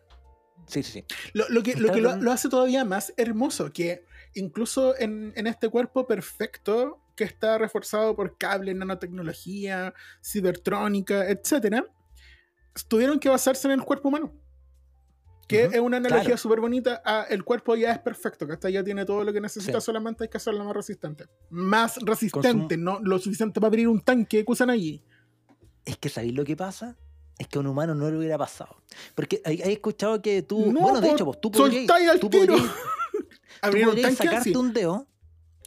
Sí, 0.67 0.83
sí, 0.83 0.93
sí. 0.93 1.05
Lo, 1.33 1.49
lo 1.49 1.63
que, 1.63 1.75
lo, 1.77 1.91
que 1.93 2.01
lo, 2.01 2.17
lo 2.17 2.31
hace 2.31 2.49
todavía 2.49 2.85
más 2.85 3.13
hermoso, 3.17 3.73
que 3.73 4.05
incluso 4.35 4.97
en, 4.99 5.33
en 5.35 5.47
este 5.47 5.69
cuerpo 5.71 6.07
perfecto, 6.07 7.01
que 7.17 7.25
está 7.25 7.59
reforzado 7.59 8.15
por 8.15 8.37
cable, 8.39 8.73
nanotecnología, 8.75 9.95
cibertrónica, 10.23 11.29
etc., 11.29 11.85
tuvieron 12.87 13.19
que 13.19 13.29
basarse 13.29 13.67
en 13.67 13.73
el 13.73 13.83
cuerpo 13.83 14.09
humano. 14.09 14.33
Que 15.51 15.65
es 15.65 15.81
una 15.81 15.97
analogía 15.99 16.25
claro. 16.25 16.39
súper 16.39 16.61
bonita. 16.61 17.03
a 17.05 17.25
el 17.25 17.45
cuerpo 17.45 17.77
ya 17.77 17.93
es 17.93 17.99
perfecto, 17.99 18.47
que 18.47 18.53
hasta 18.55 18.71
ya 18.71 18.83
tiene 18.85 19.05
todo 19.05 19.25
lo 19.25 19.33
que 19.33 19.41
necesita, 19.41 19.81
Sí. 19.81 19.85
solamente 19.87 20.25
hay 20.25 20.31
que 20.31 20.37
hacerlo 20.37 20.65
más 20.65 20.75
resistente. 20.75 21.25
Más 21.51 21.97
resistente, 22.03 22.77
no 22.77 22.99
lo 23.01 23.19
suficiente 23.19 23.61
para 23.61 23.69
abrir 23.69 23.89
un 23.89 24.01
tanque 24.01 24.45
que 24.45 24.53
usan 24.53 24.71
allí. 24.71 25.05
Es 25.85 25.97
que 25.97 26.09
¿sabéis 26.09 26.35
lo 26.35 26.45
que 26.45 26.57
pasa? 26.57 26.97
Es 27.39 27.49
que 27.49 27.59
a 27.59 27.61
un 27.63 27.67
humano 27.69 27.95
no 27.95 28.11
le 28.11 28.19
hubiera 28.19 28.37
pasado. 28.37 28.83
Porque 29.15 29.41
hay, 29.45 29.63
hay 29.63 29.73
escuchado 29.73 30.21
que 30.21 30.43
tú. 30.43 30.71
No, 30.73 30.81
bueno, 30.81 31.01
de 31.01 31.11
hecho, 31.11 31.25
pues 31.25 31.41
tú 31.41 31.51
podrías. 31.51 31.87
soltáis 31.87 32.09
al 32.11 32.21
Tú 32.21 32.29
tiro. 32.29 32.53
podrías, 32.55 32.71
tú 33.13 33.27
Abrir 33.63 33.85
un 33.85 33.91
podrías 33.91 34.09
tanque 34.11 34.25
sacarte 34.29 34.51
así. 34.51 34.57
un 34.59 34.73
dedo. 34.75 35.07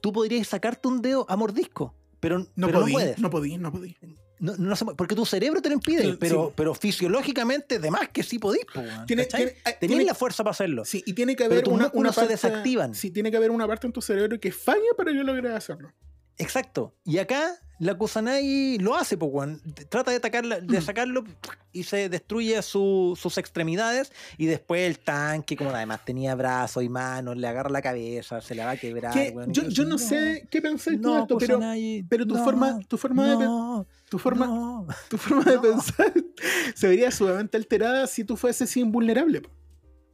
Tú 0.02 0.14
podrías 0.14 0.48
sacarte 0.48 0.88
un 0.88 1.02
dedo 1.02 1.26
a 1.30 1.36
mordisco. 1.36 1.96
Pero, 2.20 2.40
No 2.56 2.68
pero 2.68 2.72
no 2.74 2.80
podí, 2.82 2.94
puedes. 2.94 3.20
no 3.20 3.30
podí, 3.32 3.58
no 3.58 3.72
podí. 3.72 3.98
No, 4.40 4.56
no 4.58 4.76
se 4.76 4.84
porque 4.86 5.16
tu 5.16 5.26
cerebro 5.26 5.62
te 5.62 5.70
lo 5.70 5.76
impide, 5.76 6.16
pero, 6.20 6.48
sí. 6.48 6.54
pero 6.56 6.74
fisiológicamente, 6.76 7.80
de 7.80 7.92
más 7.92 8.10
que 8.10 8.24
sí 8.24 8.40
podís. 8.40 8.66
po, 8.74 8.82
weón, 8.82 9.06
Tiene, 9.06 9.28
¿cachai? 9.28 9.54
tiene, 9.80 10.04
ah, 10.04 10.06
la 10.08 10.16
fuerza 10.16 10.44
para 10.44 10.52
hacerlo. 10.52 10.84
sí, 10.86 11.04
y 11.06 11.14
tiene 11.14 11.36
que 11.36 11.44
haber 11.46 11.70
una, 11.70 11.90
una 11.94 12.12
se 12.12 12.16
parte. 12.22 12.34
desactivan. 12.34 12.94
Sí, 12.96 13.12
tiene 13.12 13.32
que 13.32 13.38
haber 13.38 13.52
una 13.52 13.68
parte 13.68 13.88
en 13.88 13.94
tu 13.94 14.02
cerebro 14.02 14.40
que 14.40 14.52
falla 14.52 14.82
para 14.98 15.12
que 15.12 15.18
logres 15.24 15.54
hacerlo. 15.54 15.92
Exacto. 16.38 16.96
Y 17.06 17.20
acá 17.20 17.60
la 17.80 17.96
Kusanagi 17.96 18.80
lo 18.80 18.96
hace, 18.96 19.16
weón. 19.16 19.62
Trata 19.90 20.10
de, 20.12 20.18
atacarla, 20.18 20.60
de 20.62 20.80
Mm. 20.80 20.82
sacarlo 20.82 21.24
y 21.72 21.84
se 21.84 22.10
destruye 22.10 22.60
su- 22.64 23.18
sus 23.20 23.38
extremidades. 23.38 24.12
Y 24.38 24.48
después 24.48 24.82
el 24.88 24.98
tanque, 25.00 25.56
como 25.56 25.70
además 25.72 26.04
tenía 26.06 26.34
brazos 26.34 26.84
y 26.84 26.90
manos, 26.90 27.38
le 27.38 27.48
agarra 27.48 27.70
la 27.70 27.82
cabeza, 27.84 28.42
se 28.42 28.56
la 28.56 28.66
va 28.66 28.72
a 28.72 28.78
quebrar. 28.78 29.14
Yo, 29.48 29.68
yo 29.70 29.86
no 29.86 29.98
sé 30.00 30.48
qué 30.50 30.62
pensáis 30.62 31.00
tú 31.02 31.08
no, 31.10 31.22
esto, 31.22 31.38
pero, 31.38 31.56
Kusanagi, 31.58 32.04
pero 32.10 32.26
tu 32.26 32.36
no, 32.36 32.44
forma, 32.44 32.80
tu 32.88 32.98
forma, 32.98 33.36
de, 33.36 33.86
tu 34.14 34.20
forma, 34.20 34.45
no. 34.45 34.86
tu 35.09 35.18
forma 35.18 35.43
de 35.43 35.57
pensar 35.57 36.14
se 36.76 36.88
vería 36.88 37.09
sumamente 37.09 37.57
alterada 37.57 38.05
si 38.05 38.24
tú 38.24 38.38
fueses 38.38 38.78
invulnerable. 38.78 39.41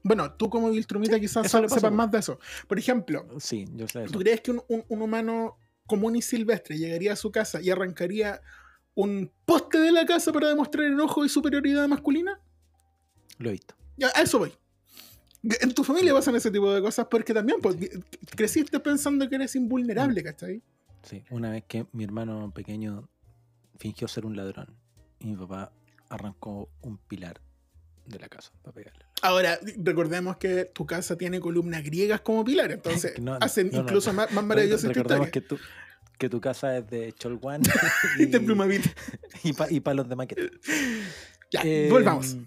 Bueno, 0.03 0.31
tú 0.31 0.49
como 0.49 0.69
Viltrumita 0.69 1.19
quizás 1.19 1.51
pasa, 1.51 1.67
sepas 1.67 1.91
más 1.91 2.09
de 2.09 2.19
eso. 2.19 2.39
Por 2.65 2.79
ejemplo, 2.79 3.27
Sí, 3.39 3.65
yo 3.75 3.85
sé. 3.89 4.05
¿tú 4.05 4.19
crees 4.19 4.39
que 4.39 4.51
un, 4.51 4.63
un- 4.69 4.85
un 4.87 5.01
humano 5.01 5.57
común 5.85 6.15
y 6.15 6.21
silvestre 6.21 6.77
llegaría 6.77 7.11
a 7.11 7.15
su 7.17 7.29
casa 7.29 7.59
y 7.61 7.69
arrancaría 7.69 8.39
un 8.95 9.29
poste 9.43 9.79
de 9.79 9.91
la 9.91 10.05
casa 10.05 10.31
para 10.31 10.47
demostrar 10.47 10.85
enojo 10.85 11.25
y 11.25 11.29
superioridad 11.29 11.85
masculina? 11.89 12.39
Lo 13.37 13.49
he 13.49 13.51
visto. 13.51 13.75
Ya, 13.97 14.07
a 14.15 14.21
eso 14.21 14.39
voy. 14.39 14.53
En 15.61 15.73
tu 15.73 15.83
familia 15.83 16.13
pasan 16.13 16.37
ese 16.37 16.51
tipo 16.51 16.71
de 16.73 16.81
cosas 16.81 17.07
porque 17.11 17.33
también 17.33 17.59
pues, 17.61 17.75
creciste 18.37 18.79
pensando 18.79 19.27
que 19.27 19.35
eres 19.35 19.53
Mm. 19.55 19.59
invulnerable, 19.59 20.23
¿cachai? 20.23 20.61
Sí, 21.03 21.23
una 21.29 21.49
vez 21.51 21.65
que 21.67 21.85
mi 21.91 22.05
hermano 22.05 22.51
pequeño 22.55 23.09
fingió 23.79 24.07
ser 24.07 24.25
un 24.27 24.35
ladrón 24.35 24.75
y 25.19 25.27
mi 25.27 25.35
papá 25.35 25.71
arrancó 26.09 26.69
un 26.81 26.97
pilar 26.99 27.41
de 28.05 28.19
la 28.19 28.29
casa 28.29 28.51
para 28.61 28.73
pegarle. 28.75 29.05
Ahora, 29.21 29.59
recordemos 29.77 30.37
que 30.37 30.65
tu 30.65 30.85
casa 30.85 31.17
tiene 31.17 31.39
columnas 31.39 31.83
griegas 31.83 32.21
como 32.21 32.43
pilar, 32.45 32.71
entonces 32.71 33.13
No, 33.21 33.37
hacen 33.41 33.67
no, 33.71 33.77
no. 33.77 33.83
incluso 33.83 34.13
más, 34.13 34.31
más 34.31 34.43
maravillosa 34.43 34.87
Recordemos 34.87 35.27
historia. 35.27 35.31
que 35.31 35.41
tu, 35.41 35.57
que 36.17 36.29
tu 36.29 36.39
casa 36.41 36.77
es 36.77 36.87
de 36.89 37.13
Cholguán 37.13 37.61
Y 38.19 38.25
de 38.25 38.39
Plumavit. 38.39 38.85
y, 39.43 39.53
pa- 39.53 39.71
y 39.71 39.79
palos 39.79 40.07
de 40.09 40.15
maqueta. 40.15 40.41
Ya, 41.51 41.61
Eh, 41.63 41.87
volvamos. 41.89 42.37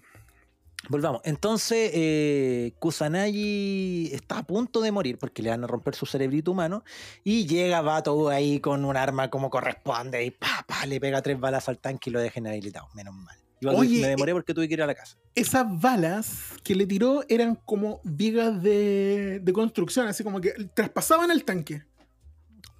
Volvamos. 0.89 1.21
Entonces, 1.23 1.91
eh, 1.93 2.73
Kusanagi 2.79 4.09
está 4.13 4.39
a 4.39 4.43
punto 4.43 4.81
de 4.81 4.91
morir 4.91 5.17
porque 5.17 5.41
le 5.41 5.49
van 5.49 5.63
a 5.63 5.67
romper 5.67 5.95
su 5.95 6.05
cerebrito 6.05 6.51
humano. 6.51 6.83
Y 7.23 7.45
llega 7.47 7.81
Bato 7.81 8.29
ahí 8.29 8.59
con 8.59 8.83
un 8.85 8.97
arma 8.97 9.29
como 9.29 9.49
corresponde 9.49 10.25
y 10.25 10.31
pa, 10.31 10.65
pa, 10.67 10.85
le 10.85 10.99
pega 10.99 11.21
tres 11.21 11.39
balas 11.39 11.69
al 11.69 11.77
tanque 11.79 12.09
y 12.09 12.13
lo 12.13 12.19
deja 12.19 12.39
inhabilitado. 12.39 12.87
Menos 12.93 13.13
mal. 13.15 13.37
Igual 13.61 13.77
Oye, 13.77 14.01
me 14.01 14.09
demoré 14.09 14.33
porque 14.33 14.53
tuve 14.53 14.67
que 14.67 14.73
ir 14.73 14.81
a 14.81 14.87
la 14.87 14.93
casa. 14.93 15.17
Esas 15.35 15.65
balas 15.79 16.49
que 16.65 16.75
le 16.75 16.85
tiró 16.85 17.23
eran 17.29 17.55
como 17.55 18.01
vigas 18.03 18.61
de, 18.61 19.39
de 19.41 19.53
construcción, 19.53 20.07
así 20.07 20.21
como 20.21 20.41
que 20.41 20.51
traspasaban 20.73 21.31
el 21.31 21.45
tanque. 21.45 21.83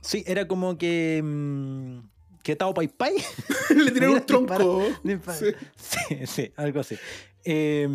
Sí, 0.02 0.26
era 0.28 0.46
como 0.46 0.78
que. 0.78 1.22
mm, 1.24 2.00
que 2.44 2.58
Tao 2.58 2.74
Pai 2.74 2.90
Pai. 2.90 3.14
le 3.74 3.92
tiraron 3.92 4.16
un 4.18 4.26
tronco. 4.26 4.82
dispara- 5.06 5.38
Sí. 5.38 5.46
Sí, 5.78 6.28
sí, 6.28 6.54
algo 6.58 6.82
así. 6.82 6.98
Eh, 7.44 7.88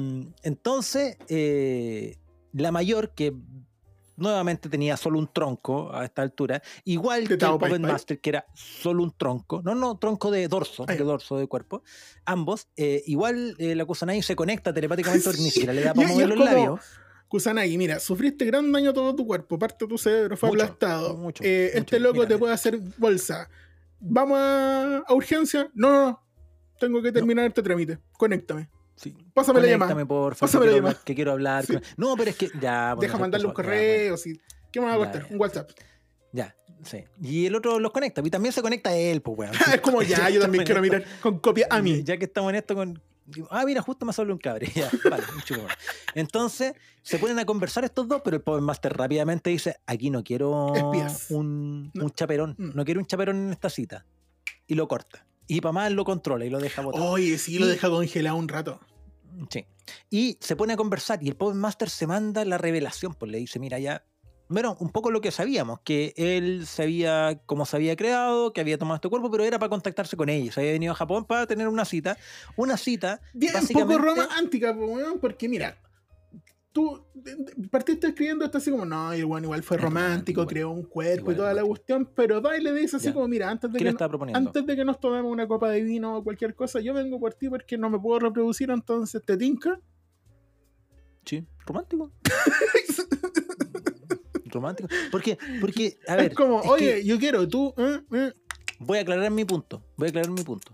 entonces, 0.42 1.16
eh, 1.28 2.16
la 2.52 2.72
mayor, 2.72 3.14
que 3.14 3.34
nuevamente 4.16 4.68
tenía 4.68 4.96
solo 4.96 5.18
un 5.18 5.32
tronco 5.32 5.94
a 5.94 6.04
esta 6.04 6.22
altura, 6.22 6.60
igual 6.84 7.28
¿De 7.28 7.38
que 7.38 7.44
el 7.44 7.50
Puppet? 7.52 7.78
Master, 7.80 8.20
que 8.20 8.30
era 8.30 8.46
solo 8.54 9.04
un 9.04 9.12
tronco, 9.16 9.62
no, 9.62 9.74
no, 9.76 9.96
tronco 9.98 10.30
de 10.32 10.48
dorso, 10.48 10.84
de 10.86 10.96
dorso 10.98 11.38
de 11.38 11.46
cuerpo, 11.46 11.82
ambos, 12.24 12.66
eh, 12.76 13.02
igual 13.06 13.54
eh, 13.58 13.76
la 13.76 13.84
Kusanagi 13.84 14.22
se 14.22 14.34
conecta 14.34 14.72
telepáticamente 14.74 15.32
Sí, 15.32 15.50
siquiera 15.50 15.72
le 15.72 15.82
da 15.82 15.94
para 15.94 16.08
mover 16.08 16.28
los 16.28 16.36
como- 16.38 16.50
labios. 16.50 16.80
Kusanagi, 17.28 17.76
mira, 17.78 18.00
sufriste 18.00 18.46
gran 18.46 18.72
daño 18.72 18.90
a 18.90 18.92
todo 18.94 19.14
tu 19.14 19.26
cuerpo, 19.26 19.58
parte 19.58 19.84
de 19.84 19.88
tu 19.90 19.98
cerebro 19.98 20.34
fue 20.36 20.48
Mucho, 20.48 20.62
aplastado. 20.64 21.14
mucho, 21.16 21.44
Eh, 21.44 21.66
mucho. 21.74 21.78
Este 21.78 22.00
loco 22.00 22.26
te 22.26 22.38
puede 22.38 22.54
hacer 22.54 22.78
bolsa. 22.96 23.48
¿Vamos 24.00 24.38
a, 24.40 24.98
a 25.06 25.12
urgencia? 25.14 25.70
No, 25.74 25.90
no, 25.92 26.04
no. 26.06 26.22
Tengo 26.80 27.02
que 27.02 27.12
terminar 27.12 27.44
este 27.46 27.62
trámite. 27.62 27.98
Conéctame. 28.12 28.70
Sí. 28.98 29.16
Pásame 29.32 29.60
la 29.60 29.66
llamada. 29.68 29.92
Conéctame, 29.92 30.06
por 30.06 30.34
favor, 30.34 30.38
Pásame 30.52 30.66
la 30.66 30.72
llamada. 30.76 31.00
que 31.04 31.14
quiero 31.14 31.32
hablar. 31.32 31.64
Sí. 31.64 31.72
con- 31.74 31.82
No, 31.96 32.16
pero 32.16 32.30
es 32.30 32.36
que 32.36 32.50
ya. 32.60 32.94
bueno, 32.94 33.00
Deja 33.00 33.18
mandarle 33.18 33.46
un 33.46 33.52
pasó, 33.54 33.62
ya, 33.62 33.68
correo. 33.70 34.16
sí. 34.16 34.40
¿Qué 34.72 34.80
me 34.80 34.86
va 34.86 34.94
a 34.94 34.98
costar? 34.98 35.26
Un 35.30 35.40
WhatsApp. 35.40 35.70
Ya, 36.32 36.54
sí. 36.82 37.04
Y 37.22 37.46
el 37.46 37.54
otro 37.54 37.78
los 37.80 37.90
conecta. 37.92 38.20
Y 38.24 38.30
también 38.30 38.52
se 38.52 38.60
conecta 38.60 38.94
él, 38.94 39.22
pues, 39.22 39.38
weón. 39.38 39.52
es 39.74 39.80
como 39.80 40.02
ya, 40.02 40.28
yo 40.30 40.40
también 40.40 40.64
quiero 40.64 40.82
mirar 40.82 41.04
con 41.22 41.38
copia 41.38 41.66
a 41.70 41.80
mí. 41.80 42.02
Ya 42.02 42.16
que 42.18 42.24
estamos 42.26 42.50
en 42.50 42.56
esto 42.56 42.74
con. 42.74 43.00
Ah, 43.50 43.64
mira, 43.66 43.82
justo 43.82 44.04
me 44.06 44.12
salió 44.12 44.32
un 44.32 44.38
cabre. 44.38 44.66
Ya, 44.74 44.90
vale, 45.10 45.22
un 45.34 45.42
chupo. 45.42 45.62
Entonces, 46.14 46.72
se 47.02 47.18
ponen 47.18 47.38
a 47.38 47.44
conversar 47.44 47.84
estos 47.84 48.08
dos, 48.08 48.20
pero 48.24 48.36
el 48.36 48.42
Power 48.42 48.60
Master 48.62 48.94
rápidamente 48.96 49.50
dice: 49.50 49.76
Aquí 49.86 50.10
no 50.10 50.24
quiero 50.24 50.74
Espías. 50.74 51.26
un, 51.30 51.90
No. 51.94 52.04
un 52.04 52.10
chaperón. 52.10 52.54
Mm. 52.58 52.70
No 52.74 52.84
quiero 52.84 53.00
un 53.00 53.06
chaperón 53.06 53.36
en 53.36 53.52
esta 53.52 53.70
cita. 53.70 54.04
Y 54.66 54.74
lo 54.74 54.88
corta. 54.88 55.24
Y 55.48 55.60
para 55.60 55.72
más 55.72 55.90
lo 55.92 56.04
controla 56.04 56.44
y 56.44 56.50
lo 56.50 56.60
deja 56.60 56.82
botar. 56.82 57.00
Oye, 57.02 57.36
sí, 57.38 57.58
lo 57.58 57.66
Y- 57.66 57.70
deja 57.70 57.88
congelado 57.90 58.36
un 58.36 58.46
rato. 58.48 58.78
Sí. 59.50 59.64
Y 60.10 60.36
se 60.40 60.54
pone 60.56 60.74
a 60.74 60.76
conversar 60.76 61.22
y 61.22 61.28
el 61.28 61.36
Power 61.36 61.54
Master 61.56 61.88
se 61.90 62.06
manda 62.06 62.44
la 62.44 62.58
revelación, 62.58 63.14
pues 63.14 63.32
le 63.32 63.38
dice, 63.38 63.58
mira, 63.58 63.78
ya, 63.78 64.04
bueno, 64.48 64.76
un 64.80 64.90
poco 64.90 65.10
lo 65.10 65.20
que 65.20 65.30
sabíamos, 65.30 65.80
que 65.80 66.12
él 66.16 66.66
sabía 66.66 67.40
cómo 67.46 67.64
se 67.66 67.76
había 67.76 67.96
creado, 67.96 68.52
que 68.52 68.60
había 68.60 68.78
tomado 68.78 68.96
este 68.96 69.08
cuerpo, 69.08 69.30
pero 69.30 69.44
era 69.44 69.58
para 69.58 69.70
contactarse 69.70 70.16
con 70.16 70.28
ella. 70.28 70.52
Se 70.52 70.60
había 70.60 70.72
venido 70.72 70.92
a 70.92 70.96
Japón 70.96 71.24
para 71.24 71.46
tener 71.46 71.68
una 71.68 71.84
cita. 71.84 72.16
Una 72.56 72.76
cita, 72.76 73.20
Bien, 73.32 73.54
un 73.56 73.68
poco 73.68 73.98
romántica, 73.98 74.74
po, 74.74 74.86
weón, 74.86 75.18
porque 75.20 75.48
mira, 75.48 75.78
tú 76.72 77.04
partiste 77.70 78.08
escribiendo 78.08 78.44
esto 78.44 78.58
así 78.58 78.70
como, 78.70 78.84
no, 78.84 79.14
y 79.14 79.20
el 79.20 79.24
weón 79.24 79.44
igual 79.44 79.62
fue 79.62 79.78
romántico, 79.78 80.46
creó 80.46 80.70
un 80.70 80.84
cuerpo 80.84 81.32
Igual 81.32 81.34
y 81.34 81.38
toda 81.38 81.54
la 81.54 81.64
cuestión, 81.64 82.10
pero 82.14 82.42
y 82.54 82.62
le 82.62 82.72
dice 82.74 82.96
así 82.96 83.06
Ya. 83.06 83.14
como, 83.14 83.26
mira, 83.28 83.50
antes 83.50 83.72
de, 83.72 83.78
¿Qué 83.78 83.84
que 83.86 83.92
no- 83.92 83.98
antes 84.34 84.66
de 84.66 84.76
que 84.76 84.84
nos 84.84 85.00
tomemos 85.00 85.32
una 85.32 85.48
copa 85.48 85.70
de 85.70 85.82
vino 85.82 86.18
o 86.18 86.24
cualquier 86.24 86.54
cosa, 86.54 86.80
yo 86.80 86.92
vengo 86.94 87.18
por 87.18 87.34
ti 87.34 87.48
porque 87.48 87.76
no 87.78 87.88
me 87.90 87.98
puedo 87.98 88.20
reproducir, 88.20 88.70
entonces 88.70 89.22
te 89.24 89.36
tinca. 89.36 89.80
Sí, 91.24 91.44
romántico. 91.66 92.12
romántico. 94.46 94.88
Porque, 95.10 95.38
porque, 95.60 95.98
a 96.06 96.16
ver, 96.16 96.30
es 96.30 96.34
como, 96.34 96.58
es 96.58 96.62
que 96.64 96.68
oye, 96.70 97.04
yo 97.04 97.18
quiero, 97.18 97.46
tú, 97.48 97.74
eh, 97.76 98.00
eh". 98.12 98.32
voy 98.78 98.98
a 98.98 99.00
aclarar 99.02 99.30
mi 99.30 99.44
punto. 99.44 99.82
Voy 99.96 100.06
a 100.06 100.08
aclarar 100.10 100.30
mi 100.30 100.42
punto. 100.42 100.70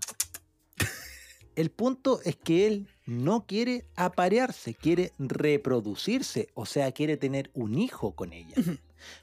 El 1.55 1.71
punto 1.71 2.19
es 2.23 2.35
que 2.35 2.67
él 2.67 2.87
no 3.05 3.45
quiere 3.45 3.85
aparearse, 3.95 4.73
quiere 4.73 5.11
reproducirse, 5.19 6.49
o 6.53 6.65
sea, 6.65 6.91
quiere 6.91 7.17
tener 7.17 7.51
un 7.53 7.77
hijo 7.77 8.15
con 8.15 8.33
ella. 8.33 8.55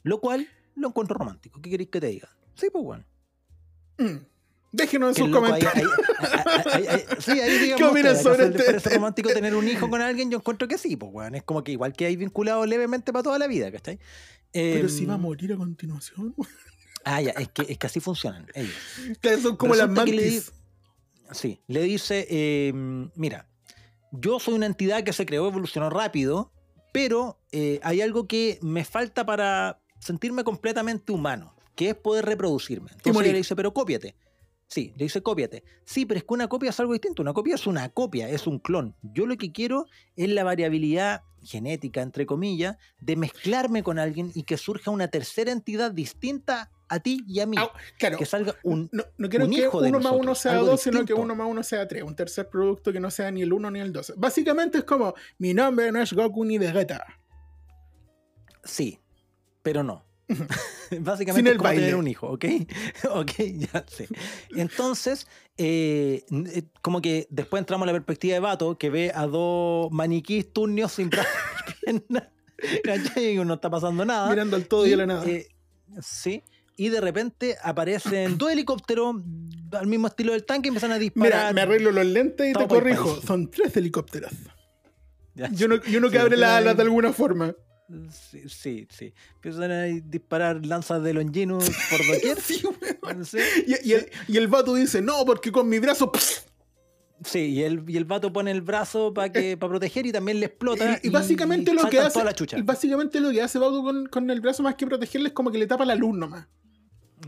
Lo 0.02 0.20
cual 0.20 0.48
lo 0.74 0.88
encuentro 0.88 1.16
romántico. 1.16 1.60
¿Qué 1.60 1.70
queréis 1.70 1.90
que 1.90 2.00
te 2.00 2.06
diga? 2.08 2.28
Sí, 2.54 2.68
pues 2.72 2.84
bueno. 2.84 3.04
Mm. 3.98 4.24
Déjenos 4.74 5.18
en 5.18 5.24
sus 5.24 5.32
comentarios. 5.36 5.90
ahí- 6.14 6.26
ahí- 6.72 6.72
ahí- 6.72 6.86
ahí- 6.86 7.04
sí, 7.20 7.30
ahí 7.32 7.58
digamos. 7.62 7.76
¿Qué 7.78 7.84
opinas 7.84 8.16
ustedes, 8.18 8.22
sobre 8.22 8.34
¿acaso 8.34 8.48
les 8.48 8.48
este- 8.60 8.64
parece 8.64 8.76
este- 8.88 8.94
romántico 8.96 9.28
tener 9.34 9.54
un 9.54 9.68
hijo 9.68 9.90
con 9.90 10.00
alguien? 10.00 10.30
Yo 10.30 10.38
encuentro 10.38 10.66
que 10.68 10.78
sí, 10.78 10.96
pues 10.96 11.12
bueno. 11.12 11.36
Es 11.36 11.42
como 11.42 11.62
que 11.62 11.72
igual 11.72 11.92
que 11.92 12.06
hay 12.06 12.16
vinculado 12.16 12.64
levemente 12.64 13.12
para 13.12 13.22
toda 13.22 13.38
la 13.38 13.46
vida, 13.48 13.70
¿cachai? 13.70 13.98
Pero 14.52 14.86
Em, 14.86 14.88
si 14.88 15.04
va 15.06 15.14
a 15.14 15.18
morir 15.18 15.52
a 15.52 15.56
continuación. 15.56 16.34
Ah, 17.04 17.20
ya, 17.20 17.32
es 17.32 17.48
que, 17.48 17.62
es 17.68 17.78
que 17.78 17.86
así 17.88 17.98
funcionan 17.98 18.46
ellos. 18.54 18.72
que 19.20 19.36
son 19.38 19.56
como 19.56 19.74
las 19.74 19.88
Resulta 19.88 20.04
le 20.04 20.12
mantis. 20.22 20.52
Sí, 21.32 21.60
le 21.66 21.82
dice, 21.82 22.28
eh, 22.30 22.72
mira, 23.16 23.48
yo 24.12 24.38
soy 24.38 24.54
una 24.54 24.66
entidad 24.66 25.02
que 25.02 25.12
se 25.12 25.26
creó, 25.26 25.48
evolucionó 25.48 25.90
rápido, 25.90 26.52
pero 26.92 27.40
eh, 27.50 27.80
hay 27.82 28.00
algo 28.02 28.28
que 28.28 28.58
me 28.62 28.84
falta 28.84 29.26
para 29.26 29.80
sentirme 29.98 30.44
completamente 30.44 31.12
humano, 31.12 31.54
que 31.74 31.90
es 31.90 31.94
poder 31.94 32.26
reproducirme. 32.26 32.90
Entonces 32.92 33.32
le 33.32 33.38
dice, 33.38 33.56
pero 33.56 33.72
cópiate. 33.72 34.14
Sí, 34.68 34.92
le 34.96 35.04
dice 35.04 35.22
cópiate. 35.22 35.64
Sí, 35.84 36.06
pero 36.06 36.18
es 36.18 36.24
que 36.24 36.32
una 36.34 36.48
copia 36.48 36.70
es 36.70 36.80
algo 36.80 36.92
distinto. 36.92 37.20
Una 37.22 37.34
copia 37.34 37.54
es 37.56 37.66
una 37.66 37.88
copia, 37.90 38.28
es 38.28 38.46
un 38.46 38.58
clon. 38.58 38.94
Yo 39.02 39.26
lo 39.26 39.36
que 39.36 39.52
quiero 39.52 39.86
es 40.16 40.30
la 40.30 40.44
variabilidad 40.44 41.22
genética, 41.42 42.00
entre 42.00 42.24
comillas, 42.24 42.76
de 43.00 43.16
mezclarme 43.16 43.82
con 43.82 43.98
alguien 43.98 44.30
y 44.34 44.44
que 44.44 44.56
surja 44.56 44.90
una 44.90 45.08
tercera 45.08 45.52
entidad 45.52 45.92
distinta 45.92 46.70
a 46.92 47.00
ti 47.00 47.24
y 47.26 47.40
a 47.40 47.46
mí. 47.46 47.56
Claro, 47.98 48.18
que 48.18 48.26
salga 48.26 48.54
un, 48.62 48.88
no, 48.92 49.04
no 49.16 49.28
quiero 49.28 49.46
un 49.46 49.50
que 49.50 49.60
hijo 49.60 49.80
de 49.80 49.88
uno 49.88 50.00
más 50.00 50.12
uno 50.12 50.34
sea 50.34 50.56
dos, 50.56 50.80
sino 50.82 51.04
que 51.04 51.14
uno 51.14 51.34
más 51.34 51.48
uno 51.48 51.62
sea 51.62 51.88
tres. 51.88 52.02
Un 52.02 52.14
tercer 52.14 52.48
producto 52.48 52.92
que 52.92 53.00
no 53.00 53.10
sea 53.10 53.30
ni 53.30 53.42
el 53.42 53.52
uno 53.52 53.70
ni 53.70 53.80
el 53.80 53.92
dos. 53.92 54.12
Básicamente 54.16 54.78
es 54.78 54.84
como, 54.84 55.14
mi 55.38 55.54
nombre 55.54 55.90
no 55.90 56.02
es 56.02 56.12
Goku 56.12 56.44
ni 56.44 56.58
Vegeta. 56.58 57.04
Sí, 58.64 59.00
pero 59.62 59.82
no. 59.82 60.04
Básicamente 61.00 61.32
Sin 61.34 61.46
es 61.46 61.52
el 61.52 61.58
como 61.58 61.70
tener 61.70 61.82
baile. 61.84 61.94
un 61.94 62.08
hijo, 62.08 62.28
¿ok? 62.28 62.44
ok, 63.10 63.32
ya 63.56 63.84
sé. 63.86 64.08
Entonces, 64.54 65.26
eh, 65.56 66.24
eh, 66.30 66.64
como 66.82 67.00
que 67.00 67.26
después 67.30 67.60
entramos 67.60 67.84
a 67.84 67.86
la 67.86 67.92
perspectiva 67.92 68.34
de 68.34 68.40
Vato, 68.40 68.76
que 68.76 68.90
ve 68.90 69.12
a 69.14 69.26
dos 69.26 69.90
maniquís 69.90 70.52
turnios 70.52 70.92
sin 70.92 71.10
brazos 71.10 71.32
ni 71.86 72.00
piernas, 72.00 72.28
¿cachai? 72.84 73.38
Y 73.38 73.44
no 73.44 73.54
está 73.54 73.70
pasando 73.70 74.04
nada. 74.04 74.28
Mirando 74.28 74.56
al 74.56 74.66
todo 74.66 74.86
y, 74.86 74.92
a 74.92 74.96
la 74.98 75.06
nada. 75.06 75.26
eh, 75.26 75.48
sí. 76.00 76.42
Y 76.76 76.88
de 76.88 77.00
repente 77.00 77.56
aparecen 77.62 78.38
dos 78.38 78.50
helicópteros 78.50 79.16
al 79.72 79.86
mismo 79.86 80.06
estilo 80.06 80.32
del 80.32 80.44
tanque 80.44 80.68
y 80.68 80.70
empiezan 80.70 80.92
a 80.92 80.98
disparar. 80.98 81.32
Mira, 81.32 81.52
me 81.52 81.60
arreglo 81.60 81.92
los 81.92 82.06
lentes 82.06 82.46
y 82.48 82.52
te 82.52 82.58
Todo 82.58 82.68
corrijo. 82.68 83.20
Son 83.20 83.50
tres 83.50 83.76
helicópteros. 83.76 84.32
Ya, 85.34 85.50
Y 85.56 85.64
uno, 85.64 85.76
y 85.86 85.96
uno 85.96 86.10
que 86.10 86.18
abre 86.18 86.36
las 86.36 86.50
empiezan 86.50 86.54
a- 86.54 86.56
alas 86.58 86.76
de 86.76 86.82
alguna 86.82 87.12
forma. 87.12 87.54
Sí, 88.10 88.42
sí, 88.48 88.86
sí. 88.90 89.12
Empiezan 89.34 89.70
a 89.70 89.82
disparar 89.84 90.64
lanzas 90.64 91.02
de 91.02 91.12
Longinus 91.12 91.70
por 91.90 91.98
doquier. 92.14 92.40
Sí, 92.40 92.62
y, 93.66 93.88
y 93.90 93.92
el, 93.92 94.10
y 94.28 94.36
el 94.38 94.48
vato 94.48 94.74
dice, 94.74 95.02
no, 95.02 95.24
porque 95.26 95.52
con 95.52 95.68
mi 95.68 95.78
brazo... 95.78 96.10
pss". 96.10 96.46
Sí, 97.24 97.38
y 97.38 97.62
el, 97.62 97.84
y 97.88 97.96
el 97.98 98.04
vato 98.04 98.32
pone 98.32 98.50
el 98.50 98.62
brazo 98.62 99.14
para 99.14 99.30
que 99.30 99.56
para 99.56 99.70
proteger 99.70 100.06
y 100.06 100.12
también 100.12 100.40
le 100.40 100.46
explota. 100.46 100.98
y, 101.02 101.06
y 101.06 101.10
básicamente 101.10 101.72
lo 101.72 101.88
que 101.88 102.00
hace... 102.00 102.18
la 102.24 102.34
básicamente 102.64 103.20
lo 103.20 103.30
que 103.30 103.40
hace 103.42 103.58
Vato 103.60 103.80
con, 103.82 104.06
con 104.06 104.28
el 104.30 104.40
brazo 104.40 104.64
más 104.64 104.74
que 104.74 104.86
protegerle 104.86 105.28
es 105.28 105.32
como 105.34 105.52
que 105.52 105.58
le 105.58 105.66
tapa 105.68 105.84
la 105.84 105.94
luz 105.94 106.16
nomás. 106.16 106.48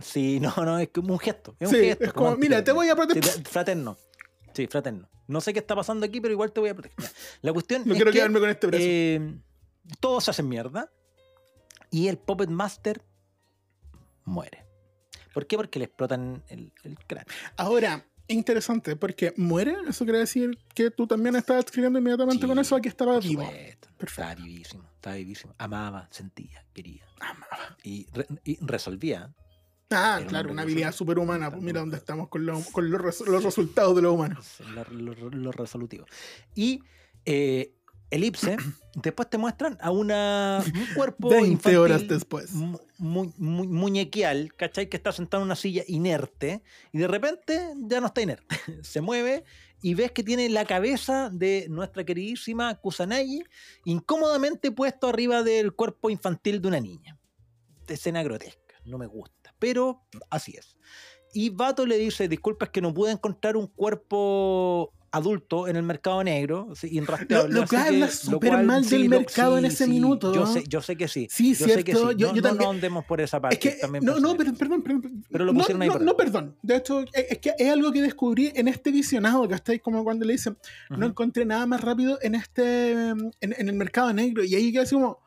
Sí, 0.02 0.40
no, 0.40 0.52
no, 0.64 0.78
es 0.78 0.88
como 0.88 1.12
un 1.14 1.18
gesto. 1.18 1.56
Es 1.60 1.68
un 1.68 1.74
Sí, 1.74 1.80
gesto 1.84 2.04
es 2.04 2.12
como, 2.12 2.26
romántico. 2.26 2.50
mira, 2.50 2.64
te 2.64 2.72
voy 2.72 2.88
a 2.88 2.96
proteger. 2.96 3.42
te- 3.42 3.48
Fraterno. 3.50 3.96
Sí, 4.52 4.66
fraterno. 4.66 5.08
No 5.26 5.40
sé 5.40 5.52
qué 5.52 5.58
está 5.58 5.74
pasando 5.74 6.04
aquí, 6.06 6.20
pero 6.20 6.32
igual 6.32 6.52
te 6.52 6.60
voy 6.60 6.68
a 6.70 6.74
proteger. 6.74 7.10
La 7.42 7.52
cuestión 7.52 7.82
No 7.86 7.92
es 7.92 7.96
quiero 7.98 8.10
que, 8.12 8.18
quedarme 8.18 8.40
con 8.40 8.48
este 8.50 8.66
brazo. 8.66 8.84
eh, 8.86 9.34
todos 10.00 10.24
se 10.24 10.30
hacen 10.30 10.48
mierda 10.48 10.90
y 11.90 12.08
el 12.08 12.18
Puppet 12.18 12.50
Master 12.50 13.02
muere. 14.24 14.64
¿Por 15.32 15.46
qué? 15.46 15.56
Porque 15.56 15.78
le 15.78 15.86
explotan 15.86 16.42
el, 16.48 16.72
el 16.84 16.96
cráneo. 17.06 17.32
Ahora, 17.56 18.06
interesante, 18.28 18.96
porque 18.96 19.34
muere, 19.36 19.76
eso 19.88 20.04
quiere 20.04 20.20
decir 20.20 20.58
que 20.74 20.90
tú 20.90 21.06
también 21.06 21.34
estabas 21.36 21.64
escribiendo 21.64 21.98
inmediatamente 21.98 22.42
Sí, 22.42 22.48
con 22.48 22.58
eso 22.58 22.76
a 22.76 22.80
que 22.80 22.88
estaba 22.88 23.18
vivo. 23.18 23.42
supuesto. 23.44 23.88
Estaba 24.00 24.34
vivísimo, 24.34 24.84
estaba 24.94 25.16
vivísimo. 25.16 25.54
Amaba, 25.58 26.08
sentía, 26.10 26.64
quería. 26.72 27.04
Amaba. 27.20 27.76
Y, 27.82 28.06
re- 28.12 28.26
y 28.44 28.58
resolvía. 28.64 29.34
Ah, 29.90 30.16
Era 30.20 30.26
claro, 30.28 30.50
una 30.52 30.62
habilidad 30.62 30.92
superhumana. 30.92 31.50
Pues 31.50 31.62
mira 31.62 31.80
dónde 31.80 31.96
estamos 31.96 32.28
con, 32.28 32.44
lo- 32.46 32.60
con 32.72 32.90
los, 32.90 33.00
res- 33.00 33.20
los 33.26 33.42
resultados 33.44 33.94
de 33.96 34.02
lo 34.02 34.12
humano. 34.12 34.38
Lo, 34.90 35.14
lo- 35.14 35.30
lo 35.30 35.52
resolutivo. 35.52 36.06
Y 36.54 36.80
eh, 37.24 37.74
Elipse, 38.10 38.56
después 38.94 39.28
te 39.30 39.38
muestran 39.38 39.76
a 39.80 39.90
una, 39.90 40.62
un 40.64 40.86
cuerpo 40.96 41.28
20 41.28 41.48
infantil 41.48 41.78
horas 41.78 42.08
después. 42.08 42.52
mu- 42.52 42.78
mu- 42.98 43.32
mu- 43.36 43.64
muñequial, 43.66 44.52
¿cachai? 44.56 44.88
Que 44.88 44.96
está 44.96 45.12
sentado 45.12 45.42
en 45.42 45.46
una 45.46 45.56
silla 45.56 45.84
inerte 45.86 46.62
y 46.92 46.98
de 46.98 47.06
repente 47.08 47.74
ya 47.82 48.00
no 48.00 48.06
está 48.08 48.22
inerte. 48.22 48.56
Se 48.82 49.00
mueve 49.00 49.44
y 49.82 49.94
ves 49.94 50.12
que 50.12 50.22
tiene 50.22 50.48
la 50.48 50.64
cabeza 50.64 51.28
de 51.30 51.66
nuestra 51.68 52.04
queridísima 52.04 52.74
Kusanagi 52.76 53.42
incómodamente 53.84 54.70
puesto 54.72 55.08
arriba 55.08 55.42
del 55.42 55.72
cuerpo 55.74 56.08
infantil 56.10 56.60
de 56.62 56.68
una 56.68 56.80
niña. 56.80 57.18
Escena 57.86 58.22
grotesca, 58.22 58.74
no 58.86 58.96
me 58.96 59.06
gusta, 59.06 59.43
pero 59.64 60.02
así 60.28 60.52
es. 60.58 60.76
Y 61.32 61.48
Vato 61.48 61.86
le 61.86 61.96
dice, 61.96 62.28
disculpa, 62.28 62.66
es 62.66 62.70
que 62.70 62.82
no 62.82 62.92
pude 62.92 63.12
encontrar 63.12 63.56
un 63.56 63.66
cuerpo 63.66 64.92
adulto 65.10 65.68
en 65.68 65.76
el 65.76 65.84
mercado 65.84 66.22
negro, 66.24 66.68
inrastreable. 66.82 67.54
Lo- 67.54 67.60
lo 67.62 67.66
que 67.68 67.76
habla 67.76 68.10
súper 68.10 68.62
mal 68.64 68.86
del 68.88 69.04
lo- 69.04 69.18
mercado 69.20 69.56
en 69.58 69.64
ese 69.64 69.86
minuto, 69.86 70.34
Yo 70.34 70.40
¿no? 70.40 70.46
sé, 70.52 70.64
yo 70.68 70.82
sé 70.82 70.96
que 70.96 71.06
sí. 71.08 71.28
Sí, 71.30 71.54
yo 71.54 71.66
sé 71.68 71.84
que 71.84 71.92
cierto. 71.92 72.10
sí. 72.10 72.16
Yo, 72.18 72.28
no, 72.28 72.34
yo 72.34 72.42
no 72.42 72.48
también. 72.48 72.66
nos 72.68 72.74
andemos 72.74 73.04
por 73.04 73.20
esa 73.20 73.40
parte. 73.40 73.54
Es 73.54 73.60
que, 73.60 73.80
también 73.80 74.04
no, 74.04 74.18
no, 74.18 74.36
pero, 74.36 74.52
perdón, 74.54 74.82
perdón. 74.82 75.24
Pero 75.30 75.44
lo 75.44 75.52
no, 75.52 75.60
pusieron 75.60 75.82
ahí 75.82 75.88
no, 75.88 75.92
por 75.94 76.02
no, 76.02 76.10
algo. 76.10 76.16
perdón. 76.18 76.56
De 76.62 76.76
hecho, 76.76 77.04
es 77.14 77.38
que 77.38 77.52
es 77.56 77.70
algo 77.70 77.90
que 77.92 78.02
descubrí 78.02 78.52
en 78.56 78.66
este 78.68 78.90
visionado, 78.90 79.46
que 79.48 79.54
estáis 79.54 79.80
como 79.80 80.02
cuando 80.04 80.24
le 80.26 80.32
dicen, 80.32 80.58
no 80.90 80.96
Ujú. 80.98 81.06
encontré 81.06 81.44
nada 81.44 81.64
más 81.66 81.80
rápido 81.80 82.18
en 82.20 82.34
este 82.34 82.90
en, 82.92 83.30
en 83.40 83.68
el 83.68 83.74
mercado 83.76 84.12
negro. 84.12 84.42
Y 84.44 84.54
ahí 84.56 84.72
queda 84.72 84.82
así 84.82 84.94
como, 84.96 85.20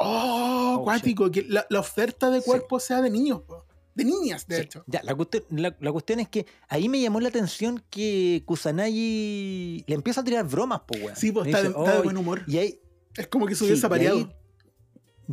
oh, 0.00 0.76
Oh, 0.80 0.84
cuático, 0.84 1.30
que 1.30 1.42
la, 1.48 1.66
la 1.70 1.80
oferta 1.80 2.30
de 2.30 2.40
Sí. 2.40 2.46
cuerpo 2.46 2.78
sea 2.80 3.00
de 3.02 3.10
niños, 3.10 3.42
po. 3.42 3.66
de 3.94 4.04
niñas, 4.04 4.46
de 4.46 4.56
Sí, 4.56 4.62
hecho. 4.62 4.84
Ya, 4.86 5.02
la 5.02 5.14
cuestión, 5.14 5.44
la, 5.50 5.76
la 5.80 5.92
cuestión 5.92 6.20
es 6.20 6.28
que 6.28 6.46
ahí 6.68 6.88
me 6.88 7.00
llamó 7.00 7.20
la 7.20 7.28
atención 7.28 7.82
que 7.90 8.42
Kusanagi 8.46 9.84
le 9.86 9.94
empieza 9.94 10.20
a 10.22 10.24
tirar 10.24 10.46
bromas, 10.46 10.82
pues, 10.86 11.02
weón. 11.02 11.16
Sí, 11.16 11.32
pues 11.32 11.48
está, 11.48 11.62
de, 11.62 12.02
buen 12.02 12.16
humor. 12.16 12.42
Y 12.46 12.58
ahí, 12.58 12.80
Es 13.16 13.26
como 13.28 13.46
que 13.46 13.54
se 13.54 13.60
sí, 13.66 13.72
hubiese 13.72 13.86
y 14.02 14.06
ahí- 14.06 14.36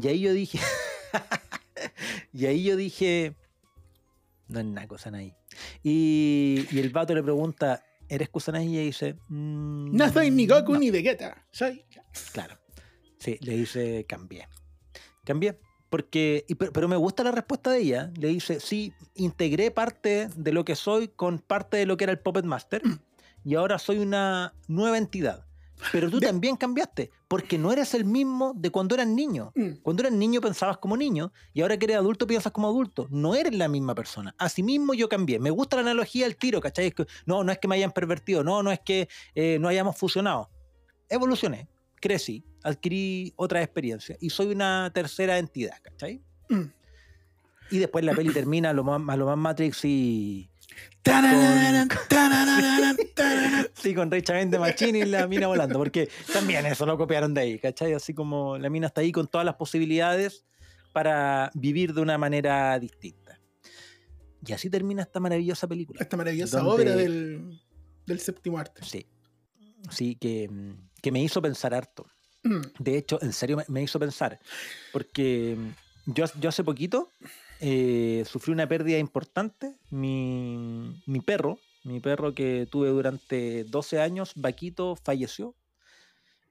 y 0.01 0.07
ahí 0.07 0.19
yo 0.19 0.33
dije. 0.33 0.59
y 2.33 2.45
ahí 2.45 2.63
yo 2.63 2.75
dije. 2.75 3.35
No 4.47 4.59
es 4.59 4.65
nada, 4.65 4.87
Kusanagi. 4.87 5.33
Y, 5.83 6.65
y 6.71 6.79
el 6.79 6.89
vato 6.89 7.13
le 7.13 7.23
pregunta: 7.23 7.83
¿Eres 8.09 8.29
Kusanagi? 8.29 8.77
Y 8.79 8.85
dice: 8.85 9.15
"Mm, 9.29 9.95
No 9.95 10.11
soy 10.11 10.31
ni 10.31 10.47
Goku 10.47 10.73
no". 10.73 10.79
ni 10.79 10.91
Vegeta. 10.91 11.45
Soy. 11.51 11.83
Claro. 12.33 12.57
Sí, 13.19 13.37
le 13.41 13.57
dice 13.57 14.05
cambié. 14.07 14.47
Cambié. 15.27 15.59
Porque, 15.89 16.45
y 16.47 16.55
pero, 16.55 16.87
me 16.87 16.95
gusta 16.95 17.23
la 17.23 17.31
respuesta 17.31 17.69
de 17.71 17.79
ella. 17.79 18.11
Le 18.17 18.29
dice, 18.29 18.59
sí, 18.59 18.93
integré 19.15 19.71
parte 19.71 20.29
de 20.35 20.51
lo 20.53 20.63
que 20.65 20.75
soy 20.75 21.09
con 21.09 21.39
parte 21.39 21.77
de 21.77 21.85
lo 21.85 21.97
que 21.97 22.05
era 22.05 22.13
el 22.13 22.19
Puppet 22.19 22.45
Master 22.45 22.81
y 23.43 23.55
ahora 23.55 23.77
soy 23.77 23.99
una 23.99 24.53
nueva 24.67 24.97
entidad. 24.97 25.45
Pero 25.91 26.09
tú 26.09 26.19
De- 26.19 26.25
también 26.27 26.55
cambiaste, 26.57 27.11
porque 27.27 27.57
no 27.59 27.71
eres 27.71 27.93
el 27.93 28.03
mismo 28.03 28.53
de 28.55 28.71
cuando 28.71 28.95
eras 28.95 29.07
niño. 29.07 29.51
Mm. 29.55 29.73
Cuando 29.83 30.01
eras 30.03 30.11
niño 30.13 30.41
pensabas 30.41 30.77
como 30.79 30.97
niño 30.97 31.31
y 31.53 31.61
ahora 31.61 31.77
que 31.77 31.85
eres 31.85 31.97
adulto 31.97 32.25
piensas 32.25 32.51
como 32.51 32.67
adulto. 32.67 33.07
No 33.11 33.35
eres 33.35 33.53
la 33.55 33.67
misma 33.67 33.93
persona. 33.93 34.33
Asimismo 34.39 34.93
yo 34.95 35.07
cambié. 35.07 35.39
Me 35.39 35.51
gusta 35.51 35.75
la 35.77 35.83
analogía 35.83 36.25
del 36.25 36.35
tiro, 36.35 36.59
¿cachai? 36.61 36.93
No, 37.27 37.43
no 37.43 37.51
es 37.51 37.59
que 37.59 37.67
me 37.67 37.75
hayan 37.75 37.91
pervertido, 37.91 38.43
no, 38.43 38.63
no 38.63 38.71
es 38.71 38.79
que 38.79 39.07
eh, 39.35 39.57
no 39.61 39.67
hayamos 39.67 39.95
fusionado. 39.97 40.49
Evolucioné, 41.09 41.69
crecí, 41.99 42.43
adquirí 42.63 43.33
otra 43.35 43.61
experiencia 43.61 44.17
y 44.19 44.29
soy 44.29 44.47
una 44.47 44.91
tercera 44.93 45.37
entidad, 45.37 45.77
¿cachai? 45.81 46.21
Mm. 46.49 46.63
Y 47.71 47.79
después 47.79 48.05
la 48.05 48.13
peli 48.13 48.31
termina 48.33 48.69
a 48.69 48.73
lo 48.73 48.83
más, 48.83 49.17
lo 49.17 49.25
más 49.25 49.37
Matrix 49.37 49.83
y... 49.85 50.49
Sí, 53.75 53.93
con 53.93 54.09
Chavez 54.09 54.49
de 54.49 54.59
Machine 54.59 54.99
y 54.99 55.05
la 55.05 55.27
mina 55.27 55.47
volando, 55.47 55.77
porque 55.77 56.09
también 56.33 56.65
eso 56.65 56.85
lo 56.85 56.97
copiaron 56.97 57.33
de 57.33 57.41
ahí, 57.41 57.59
¿cachai? 57.59 57.93
Así 57.93 58.13
como 58.13 58.57
la 58.57 58.69
mina 58.69 58.87
está 58.87 59.01
ahí 59.01 59.11
con 59.11 59.27
todas 59.27 59.45
las 59.45 59.55
posibilidades 59.55 60.45
para 60.93 61.51
vivir 61.53 61.93
de 61.93 62.01
una 62.01 62.17
manera 62.17 62.77
distinta. 62.79 63.39
Y 64.45 64.53
así 64.53 64.69
termina 64.69 65.03
esta 65.03 65.19
maravillosa 65.19 65.67
película. 65.67 65.99
Esta 66.01 66.17
maravillosa 66.17 66.59
Donde- 66.59 66.83
obra 66.83 66.95
del, 66.95 67.61
del 68.05 68.19
séptimo 68.19 68.57
arte. 68.57 68.81
Sí, 68.83 69.05
sí, 69.89 70.15
que, 70.15 70.49
mm, 70.49 70.86
que 71.01 71.11
me 71.11 71.21
hizo 71.21 71.41
pensar 71.41 71.73
harto. 71.73 72.05
Mm. 72.43 72.61
De 72.79 72.97
hecho, 72.97 73.19
en 73.21 73.33
serio 73.33 73.57
me, 73.67 73.81
hizo 73.81 73.99
pensar, 73.99 74.39
porque 74.91 75.55
mm, 75.57 76.11
yo, 76.13 76.25
yo 76.39 76.49
hace 76.49 76.63
poquito 76.63 77.09
eh, 77.59 78.23
sufrí 78.27 78.53
una 78.53 78.67
pérdida 78.67 78.97
importante. 78.97 79.75
Mi, 79.89 81.01
mi 81.05 81.21
perro, 81.21 81.59
mi 81.83 81.99
perro 81.99 82.33
que 82.33 82.67
tuve 82.69 82.89
durante 82.89 83.63
12 83.65 83.99
años, 83.99 84.33
Vaquito, 84.35 84.95
falleció. 84.95 85.55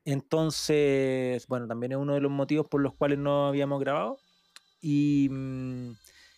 Entonces, 0.05 1.47
bueno, 1.49 1.67
también 1.67 1.93
es 1.93 1.99
uno 1.99 2.15
de 2.15 2.21
los 2.21 2.31
motivos 2.31 2.67
por 2.69 2.81
los 2.81 2.95
cuales 2.95 3.19
no 3.19 3.47
habíamos 3.49 3.81
grabado. 3.81 4.19
Y, 4.81 5.29
mm, 5.31 5.93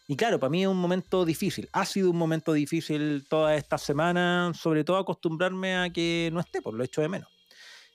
y 0.08 0.16
claro, 0.16 0.38
para 0.40 0.50
mí 0.50 0.62
es 0.62 0.68
un 0.68 0.78
momento 0.78 1.24
difícil. 1.24 1.68
Ha 1.72 1.84
sido 1.84 2.10
un 2.10 2.16
momento 2.16 2.52
difícil 2.52 3.26
toda 3.28 3.54
esta 3.56 3.76
semana, 3.76 4.52
sobre 4.54 4.84
todo 4.84 4.96
acostumbrarme 4.96 5.76
a 5.76 5.90
que 5.90 6.30
no 6.32 6.40
esté, 6.40 6.62
por 6.62 6.74
lo 6.74 6.82
hecho 6.82 7.02
de 7.02 7.08
menos. 7.08 7.37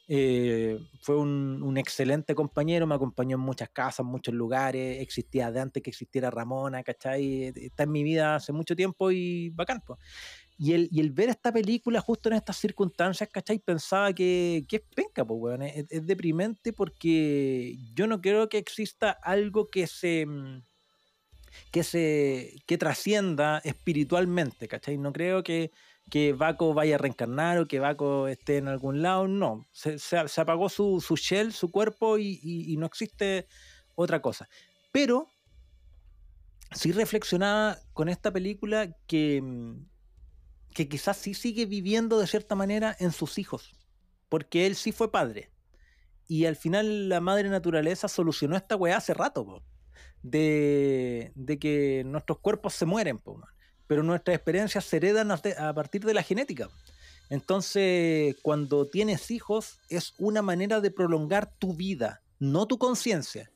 Eh, 0.08 0.78
fue 1.02 1.16
un, 1.16 1.64
un 1.64 1.78
excelente 1.78 2.36
compañero, 2.36 2.86
me 2.86 2.96
acompañó 2.96 3.38
en 3.38 3.42
muchas 3.42 3.70
casas, 3.70 4.06
muchos 4.06 4.34
lugares, 4.34 5.02
existía 5.02 5.50
de 5.52 5.62
antes 5.62 5.82
que 5.82 5.90
existiera 5.92 6.30
Ramona, 6.30 6.84
¿cachai? 6.84 7.54
Está 7.56 7.84
en 7.84 7.92
mi 7.92 8.04
vida 8.04 8.36
hace 8.36 8.52
mucho 8.52 8.76
tiempo 8.76 9.12
y 9.12 9.50
bacán. 9.50 9.82
po. 9.82 9.98
Y 10.58 10.74
el, 10.74 10.90
y 10.92 11.00
el 11.00 11.12
ver 11.12 11.30
esta 11.30 11.52
película 11.52 12.00
justo 12.02 12.30
en 12.30 12.36
estas 12.36 12.58
circunstancias, 12.58 13.30
¿cachai? 13.32 13.60
Pensaba 13.60 14.14
que, 14.14 14.66
que 14.68 14.78
es 14.78 14.84
penca, 14.96 15.26
pues, 15.26 15.40
weón. 15.42 15.62
Es, 15.64 15.86
es 15.90 16.06
deprimente 16.06 16.74
porque 16.74 17.78
yo 17.94 18.08
no 18.08 18.22
creo 18.22 18.50
que 18.50 18.58
exista 18.60 19.12
algo 19.12 19.70
que 19.70 19.88
se 19.88 20.26
mm, 20.26 20.62
que 21.72 21.84
se 21.84 22.56
que 22.66 22.78
trascienda 22.78 23.60
espiritualmente, 23.64 24.68
¿cachai? 24.68 24.98
No 24.98 25.12
creo 25.14 25.44
que, 25.44 25.72
que 26.10 26.34
Baco 26.34 26.74
vaya 26.74 26.96
a 26.96 26.98
reencarnar 26.98 27.58
o 27.60 27.68
que 27.68 27.80
Baco 27.80 28.28
esté 28.28 28.58
en 28.58 28.68
algún 28.68 29.02
lado, 29.02 29.28
no. 29.28 29.66
Se, 29.72 29.98
apagó 30.38 30.70
su, 30.70 31.00
shell, 31.18 31.54
su 31.54 31.72
cuerpo 31.72 32.18
y 32.18 32.76
no 32.78 32.86
existe 32.86 33.48
otra 33.96 34.22
cosa. 34.22 34.48
Pero 34.92 35.28
sí 36.76 36.92
reflexionaba 36.92 37.80
con 37.94 38.10
esta 38.10 38.32
película 38.32 38.96
que, 39.08 39.42
mm, 39.42 39.86
que 40.74 40.90
quizás 40.90 41.18
sí 41.18 41.34
sigue 41.34 41.66
viviendo 41.66 42.20
de 42.20 42.28
cierta 42.28 42.56
manera 42.56 42.96
en 43.00 43.12
sus 43.12 43.38
hijos, 43.38 43.76
porque 44.30 44.66
él 44.66 44.76
sí 44.76 44.92
fue 44.92 45.12
padre. 45.12 45.52
Y 46.28 46.46
al 46.46 46.56
final 46.56 47.10
la 47.10 47.22
madre 47.22 47.50
naturaleza 47.50 48.08
solucionó 48.08 48.56
esta 48.56 48.76
weá 48.76 48.98
hace 48.98 49.14
rato, 49.14 49.46
po. 49.46 49.64
de, 50.22 51.32
de 51.36 51.60
que 51.60 52.04
nuestros 52.06 52.40
cuerpos 52.40 52.74
se 52.74 52.86
mueren, 52.86 53.20
po, 53.20 53.38
man. 53.38 53.53
Pero 53.88 54.04
nuestras 54.04 54.36
experiencias 54.36 54.86
se 54.86 54.98
heredan 54.98 55.32
a, 55.32 55.74
partir 55.74 56.04
de 56.06 56.14
la 56.14 56.24
genética. 56.24 56.70
Entonces, 57.30 58.36
cuando 58.42 58.88
tienes 58.88 59.32
hijos, 59.32 59.80
es 59.90 60.14
una 60.18 60.42
manera 60.42 60.82
de 60.82 60.92
prolongar 60.92 61.52
tu 61.58 61.74
vida, 61.74 62.22
no 62.40 62.68
tu 62.68 62.78
conciencia, 62.78 63.52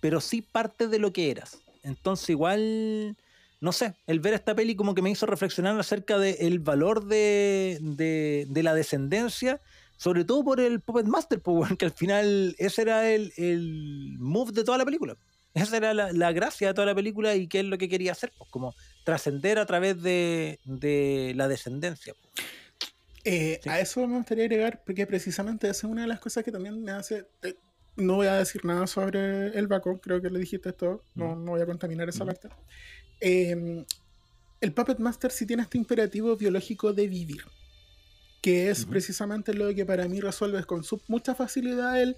pero 0.00 0.20
sí 0.20 0.42
parte 0.42 0.88
de 0.88 0.98
lo 0.98 1.12
que 1.12 1.30
eras. 1.30 1.58
Entonces, 1.82 2.30
igual, 2.30 3.16
no 3.60 3.72
sé, 3.72 3.94
el 4.06 4.20
ver 4.20 4.34
esta 4.34 4.54
peli 4.54 4.76
como 4.76 4.94
que 4.94 5.02
me 5.02 5.10
hizo 5.10 5.26
reflexionar 5.26 5.78
acerca 5.78 6.18
del 6.18 6.58
valor 6.60 7.06
de, 7.06 7.78
de, 7.80 8.46
de, 8.48 8.62
la 8.62 8.74
descendencia, 8.74 9.60
sobre 9.96 10.24
todo 10.24 10.44
por 10.44 10.60
el 10.60 10.80
Puppet 10.80 11.06
Master, 11.06 11.42
que 11.78 11.84
al 11.86 11.92
final 11.92 12.54
ese 12.58 12.82
era 12.82 13.10
el, 13.10 13.32
el 13.36 14.16
move 14.18 14.52
de 14.52 14.64
toda 14.64 14.78
la 14.78 14.84
película. 14.84 15.16
Esa 15.54 15.76
era 15.76 15.94
la, 15.94 16.12
la, 16.12 16.30
gracia 16.32 16.68
de 16.68 16.74
toda 16.74 16.86
la 16.86 16.94
película 16.94 17.34
y 17.34 17.48
qué 17.48 17.60
es 17.60 17.64
lo 17.64 17.78
que 17.78 17.88
quería 17.88 18.12
hacer, 18.12 18.32
pues 18.36 18.50
como 18.50 18.74
trascender 19.08 19.58
a 19.58 19.64
través 19.64 20.02
de, 20.02 20.60
de 20.66 21.32
la 21.34 21.48
descendencia. 21.48 22.12
Eh, 23.24 23.58
sí. 23.62 23.66
A 23.70 23.80
eso 23.80 24.06
me 24.06 24.18
gustaría 24.18 24.44
agregar, 24.44 24.82
porque 24.84 25.06
precisamente 25.06 25.66
esa 25.66 25.86
es 25.86 25.90
una 25.90 26.02
de 26.02 26.08
las 26.08 26.20
cosas 26.20 26.44
que 26.44 26.52
también 26.52 26.82
me 26.82 26.92
hace. 26.92 27.26
Eh, 27.42 27.54
no 27.96 28.16
voy 28.16 28.26
a 28.26 28.34
decir 28.34 28.66
nada 28.66 28.86
sobre 28.86 29.46
el 29.58 29.66
Baco, 29.66 29.98
creo 29.98 30.20
que 30.20 30.28
le 30.28 30.38
dijiste 30.38 30.74
todo, 30.74 31.04
no, 31.14 31.34
no 31.34 31.52
voy 31.52 31.62
a 31.62 31.64
contaminar 31.64 32.06
esa 32.10 32.26
parte. 32.26 32.50
Eh, 33.22 33.82
el 34.60 34.72
Puppet 34.74 34.98
Master 34.98 35.30
sí 35.30 35.46
tiene 35.46 35.62
este 35.62 35.78
imperativo 35.78 36.36
biológico 36.36 36.92
de 36.92 37.08
vivir, 37.08 37.44
que 38.42 38.68
es 38.68 38.84
precisamente 38.84 39.54
lo 39.54 39.74
que 39.74 39.86
para 39.86 40.06
mí 40.06 40.20
resuelve 40.20 40.62
con 40.64 40.84
su, 40.84 41.00
mucha 41.08 41.34
facilidad 41.34 41.98
el 41.98 42.14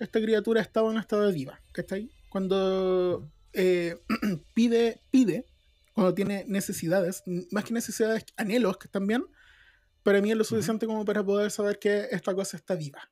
esta 0.00 0.20
criatura 0.20 0.60
estaba 0.60 0.90
en 0.90 0.98
estado 0.98 1.30
viva, 1.30 1.60
¿cachai? 1.70 2.10
Cuando 2.28 3.30
eh, 3.52 3.94
pide, 4.54 4.98
pide, 5.12 5.46
cuando 5.92 6.14
tiene 6.14 6.44
necesidades, 6.46 7.22
más 7.50 7.64
que 7.64 7.74
necesidades, 7.74 8.24
anhelos 8.36 8.78
que 8.78 8.86
están 8.86 9.06
bien, 9.06 9.24
para 10.02 10.20
mí 10.20 10.30
es 10.30 10.36
lo 10.36 10.44
suficiente 10.44 10.86
como 10.86 11.04
para 11.04 11.24
poder 11.24 11.50
saber 11.50 11.78
que 11.78 12.08
esta 12.10 12.34
cosa 12.34 12.56
está 12.56 12.74
viva. 12.74 13.08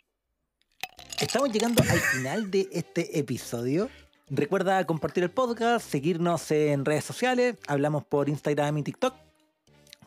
Estamos 1.21 1.53
llegando 1.53 1.83
al 1.83 2.01
final 2.01 2.51
de 2.51 2.69
este 2.73 3.19
episodio. 3.19 3.91
Recuerda 4.29 4.85
compartir 4.87 5.25
el 5.25 5.31
podcast, 5.31 5.89
seguirnos 5.89 6.51
en 6.51 6.85
redes 6.85 7.05
sociales, 7.05 7.57
hablamos 7.67 8.05
por 8.05 8.29
Instagram 8.29 8.79
y 8.79 8.83
TikTok, 8.85 9.15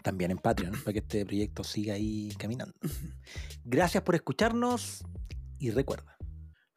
también 0.02 0.32
en 0.32 0.38
Patreon, 0.38 0.74
para 0.84 0.94
que 0.94 1.00
este 1.00 1.26
proyecto 1.26 1.64
siga 1.64 1.94
ahí 1.94 2.34
caminando. 2.38 2.74
Gracias 3.66 4.04
por 4.04 4.16
escucharnos 4.16 5.04
y 5.60 5.72
recuerda. 5.72 6.18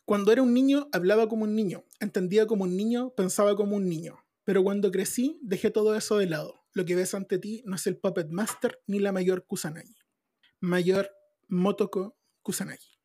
Cuando 0.05 0.33
era 0.33 0.43
un 0.43 0.55
niño, 0.55 0.89
hablaba 0.93 1.29
como 1.29 1.45
un 1.45 1.57
niño, 1.57 1.85
entendía 1.99 2.47
como 2.47 2.65
un 2.65 2.77
niño, 2.77 3.11
pensaba 3.17 3.57
como 3.57 3.77
un 3.77 3.89
niño. 3.89 4.19
Pero 4.47 4.63
cuando 4.63 4.93
crecí, 4.93 5.41
dejé 5.43 5.73
todo 5.73 5.97
eso 5.97 6.19
de 6.19 6.27
lado. 6.27 6.63
Lo 6.73 6.85
que 6.85 6.95
ves 6.95 7.15
ante 7.15 7.41
ti 7.41 7.65
no 7.67 7.75
es 7.75 7.87
el 7.89 7.99
Puppet 7.99 8.29
Master 8.31 8.79
ni 8.87 9.01
la 9.01 9.11
mayor 9.11 9.45
Kusanagi. 9.45 9.97
Mayor 10.61 11.11
Motoko 11.49 12.17
Kusanagi. 12.43 12.96